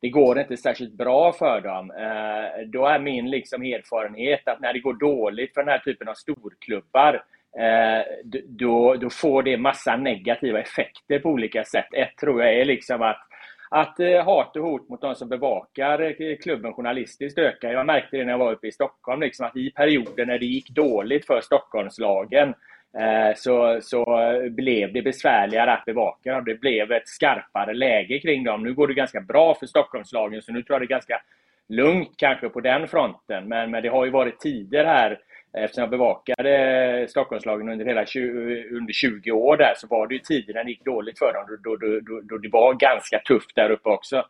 Det 0.02 0.10
går 0.10 0.40
inte 0.40 0.58
särskilt 0.58 0.94
bra 0.94 1.34
för 1.34 1.62
dem. 1.62 1.92
Eh, 1.92 2.68
då 2.68 2.86
är 2.86 3.00
min 3.00 3.30
liksom 3.30 3.62
erfarenhet 3.62 4.48
att 4.48 4.60
när 4.60 4.74
det 4.74 4.80
går 4.80 4.94
dåligt 4.94 5.54
för 5.54 5.62
den 5.62 5.70
här 5.70 5.80
typen 5.80 6.08
av 6.08 6.14
storklubbar 6.14 7.14
eh, 7.60 8.32
då, 8.46 8.96
då 8.96 9.10
får 9.10 9.44
det 9.44 9.58
massa 9.58 9.96
negativa 9.96 10.60
effekter 10.60 11.20
på 11.20 11.30
olika 11.30 11.64
sätt. 11.64 11.94
Ett 11.94 12.18
tror 12.18 12.44
jag 12.44 12.54
är 12.54 12.66
liksom 12.66 13.02
att 13.02 13.28
att 13.74 14.00
eh, 14.00 14.26
hat 14.26 14.56
och 14.56 14.64
hot 14.64 14.90
mot 14.90 15.02
de 15.02 15.16
som 15.16 15.30
bevakar 15.30 16.14
klubben 16.42 16.74
journalistiskt 16.74 17.40
ökar. 17.40 17.72
Jag 17.72 17.86
märkte 17.86 18.18
det 18.18 18.26
när 18.26 18.32
jag 18.32 18.38
var 18.38 18.52
uppe 18.52 18.68
i 18.68 18.72
Stockholm, 18.72 19.22
liksom 19.22 19.46
att 19.46 19.58
i 19.58 19.72
perioder 19.72 20.26
när 20.26 20.40
det 20.40 20.46
gick 20.46 20.70
dåligt 20.70 21.26
för 21.26 21.42
Stockholmslagen 21.42 22.54
Eh, 23.00 23.36
så, 23.36 23.80
så 23.82 24.06
blev 24.50 24.94
det 24.94 25.02
besvärligare 25.02 25.74
att 25.74 25.86
bevaka 25.86 26.34
dem. 26.34 26.46
Det 26.46 26.56
blev 26.56 26.92
ett 26.92 27.08
skarpare 27.08 27.74
läge 27.74 28.20
kring 28.20 28.44
dem. 28.44 28.64
Nu 28.64 28.74
går 28.74 28.88
det 28.88 28.94
ganska 28.94 29.22
bra 29.22 29.56
för 29.56 29.66
Stockholmslagen, 29.66 30.42
så 30.42 30.52
nu 30.52 30.64
tror 30.64 30.76
jag 30.76 30.82
det 30.82 30.86
är 30.86 30.98
ganska 30.98 31.22
lugnt 31.70 32.14
kanske 32.18 32.50
på 32.50 32.60
den 32.60 32.88
fronten. 32.88 33.48
Men, 33.48 33.72
men 33.72 33.84
det 33.84 33.90
har 33.90 34.06
ju 34.06 34.12
varit 34.12 34.40
tider 34.40 34.86
här 34.86 35.20
Eftersom 35.54 35.82
jag 35.82 35.90
bevakade 35.90 37.08
Stockholmslagen 37.10 37.70
under 37.70 37.86
hela 37.86 38.06
20, 38.06 38.30
under 38.72 38.94
20 38.94 39.32
år 39.32 39.58
där 39.58 39.74
så 39.78 39.88
var 39.88 40.08
det 40.08 40.14
ju 40.14 40.20
tider 40.20 40.54
när 40.54 40.64
det 40.64 40.70
gick 40.70 40.86
dåligt 40.86 41.20
för 41.20 41.34
dem. 41.34 41.58
Då, 41.64 41.76
då, 41.76 42.00
då, 42.00 42.22
då 42.22 42.38
det 42.38 42.50
var 42.50 42.74
ganska 42.74 43.20
tufft 43.20 43.56
där 43.56 43.70
uppe 43.70 43.90
också. 43.90 44.26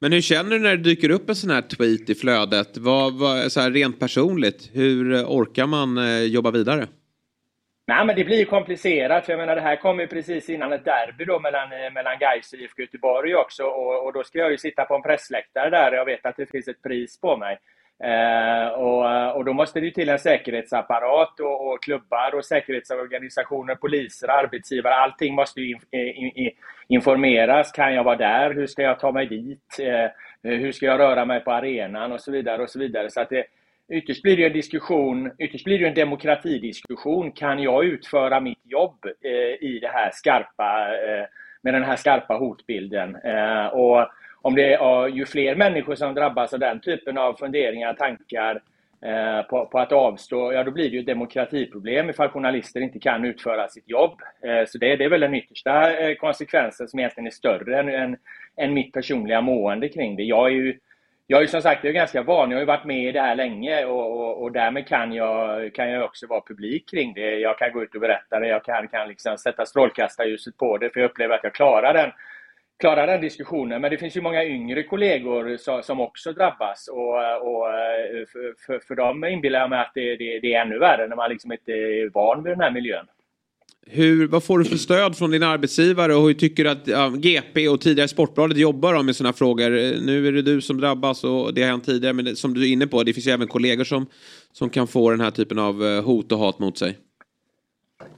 Men 0.00 0.12
hur 0.12 0.20
känner 0.20 0.50
du 0.50 0.58
när 0.58 0.76
det 0.76 0.82
dyker 0.82 1.10
upp 1.10 1.28
en 1.28 1.36
sån 1.36 1.50
här 1.50 1.62
tweet 1.62 2.10
i 2.10 2.14
flödet? 2.14 2.76
Vad, 2.76 3.18
vad, 3.18 3.52
så 3.52 3.60
här 3.60 3.70
rent 3.70 4.00
personligt, 4.00 4.70
hur 4.72 5.24
orkar 5.24 5.66
man 5.66 5.98
eh, 5.98 6.22
jobba 6.22 6.50
vidare? 6.50 6.86
Nej, 7.86 8.06
men 8.06 8.16
det 8.16 8.24
blir 8.24 8.44
komplicerat. 8.44 9.26
För 9.26 9.32
jag 9.32 9.38
menar, 9.38 9.54
det 9.54 9.60
här 9.60 9.76
kommer 9.76 10.02
ju 10.02 10.08
precis 10.08 10.50
innan 10.50 10.72
ett 10.72 10.84
derby 10.84 11.24
då 11.24 11.40
mellan, 11.40 11.72
eh, 11.72 11.92
mellan 11.92 12.18
Gais 12.18 12.52
och 12.52 12.58
IFK 12.58 12.82
Göteborg 12.82 13.34
också. 13.34 13.64
Och, 13.64 14.06
och, 14.06 14.12
då 14.12 14.24
ska 14.24 14.38
jag 14.38 14.50
ju 14.50 14.58
sitta 14.58 14.84
på 14.84 14.94
en 14.94 15.02
pressläktare 15.02 15.70
där. 15.70 15.92
Jag 15.92 16.04
vet 16.04 16.26
att 16.26 16.36
det 16.36 16.46
finns 16.46 16.68
ett 16.68 16.82
pris 16.82 17.20
på 17.20 17.36
mig. 17.36 17.58
Eh, 18.04 18.68
och, 18.68 19.36
och 19.36 19.44
då 19.44 19.52
måste 19.52 19.80
det 19.80 19.90
till 19.90 20.08
en 20.08 20.18
säkerhetsapparat 20.18 21.40
och, 21.40 21.72
och, 21.72 21.82
klubbar 21.82 22.34
och 22.34 22.44
säkerhetsorganisationer, 22.44 23.74
poliser, 23.74 24.28
arbetsgivare. 24.28 24.94
Allting 24.94 25.34
måste 25.34 25.60
eh, 25.60 26.18
in, 26.18 26.32
in, 26.34 26.50
informeras. 26.88 27.72
Kan 27.72 27.94
jag 27.94 28.04
vara 28.04 28.16
där? 28.16 28.54
Hur 28.54 28.66
ska 28.66 28.82
jag 28.82 29.00
ta 29.00 29.12
mig 29.12 29.26
dit? 29.26 29.78
Eh, 29.80 30.10
hur 30.42 30.72
ska 30.72 30.86
jag 30.86 31.00
röra 31.00 31.24
mig 31.24 31.40
på 31.40 31.52
arenan? 31.52 32.12
Och 32.12 32.20
så 32.20 32.32
vidare. 32.32 32.62
och 32.62 32.70
så 32.70 32.78
vidare. 32.78 33.10
Så 33.10 33.20
att 33.20 33.28
det, 33.28 33.44
Ytterst 33.92 34.22
blir 34.22 34.36
det 34.36 34.46
en 34.46 34.52
diskussion, 34.52 35.30
ytterst 35.38 35.64
blir 35.64 35.78
det 35.78 35.88
en 35.88 35.94
demokratidiskussion. 35.94 37.32
Kan 37.32 37.62
jag 37.62 37.84
utföra 37.84 38.40
mitt 38.40 38.60
jobb 38.64 38.98
eh, 39.24 39.68
i 39.68 39.78
det 39.82 39.88
här 39.88 40.10
skarpa, 40.12 40.88
eh, 40.94 41.26
med 41.62 41.74
den 41.74 41.84
här 41.84 41.96
skarpa 41.96 42.34
hotbilden? 42.34 43.16
Eh, 43.16 43.66
och 43.66 44.08
om 44.42 44.54
det 44.54 44.74
är 44.74 45.08
ju 45.08 45.26
fler 45.26 45.54
människor 45.54 45.94
som 45.94 46.14
drabbas 46.14 46.52
av 46.52 46.60
den 46.60 46.80
typen 46.80 47.18
av 47.18 47.34
funderingar, 47.34 47.94
tankar 47.94 48.62
eh, 49.02 49.42
på, 49.42 49.66
på, 49.66 49.78
att 49.78 49.92
avstå, 49.92 50.52
ja 50.52 50.64
då 50.64 50.70
blir 50.70 50.90
det 50.90 50.94
ju 50.94 51.00
ett 51.00 51.06
demokratiproblem 51.06 52.10
ifall 52.10 52.28
journalister 52.28 52.80
inte 52.80 52.98
kan 52.98 53.24
utföra 53.24 53.68
sitt 53.68 53.88
jobb. 53.88 54.20
Eh, 54.42 54.66
så 54.66 54.78
det, 54.78 54.96
det 54.96 55.04
är 55.04 55.08
väl 55.08 55.20
den 55.20 55.34
yttersta 55.34 55.98
eh, 55.98 56.14
konsekvensen 56.14 56.88
som 56.88 56.98
egentligen 56.98 57.26
är 57.26 57.30
större 57.30 57.80
än, 57.80 57.88
än, 57.88 58.16
än 58.56 58.74
mitt 58.74 58.92
personliga 58.92 59.40
mående 59.40 59.88
kring 59.88 60.16
det. 60.16 60.22
Jag 60.22 60.46
är 60.46 60.54
ju 60.54 60.78
jag 61.26 61.38
är 61.38 61.42
ju 61.42 61.48
som 61.48 61.62
sagt 61.62 61.84
jag 61.84 61.90
är 61.90 61.94
ganska 61.94 62.22
van, 62.22 62.50
jag 62.50 62.56
har 62.56 62.62
ju 62.62 62.66
varit 62.66 62.84
med 62.84 63.08
i 63.08 63.12
det 63.12 63.20
här 63.20 63.34
länge 63.34 63.84
och, 63.84 64.20
och, 64.20 64.42
och 64.42 64.52
därmed 64.52 64.88
kan 64.88 65.12
jag, 65.12 65.74
kan 65.74 65.90
jag 65.90 66.04
också 66.04 66.26
vara 66.26 66.40
publik 66.40 66.90
kring 66.90 67.14
det. 67.14 67.38
Jag 67.38 67.58
kan 67.58 67.72
gå 67.72 67.82
ut 67.82 67.94
och 67.94 68.00
berätta 68.00 68.40
det, 68.40 68.48
jag 68.48 68.64
kan, 68.64 68.88
kan 68.88 69.08
liksom 69.08 69.38
sätta 69.38 69.66
strålkastarljuset 69.66 70.56
på 70.56 70.78
det 70.78 70.90
för 70.90 71.00
jag 71.00 71.10
upplever 71.10 71.34
att 71.34 71.44
jag 71.44 71.54
klarar 71.54 71.94
den 71.94 72.12
klarar 72.78 73.06
den 73.06 73.20
diskussionen. 73.20 73.80
Men 73.80 73.90
det 73.90 73.98
finns 73.98 74.16
ju 74.16 74.20
många 74.20 74.44
yngre 74.44 74.82
kollegor 74.82 75.56
som 75.82 76.00
också 76.00 76.32
drabbas. 76.32 76.88
Och, 76.88 77.14
och 77.48 77.68
eh, 77.68 78.24
för, 78.66 78.78
för 78.78 78.94
dem 78.94 79.24
inbillar 79.24 79.60
jag 79.60 79.70
mig 79.70 79.80
att 79.80 79.92
det, 79.94 80.16
det, 80.16 80.40
det, 80.40 80.54
är 80.54 80.60
ännu 80.60 80.78
värre 80.78 81.06
när 81.06 81.16
man 81.16 81.30
liksom 81.30 81.52
inte 81.52 81.72
är 81.72 82.10
van 82.10 82.42
vid 82.42 82.52
den 82.52 82.60
här 82.60 82.70
miljön. 82.70 83.06
Hur, 83.86 84.26
vad 84.28 84.44
får 84.44 84.58
du 84.58 84.64
för 84.64 84.76
stöd 84.76 85.16
från 85.16 85.30
din 85.30 85.42
arbetsgivare 85.42 86.14
och 86.14 86.22
hur 86.22 86.34
tycker 86.34 86.64
du 86.64 86.70
att 86.70 86.86
ja, 86.86 87.08
GP 87.08 87.68
och 87.68 87.80
tidigare 87.80 88.08
Sportbladet 88.08 88.58
jobbar 88.58 89.02
med 89.02 89.16
sådana 89.16 89.32
frågor? 89.32 89.76
Eh, 89.76 90.00
nu 90.00 90.28
är 90.28 90.32
det 90.32 90.42
du 90.42 90.60
som 90.60 90.80
drabbas 90.80 91.24
och 91.24 91.54
det 91.54 91.62
har 91.62 91.68
hänt 91.68 91.84
tidigare 91.84 92.12
men 92.14 92.36
som 92.36 92.54
du 92.54 92.68
är 92.68 92.72
inne 92.72 92.86
på, 92.86 93.02
det 93.02 93.12
finns 93.12 93.26
ju 93.26 93.30
även 93.30 93.48
kollegor 93.48 93.84
som, 93.84 94.06
som 94.52 94.70
kan 94.70 94.86
få 94.86 95.10
den 95.10 95.20
här 95.20 95.30
typen 95.30 95.58
av 95.58 95.84
eh, 95.84 96.04
hot 96.04 96.32
och 96.32 96.38
hat 96.38 96.58
mot 96.58 96.78
sig. 96.78 96.98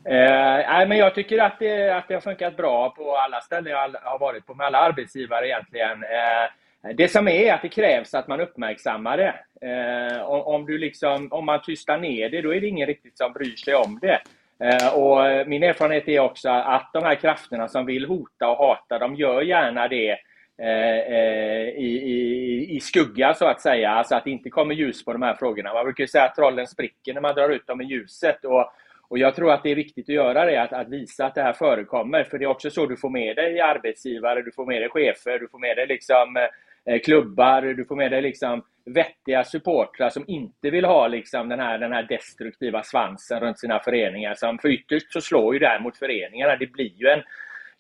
Eh, 0.05 0.89
men 0.89 0.99
jag 0.99 1.14
tycker 1.14 1.39
att 1.39 1.59
det, 1.59 1.97
att 1.97 2.09
det 2.09 2.14
har 2.14 2.21
funkat 2.21 2.57
bra 2.57 2.91
på 2.91 3.17
alla 3.17 3.41
ställen 3.41 3.73
jag 3.73 3.91
har 4.03 4.19
varit 4.19 4.47
på 4.47 4.55
med 4.55 4.67
alla 4.67 4.79
arbetsgivare 4.79 5.47
egentligen. 5.47 6.03
Eh, 6.03 6.95
det 6.95 7.09
som 7.09 7.29
är 7.29 7.53
att 7.53 7.62
det 7.62 7.69
krävs 7.69 8.14
att 8.14 8.29
man 8.29 8.41
uppmärksammar 8.41 9.17
det. 9.17 9.35
Eh, 9.69 10.23
om, 10.23 10.41
om, 10.41 10.67
du 10.67 10.79
liksom, 10.79 11.33
om 11.33 11.47
man 11.47 11.62
tystar 11.62 11.99
ner 11.99 12.31
det, 12.31 12.43
då 12.43 12.55
är 12.55 12.61
det 12.61 12.67
ingen 12.67 12.87
riktigt 12.87 13.19
som 13.19 13.33
bryr 13.33 13.57
sig 13.57 13.75
om 13.75 13.99
det. 14.03 14.21
Eh, 14.61 14.99
och 14.99 15.27
eh, 15.27 15.47
min 15.47 15.63
erfarenhet 15.63 16.09
är 16.09 16.21
också 16.21 16.49
att 16.49 16.91
de 16.93 17.03
här 17.05 17.15
krafterna 17.15 17.69
som 17.69 17.87
vill 17.87 18.07
hota 18.07 18.49
och 18.49 18.57
hata, 18.57 18.99
de 18.99 19.15
gör 19.15 19.43
gärna 19.43 19.89
det 19.89 20.19
eh, 20.63 21.69
i, 21.79 22.01
i, 22.05 22.77
i, 22.77 22.81
skugga 22.81 23.35
så 23.35 23.47
att 23.47 23.61
säga, 23.61 23.91
alltså 23.91 24.15
att 24.15 24.25
det 24.25 24.31
inte 24.31 24.51
kommer 24.51 24.75
ljus 24.75 25.05
på 25.05 25.13
de 25.13 25.23
här 25.23 25.35
frågorna. 25.35 25.75
Man 25.75 25.85
brukar 25.85 26.07
säga 26.07 26.25
att 26.25 26.35
trollen 26.35 26.67
spricker 26.67 27.15
när 27.15 27.21
man 27.21 27.35
drar 27.35 27.49
ut 27.49 27.67
dem 27.67 27.81
i 27.81 27.85
ljuset. 27.85 28.45
Och 28.45 28.73
och 29.09 29.19
jag 29.19 29.35
tror 29.35 29.53
att 29.53 29.63
det 29.63 29.71
är 29.71 29.75
viktigt 29.75 30.09
att 30.09 30.15
göra 30.15 30.45
det, 30.45 30.63
att, 30.63 30.73
att, 30.73 30.89
visa 30.89 31.27
att 31.27 31.35
det 31.35 31.43
här 31.43 31.53
förekommer. 31.53 32.25
För 32.25 32.39
det 32.39 32.45
är 32.45 32.49
också 32.49 32.71
så 32.71 32.87
du 32.87 32.97
får 32.97 33.11
med 33.11 33.37
dig 33.37 33.61
arbetsgivare, 33.61 34.43
du 34.43 34.53
får 34.53 34.67
med 34.67 34.83
dig 34.83 34.89
chefer, 34.89 35.39
du 35.39 35.49
får 35.49 35.59
med 35.59 35.77
dig 35.77 35.87
liksom, 35.87 36.49
klubbar, 37.05 37.63
du 37.63 37.85
får 37.85 37.97
med 37.97 38.11
dig 38.11 38.23
liksom 38.23 38.63
vettiga 38.87 39.45
supportrar 39.45 40.11
som 40.11 40.24
inte 40.26 40.70
vill 40.70 40.84
ha 40.84 41.09
liksom 41.09 41.49
den, 41.49 41.61
här, 41.61 41.78
den 41.78 41.93
här 41.93 42.03
destruktiva 42.03 42.82
svansen 42.82 43.41
runt 43.41 43.59
sina 43.59 43.80
föreningar. 43.80 44.34
Som, 44.34 44.59
för 44.59 44.68
ytterst 44.68 45.12
så 45.12 45.20
slår 45.20 45.55
ju 45.55 45.59
det 45.59 45.66
här 45.66 45.80
mot 45.80 45.97
föreningarna. 45.97 46.57
Det 46.57 46.72
blir 46.72 46.93
ju 46.97 47.09
en, 47.09 47.22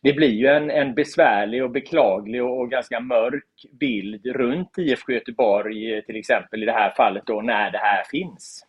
det 0.02 0.12
blir 0.12 0.30
ju 0.30 0.46
en, 0.46 0.70
en 0.70 0.94
besvärlig 0.94 1.64
och 1.64 1.70
beklaglig 1.70 2.44
och, 2.44 2.60
och, 2.60 2.70
ganska 2.70 3.00
mörk 3.00 3.44
bild 3.80 4.26
runt 4.26 4.78
IFK 4.78 5.12
Göteborg 5.12 5.94
eh, 5.94 6.04
till 6.04 6.16
exempel 6.16 6.62
i 6.62 6.66
det 6.66 6.72
här 6.72 6.90
fallet 6.96 7.22
då 7.26 7.40
när 7.42 7.70
det 7.70 7.78
här 7.78 8.04
finns. 8.10 8.66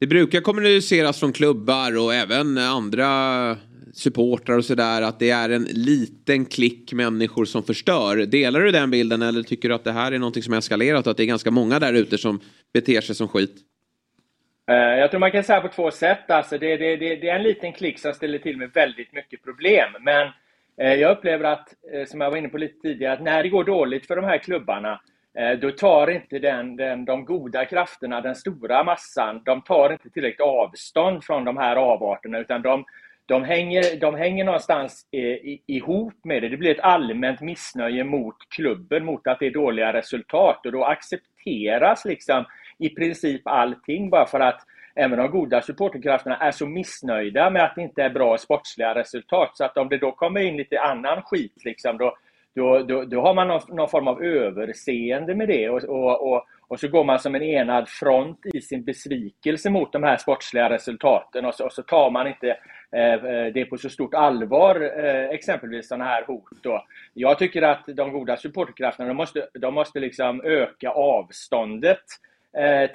Det 0.00 0.06
brukar 0.06 0.40
kommuniceras 0.40 1.20
från 1.20 1.32
klubbar 1.32 1.98
och 1.98 2.14
även 2.14 2.58
andra 2.58 3.56
supportrar 3.92 4.56
och 4.56 4.64
sådär 4.64 5.02
att 5.02 5.18
det 5.18 5.30
är 5.30 5.50
en 5.50 5.62
liten 5.62 6.44
klick 6.44 6.92
människor 6.92 7.44
som 7.44 7.62
förstör. 7.62 8.16
Delar 8.16 8.60
du 8.60 8.70
den 8.70 8.90
bilden 8.90 9.22
eller 9.22 9.42
tycker 9.42 9.68
du 9.68 9.74
att 9.74 9.84
det 9.84 9.92
här 9.92 10.12
är 10.12 10.18
något 10.18 10.44
som 10.44 10.54
eskalerat 10.54 11.06
och 11.06 11.10
att 11.10 11.16
det 11.16 11.22
är 11.22 11.26
ganska 11.26 11.50
många 11.50 11.78
där 11.78 11.92
ute 11.92 12.18
som 12.18 12.40
beter 12.72 13.00
sig 13.00 13.14
som 13.14 13.28
skit? 13.28 13.54
Eh, 14.70 14.76
jag 14.76 15.10
tror 15.10 15.20
man 15.20 15.30
kan 15.30 15.44
säga 15.44 15.60
på 15.60 15.68
två 15.68 15.90
sätt. 15.90 16.30
Alltså 16.30 16.58
det, 16.58 16.76
det, 16.76 16.96
det, 16.96 17.16
det 17.16 17.28
är 17.28 17.36
en 17.36 17.42
liten 17.42 17.72
klick 17.72 17.98
som 17.98 18.12
ställer 18.12 18.38
till 18.38 18.56
med 18.56 18.70
väldigt 18.74 19.12
mycket 19.12 19.44
problem. 19.44 19.90
Men 20.00 20.28
eh, 20.80 20.94
jag 20.94 21.16
upplever 21.16 21.44
att, 21.44 21.74
eh, 21.94 22.06
som 22.06 22.20
jag 22.20 22.30
var 22.30 22.36
inne 22.36 22.48
på 22.48 22.58
lite 22.58 22.80
tidigare, 22.80 23.12
att 23.12 23.22
när 23.22 23.42
det 23.42 23.48
går 23.48 23.64
dåligt 23.64 24.06
för 24.06 24.16
de 24.16 24.24
här 24.24 24.38
klubbarna 24.38 25.00
Eh, 25.38 25.58
då 25.58 25.70
tar 25.70 26.10
inte 26.10 26.38
den, 26.38 26.76
den, 26.76 27.04
de 27.04 27.24
goda 27.24 27.64
krafterna, 27.64 28.20
den 28.20 28.34
stora 28.34 28.84
massan, 28.84 29.42
de 29.44 29.62
tar 29.62 29.92
inte 29.92 30.10
tillräckligt 30.10 30.40
avstånd 30.40 31.24
från 31.24 31.44
de 31.44 31.56
här 31.56 31.76
avarterna 31.76 32.38
utan 32.38 32.62
de, 32.62 32.84
de, 33.26 33.44
hänger, 33.44 34.00
de 34.00 34.14
hänger 34.14 34.44
någonstans 34.44 35.06
eh, 35.12 35.20
i, 35.20 35.62
ihop 35.66 36.14
med 36.24 36.42
det. 36.42 36.48
Det 36.48 36.56
blir 36.56 36.70
ett 36.70 36.80
allmänt 36.80 37.40
missnöje 37.40 38.04
mot 38.04 38.36
klubben, 38.48 39.04
mot 39.04 39.26
att 39.26 39.38
det 39.38 39.46
är 39.46 39.50
dåliga 39.50 39.92
resultat 39.92 40.66
och 40.66 40.72
då 40.72 40.84
accepteras 40.84 42.04
liksom 42.04 42.44
i 42.78 42.88
princip 42.88 43.42
allting 43.44 44.10
bara 44.10 44.26
för 44.26 44.40
att 44.40 44.60
även 44.94 45.18
de 45.18 45.30
goda 45.30 45.62
supporterkrafterna 45.62 46.36
är 46.36 46.50
så 46.50 46.66
missnöjda 46.66 47.50
med 47.50 47.64
att 47.64 47.74
det 47.74 47.82
inte 47.82 48.02
är 48.02 48.10
bra 48.10 48.38
sportsliga 48.38 48.94
resultat. 48.94 49.50
Så 49.54 49.64
att 49.64 49.76
om 49.76 49.88
det 49.88 49.98
då 49.98 50.12
kommer 50.12 50.40
in 50.40 50.56
lite 50.56 50.80
annan 50.80 51.22
skit, 51.22 51.64
liksom, 51.64 51.98
då, 51.98 52.16
då, 52.54 52.82
då, 52.82 53.04
då 53.04 53.20
har 53.20 53.34
man 53.34 53.48
någon, 53.48 53.60
någon, 53.68 53.88
form 53.88 54.08
av 54.08 54.22
överseende 54.22 55.34
med 55.34 55.48
det 55.48 55.68
och, 55.68 55.84
och, 55.84 56.32
och, 56.32 56.46
och, 56.68 56.80
så 56.80 56.88
går 56.88 57.04
man 57.04 57.18
som 57.18 57.34
en 57.34 57.42
enad 57.42 57.88
front 57.88 58.38
i 58.54 58.60
sin 58.60 58.84
besvikelse 58.84 59.70
mot 59.70 59.92
de 59.92 60.02
här 60.02 60.16
sportsliga 60.16 60.70
resultaten 60.70 61.44
och 61.44 61.54
så, 61.54 61.64
och 61.64 61.72
så 61.72 61.82
tar 61.82 62.10
man 62.10 62.26
inte 62.26 62.48
eh, 62.92 63.12
eh, 63.12 63.52
det 63.52 63.60
är 63.60 63.64
på 63.64 63.76
så 63.76 63.88
stort 63.88 64.14
allvar, 64.14 65.04
eh, 65.04 65.28
exempelvis 65.28 65.88
sådana 65.88 66.04
här 66.04 66.24
hot. 66.26 66.62
Då. 66.62 66.84
Jag 67.14 67.38
tycker 67.38 67.62
att 67.62 67.84
de 67.86 68.12
goda 68.12 68.36
supporterkrafterna, 68.36 69.08
de 69.08 69.16
måste, 69.16 69.48
de 69.52 69.74
måste 69.74 70.00
liksom 70.00 70.40
öka 70.44 70.90
avståndet 70.90 72.02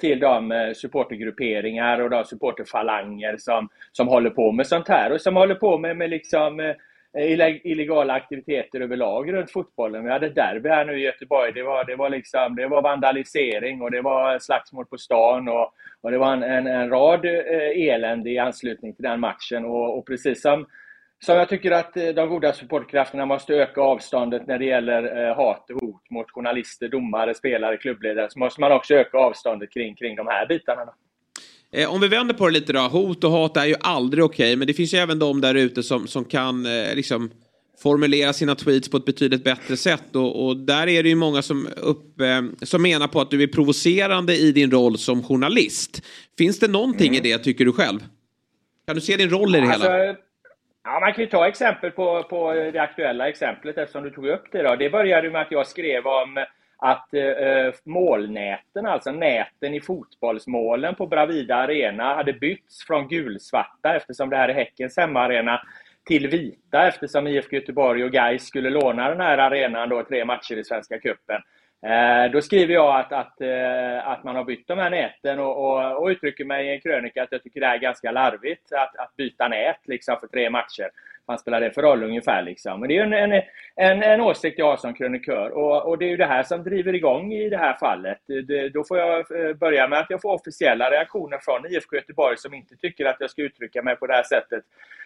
till 0.00 0.20
de 0.20 0.72
supportergrupperingar 0.76 2.00
och 2.00 2.10
de 2.10 2.24
supporterfalanger 2.24 3.36
som, 3.38 3.68
som 3.92 4.08
håller 4.08 4.30
på 4.30 4.52
med 4.52 4.66
sånt 4.66 4.88
här 4.88 5.12
och 5.12 5.20
som 5.20 5.36
håller 5.36 5.54
på 5.54 5.78
med, 5.78 5.96
med 5.96 6.10
liksom 6.10 6.74
Eh, 7.18 7.66
illegala 7.66 8.12
aktiviteter 8.12 8.80
överlag 8.80 9.32
runt 9.32 9.50
fotbollen. 9.50 10.04
Vi 10.04 10.10
hade 10.10 10.28
derby 10.28 10.68
här 10.68 10.84
nu 10.84 10.98
i 10.98 11.02
Göteborg. 11.02 11.52
Det 11.52 11.62
var, 11.62 11.84
det 11.84 11.96
var, 11.96 12.10
liksom, 12.10 12.56
det 12.56 12.66
var 12.66 12.82
vandalisering 12.82 13.82
och 13.82 13.90
det 13.90 14.00
var 14.00 14.38
slagsmål 14.38 14.86
på 14.86 14.98
stan 14.98 15.48
och, 15.48 15.72
och 16.00 16.10
det 16.10 16.18
var 16.18 16.32
en, 16.32 16.42
en, 16.42 16.66
en 16.66 16.90
rad 16.90 17.24
eh, 17.24 17.88
elände 17.88 18.30
i 18.30 18.38
anslutning 18.38 18.94
till 18.94 19.02
den 19.02 19.20
matchen. 19.20 19.64
Och, 19.64 19.98
och 19.98 20.06
precis 20.06 20.42
som, 20.42 20.66
som 21.24 21.36
jag 21.36 21.48
tycker 21.48 21.70
att 21.70 21.96
eh, 21.96 22.08
de 22.08 22.28
goda 22.28 22.52
supportkrafterna 22.52 23.26
måste 23.26 23.54
öka 23.54 23.80
avståndet 23.80 24.46
när 24.46 24.58
det 24.58 24.64
gäller 24.64 25.34
hat 25.34 25.70
och 25.70 25.80
hot 25.80 26.10
mot 26.10 26.30
journalister, 26.30 26.88
domare, 26.88 27.34
spelare, 27.34 27.76
klubbledare, 27.76 28.30
så 28.30 28.38
måste 28.38 28.60
man 28.60 28.72
också 28.72 28.94
öka 28.94 29.18
avståndet 29.18 29.72
kring, 29.72 29.94
kring 29.94 30.16
de 30.16 30.26
här 30.26 30.46
bitarna. 30.46 30.92
Eh, 31.72 31.94
om 31.94 32.00
vi 32.00 32.08
vänder 32.08 32.34
på 32.34 32.46
det 32.46 32.52
lite 32.52 32.72
då. 32.72 32.80
Hot 32.80 33.24
och 33.24 33.30
hat 33.30 33.56
är 33.56 33.64
ju 33.64 33.74
aldrig 33.80 34.24
okej, 34.24 34.46
okay, 34.46 34.56
men 34.56 34.66
det 34.66 34.74
finns 34.74 34.94
ju 34.94 34.98
även 34.98 35.18
de 35.18 35.40
där 35.40 35.54
ute 35.54 35.82
som, 35.82 36.06
som 36.06 36.24
kan 36.24 36.66
eh, 36.66 36.94
liksom 36.94 37.30
formulera 37.82 38.32
sina 38.32 38.54
tweets 38.54 38.88
på 38.88 38.96
ett 38.96 39.04
betydligt 39.04 39.44
bättre 39.44 39.76
sätt. 39.76 40.16
Och, 40.16 40.46
och 40.46 40.56
där 40.56 40.88
är 40.88 41.02
det 41.02 41.08
ju 41.08 41.14
många 41.14 41.42
som, 41.42 41.68
upp, 41.76 42.20
eh, 42.20 42.42
som 42.62 42.82
menar 42.82 43.08
på 43.08 43.20
att 43.20 43.30
du 43.30 43.42
är 43.42 43.46
provocerande 43.46 44.36
i 44.36 44.52
din 44.52 44.70
roll 44.70 44.98
som 44.98 45.22
journalist. 45.22 46.02
Finns 46.38 46.58
det 46.58 46.68
någonting 46.68 47.16
mm. 47.16 47.26
i 47.26 47.30
det, 47.32 47.38
tycker 47.38 47.64
du 47.64 47.72
själv? 47.72 48.00
Kan 48.86 48.94
du 48.94 49.00
se 49.00 49.16
din 49.16 49.30
roll 49.30 49.56
i 49.56 49.60
det 49.60 49.66
alltså, 49.66 49.90
hela? 49.92 50.16
Ja, 50.84 51.00
man 51.00 51.12
kan 51.12 51.24
ju 51.24 51.30
ta 51.30 51.48
exempel 51.48 51.90
på, 51.90 52.22
på 52.22 52.52
det 52.52 52.78
aktuella 52.78 53.28
exemplet 53.28 53.78
eftersom 53.78 54.04
du 54.04 54.10
tog 54.10 54.26
upp 54.26 54.44
det. 54.52 54.62
Då. 54.62 54.76
Det 54.76 54.90
började 54.90 55.30
med 55.30 55.40
att 55.40 55.50
jag 55.50 55.66
skrev 55.66 56.06
om 56.06 56.44
att 56.78 57.14
eh, 57.14 57.22
eh, 57.22 57.74
målnäten, 57.84 58.86
alltså 58.86 59.12
näten 59.12 59.74
i 59.74 59.80
fotbollsmålen 59.80 60.94
på 60.94 61.06
Bravida 61.06 61.56
Arena 61.56 62.14
hade 62.14 62.32
bytts 62.32 62.86
från 62.86 63.08
gulsvarta 63.08 63.96
eftersom 63.96 64.30
det 64.30 64.36
här 64.36 64.48
är 64.48 64.54
Häckens 64.54 64.96
hemmaarena 64.96 65.60
till 66.06 66.28
vita 66.28 66.88
eftersom 66.88 67.26
IFK 67.26 67.56
Göteborg 67.56 68.04
och 68.04 68.12
Gais 68.12 68.46
skulle 68.46 68.70
låna 68.70 69.08
den 69.08 69.20
här 69.20 69.38
arenan 69.38 69.88
då 69.88 70.04
tre 70.04 70.24
matcher 70.24 70.56
i 70.56 70.64
Svenska 70.64 70.98
Cupen. 70.98 71.42
Eh, 71.86 72.30
då 72.32 72.42
skriver 72.42 72.74
jag 72.74 73.00
att, 73.00 73.12
att, 73.12 73.40
eh, 73.40 74.08
att 74.08 74.24
man 74.24 74.36
har 74.36 74.44
bytt 74.44 74.68
de 74.68 74.78
här 74.78 74.90
näten 74.90 75.38
och, 75.38 75.56
och, 75.56 76.02
och 76.02 76.06
uttrycker 76.06 76.44
mig 76.44 76.66
i 76.66 76.72
en 76.72 76.80
krönika 76.80 77.22
att 77.22 77.32
jag 77.32 77.42
tycker 77.42 77.60
det 77.60 77.66
är 77.66 77.78
ganska 77.78 78.10
larvigt 78.10 78.72
att, 78.72 78.96
att 78.96 79.16
byta 79.16 79.48
nät 79.48 79.80
liksom 79.84 80.16
för 80.20 80.26
tre 80.26 80.50
matcher 80.50 80.90
vad 81.26 81.40
spelar 81.40 81.60
det 81.60 81.70
för 81.70 81.82
roll 81.82 82.02
ungefär 82.02 82.42
liksom. 82.42 82.80
Men 82.80 82.88
det 82.88 82.98
är 82.98 83.02
en, 83.02 83.12
en, 83.12 83.42
en, 83.76 84.02
en 84.02 84.20
åsikt 84.20 84.58
jag 84.58 84.66
har 84.66 84.76
som 84.76 84.94
krönikör 84.94 85.50
och, 85.50 85.88
och 85.88 85.98
det 85.98 86.04
är 86.04 86.08
ju 86.08 86.16
det 86.16 86.26
här 86.26 86.42
som 86.42 86.62
driver 86.62 86.94
igång 86.94 87.32
i 87.32 87.48
det 87.48 87.56
här 87.56 87.76
fallet. 87.80 88.18
Det, 88.26 88.68
då 88.68 88.84
får 88.84 88.98
jag 88.98 89.18
eh, 89.18 89.56
börja 89.56 89.88
med 89.88 89.98
att 89.98 90.10
jag 90.10 90.22
får 90.22 90.32
officiella 90.32 90.90
reaktioner 90.90 91.38
från 91.42 91.66
IFK 91.66 91.96
Göteborg 91.96 92.36
som 92.38 92.54
inte 92.54 92.76
tycker 92.76 93.04
att 93.04 93.16
jag 93.20 93.30
ska 93.30 93.42
uttrycka 93.42 93.82
mig 93.82 93.96
på 93.96 94.06
det 94.06 94.14
här 94.14 94.22
sättet. 94.22 94.64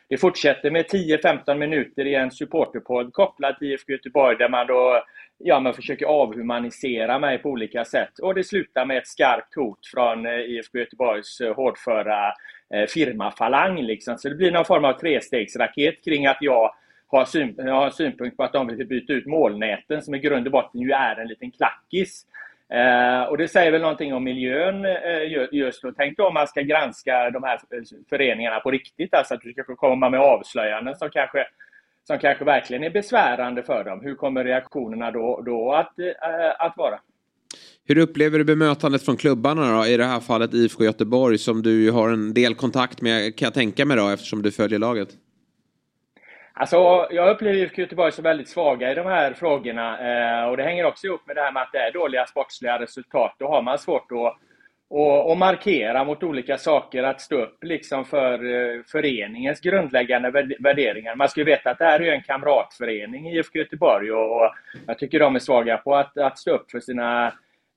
Det 0.09 0.19
fortsätter 0.19 0.71
med 0.71 0.87
10-15 0.87 1.55
minuter 1.55 2.07
i 2.07 2.15
en 2.15 2.31
supporterpodd 2.31 3.13
kopplad 3.13 3.59
till 3.59 3.73
IFK 3.73 3.93
Göteborg 3.93 4.37
där 4.37 4.49
man 4.49 4.67
då 4.67 5.05
ja, 5.43 5.61
man 5.61 5.75
försöker 5.75 6.07
avhumanisera 6.07 7.19
mig 7.19 7.39
på 7.39 7.49
olika 7.49 7.85
sätt. 7.85 8.19
Och 8.19 8.35
det 8.35 8.45
slutar 8.45 8.85
med 8.85 8.99
ett 8.99 9.07
skarpt 9.07 9.55
hot 9.55 9.87
från 9.87 10.27
eh, 10.27 10.33
IFK 10.33 10.79
Göteborgs 10.79 11.41
eh, 11.41 11.55
hårdföra 11.55 12.33
eh, 12.75 12.87
firmafalang. 12.89 13.83
Liksom. 13.83 14.19
Så 14.19 14.29
det 14.29 14.35
blir 14.35 14.51
någon 14.51 14.65
form 14.65 14.85
av 14.85 14.93
trestegsraket 14.93 16.05
kring 16.05 16.27
att 16.27 16.39
jag 16.41 16.75
har, 17.07 17.25
syn 17.25 17.55
jag 17.57 17.75
har 17.75 17.91
synpunkt 17.91 18.37
på 18.37 18.43
att 18.43 18.53
de 18.53 18.67
vill 18.67 18.87
byta 18.87 19.13
ut 19.13 19.27
målnäten 19.27 20.03
som 20.03 20.15
i 20.15 20.19
grund 20.19 20.47
och 20.47 20.53
botten 20.53 20.81
ju 20.81 20.91
är 20.91 21.17
en 21.17 21.29
liten 21.29 21.51
klackis. 21.51 22.27
Eh, 22.73 23.23
och 23.23 23.39
det 23.39 23.49
säger 23.49 23.73
väl 23.73 23.81
någonting 23.81 24.15
om 24.15 24.25
miljön 24.25 24.85
eh, 24.85 25.49
just 25.53 25.83
då. 25.83 25.93
Tänk 25.97 26.17
då 26.17 26.27
om 26.27 26.35
man 26.35 26.47
ska 26.47 26.61
granska 26.61 27.31
de 27.31 27.43
här 27.43 27.61
föreningarna 28.11 28.61
på 28.61 28.71
riktigt, 28.71 29.15
alltså 29.15 29.35
att 29.35 29.41
du 29.41 29.53
ska 29.53 29.77
komma 29.77 30.11
med 30.11 30.21
avslöjanden 30.21 30.97
som 30.97 31.11
kanske 31.11 31.47
som 32.11 32.19
kanske 32.19 32.45
verkligen 32.45 32.85
är 32.85 32.91
besvärande 32.91 33.63
för 33.63 33.85
dem. 33.85 34.01
Hur 34.03 34.15
kommer 34.15 34.45
reaktionerna 34.45 35.11
då, 35.11 35.43
då 35.47 35.73
att, 35.73 35.99
äh, 35.99 36.67
att 36.67 36.77
vara? 36.77 37.01
Hur 37.85 37.99
upplever 37.99 38.39
du 38.39 38.45
bemötandet 38.45 39.05
från 39.05 39.17
klubbarna 39.17 39.77
då? 39.79 39.87
I 39.87 39.97
det 39.97 40.05
här 40.05 40.21
fallet 40.21 40.55
IFK 40.55 40.85
Göteborg 40.85 41.39
som 41.39 41.63
du 41.63 41.83
ju 41.83 41.91
har 41.91 42.09
en 42.09 42.35
del 42.35 42.55
kontakt 42.55 43.03
med 43.03 43.39
kan 43.39 43.47
jag 43.47 43.55
tänka 43.55 43.85
mig 43.85 43.97
då 43.97 44.09
eftersom 44.09 44.43
du 44.43 44.53
följer 44.53 44.79
laget. 44.79 45.09
Alltså, 46.53 46.77
jag 47.11 47.31
upplever 47.31 47.59
IFK 47.59 47.81
Göteborg 47.81 48.13
som 48.13 48.25
väldigt 48.25 48.49
svaga 48.49 48.93
i 48.93 48.95
de 48.95 49.07
här 49.07 49.33
frågorna. 49.33 49.89
Eh, 49.99 50.49
och 50.49 50.57
det 50.57 50.63
hänger 50.63 50.85
också 50.85 51.07
ihop 51.07 51.27
med 51.27 51.37
det 51.37 51.43
här 51.43 51.53
med 51.53 51.63
att 51.63 51.73
det 51.73 51.79
är 51.79 51.93
dåliga 51.93 52.27
sportsliga 52.27 52.79
resultat. 52.79 53.37
Då 53.39 53.49
har 53.49 53.63
man 53.63 53.79
svårt 53.79 54.13
att 54.13 54.39
och, 54.91 55.31
och, 55.31 55.37
markera 55.37 56.05
mot 56.05 56.23
olika 56.23 56.59
saker, 56.59 57.03
att 57.03 57.21
stå 57.21 57.37
upp 57.37 57.65
liksom 57.65 58.05
för 58.05 58.33
eh, 58.33 58.83
föreningens 58.87 59.61
grundläggande 59.61 60.31
värderingar. 60.59 61.15
Man 61.17 61.29
ska 61.29 61.41
ju 61.41 61.45
veta 61.45 61.71
att 61.71 61.79
det 61.79 61.85
här 61.85 62.01
är 62.01 62.13
en 62.13 62.23
kamratförening 62.23 63.29
i 63.29 63.37
IFK 63.37 63.59
Göteborg 63.59 64.13
och, 64.13 64.37
och 64.37 64.51
jag 64.87 64.99
tycker 64.99 65.19
de 65.19 65.35
är 65.35 65.39
svaga 65.39 65.77
på 65.77 65.97
att, 65.97 66.19
att 66.19 66.39
stå 66.39 66.55
upp 66.55 66.71
för 66.71 66.81
sina 66.81 67.27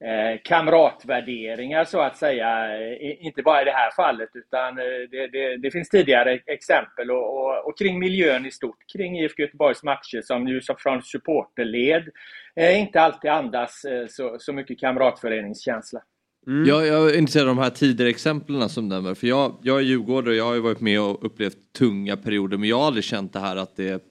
eh, 0.03 0.39
kamratvärderingar 0.43 1.86
så 1.86 2.01
att 2.01 2.18
säga. 2.18 2.78
Inte 2.99 3.41
bara 3.41 3.61
i 3.61 3.66
det 3.66 3.72
här 3.72 3.91
fallet 3.91 4.30
utan 4.34 4.78
eh, 4.80 4.86
det, 5.11 5.28
det, 5.28 5.57
det 5.57 5.72
finns 5.72 5.89
tidigare 5.89 6.39
exempel 6.45 7.11
och, 7.11 7.38
och, 7.38 7.68
och, 7.68 7.78
kring 7.78 7.99
miljön 7.99 8.45
i 8.45 8.51
stort 8.51 8.91
kring 8.93 9.20
IFK 9.20 9.41
Göteborgs 9.41 9.84
matcher 9.84 10.22
som 10.22 10.47
ju 10.47 10.61
från 10.78 11.01
supporterled 11.01 12.09
eh, 12.55 12.80
inte 12.80 13.01
alltid 13.01 13.32
andas 13.32 13.86
eh, 13.86 14.07
så, 14.07 14.39
så 14.39 14.53
mycket 14.53 14.80
kamratföreningskänsla. 14.80 16.01
Mm. 16.47 16.65
Jag, 16.69 16.87
jag 16.87 17.09
är 17.09 17.17
intresserad 17.17 17.49
av 17.49 17.55
de 17.55 17.61
här 17.61 17.69
tidigare 17.69 18.09
exemplen 18.09 18.69
som 18.69 18.87
nämner. 18.87 19.13
För 19.13 19.27
jag, 19.27 19.55
jag 19.61 19.77
är 19.77 19.81
djurgårdare 19.81 20.29
och 20.29 20.35
jag 20.35 20.45
har 20.45 20.53
ju 20.53 20.59
varit 20.59 20.81
med 20.81 21.01
och 21.01 21.25
upplevt 21.25 21.57
tunga 21.77 22.17
perioder 22.17 22.57
men 22.57 22.69
jag 22.69 22.77
har 22.77 22.87
aldrig 22.87 23.03
känt 23.03 23.33
det 23.33 23.39
här 23.39 23.55
att 23.55 23.75
det 23.75 24.03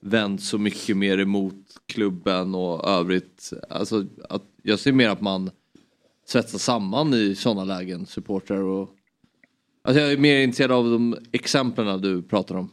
vänt 0.00 0.42
så 0.42 0.58
mycket 0.58 0.96
mer 0.96 1.20
emot 1.20 1.54
klubben 1.86 2.54
och 2.54 2.88
övrigt. 2.88 3.52
Alltså, 3.70 4.04
att, 4.28 4.42
jag 4.62 4.78
ser 4.78 4.92
mer 4.92 5.08
att 5.08 5.20
man 5.20 5.50
svetsar 6.26 6.58
samman 6.58 7.14
i 7.14 7.34
sådana 7.34 7.64
lägen, 7.64 8.06
supportrar 8.06 8.62
och... 8.62 8.90
Alltså 9.84 10.02
jag 10.02 10.12
är 10.12 10.16
mer 10.16 10.40
intresserad 10.40 10.72
av 10.72 10.84
de 10.84 11.16
exemplen 11.32 12.00
du 12.00 12.22
pratar 12.22 12.54
om. 12.56 12.72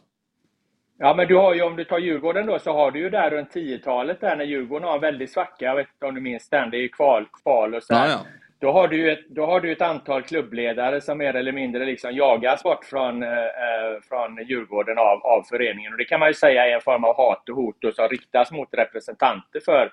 Ja, 0.97 1.13
men 1.13 1.27
du 1.27 1.35
har 1.35 1.53
ju, 1.53 1.61
om 1.61 1.75
du 1.75 1.83
tar 1.83 1.99
Djurgården 1.99 2.45
då, 2.45 2.59
så 2.59 2.73
har 2.73 2.91
du 2.91 2.99
ju 2.99 3.09
där 3.09 3.31
runt 3.31 3.49
10-talet 3.53 4.21
där 4.21 4.35
när 4.35 4.45
Djurgården 4.45 4.87
har 4.87 4.95
en 4.95 5.01
väldig 5.01 5.29
svacka. 5.29 5.65
Jag 5.65 5.75
vet 5.75 5.87
inte 5.93 6.05
om 6.05 6.15
du 6.15 6.21
minns 6.21 6.49
den. 6.49 6.69
Det 6.69 6.77
är 6.77 6.81
ju 6.81 6.89
kval, 6.89 7.25
kval 7.43 7.75
och 7.75 7.83
så. 7.83 7.93
Ja, 7.93 8.07
ja. 8.07 8.25
Då 8.63 8.71
har, 8.71 8.87
du 8.87 9.11
ett, 9.11 9.29
då 9.29 9.45
har 9.45 9.61
du 9.61 9.71
ett 9.71 9.81
antal 9.81 10.21
klubbledare 10.21 11.01
som 11.01 11.17
mer 11.17 11.33
eller 11.33 11.51
mindre 11.51 11.85
liksom 11.85 12.15
jagas 12.15 12.63
bort 12.63 12.85
från, 12.85 13.23
eh, 13.23 13.29
eh, 13.29 14.01
från 14.09 14.47
Djurgården 14.47 14.97
av, 14.97 15.21
av 15.23 15.43
föreningen. 15.43 15.91
Och 15.91 15.97
det 15.97 16.05
kan 16.05 16.19
man 16.19 16.29
ju 16.29 16.33
säga 16.33 16.65
är 16.67 16.75
en 16.75 16.81
form 16.81 17.03
av 17.03 17.15
hat 17.17 17.49
och 17.49 17.55
hot 17.55 17.83
och 17.83 17.93
som 17.95 18.07
riktas 18.09 18.51
mot 18.51 18.67
representanter 18.71 19.59
för, 19.65 19.91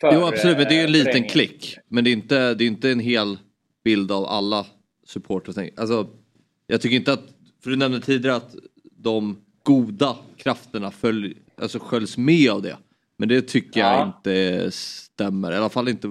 för 0.00 0.12
Jo 0.14 0.26
absolut, 0.26 0.56
men 0.56 0.66
det 0.68 0.80
är 0.80 0.84
en 0.84 0.92
liten 0.92 1.04
föreningen. 1.04 1.30
klick. 1.30 1.78
Men 1.88 2.04
det 2.04 2.10
är, 2.10 2.12
inte, 2.12 2.54
det 2.54 2.64
är 2.64 2.66
inte 2.66 2.90
en 2.90 3.00
hel 3.00 3.38
bild 3.84 4.12
av 4.12 4.24
alla 4.24 4.66
supportrar. 5.06 5.68
Alltså, 5.76 6.06
jag 6.66 6.80
tycker 6.80 6.96
inte 6.96 7.12
att, 7.12 7.24
för 7.62 7.70
du 7.70 7.76
nämnde 7.76 8.00
tidigare 8.00 8.36
att 8.36 8.54
de 8.92 9.42
goda 9.62 10.16
krafterna 10.36 10.90
följ, 10.90 11.36
alltså 11.62 11.78
sköljs 11.78 12.18
med 12.18 12.50
av 12.50 12.62
det. 12.62 12.76
Men 13.16 13.28
det 13.28 13.42
tycker 13.42 13.80
ja. 13.80 13.98
jag 13.98 14.06
inte 14.06 14.70
stämmer, 14.70 15.52
i 15.52 15.56
alla 15.56 15.68
fall 15.68 15.88
inte 15.88 16.08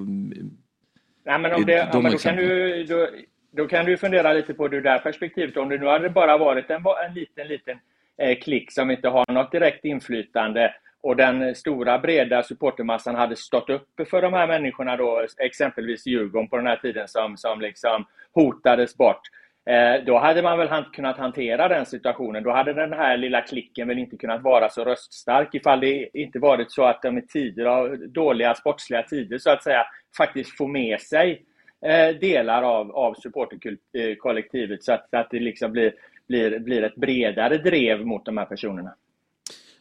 Nej, 1.28 1.39
men 1.39 1.53
om 1.53 1.65
det, 1.65 1.73
de 1.73 1.89
ja, 1.93 2.01
men 2.01 2.11
då, 2.11 2.17
kan 2.17 2.36
du, 2.36 2.84
då, 2.84 3.07
då, 3.51 3.67
kan 3.67 3.86
du 3.86 3.97
fundera 3.97 4.34
lite 4.34 4.53
på 4.53 4.67
det 4.67 4.82
där 4.82 4.99
perspektivet. 4.99 5.57
Om 5.57 5.69
det 5.69 5.78
nu 5.78 5.86
hade 5.86 6.09
bara 6.09 6.38
varit 6.38 6.69
en, 6.69 6.84
en 7.07 7.13
liten, 7.13 7.47
liten 7.47 7.80
eh, 8.17 8.39
klick 8.39 8.71
som 8.71 8.91
inte 8.91 9.07
har 9.07 9.32
något 9.32 9.51
direkt 9.51 9.86
inflytande 9.86 10.73
och 11.01 11.15
den 11.15 11.55
stora 11.55 11.99
breda 11.99 12.43
supportermassan 12.43 13.15
hade 13.15 13.36
stått 13.36 13.69
upp 13.69 14.09
för 14.09 14.21
de 14.21 14.34
här 14.34 14.47
människorna 14.47 14.97
då, 14.97 15.25
exempelvis 15.38 16.05
Djurgården 16.05 16.49
på 16.49 16.57
den 16.57 16.67
här 16.67 16.75
tiden 16.75 17.07
som, 17.07 17.38
som 17.38 17.61
liksom 17.61 18.05
hotades 18.34 18.97
bort. 18.97 19.21
Eh, 19.68 20.03
då 20.05 20.18
hade 20.18 20.41
man 20.41 20.57
väl 20.57 20.84
kunnat 20.93 21.18
hantera 21.18 21.68
den 21.68 21.86
situationen. 21.86 22.43
Då 22.43 22.51
hade 22.51 22.74
den 22.74 22.93
här 22.93 23.18
lilla 23.18 23.41
klicken 23.41 23.88
väl 23.88 23.99
inte 23.99 24.18
kunnat 24.18 24.43
vara 24.43 24.70
så 24.70 24.84
röststark 24.84 25.55
ifall 25.55 25.80
det 25.80 26.09
inte 26.13 26.39
varit 26.39 26.72
så 26.72 26.84
att 26.84 27.01
de 27.01 27.18
i 27.18 27.28
tider 27.28 27.65
av 27.65 27.97
dåliga 27.97 28.55
sportsliga 28.55 29.03
tider 29.03 29.38
så 29.38 29.49
att 29.49 29.63
säga 29.63 29.86
faktiskt 30.18 30.57
får 30.57 30.68
med 30.68 31.01
sig 31.01 31.41
eh, 31.86 32.15
delar 32.20 32.63
av, 32.63 32.91
av 32.91 33.13
supporterkollektivet 33.13 34.80
eh, 34.80 34.84
så 34.84 34.93
att, 34.93 35.13
att 35.13 35.30
det 35.32 35.39
liksom 35.39 35.72
blir, 35.72 35.93
blir, 36.28 36.59
blir 36.59 36.84
ett 36.84 36.95
bredare 36.95 37.57
drev 37.57 38.05
mot 38.05 38.26
de 38.26 38.38
här 38.38 38.45
personerna. 38.45 38.95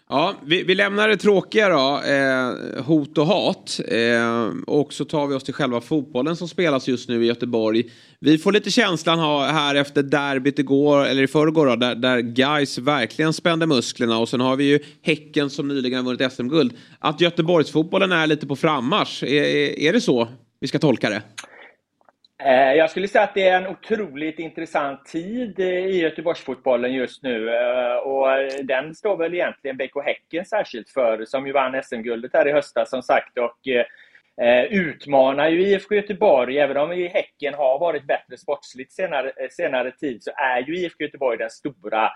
Ja, 0.08 0.34
vi, 0.44 0.62
vi, 0.62 0.74
lämnar 0.74 1.08
det 1.08 1.16
tråkiga 1.16 1.68
då, 1.68 2.00
eh, 2.02 2.84
hot 2.84 3.18
och 3.18 3.26
hat. 3.26 3.80
Eh, 3.88 4.48
och 4.66 4.92
så 4.92 5.04
tar 5.04 5.26
vi 5.26 5.34
oss 5.34 5.44
till 5.44 5.54
själva 5.54 5.80
fotbollen 5.80 6.36
som 6.36 6.48
spelas 6.48 6.88
just 6.88 7.08
nu 7.08 7.24
i 7.24 7.26
Göteborg. 7.26 7.84
Vi 8.20 8.38
får 8.38 8.52
lite 8.52 8.70
känslan 8.70 9.18
här 9.18 9.74
efter 9.74 10.02
derbyt 10.02 10.58
igår, 10.58 11.06
eller 11.06 11.22
i 11.22 11.26
förrgår 11.26 11.66
då, 11.66 11.76
där, 11.76 11.94
där 11.94 12.20
Guys 12.20 12.78
verkligen 12.78 13.32
spände 13.32 13.66
musklerna. 13.66 14.18
Och 14.18 14.28
sen 14.28 14.40
har 14.40 14.56
vi 14.56 14.64
ju 14.64 14.78
Häcken 15.02 15.50
som 15.50 15.68
nyligen 15.68 15.98
har 15.98 16.12
vunnit 16.12 16.32
SM-guld. 16.32 16.72
Att 16.98 17.20
Göteborgsfotbollen 17.20 18.12
är 18.12 18.26
lite 18.26 18.46
på 18.46 18.56
frammarsch, 18.56 19.22
är, 19.22 19.42
är, 19.42 19.78
är 19.78 19.92
det 19.92 20.00
så 20.00 20.28
vi 20.60 20.68
ska 20.68 20.78
tolka 20.78 21.10
det? 21.10 21.22
Eh, 22.38 22.74
jag 22.74 22.90
skulle 22.90 23.08
säga 23.08 23.24
att 23.24 23.34
det 23.34 23.48
är 23.48 23.56
en 23.56 23.66
otroligt 23.66 24.38
intressant 24.38 25.04
tid 25.04 25.60
i 25.60 26.00
Göteborgsfotbollen 26.00 26.92
just 26.92 27.22
nu. 27.22 27.50
Eh, 27.50 27.96
och 27.96 28.26
den 28.62 28.94
står 28.94 29.16
väl 29.16 29.34
egentligen 29.34 29.76
BK 29.76 30.04
Häcken 30.04 30.44
särskilt 30.44 30.90
för, 30.90 31.24
som 31.24 31.46
ju 31.46 31.52
vann 31.52 31.82
SM-guldet 31.82 32.30
här 32.34 32.48
i 32.48 32.52
höstas 32.52 32.90
som 32.90 33.02
sagt. 33.02 33.38
Och 33.38 33.68
eh, 33.68 34.64
utmanar 34.64 35.48
ju 35.48 35.62
IFK 35.62 35.94
Göteborg, 35.94 36.58
även 36.58 36.76
om 36.76 36.90
Häcken 36.90 37.54
har 37.54 37.78
varit 37.78 38.06
bättre 38.06 38.36
sportsligt 38.36 38.92
senare, 38.92 39.32
senare 39.50 39.90
tid, 39.90 40.22
så 40.22 40.30
är 40.30 40.60
ju 40.60 40.76
IFK 40.76 41.04
Göteborg 41.04 41.38
den 41.38 41.50
stora 41.50 42.10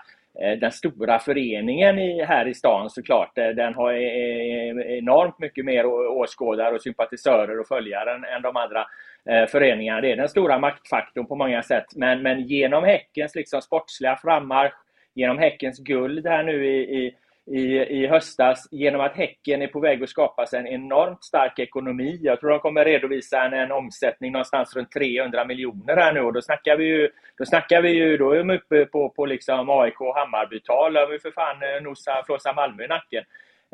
den 0.59 0.71
stora 0.71 1.19
föreningen 1.19 1.99
i, 1.99 2.23
här 2.23 2.47
i 2.47 2.53
stan 2.53 2.89
såklart. 2.89 3.35
Den 3.35 3.73
har 3.73 3.93
enormt 3.93 5.39
mycket 5.39 5.65
mer 5.65 5.85
åskådare 5.85 6.75
och 6.75 6.81
sympatisörer 6.81 7.59
och 7.59 7.67
följare 7.67 8.15
än, 8.15 8.23
än 8.23 8.41
de 8.41 8.57
andra 8.57 8.85
Eh, 9.29 9.33
föreningar. 9.33 9.47
föreningarna. 9.47 10.01
Det 10.01 10.11
är 10.11 10.15
den 10.15 10.29
stora 10.29 10.59
maktfaktorn 10.59 11.27
på 11.27 11.35
många 11.35 11.63
sätt. 11.63 11.85
Men, 11.95 12.21
men 12.21 12.41
genom 12.41 12.83
Häckens 12.83 13.35
liksom 13.35 13.61
sportsliga 13.61 14.15
frammarsch, 14.15 14.73
genom 15.13 15.37
Häckens 15.37 15.79
guld 15.79 16.27
här 16.27 16.43
nu 16.43 16.65
i, 16.65 17.05
i 17.05 17.15
i, 17.45 17.77
i 17.77 18.07
höstas 18.07 18.67
genom 18.71 19.01
att 19.01 19.15
Häcken 19.15 19.61
är 19.61 19.67
på 19.67 19.79
väg 19.79 20.03
att 20.03 20.09
skapa 20.09 20.45
sig 20.45 20.59
en 20.59 20.67
enormt 20.67 21.23
stark 21.23 21.59
ekonomi. 21.59 22.19
Jag 22.21 22.39
tror 22.39 22.49
de 22.49 22.59
kommer 22.59 22.85
redovisa 22.85 23.43
en, 23.43 23.53
en 23.53 23.71
omsättning 23.71 24.31
någonstans 24.31 24.75
runt 24.75 24.91
300 24.91 25.45
miljoner 25.45 25.95
här 25.97 26.13
nu 26.13 26.19
och 26.19 26.33
då 26.33 26.41
snackar 26.41 26.77
vi 26.77 26.85
ju, 26.85 27.09
då 27.37 27.45
snackar 27.45 27.81
vi 27.81 27.89
ju, 27.89 28.17
då 28.17 28.31
är 28.31 28.37
de 28.37 28.49
uppe 28.49 28.85
på, 28.85 29.09
på 29.09 29.25
liksom 29.25 29.69
AIK 29.69 30.01
och 30.01 30.15
Hammarbytal, 30.15 30.95
har 30.95 31.07
vi 31.07 31.19
för 31.19 31.31
fan 31.31 31.61
eh, 31.63 31.83
nosa, 31.83 32.23
flåsa 32.25 32.53
Malmö 32.53 32.83
i 32.83 32.87
nacken. 32.87 33.23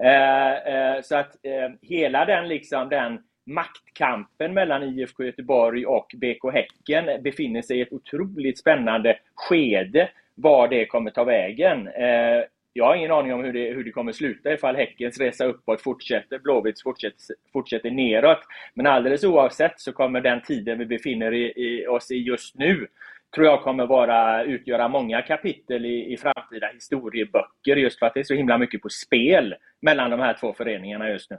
Eh, 0.04 0.54
eh, 0.54 1.02
så 1.02 1.16
att 1.16 1.46
eh, 1.46 1.70
hela 1.82 2.26
den 2.26 2.48
liksom 2.48 2.90
den 2.90 3.20
maktkampen 3.48 4.54
mellan 4.54 4.84
IFK 4.84 5.24
Göteborg 5.24 5.86
och 5.86 6.16
BK 6.16 6.54
Häcken 6.54 7.24
befinner 7.24 7.62
sig 7.62 7.78
i 7.78 7.82
ett 7.82 7.94
otroligt 7.94 8.60
spännande 8.60 9.20
skede 9.36 10.10
var 10.36 10.68
det 10.68 10.86
kommer 10.86 11.12
ta 11.12 11.24
vägen. 11.24 11.88
Eh, 11.88 12.44
jag 12.74 12.86
har 12.86 12.96
ingen 12.96 13.12
aning 13.12 13.34
om 13.34 13.44
hur 13.44 13.54
det, 13.54 13.74
hur 13.74 13.84
det 13.84 13.92
kommer 13.92 14.12
sluta 14.12 14.54
ifall 14.54 14.76
Häckens 14.76 15.20
resa 15.20 15.46
uppåt 15.46 15.82
fortsätter, 15.82 16.40
Blåvitts 16.40 16.84
fortsätter, 16.84 17.36
fortsätter 17.54 17.92
neråt. 17.92 18.40
Men 18.74 18.88
alldeles 18.88 19.24
oavsett 19.24 19.80
så 19.80 19.92
kommer 19.92 20.22
den 20.22 20.42
tiden 20.42 20.80
vi 20.80 20.86
befinner 20.86 21.34
i, 21.34 21.54
i 21.56 21.88
oss 21.88 22.12
i 22.12 22.16
just 22.16 22.56
nu 22.56 22.88
tror 23.36 23.48
jag 23.48 23.64
kommer 23.64 23.86
vara, 23.86 24.44
utgöra 24.44 24.88
många 24.88 25.22
kapitel 25.22 25.86
i, 25.86 26.14
i 26.14 26.18
framtida 26.18 26.68
historieböcker 26.74 27.76
just 27.76 28.00
för 28.00 28.06
att 28.06 28.14
det 28.14 28.20
är 28.20 28.24
så 28.24 28.34
himla 28.34 28.58
mycket 28.58 28.82
på 28.82 28.90
spel 28.90 29.56
mellan 29.82 30.12
de 30.12 30.20
här 30.20 30.38
två 30.40 30.54
föreningarna 30.54 31.10
just 31.10 31.32
nu. 31.32 31.38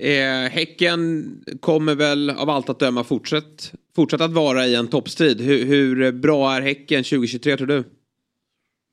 Eh, 0.00 0.50
häcken 0.50 1.24
kommer 1.60 1.94
väl 1.94 2.30
av 2.30 2.50
allt 2.50 2.70
att 2.70 2.78
döma 2.78 3.04
fortsätt, 3.04 3.72
fortsätt 3.96 4.20
att 4.20 4.32
vara 4.32 4.66
i 4.66 4.74
en 4.74 4.88
toppstrid. 4.88 5.40
Hur, 5.40 5.64
hur 5.64 6.12
bra 6.12 6.52
är 6.52 6.60
Häcken 6.60 7.04
2023 7.04 7.56
tror 7.56 7.66
du? 7.66 7.84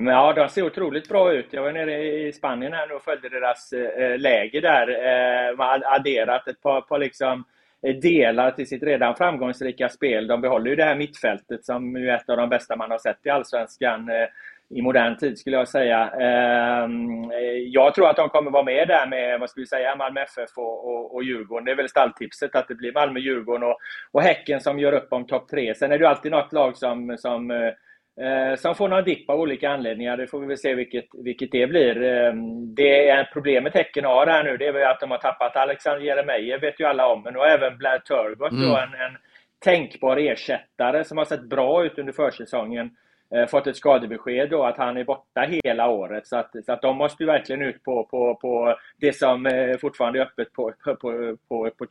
Ja, 0.03 0.33
de 0.33 0.49
ser 0.49 0.63
otroligt 0.63 1.09
bra 1.09 1.33
ut. 1.33 1.45
Jag 1.51 1.63
var 1.63 1.71
nere 1.71 2.03
i 2.03 2.33
Spanien 2.33 2.73
här 2.73 2.87
nu 2.87 2.93
och 2.93 3.03
följde 3.03 3.29
deras 3.29 3.73
eh, 3.73 4.19
läger 4.19 4.61
där. 4.61 4.87
Eh, 4.89 5.57
de 5.57 5.63
har 5.63 5.83
adderat 5.85 6.47
ett 6.47 6.61
par, 6.61 6.81
par 6.81 6.99
liksom, 6.99 7.43
eh, 7.87 7.95
delar 7.95 8.51
till 8.51 8.67
sitt 8.67 8.83
redan 8.83 9.15
framgångsrika 9.15 9.89
spel. 9.89 10.27
De 10.27 10.41
behåller 10.41 10.69
ju 10.69 10.75
det 10.75 10.83
här 10.83 10.95
mittfältet 10.95 11.65
som 11.65 11.95
är 11.95 12.15
ett 12.15 12.29
av 12.29 12.37
de 12.37 12.49
bästa 12.49 12.75
man 12.75 12.91
har 12.91 12.97
sett 12.97 13.25
i 13.25 13.29
Allsvenskan. 13.29 14.09
Eh, 14.09 14.27
Eh, 14.71 14.77
i 14.77 14.81
modern 14.81 15.17
tid 15.17 15.37
skulle 15.37 15.57
jag 15.57 15.67
säga. 15.67 16.09
Ehm, 16.09 17.31
jag 17.65 17.95
tror 17.95 18.09
att 18.09 18.15
de 18.15 18.29
kommer 18.29 18.51
vara 18.51 18.63
med 18.63 18.87
där 18.87 19.07
med, 19.07 19.39
vad 19.39 19.49
ska 19.49 19.61
vi 19.61 19.67
säga, 19.67 19.95
Malmö 19.95 20.21
FF 20.21 20.57
och, 20.57 20.87
och, 20.87 21.15
och 21.15 21.23
Djurgården. 21.23 21.65
Det 21.65 21.71
är 21.71 21.75
väl 21.75 21.89
stalltipset 21.89 22.55
att 22.55 22.67
det 22.67 22.75
blir 22.75 22.93
Malmö, 22.93 23.19
Djurgården 23.19 23.63
och, 23.63 23.77
och 24.11 24.21
Häcken 24.21 24.61
som 24.61 24.79
gör 24.79 24.93
upp 24.93 25.13
om 25.13 25.27
topp 25.27 25.49
tre. 25.49 25.75
Sen 25.75 25.91
är 25.91 25.97
det 25.97 26.03
ju 26.03 26.09
alltid 26.09 26.31
något 26.31 26.53
lag 26.53 26.77
som, 26.77 27.17
som 27.17 27.51
eh, 27.51 28.55
som 28.55 28.75
får 28.75 28.87
någon 28.87 29.03
dipp 29.03 29.29
av 29.29 29.39
olika 29.39 29.69
anledningar. 29.69 30.17
Det 30.17 30.27
får 30.27 30.39
vi 30.39 30.47
väl 30.47 30.57
se 30.57 30.75
vilket, 30.75 31.05
vilket 31.23 31.51
det 31.51 31.67
blir. 31.67 32.03
Ehm, 32.03 32.75
det 32.75 33.09
är 33.09 33.29
problemet 33.33 33.73
Häcken 33.73 34.05
har 34.05 34.27
här 34.27 34.43
nu, 34.43 34.57
det 34.57 34.67
är 34.67 34.71
väl 34.71 34.91
att 34.91 34.99
de 34.99 35.11
har 35.11 35.17
tappat 35.17 35.55
Alexander 35.55 36.05
Jeremejeff, 36.05 36.63
vet 36.63 36.79
ju 36.79 36.85
alla 36.85 37.07
om, 37.07 37.23
men 37.23 37.35
och 37.35 37.47
även 37.47 37.77
Blair 37.77 37.99
Turgott, 37.99 38.51
mm. 38.51 38.69
en, 38.69 38.93
en 38.93 39.17
tänkbar 39.59 40.17
ersättare 40.17 41.03
som 41.03 41.17
har 41.17 41.25
sett 41.25 41.49
bra 41.49 41.85
ut 41.85 41.99
under 41.99 42.13
försäsongen 42.13 42.85
eh, 42.85 42.91
Eh, 43.35 43.47
fått 43.47 43.67
ett 43.67 43.77
skadebesked 43.77 44.49
då 44.49 44.63
att 44.63 44.77
han 44.77 44.97
är 44.97 45.03
borta 45.03 45.41
hela 45.63 45.89
året. 45.89 46.27
Så 46.27 46.37
att, 46.37 46.51
så 46.65 46.71
att 46.71 46.81
de 46.81 46.97
måste 46.97 47.23
ju 47.23 47.27
verkligen 47.27 47.61
ut 47.61 47.83
på, 47.83 48.03
på, 48.03 48.35
på 48.35 48.75
det 48.97 49.13
som 49.13 49.45
eh, 49.45 49.77
fortfarande 49.77 50.19
är 50.19 50.23
öppet 50.23 50.53
på, 50.53 50.73
på, 50.83 50.95
på, 50.95 51.35
på, 51.47 51.71
på 51.77 51.85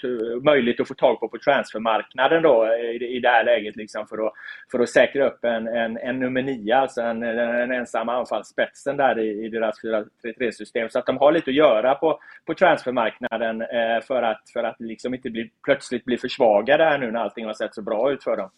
möjligt 0.44 0.80
att 0.80 0.88
få 0.88 0.94
tag 0.94 1.20
på 1.20 1.28
på 1.28 1.38
transfermarknaden 1.38 2.42
då 2.42 2.64
eh, 2.64 2.80
i, 2.80 3.16
i 3.16 3.20
det 3.20 3.28
här 3.28 3.44
läget 3.44 3.76
liksom 3.76 4.06
för 4.06 4.26
att, 4.26 4.32
för 4.70 4.78
att 4.78 4.88
säkra 4.88 5.26
upp 5.26 5.44
en, 5.44 5.68
en, 5.68 5.98
en 5.98 6.20
nummer 6.20 6.42
nio, 6.42 6.76
alltså 6.76 7.00
en, 7.00 7.22
en 7.22 7.72
ensam 7.72 8.08
anfallsspetsen 8.08 8.96
där 8.96 9.18
i, 9.18 9.44
i 9.44 9.48
deras 9.48 9.82
4-3-3-system. 9.84 10.88
Så 10.88 10.98
att 10.98 11.06
de 11.06 11.16
har 11.16 11.32
lite 11.32 11.50
att 11.50 11.54
göra 11.54 11.94
på, 11.94 12.20
på 12.46 12.54
transfermarknaden 12.54 13.62
eh, 13.62 14.00
för 14.06 14.22
att, 14.22 14.42
för 14.52 14.64
att 14.64 14.76
liksom 14.78 15.14
inte 15.14 15.30
bli, 15.30 15.50
plötsligt 15.64 16.04
bli 16.04 16.18
försvagade 16.18 16.84
här 16.84 16.98
nu 16.98 17.10
när 17.10 17.20
allting 17.20 17.46
har 17.46 17.54
sett 17.54 17.74
så 17.74 17.82
bra 17.82 18.12
ut 18.12 18.24
för 18.24 18.36
dem. 18.36 18.50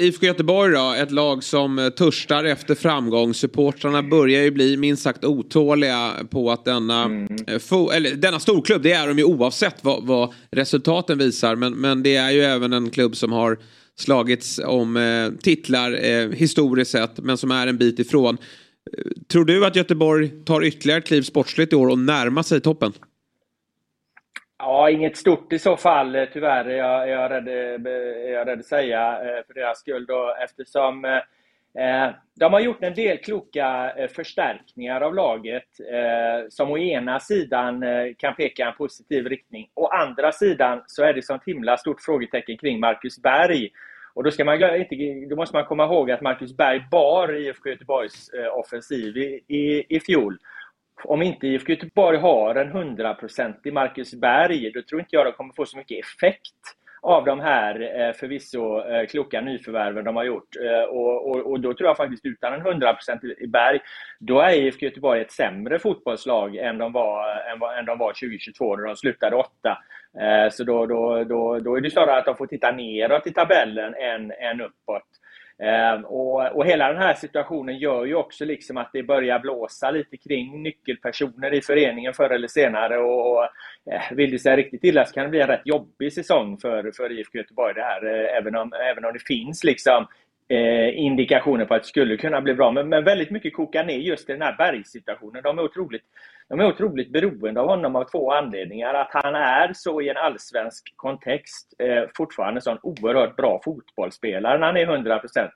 IFK 0.00 0.26
Göteborg 0.26 0.72
då, 0.72 0.94
ett 0.98 1.10
lag 1.10 1.44
som 1.44 1.78
eh, 1.78 1.88
törstar 1.88 2.44
efter 2.44 2.74
framgång. 2.74 3.34
Supportrarna 3.34 4.02
börjar 4.02 4.42
ju 4.42 4.50
bli 4.50 4.76
minst 4.76 5.02
sagt 5.02 5.24
otåliga 5.24 6.12
på 6.30 6.50
att 6.50 6.64
denna, 6.64 7.04
mm. 7.04 7.36
Eh, 7.46 7.96
eller, 7.96 8.14
denna 8.14 8.40
storklubb, 8.40 8.82
det 8.82 8.92
är 8.92 9.08
de 9.08 9.18
ju 9.18 9.24
oavsett 9.24 9.84
vad, 9.84 10.06
vad, 10.06 10.34
resultaten 10.50 11.18
visar. 11.18 11.56
Men, 11.56 11.72
men 11.72 12.02
det 12.02 12.16
är 12.16 12.30
ju 12.30 12.40
även 12.40 12.72
en 12.72 12.90
klubb 12.90 13.16
som 13.16 13.32
har 13.32 13.58
slagits 13.96 14.60
om 14.66 14.96
eh, 14.96 15.30
titlar 15.42 16.04
eh, 16.04 16.30
historiskt 16.30 16.90
sett, 16.90 17.18
men 17.18 17.38
som 17.38 17.50
är 17.50 17.66
en 17.66 17.78
bit 17.78 17.98
ifrån. 17.98 18.38
Eh, 18.98 19.04
tror 19.28 19.44
du 19.44 19.66
att 19.66 19.76
Göteborg 19.76 20.28
tar 20.28 20.64
ytterligare 20.64 21.00
kliv 21.00 21.22
sportsligt 21.22 21.72
i 21.72 21.76
år 21.76 21.88
och 21.88 21.98
närmar 21.98 22.42
sig 22.42 22.60
toppen? 22.60 22.92
Ja, 24.60 24.90
inget 24.90 25.16
stort 25.16 25.52
i 25.52 25.58
så 25.58 25.76
fall 25.76 26.14
eh, 26.14 26.24
tyvärr, 26.32 26.64
är 26.64 26.76
jag, 26.76 27.08
jag, 27.08 27.30
rädd, 27.30 27.48
eh, 27.48 28.28
är 28.28 28.32
jag 28.32 28.48
rädd 28.48 28.58
att 28.58 28.66
säga 28.66 29.12
eh, 29.12 29.46
för 29.46 29.54
deras 29.54 29.78
skull. 29.78 30.06
Då, 30.06 30.34
eftersom 30.44 31.04
eh, 31.04 32.10
de 32.34 32.52
har 32.52 32.60
gjort 32.60 32.82
en 32.82 32.94
del 32.94 33.18
kloka 33.18 33.92
förstärkningar 34.16 35.00
av 35.00 35.14
laget 35.14 35.80
eh, 35.92 36.48
som 36.48 36.70
å 36.70 36.78
ena 36.78 37.20
sidan 37.20 37.84
kan 38.16 38.34
peka 38.34 38.62
i 38.62 38.66
en 38.66 38.74
positiv 38.74 39.26
riktning. 39.26 39.70
Å 39.74 39.86
andra 39.86 40.32
sidan 40.32 40.82
så 40.86 41.02
är 41.02 41.12
det 41.12 41.22
sånt 41.22 41.42
himla 41.46 41.76
stort 41.76 42.00
frågetecken 42.00 42.58
kring 42.58 42.80
Marcus 42.80 43.22
Berg. 43.22 43.70
Och 44.14 44.24
då, 44.24 44.30
ska 44.30 44.44
man 44.44 44.76
inte, 44.76 45.26
då 45.30 45.36
måste 45.36 45.56
man 45.56 45.64
komma 45.64 45.84
ihåg 45.84 46.10
att 46.10 46.20
Marcus 46.20 46.56
Berg 46.56 46.84
bar 46.90 47.34
IFK 47.34 47.68
Göteborgs 47.68 48.30
offensiv 48.52 49.16
i, 49.16 49.40
i, 49.48 49.96
i 49.96 50.00
fjol 50.00 50.38
om 51.04 51.22
inte 51.22 51.46
IFK 51.46 51.72
Göteborg 51.72 52.18
har 52.18 52.54
en 52.54 52.72
hundraprocentig 52.72 53.72
Marcus 53.72 54.14
Berg, 54.14 54.72
då 54.72 54.82
tror 54.82 55.00
inte 55.00 55.16
jag 55.16 55.26
de 55.26 55.32
kommer 55.32 55.54
få 55.54 55.66
så 55.66 55.76
mycket 55.76 56.04
effekt 56.04 56.78
av 57.02 57.24
de 57.24 57.40
här 57.40 57.80
eh, 57.80 58.12
förvisso 58.12 58.80
eh, 58.80 59.06
kloka 59.06 59.40
nyförvärven 59.40 60.04
de 60.04 60.16
har 60.16 60.24
gjort. 60.24 60.56
Eh, 60.64 60.82
och, 60.82 61.30
och, 61.30 61.50
och, 61.50 61.60
då 61.60 61.74
tror 61.74 61.88
jag 61.88 61.96
faktiskt 61.96 62.26
utan 62.26 62.52
en 62.52 62.60
hundraprocentig 62.60 63.50
Berg, 63.50 63.80
då 64.18 64.40
är 64.40 64.52
IFK 64.52 64.86
Göteborg 64.86 65.20
ett 65.20 65.32
sämre 65.32 65.78
fotbollslag 65.78 66.56
än 66.56 66.78
de 66.78 66.92
var, 66.92 67.30
än, 67.30 67.78
än 67.78 67.84
de 67.84 67.98
var 67.98 68.12
2022 68.12 68.76
när 68.76 68.84
de 68.84 68.96
slutade 68.96 69.36
åtta. 69.36 69.78
Så 70.50 70.64
då, 70.64 70.86
då, 70.86 71.24
då, 71.24 71.58
då 71.58 71.76
är 71.76 71.80
det 71.80 71.90
snarare 71.90 72.18
att 72.18 72.24
de 72.24 72.36
får 72.36 72.46
titta 72.46 72.72
neråt 72.72 73.26
i 73.26 73.32
tabellen 73.32 73.94
än, 73.94 74.32
än 74.32 74.60
uppåt. 74.60 75.06
Ehm, 75.62 76.04
och, 76.04 76.56
och 76.56 76.66
hela 76.66 76.92
den 76.92 77.02
här 77.02 77.14
situationen 77.14 77.78
gör 77.78 78.04
ju 78.04 78.14
också 78.14 78.44
liksom 78.44 78.76
att 78.76 78.90
det 78.92 79.02
börjar 79.02 79.38
blåsa 79.38 79.90
lite 79.90 80.16
kring 80.16 80.62
nyckelpersoner 80.62 81.54
i 81.54 81.62
föreningen 81.62 82.14
förr 82.14 82.30
eller 82.30 82.48
senare. 82.48 82.98
Och, 82.98 83.32
och 83.32 83.44
eh, 83.92 84.02
vill 84.12 84.30
det 84.30 84.38
sig 84.38 84.56
riktigt 84.56 84.84
illa 84.84 85.04
så 85.04 85.14
kan 85.14 85.24
det 85.24 85.30
bli 85.30 85.40
en 85.40 85.46
rätt 85.46 85.66
jobbig 85.66 86.12
säsong 86.12 86.58
för, 86.58 86.92
för 86.96 87.12
IFK 87.12 87.38
Göteborg 87.38 87.74
det 87.74 87.82
här. 87.82 88.06
Eh, 88.06 88.36
även, 88.36 88.56
om, 88.56 88.72
även 88.72 89.04
om 89.04 89.12
det 89.12 89.26
finns 89.26 89.64
liksom 89.64 90.06
eh, 90.48 90.98
indikationer 90.98 91.64
på 91.64 91.74
att 91.74 91.82
det 91.82 91.88
skulle 91.88 92.16
kunna 92.16 92.40
bli 92.40 92.54
bra. 92.54 92.70
Men, 92.70 92.88
men 92.88 93.04
väldigt 93.04 93.30
mycket 93.30 93.54
kokar 93.54 93.84
ner 93.84 93.98
just 93.98 94.30
i 94.30 94.32
den 94.32 94.42
här 94.42 94.56
bergssituationen. 94.56 95.42
De 95.42 95.58
är, 95.58 95.62
otroligt, 95.62 96.02
de 96.48 96.60
är 96.60 96.66
otroligt 96.66 97.12
beroende 97.12 97.60
av 97.60 97.68
honom 97.68 97.96
av 97.96 98.04
två 98.04 98.32
anledningar. 98.32 98.94
Att 98.94 99.10
han 99.10 99.34
är 99.34 99.72
så 99.74 100.00
i 100.00 100.08
en 100.08 100.16
allsvensk 100.16 100.92
kontext 100.96 101.74
eh, 101.78 102.04
fortfarande 102.16 102.58
en 102.58 102.62
sån 102.62 102.78
oerhört 102.82 103.36
bra 103.36 103.60
fotbollsspelare 103.64 104.58
när 104.58 104.66
han 104.66 104.76
är 104.76 104.86
100% 104.86 105.48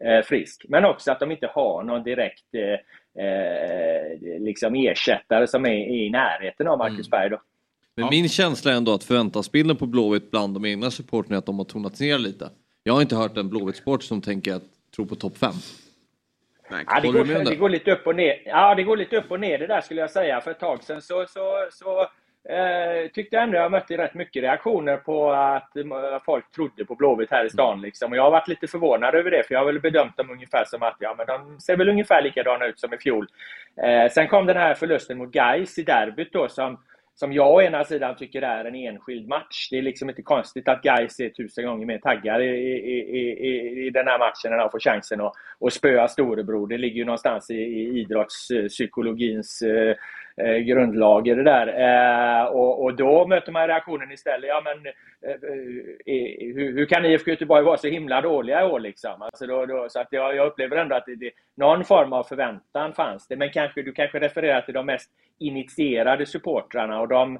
eh, 0.00 0.24
frisk. 0.24 0.64
Men 0.68 0.84
också 0.84 1.12
att 1.12 1.20
de 1.20 1.30
inte 1.30 1.46
har 1.46 1.82
någon 1.82 2.02
direkt 2.02 2.54
eh, 2.54 3.24
eh, 3.24 4.40
liksom 4.40 4.74
ersättare 4.74 5.46
som 5.46 5.66
är, 5.66 5.88
i 5.88 6.10
närheten 6.10 6.68
av 6.68 6.78
Marcus 6.78 7.10
Berg. 7.10 7.30
Då. 7.30 7.40
Men 7.96 8.08
min 8.10 8.28
känsla 8.28 8.72
är 8.72 8.76
ändå 8.76 8.94
att 8.94 9.04
förväntansbilden 9.04 9.76
på 9.76 9.86
Blåvitt 9.86 10.30
bland 10.30 10.54
de 10.54 10.64
egna 10.64 10.90
supporterna 10.90 11.36
är 11.36 11.38
att 11.38 11.46
de 11.46 11.58
har 11.58 11.64
tonat 11.64 12.00
ner 12.00 12.18
lite. 12.18 12.50
Jag 12.88 12.94
har 12.94 13.02
inte 13.02 13.16
hört 13.16 13.36
en 13.36 13.48
Blåvitt-sport 13.48 14.02
som 14.02 14.20
tänker 14.20 14.54
att 14.54 14.62
tro 14.96 15.06
på 15.06 15.14
topp 15.14 15.38
5. 15.38 15.52
Ja, 16.70 17.00
det, 17.00 17.08
går, 17.08 17.44
det 17.44 17.56
går 17.56 17.68
lite 17.68 17.92
upp 17.92 18.06
och 18.06 18.16
ner. 18.16 18.42
Ja, 18.44 18.74
det 18.74 18.82
går 18.82 18.96
lite 18.96 19.16
upp 19.16 19.30
och 19.30 19.40
ner 19.40 19.58
det 19.58 19.66
där 19.66 19.80
skulle 19.80 20.00
jag 20.00 20.10
säga. 20.10 20.40
För 20.40 20.50
ett 20.50 20.60
tag 20.60 20.82
sedan 20.82 21.02
så, 21.02 21.26
så, 21.28 21.68
så 21.72 22.00
eh, 22.52 23.10
tyckte 23.14 23.36
jag 23.36 23.42
ändå 23.42 23.56
jag 23.56 23.70
mötte 23.70 23.96
rätt 23.96 24.14
mycket 24.14 24.42
reaktioner 24.42 24.96
på 24.96 25.30
att 25.32 25.76
eh, 25.76 25.84
folk 26.24 26.50
trodde 26.50 26.84
på 26.84 26.94
Blåvitt 26.94 27.30
här 27.30 27.44
i 27.44 27.50
stan. 27.50 27.80
Liksom. 27.80 28.10
Och 28.10 28.16
jag 28.18 28.22
har 28.22 28.30
varit 28.30 28.48
lite 28.48 28.66
förvånad 28.66 29.14
över 29.14 29.30
det, 29.30 29.42
för 29.46 29.54
jag 29.54 29.60
har 29.60 29.66
väl 29.66 29.80
bedömt 29.80 30.16
dem 30.16 30.30
ungefär 30.30 30.64
som 30.64 30.82
att 30.82 30.96
ja, 30.98 31.14
men 31.18 31.26
de 31.26 31.60
ser 31.60 31.76
väl 31.76 31.88
ungefär 31.88 32.22
likadana 32.22 32.66
ut 32.66 32.80
som 32.80 32.94
i 32.94 32.98
fjol. 32.98 33.28
Eh, 33.82 34.12
sen 34.12 34.28
kom 34.28 34.46
den 34.46 34.56
här 34.56 34.74
förlusten 34.74 35.18
mot 35.18 35.32
Gais 35.32 35.78
i 35.78 35.82
derbyt 35.82 36.32
då, 36.32 36.48
som 36.48 36.78
som 37.20 37.32
jag 37.32 37.54
å 37.54 37.62
ena 37.62 37.84
sidan 37.84 38.16
tycker 38.16 38.42
är 38.42 38.64
en 38.64 38.74
enskild 38.74 39.28
match. 39.28 39.68
Det 39.70 39.78
är 39.78 39.82
liksom 39.82 40.08
inte 40.08 40.22
konstigt 40.22 40.68
att 40.68 40.82
Gais 40.82 41.20
är 41.20 41.28
tusen 41.28 41.66
gånger 41.66 41.86
mer 41.86 41.98
taggade 41.98 42.44
i, 42.44 42.78
i, 42.94 43.28
i, 43.48 43.86
i 43.86 43.90
den 43.90 44.06
här 44.06 44.18
matchen 44.18 44.50
när 44.50 44.58
de 44.58 44.70
får 44.70 44.80
chansen 44.80 45.20
att, 45.20 45.32
att 45.60 45.72
spöa 45.72 46.08
storebror. 46.08 46.68
Det 46.68 46.78
ligger 46.78 46.96
ju 46.96 47.04
någonstans 47.04 47.50
i, 47.50 47.54
i 47.54 48.00
idrottspsykologins 48.00 49.62
eh, 49.62 49.94
eh, 50.40 50.50
eh, 50.50 50.58
grundlager 50.58 51.36
det 51.36 51.42
där. 51.42 51.66
Eh, 51.66 52.44
och, 52.44 52.84
och, 52.84 52.94
då 52.94 53.26
möter 53.26 53.52
man 53.52 53.66
reaktionen 53.68 54.12
istället. 54.12 54.48
Ja, 54.48 54.62
men, 54.64 54.86
eh, 54.86 55.32
eh 55.32 56.54
hur, 56.54 56.72
hur, 56.72 56.86
kan 56.86 57.04
IFK 57.04 57.30
Göteborg 57.30 57.64
vara 57.64 57.76
så 57.76 57.88
himla 57.88 58.20
dåliga 58.20 58.60
i 58.60 58.64
år? 58.64 58.80
Liksom? 58.80 59.22
Alltså 59.22 59.46
då, 59.46 59.66
då, 59.66 59.86
så 59.88 60.00
att 60.00 60.08
jag, 60.10 60.36
jag 60.36 60.46
upplever 60.46 60.76
ändå 60.76 60.96
att 60.96 61.06
det, 61.06 61.16
det, 61.16 61.30
någon 61.56 61.84
form 61.84 62.12
av 62.12 62.22
förväntan 62.22 62.92
fanns 62.92 63.28
det. 63.28 63.36
Men 63.36 63.50
kanske, 63.50 63.82
du 63.82 63.92
kanske 63.92 64.20
refererar 64.20 64.60
till 64.60 64.74
de 64.74 64.86
mest 64.86 65.10
initierade 65.38 66.26
supportrarna 66.26 67.00
och 67.00 67.08
de, 67.08 67.38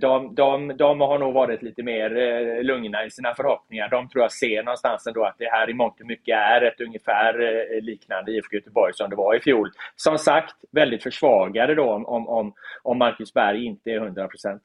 de, 0.00 0.34
de, 0.34 0.76
de 0.76 1.00
har 1.00 1.18
nog 1.18 1.34
varit 1.34 1.62
lite 1.62 1.82
mer 1.82 2.16
eh, 2.16 2.64
lugna 2.64 3.04
i 3.04 3.10
sina 3.10 3.34
förhoppningar. 3.34 3.88
De 3.88 4.08
tror 4.08 4.22
jag 4.22 4.32
ser 4.32 4.62
någonstans 4.62 5.06
ändå 5.06 5.24
att 5.24 5.38
det 5.38 5.50
här 5.50 5.70
i 5.70 5.74
mångt 5.74 6.00
och 6.00 6.06
mycket 6.06 6.36
är 6.36 6.62
ett 6.62 6.80
ungefär 6.80 7.40
eh, 7.40 7.82
liknande 7.82 8.32
IFK 8.32 8.56
Göteborg 8.56 8.94
som 8.94 9.10
det 9.10 9.16
var 9.16 9.36
i 9.36 9.40
fjol. 9.40 9.70
Som 9.96 10.18
sagt, 10.18 10.54
väldigt 10.72 11.02
försvagade 11.02 11.74
då 11.74 11.90
om, 11.90 12.28
om, 12.28 12.54
om 12.82 12.98
Marcus 12.98 13.34
Berg 13.34 13.64
inte 13.64 13.90
är 13.90 13.96
100 13.96 14.28
procent. 14.28 14.62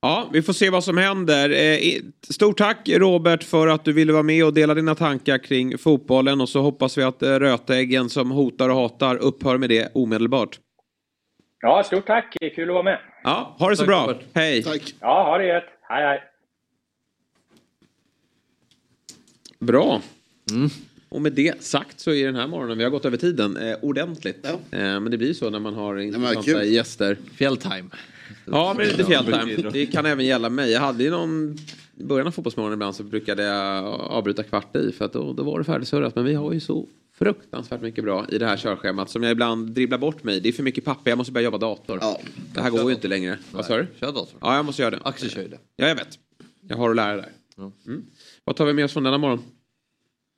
Ja, 0.00 0.28
vi 0.32 0.42
får 0.42 0.52
se 0.52 0.70
vad 0.70 0.84
som 0.84 0.98
händer. 0.98 1.54
Stort 2.32 2.58
tack 2.58 2.88
Robert 2.88 3.42
för 3.42 3.68
att 3.68 3.84
du 3.84 3.92
ville 3.92 4.12
vara 4.12 4.22
med 4.22 4.44
och 4.44 4.54
dela 4.54 4.74
dina 4.74 4.94
tankar 4.94 5.38
kring 5.38 5.78
fotbollen 5.78 6.40
och 6.40 6.48
så 6.48 6.60
hoppas 6.60 6.98
vi 6.98 7.02
att 7.02 7.22
rötäggen 7.22 8.08
som 8.08 8.30
hotar 8.30 8.68
och 8.68 8.74
hatar 8.74 9.16
upphör 9.16 9.58
med 9.58 9.68
det 9.68 9.92
omedelbart. 9.94 10.58
Ja, 11.60 11.82
stort 11.82 12.06
tack. 12.06 12.36
Kul 12.54 12.68
att 12.68 12.74
vara 12.74 12.82
med. 12.82 12.98
Ja, 13.22 13.56
ha 13.58 13.70
det 13.70 13.76
så 13.76 13.82
tack, 13.82 13.88
bra. 13.88 14.02
Robert. 14.02 14.24
Hej. 14.32 14.62
Tack. 14.62 14.94
Ja, 15.00 15.24
ha 15.24 15.38
det 15.38 15.46
gött. 15.46 15.64
Hej, 15.82 16.06
hej. 16.06 16.22
Bra. 19.58 20.00
Mm. 20.50 20.68
Och 21.08 21.22
med 21.22 21.32
det 21.32 21.62
sagt 21.62 22.00
så 22.00 22.12
är 22.12 22.26
den 22.26 22.36
här 22.36 22.46
morgonen, 22.46 22.78
vi 22.78 22.84
har 22.84 22.90
gått 22.90 23.04
över 23.04 23.16
tiden 23.16 23.56
eh, 23.56 23.76
ordentligt. 23.82 24.38
Ja. 24.42 24.78
Eh, 24.78 25.00
men 25.00 25.10
det 25.10 25.18
blir 25.18 25.34
så 25.34 25.50
när 25.50 25.58
man 25.58 25.74
har 25.74 25.96
intressanta 25.96 26.64
gäster. 26.64 27.16
Fjälltime. 27.36 27.90
Ja, 28.44 28.74
men 28.76 28.86
lite 28.86 29.04
fjälltime. 29.04 29.70
Det 29.72 29.86
kan 29.86 30.06
även 30.06 30.26
gälla 30.26 30.48
mig. 30.48 30.72
Jag 30.72 30.80
hade 30.80 31.04
ju 31.04 31.10
någon 31.10 31.56
i 31.96 32.04
början 32.04 32.26
av 32.26 32.30
fotbollsmorgonen 32.30 32.76
ibland 32.76 32.94
så 32.94 33.02
brukade 33.02 33.42
jag 33.42 33.84
avbryta 34.00 34.42
kvart 34.42 34.76
i 34.76 34.92
för 34.92 35.04
att 35.04 35.12
då, 35.12 35.32
då 35.32 35.42
var 35.42 35.58
det 35.58 35.64
färdigsurrat. 35.64 36.14
Men 36.14 36.24
vi 36.24 36.34
har 36.34 36.52
ju 36.52 36.60
så 36.60 36.86
fruktansvärt 37.22 37.80
mycket 37.80 38.04
bra 38.04 38.26
i 38.28 38.38
det 38.38 38.46
här 38.46 38.56
körschemat 38.56 39.10
som 39.10 39.22
jag 39.22 39.32
ibland 39.32 39.70
dribblar 39.70 39.98
bort 39.98 40.24
mig. 40.24 40.40
Det 40.40 40.48
är 40.48 40.52
för 40.52 40.62
mycket 40.62 40.84
papper, 40.84 41.10
jag 41.10 41.18
måste 41.18 41.32
börja 41.32 41.44
jobba 41.44 41.58
dator. 41.58 41.98
Ja. 42.00 42.20
Det 42.54 42.60
här 42.60 42.70
går 42.70 42.90
ju 42.90 42.94
inte 42.94 43.08
längre. 43.08 43.38
Vad 43.50 43.64
sa 43.64 43.76
du? 43.76 43.86
Kör 44.00 44.06
dator. 44.12 44.38
Ja, 44.40 44.56
jag 44.56 44.64
måste 44.64 44.82
göra 44.82 44.90
det. 44.90 45.00
Axel 45.04 45.30
kör 45.30 45.48
det. 45.48 45.58
Ja, 45.76 45.88
jag 45.88 45.94
vet. 45.94 46.18
Jag 46.68 46.76
har 46.76 46.90
att 46.90 46.96
lära 46.96 47.16
där. 47.16 47.28
Mm. 47.86 48.02
Vad 48.44 48.56
tar 48.56 48.66
vi 48.66 48.72
med 48.72 48.84
oss 48.84 48.92
från 48.92 49.02
denna 49.02 49.18
morgon? 49.18 49.42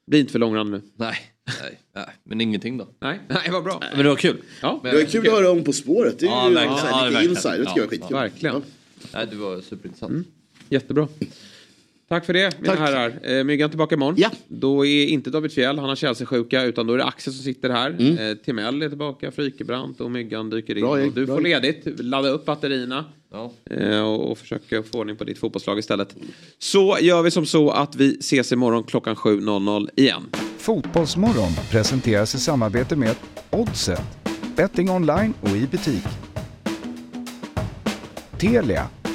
Bli 0.07 0.21
inte 0.21 0.33
för 0.33 0.39
långrandig 0.39 0.73
nu. 0.73 0.83
Nej. 0.97 1.17
Nej, 1.63 1.81
nej, 1.95 2.07
men 2.25 2.41
ingenting 2.41 2.79
då. 2.79 2.89
Nej, 3.01 3.21
nej 3.29 3.51
vad 3.51 3.65
bra. 3.65 3.83
Men 3.91 4.03
det 4.03 4.09
var 4.09 4.17
kul. 4.17 4.43
Ja. 4.63 4.81
Det 4.83 4.93
var 4.93 5.05
kul 5.05 5.27
att 5.27 5.33
höra 5.33 5.51
om 5.51 5.65
På 5.65 5.73
spåret. 5.73 6.19
Det 6.19 6.27
är 6.27 6.31
ja, 6.31 6.49
ju 6.49 6.55
verkligen. 6.55 6.87
Ja, 6.87 7.09
lite 7.09 7.25
inside. 7.25 7.61
Det 7.61 7.67
tycker 7.67 7.81
jag 7.81 7.87
är 7.87 7.91
skitkul. 7.91 8.17
Verkligen. 8.17 8.63
Nej, 9.13 9.27
det 9.31 9.37
var 9.37 9.61
superintressant. 9.61 10.11
Mm. 10.11 10.25
Jättebra. 10.69 11.09
Tack 12.09 12.27
för 12.27 12.33
det 12.33 12.61
mina 12.61 12.77
Tack. 12.77 12.81
herrar. 12.81 13.39
Eh, 13.39 13.45
Myggan 13.45 13.71
tillbaka 13.71 13.95
imorgon. 13.95 14.15
Ja. 14.19 14.31
Då 14.49 14.87
är 14.87 15.07
inte 15.07 15.31
David 15.31 15.53
Fjell, 15.53 15.79
han 15.79 15.89
har 15.89 15.97
Chelsea-sjuka, 15.97 16.63
utan 16.63 16.87
då 16.87 16.95
är 16.95 16.99
det 16.99 17.05
Axel 17.05 17.33
som 17.33 17.43
sitter 17.43 17.71
här. 17.71 17.91
Mm. 17.91 18.19
Eh, 18.19 18.35
Timell 18.35 18.83
är 18.83 18.89
tillbaka, 18.89 19.31
Frykebrant 19.31 20.01
och 20.01 20.11
Myggan 20.11 20.51
dyker 20.51 20.75
in. 20.79 20.81
Bra, 20.81 20.91
och 20.91 21.13
du 21.13 21.27
bra. 21.27 21.35
får 21.35 21.43
ledigt, 21.43 21.83
ladda 22.01 22.29
upp 22.29 22.45
batterierna 22.45 23.05
ja. 23.33 23.53
eh, 23.71 24.01
och, 24.01 24.31
och 24.31 24.39
försöka 24.39 24.83
få 24.83 24.99
ordning 24.99 25.17
på 25.17 25.25
ditt 25.25 25.39
fotbollslag 25.39 25.79
istället. 25.79 26.17
Så 26.59 26.99
gör 27.01 27.23
vi 27.23 27.31
som 27.31 27.47
så 27.47 27.71
att 27.71 27.97
vi 27.97 28.19
ses 28.19 28.53
imorgon 28.53 28.83
klockan 28.83 29.15
7.00 29.15 29.89
igen. 29.97 30.23
Fotbollsmorgon 30.59 31.53
presenteras 31.71 32.35
i 32.35 32.39
samarbete 32.39 32.97
med 32.97 33.17
Oddset, 33.51 34.03
betting 34.57 34.91
online 34.91 35.35
och 35.41 35.57
i 35.57 35.67
butik. 35.71 36.05
Telia 38.39 38.89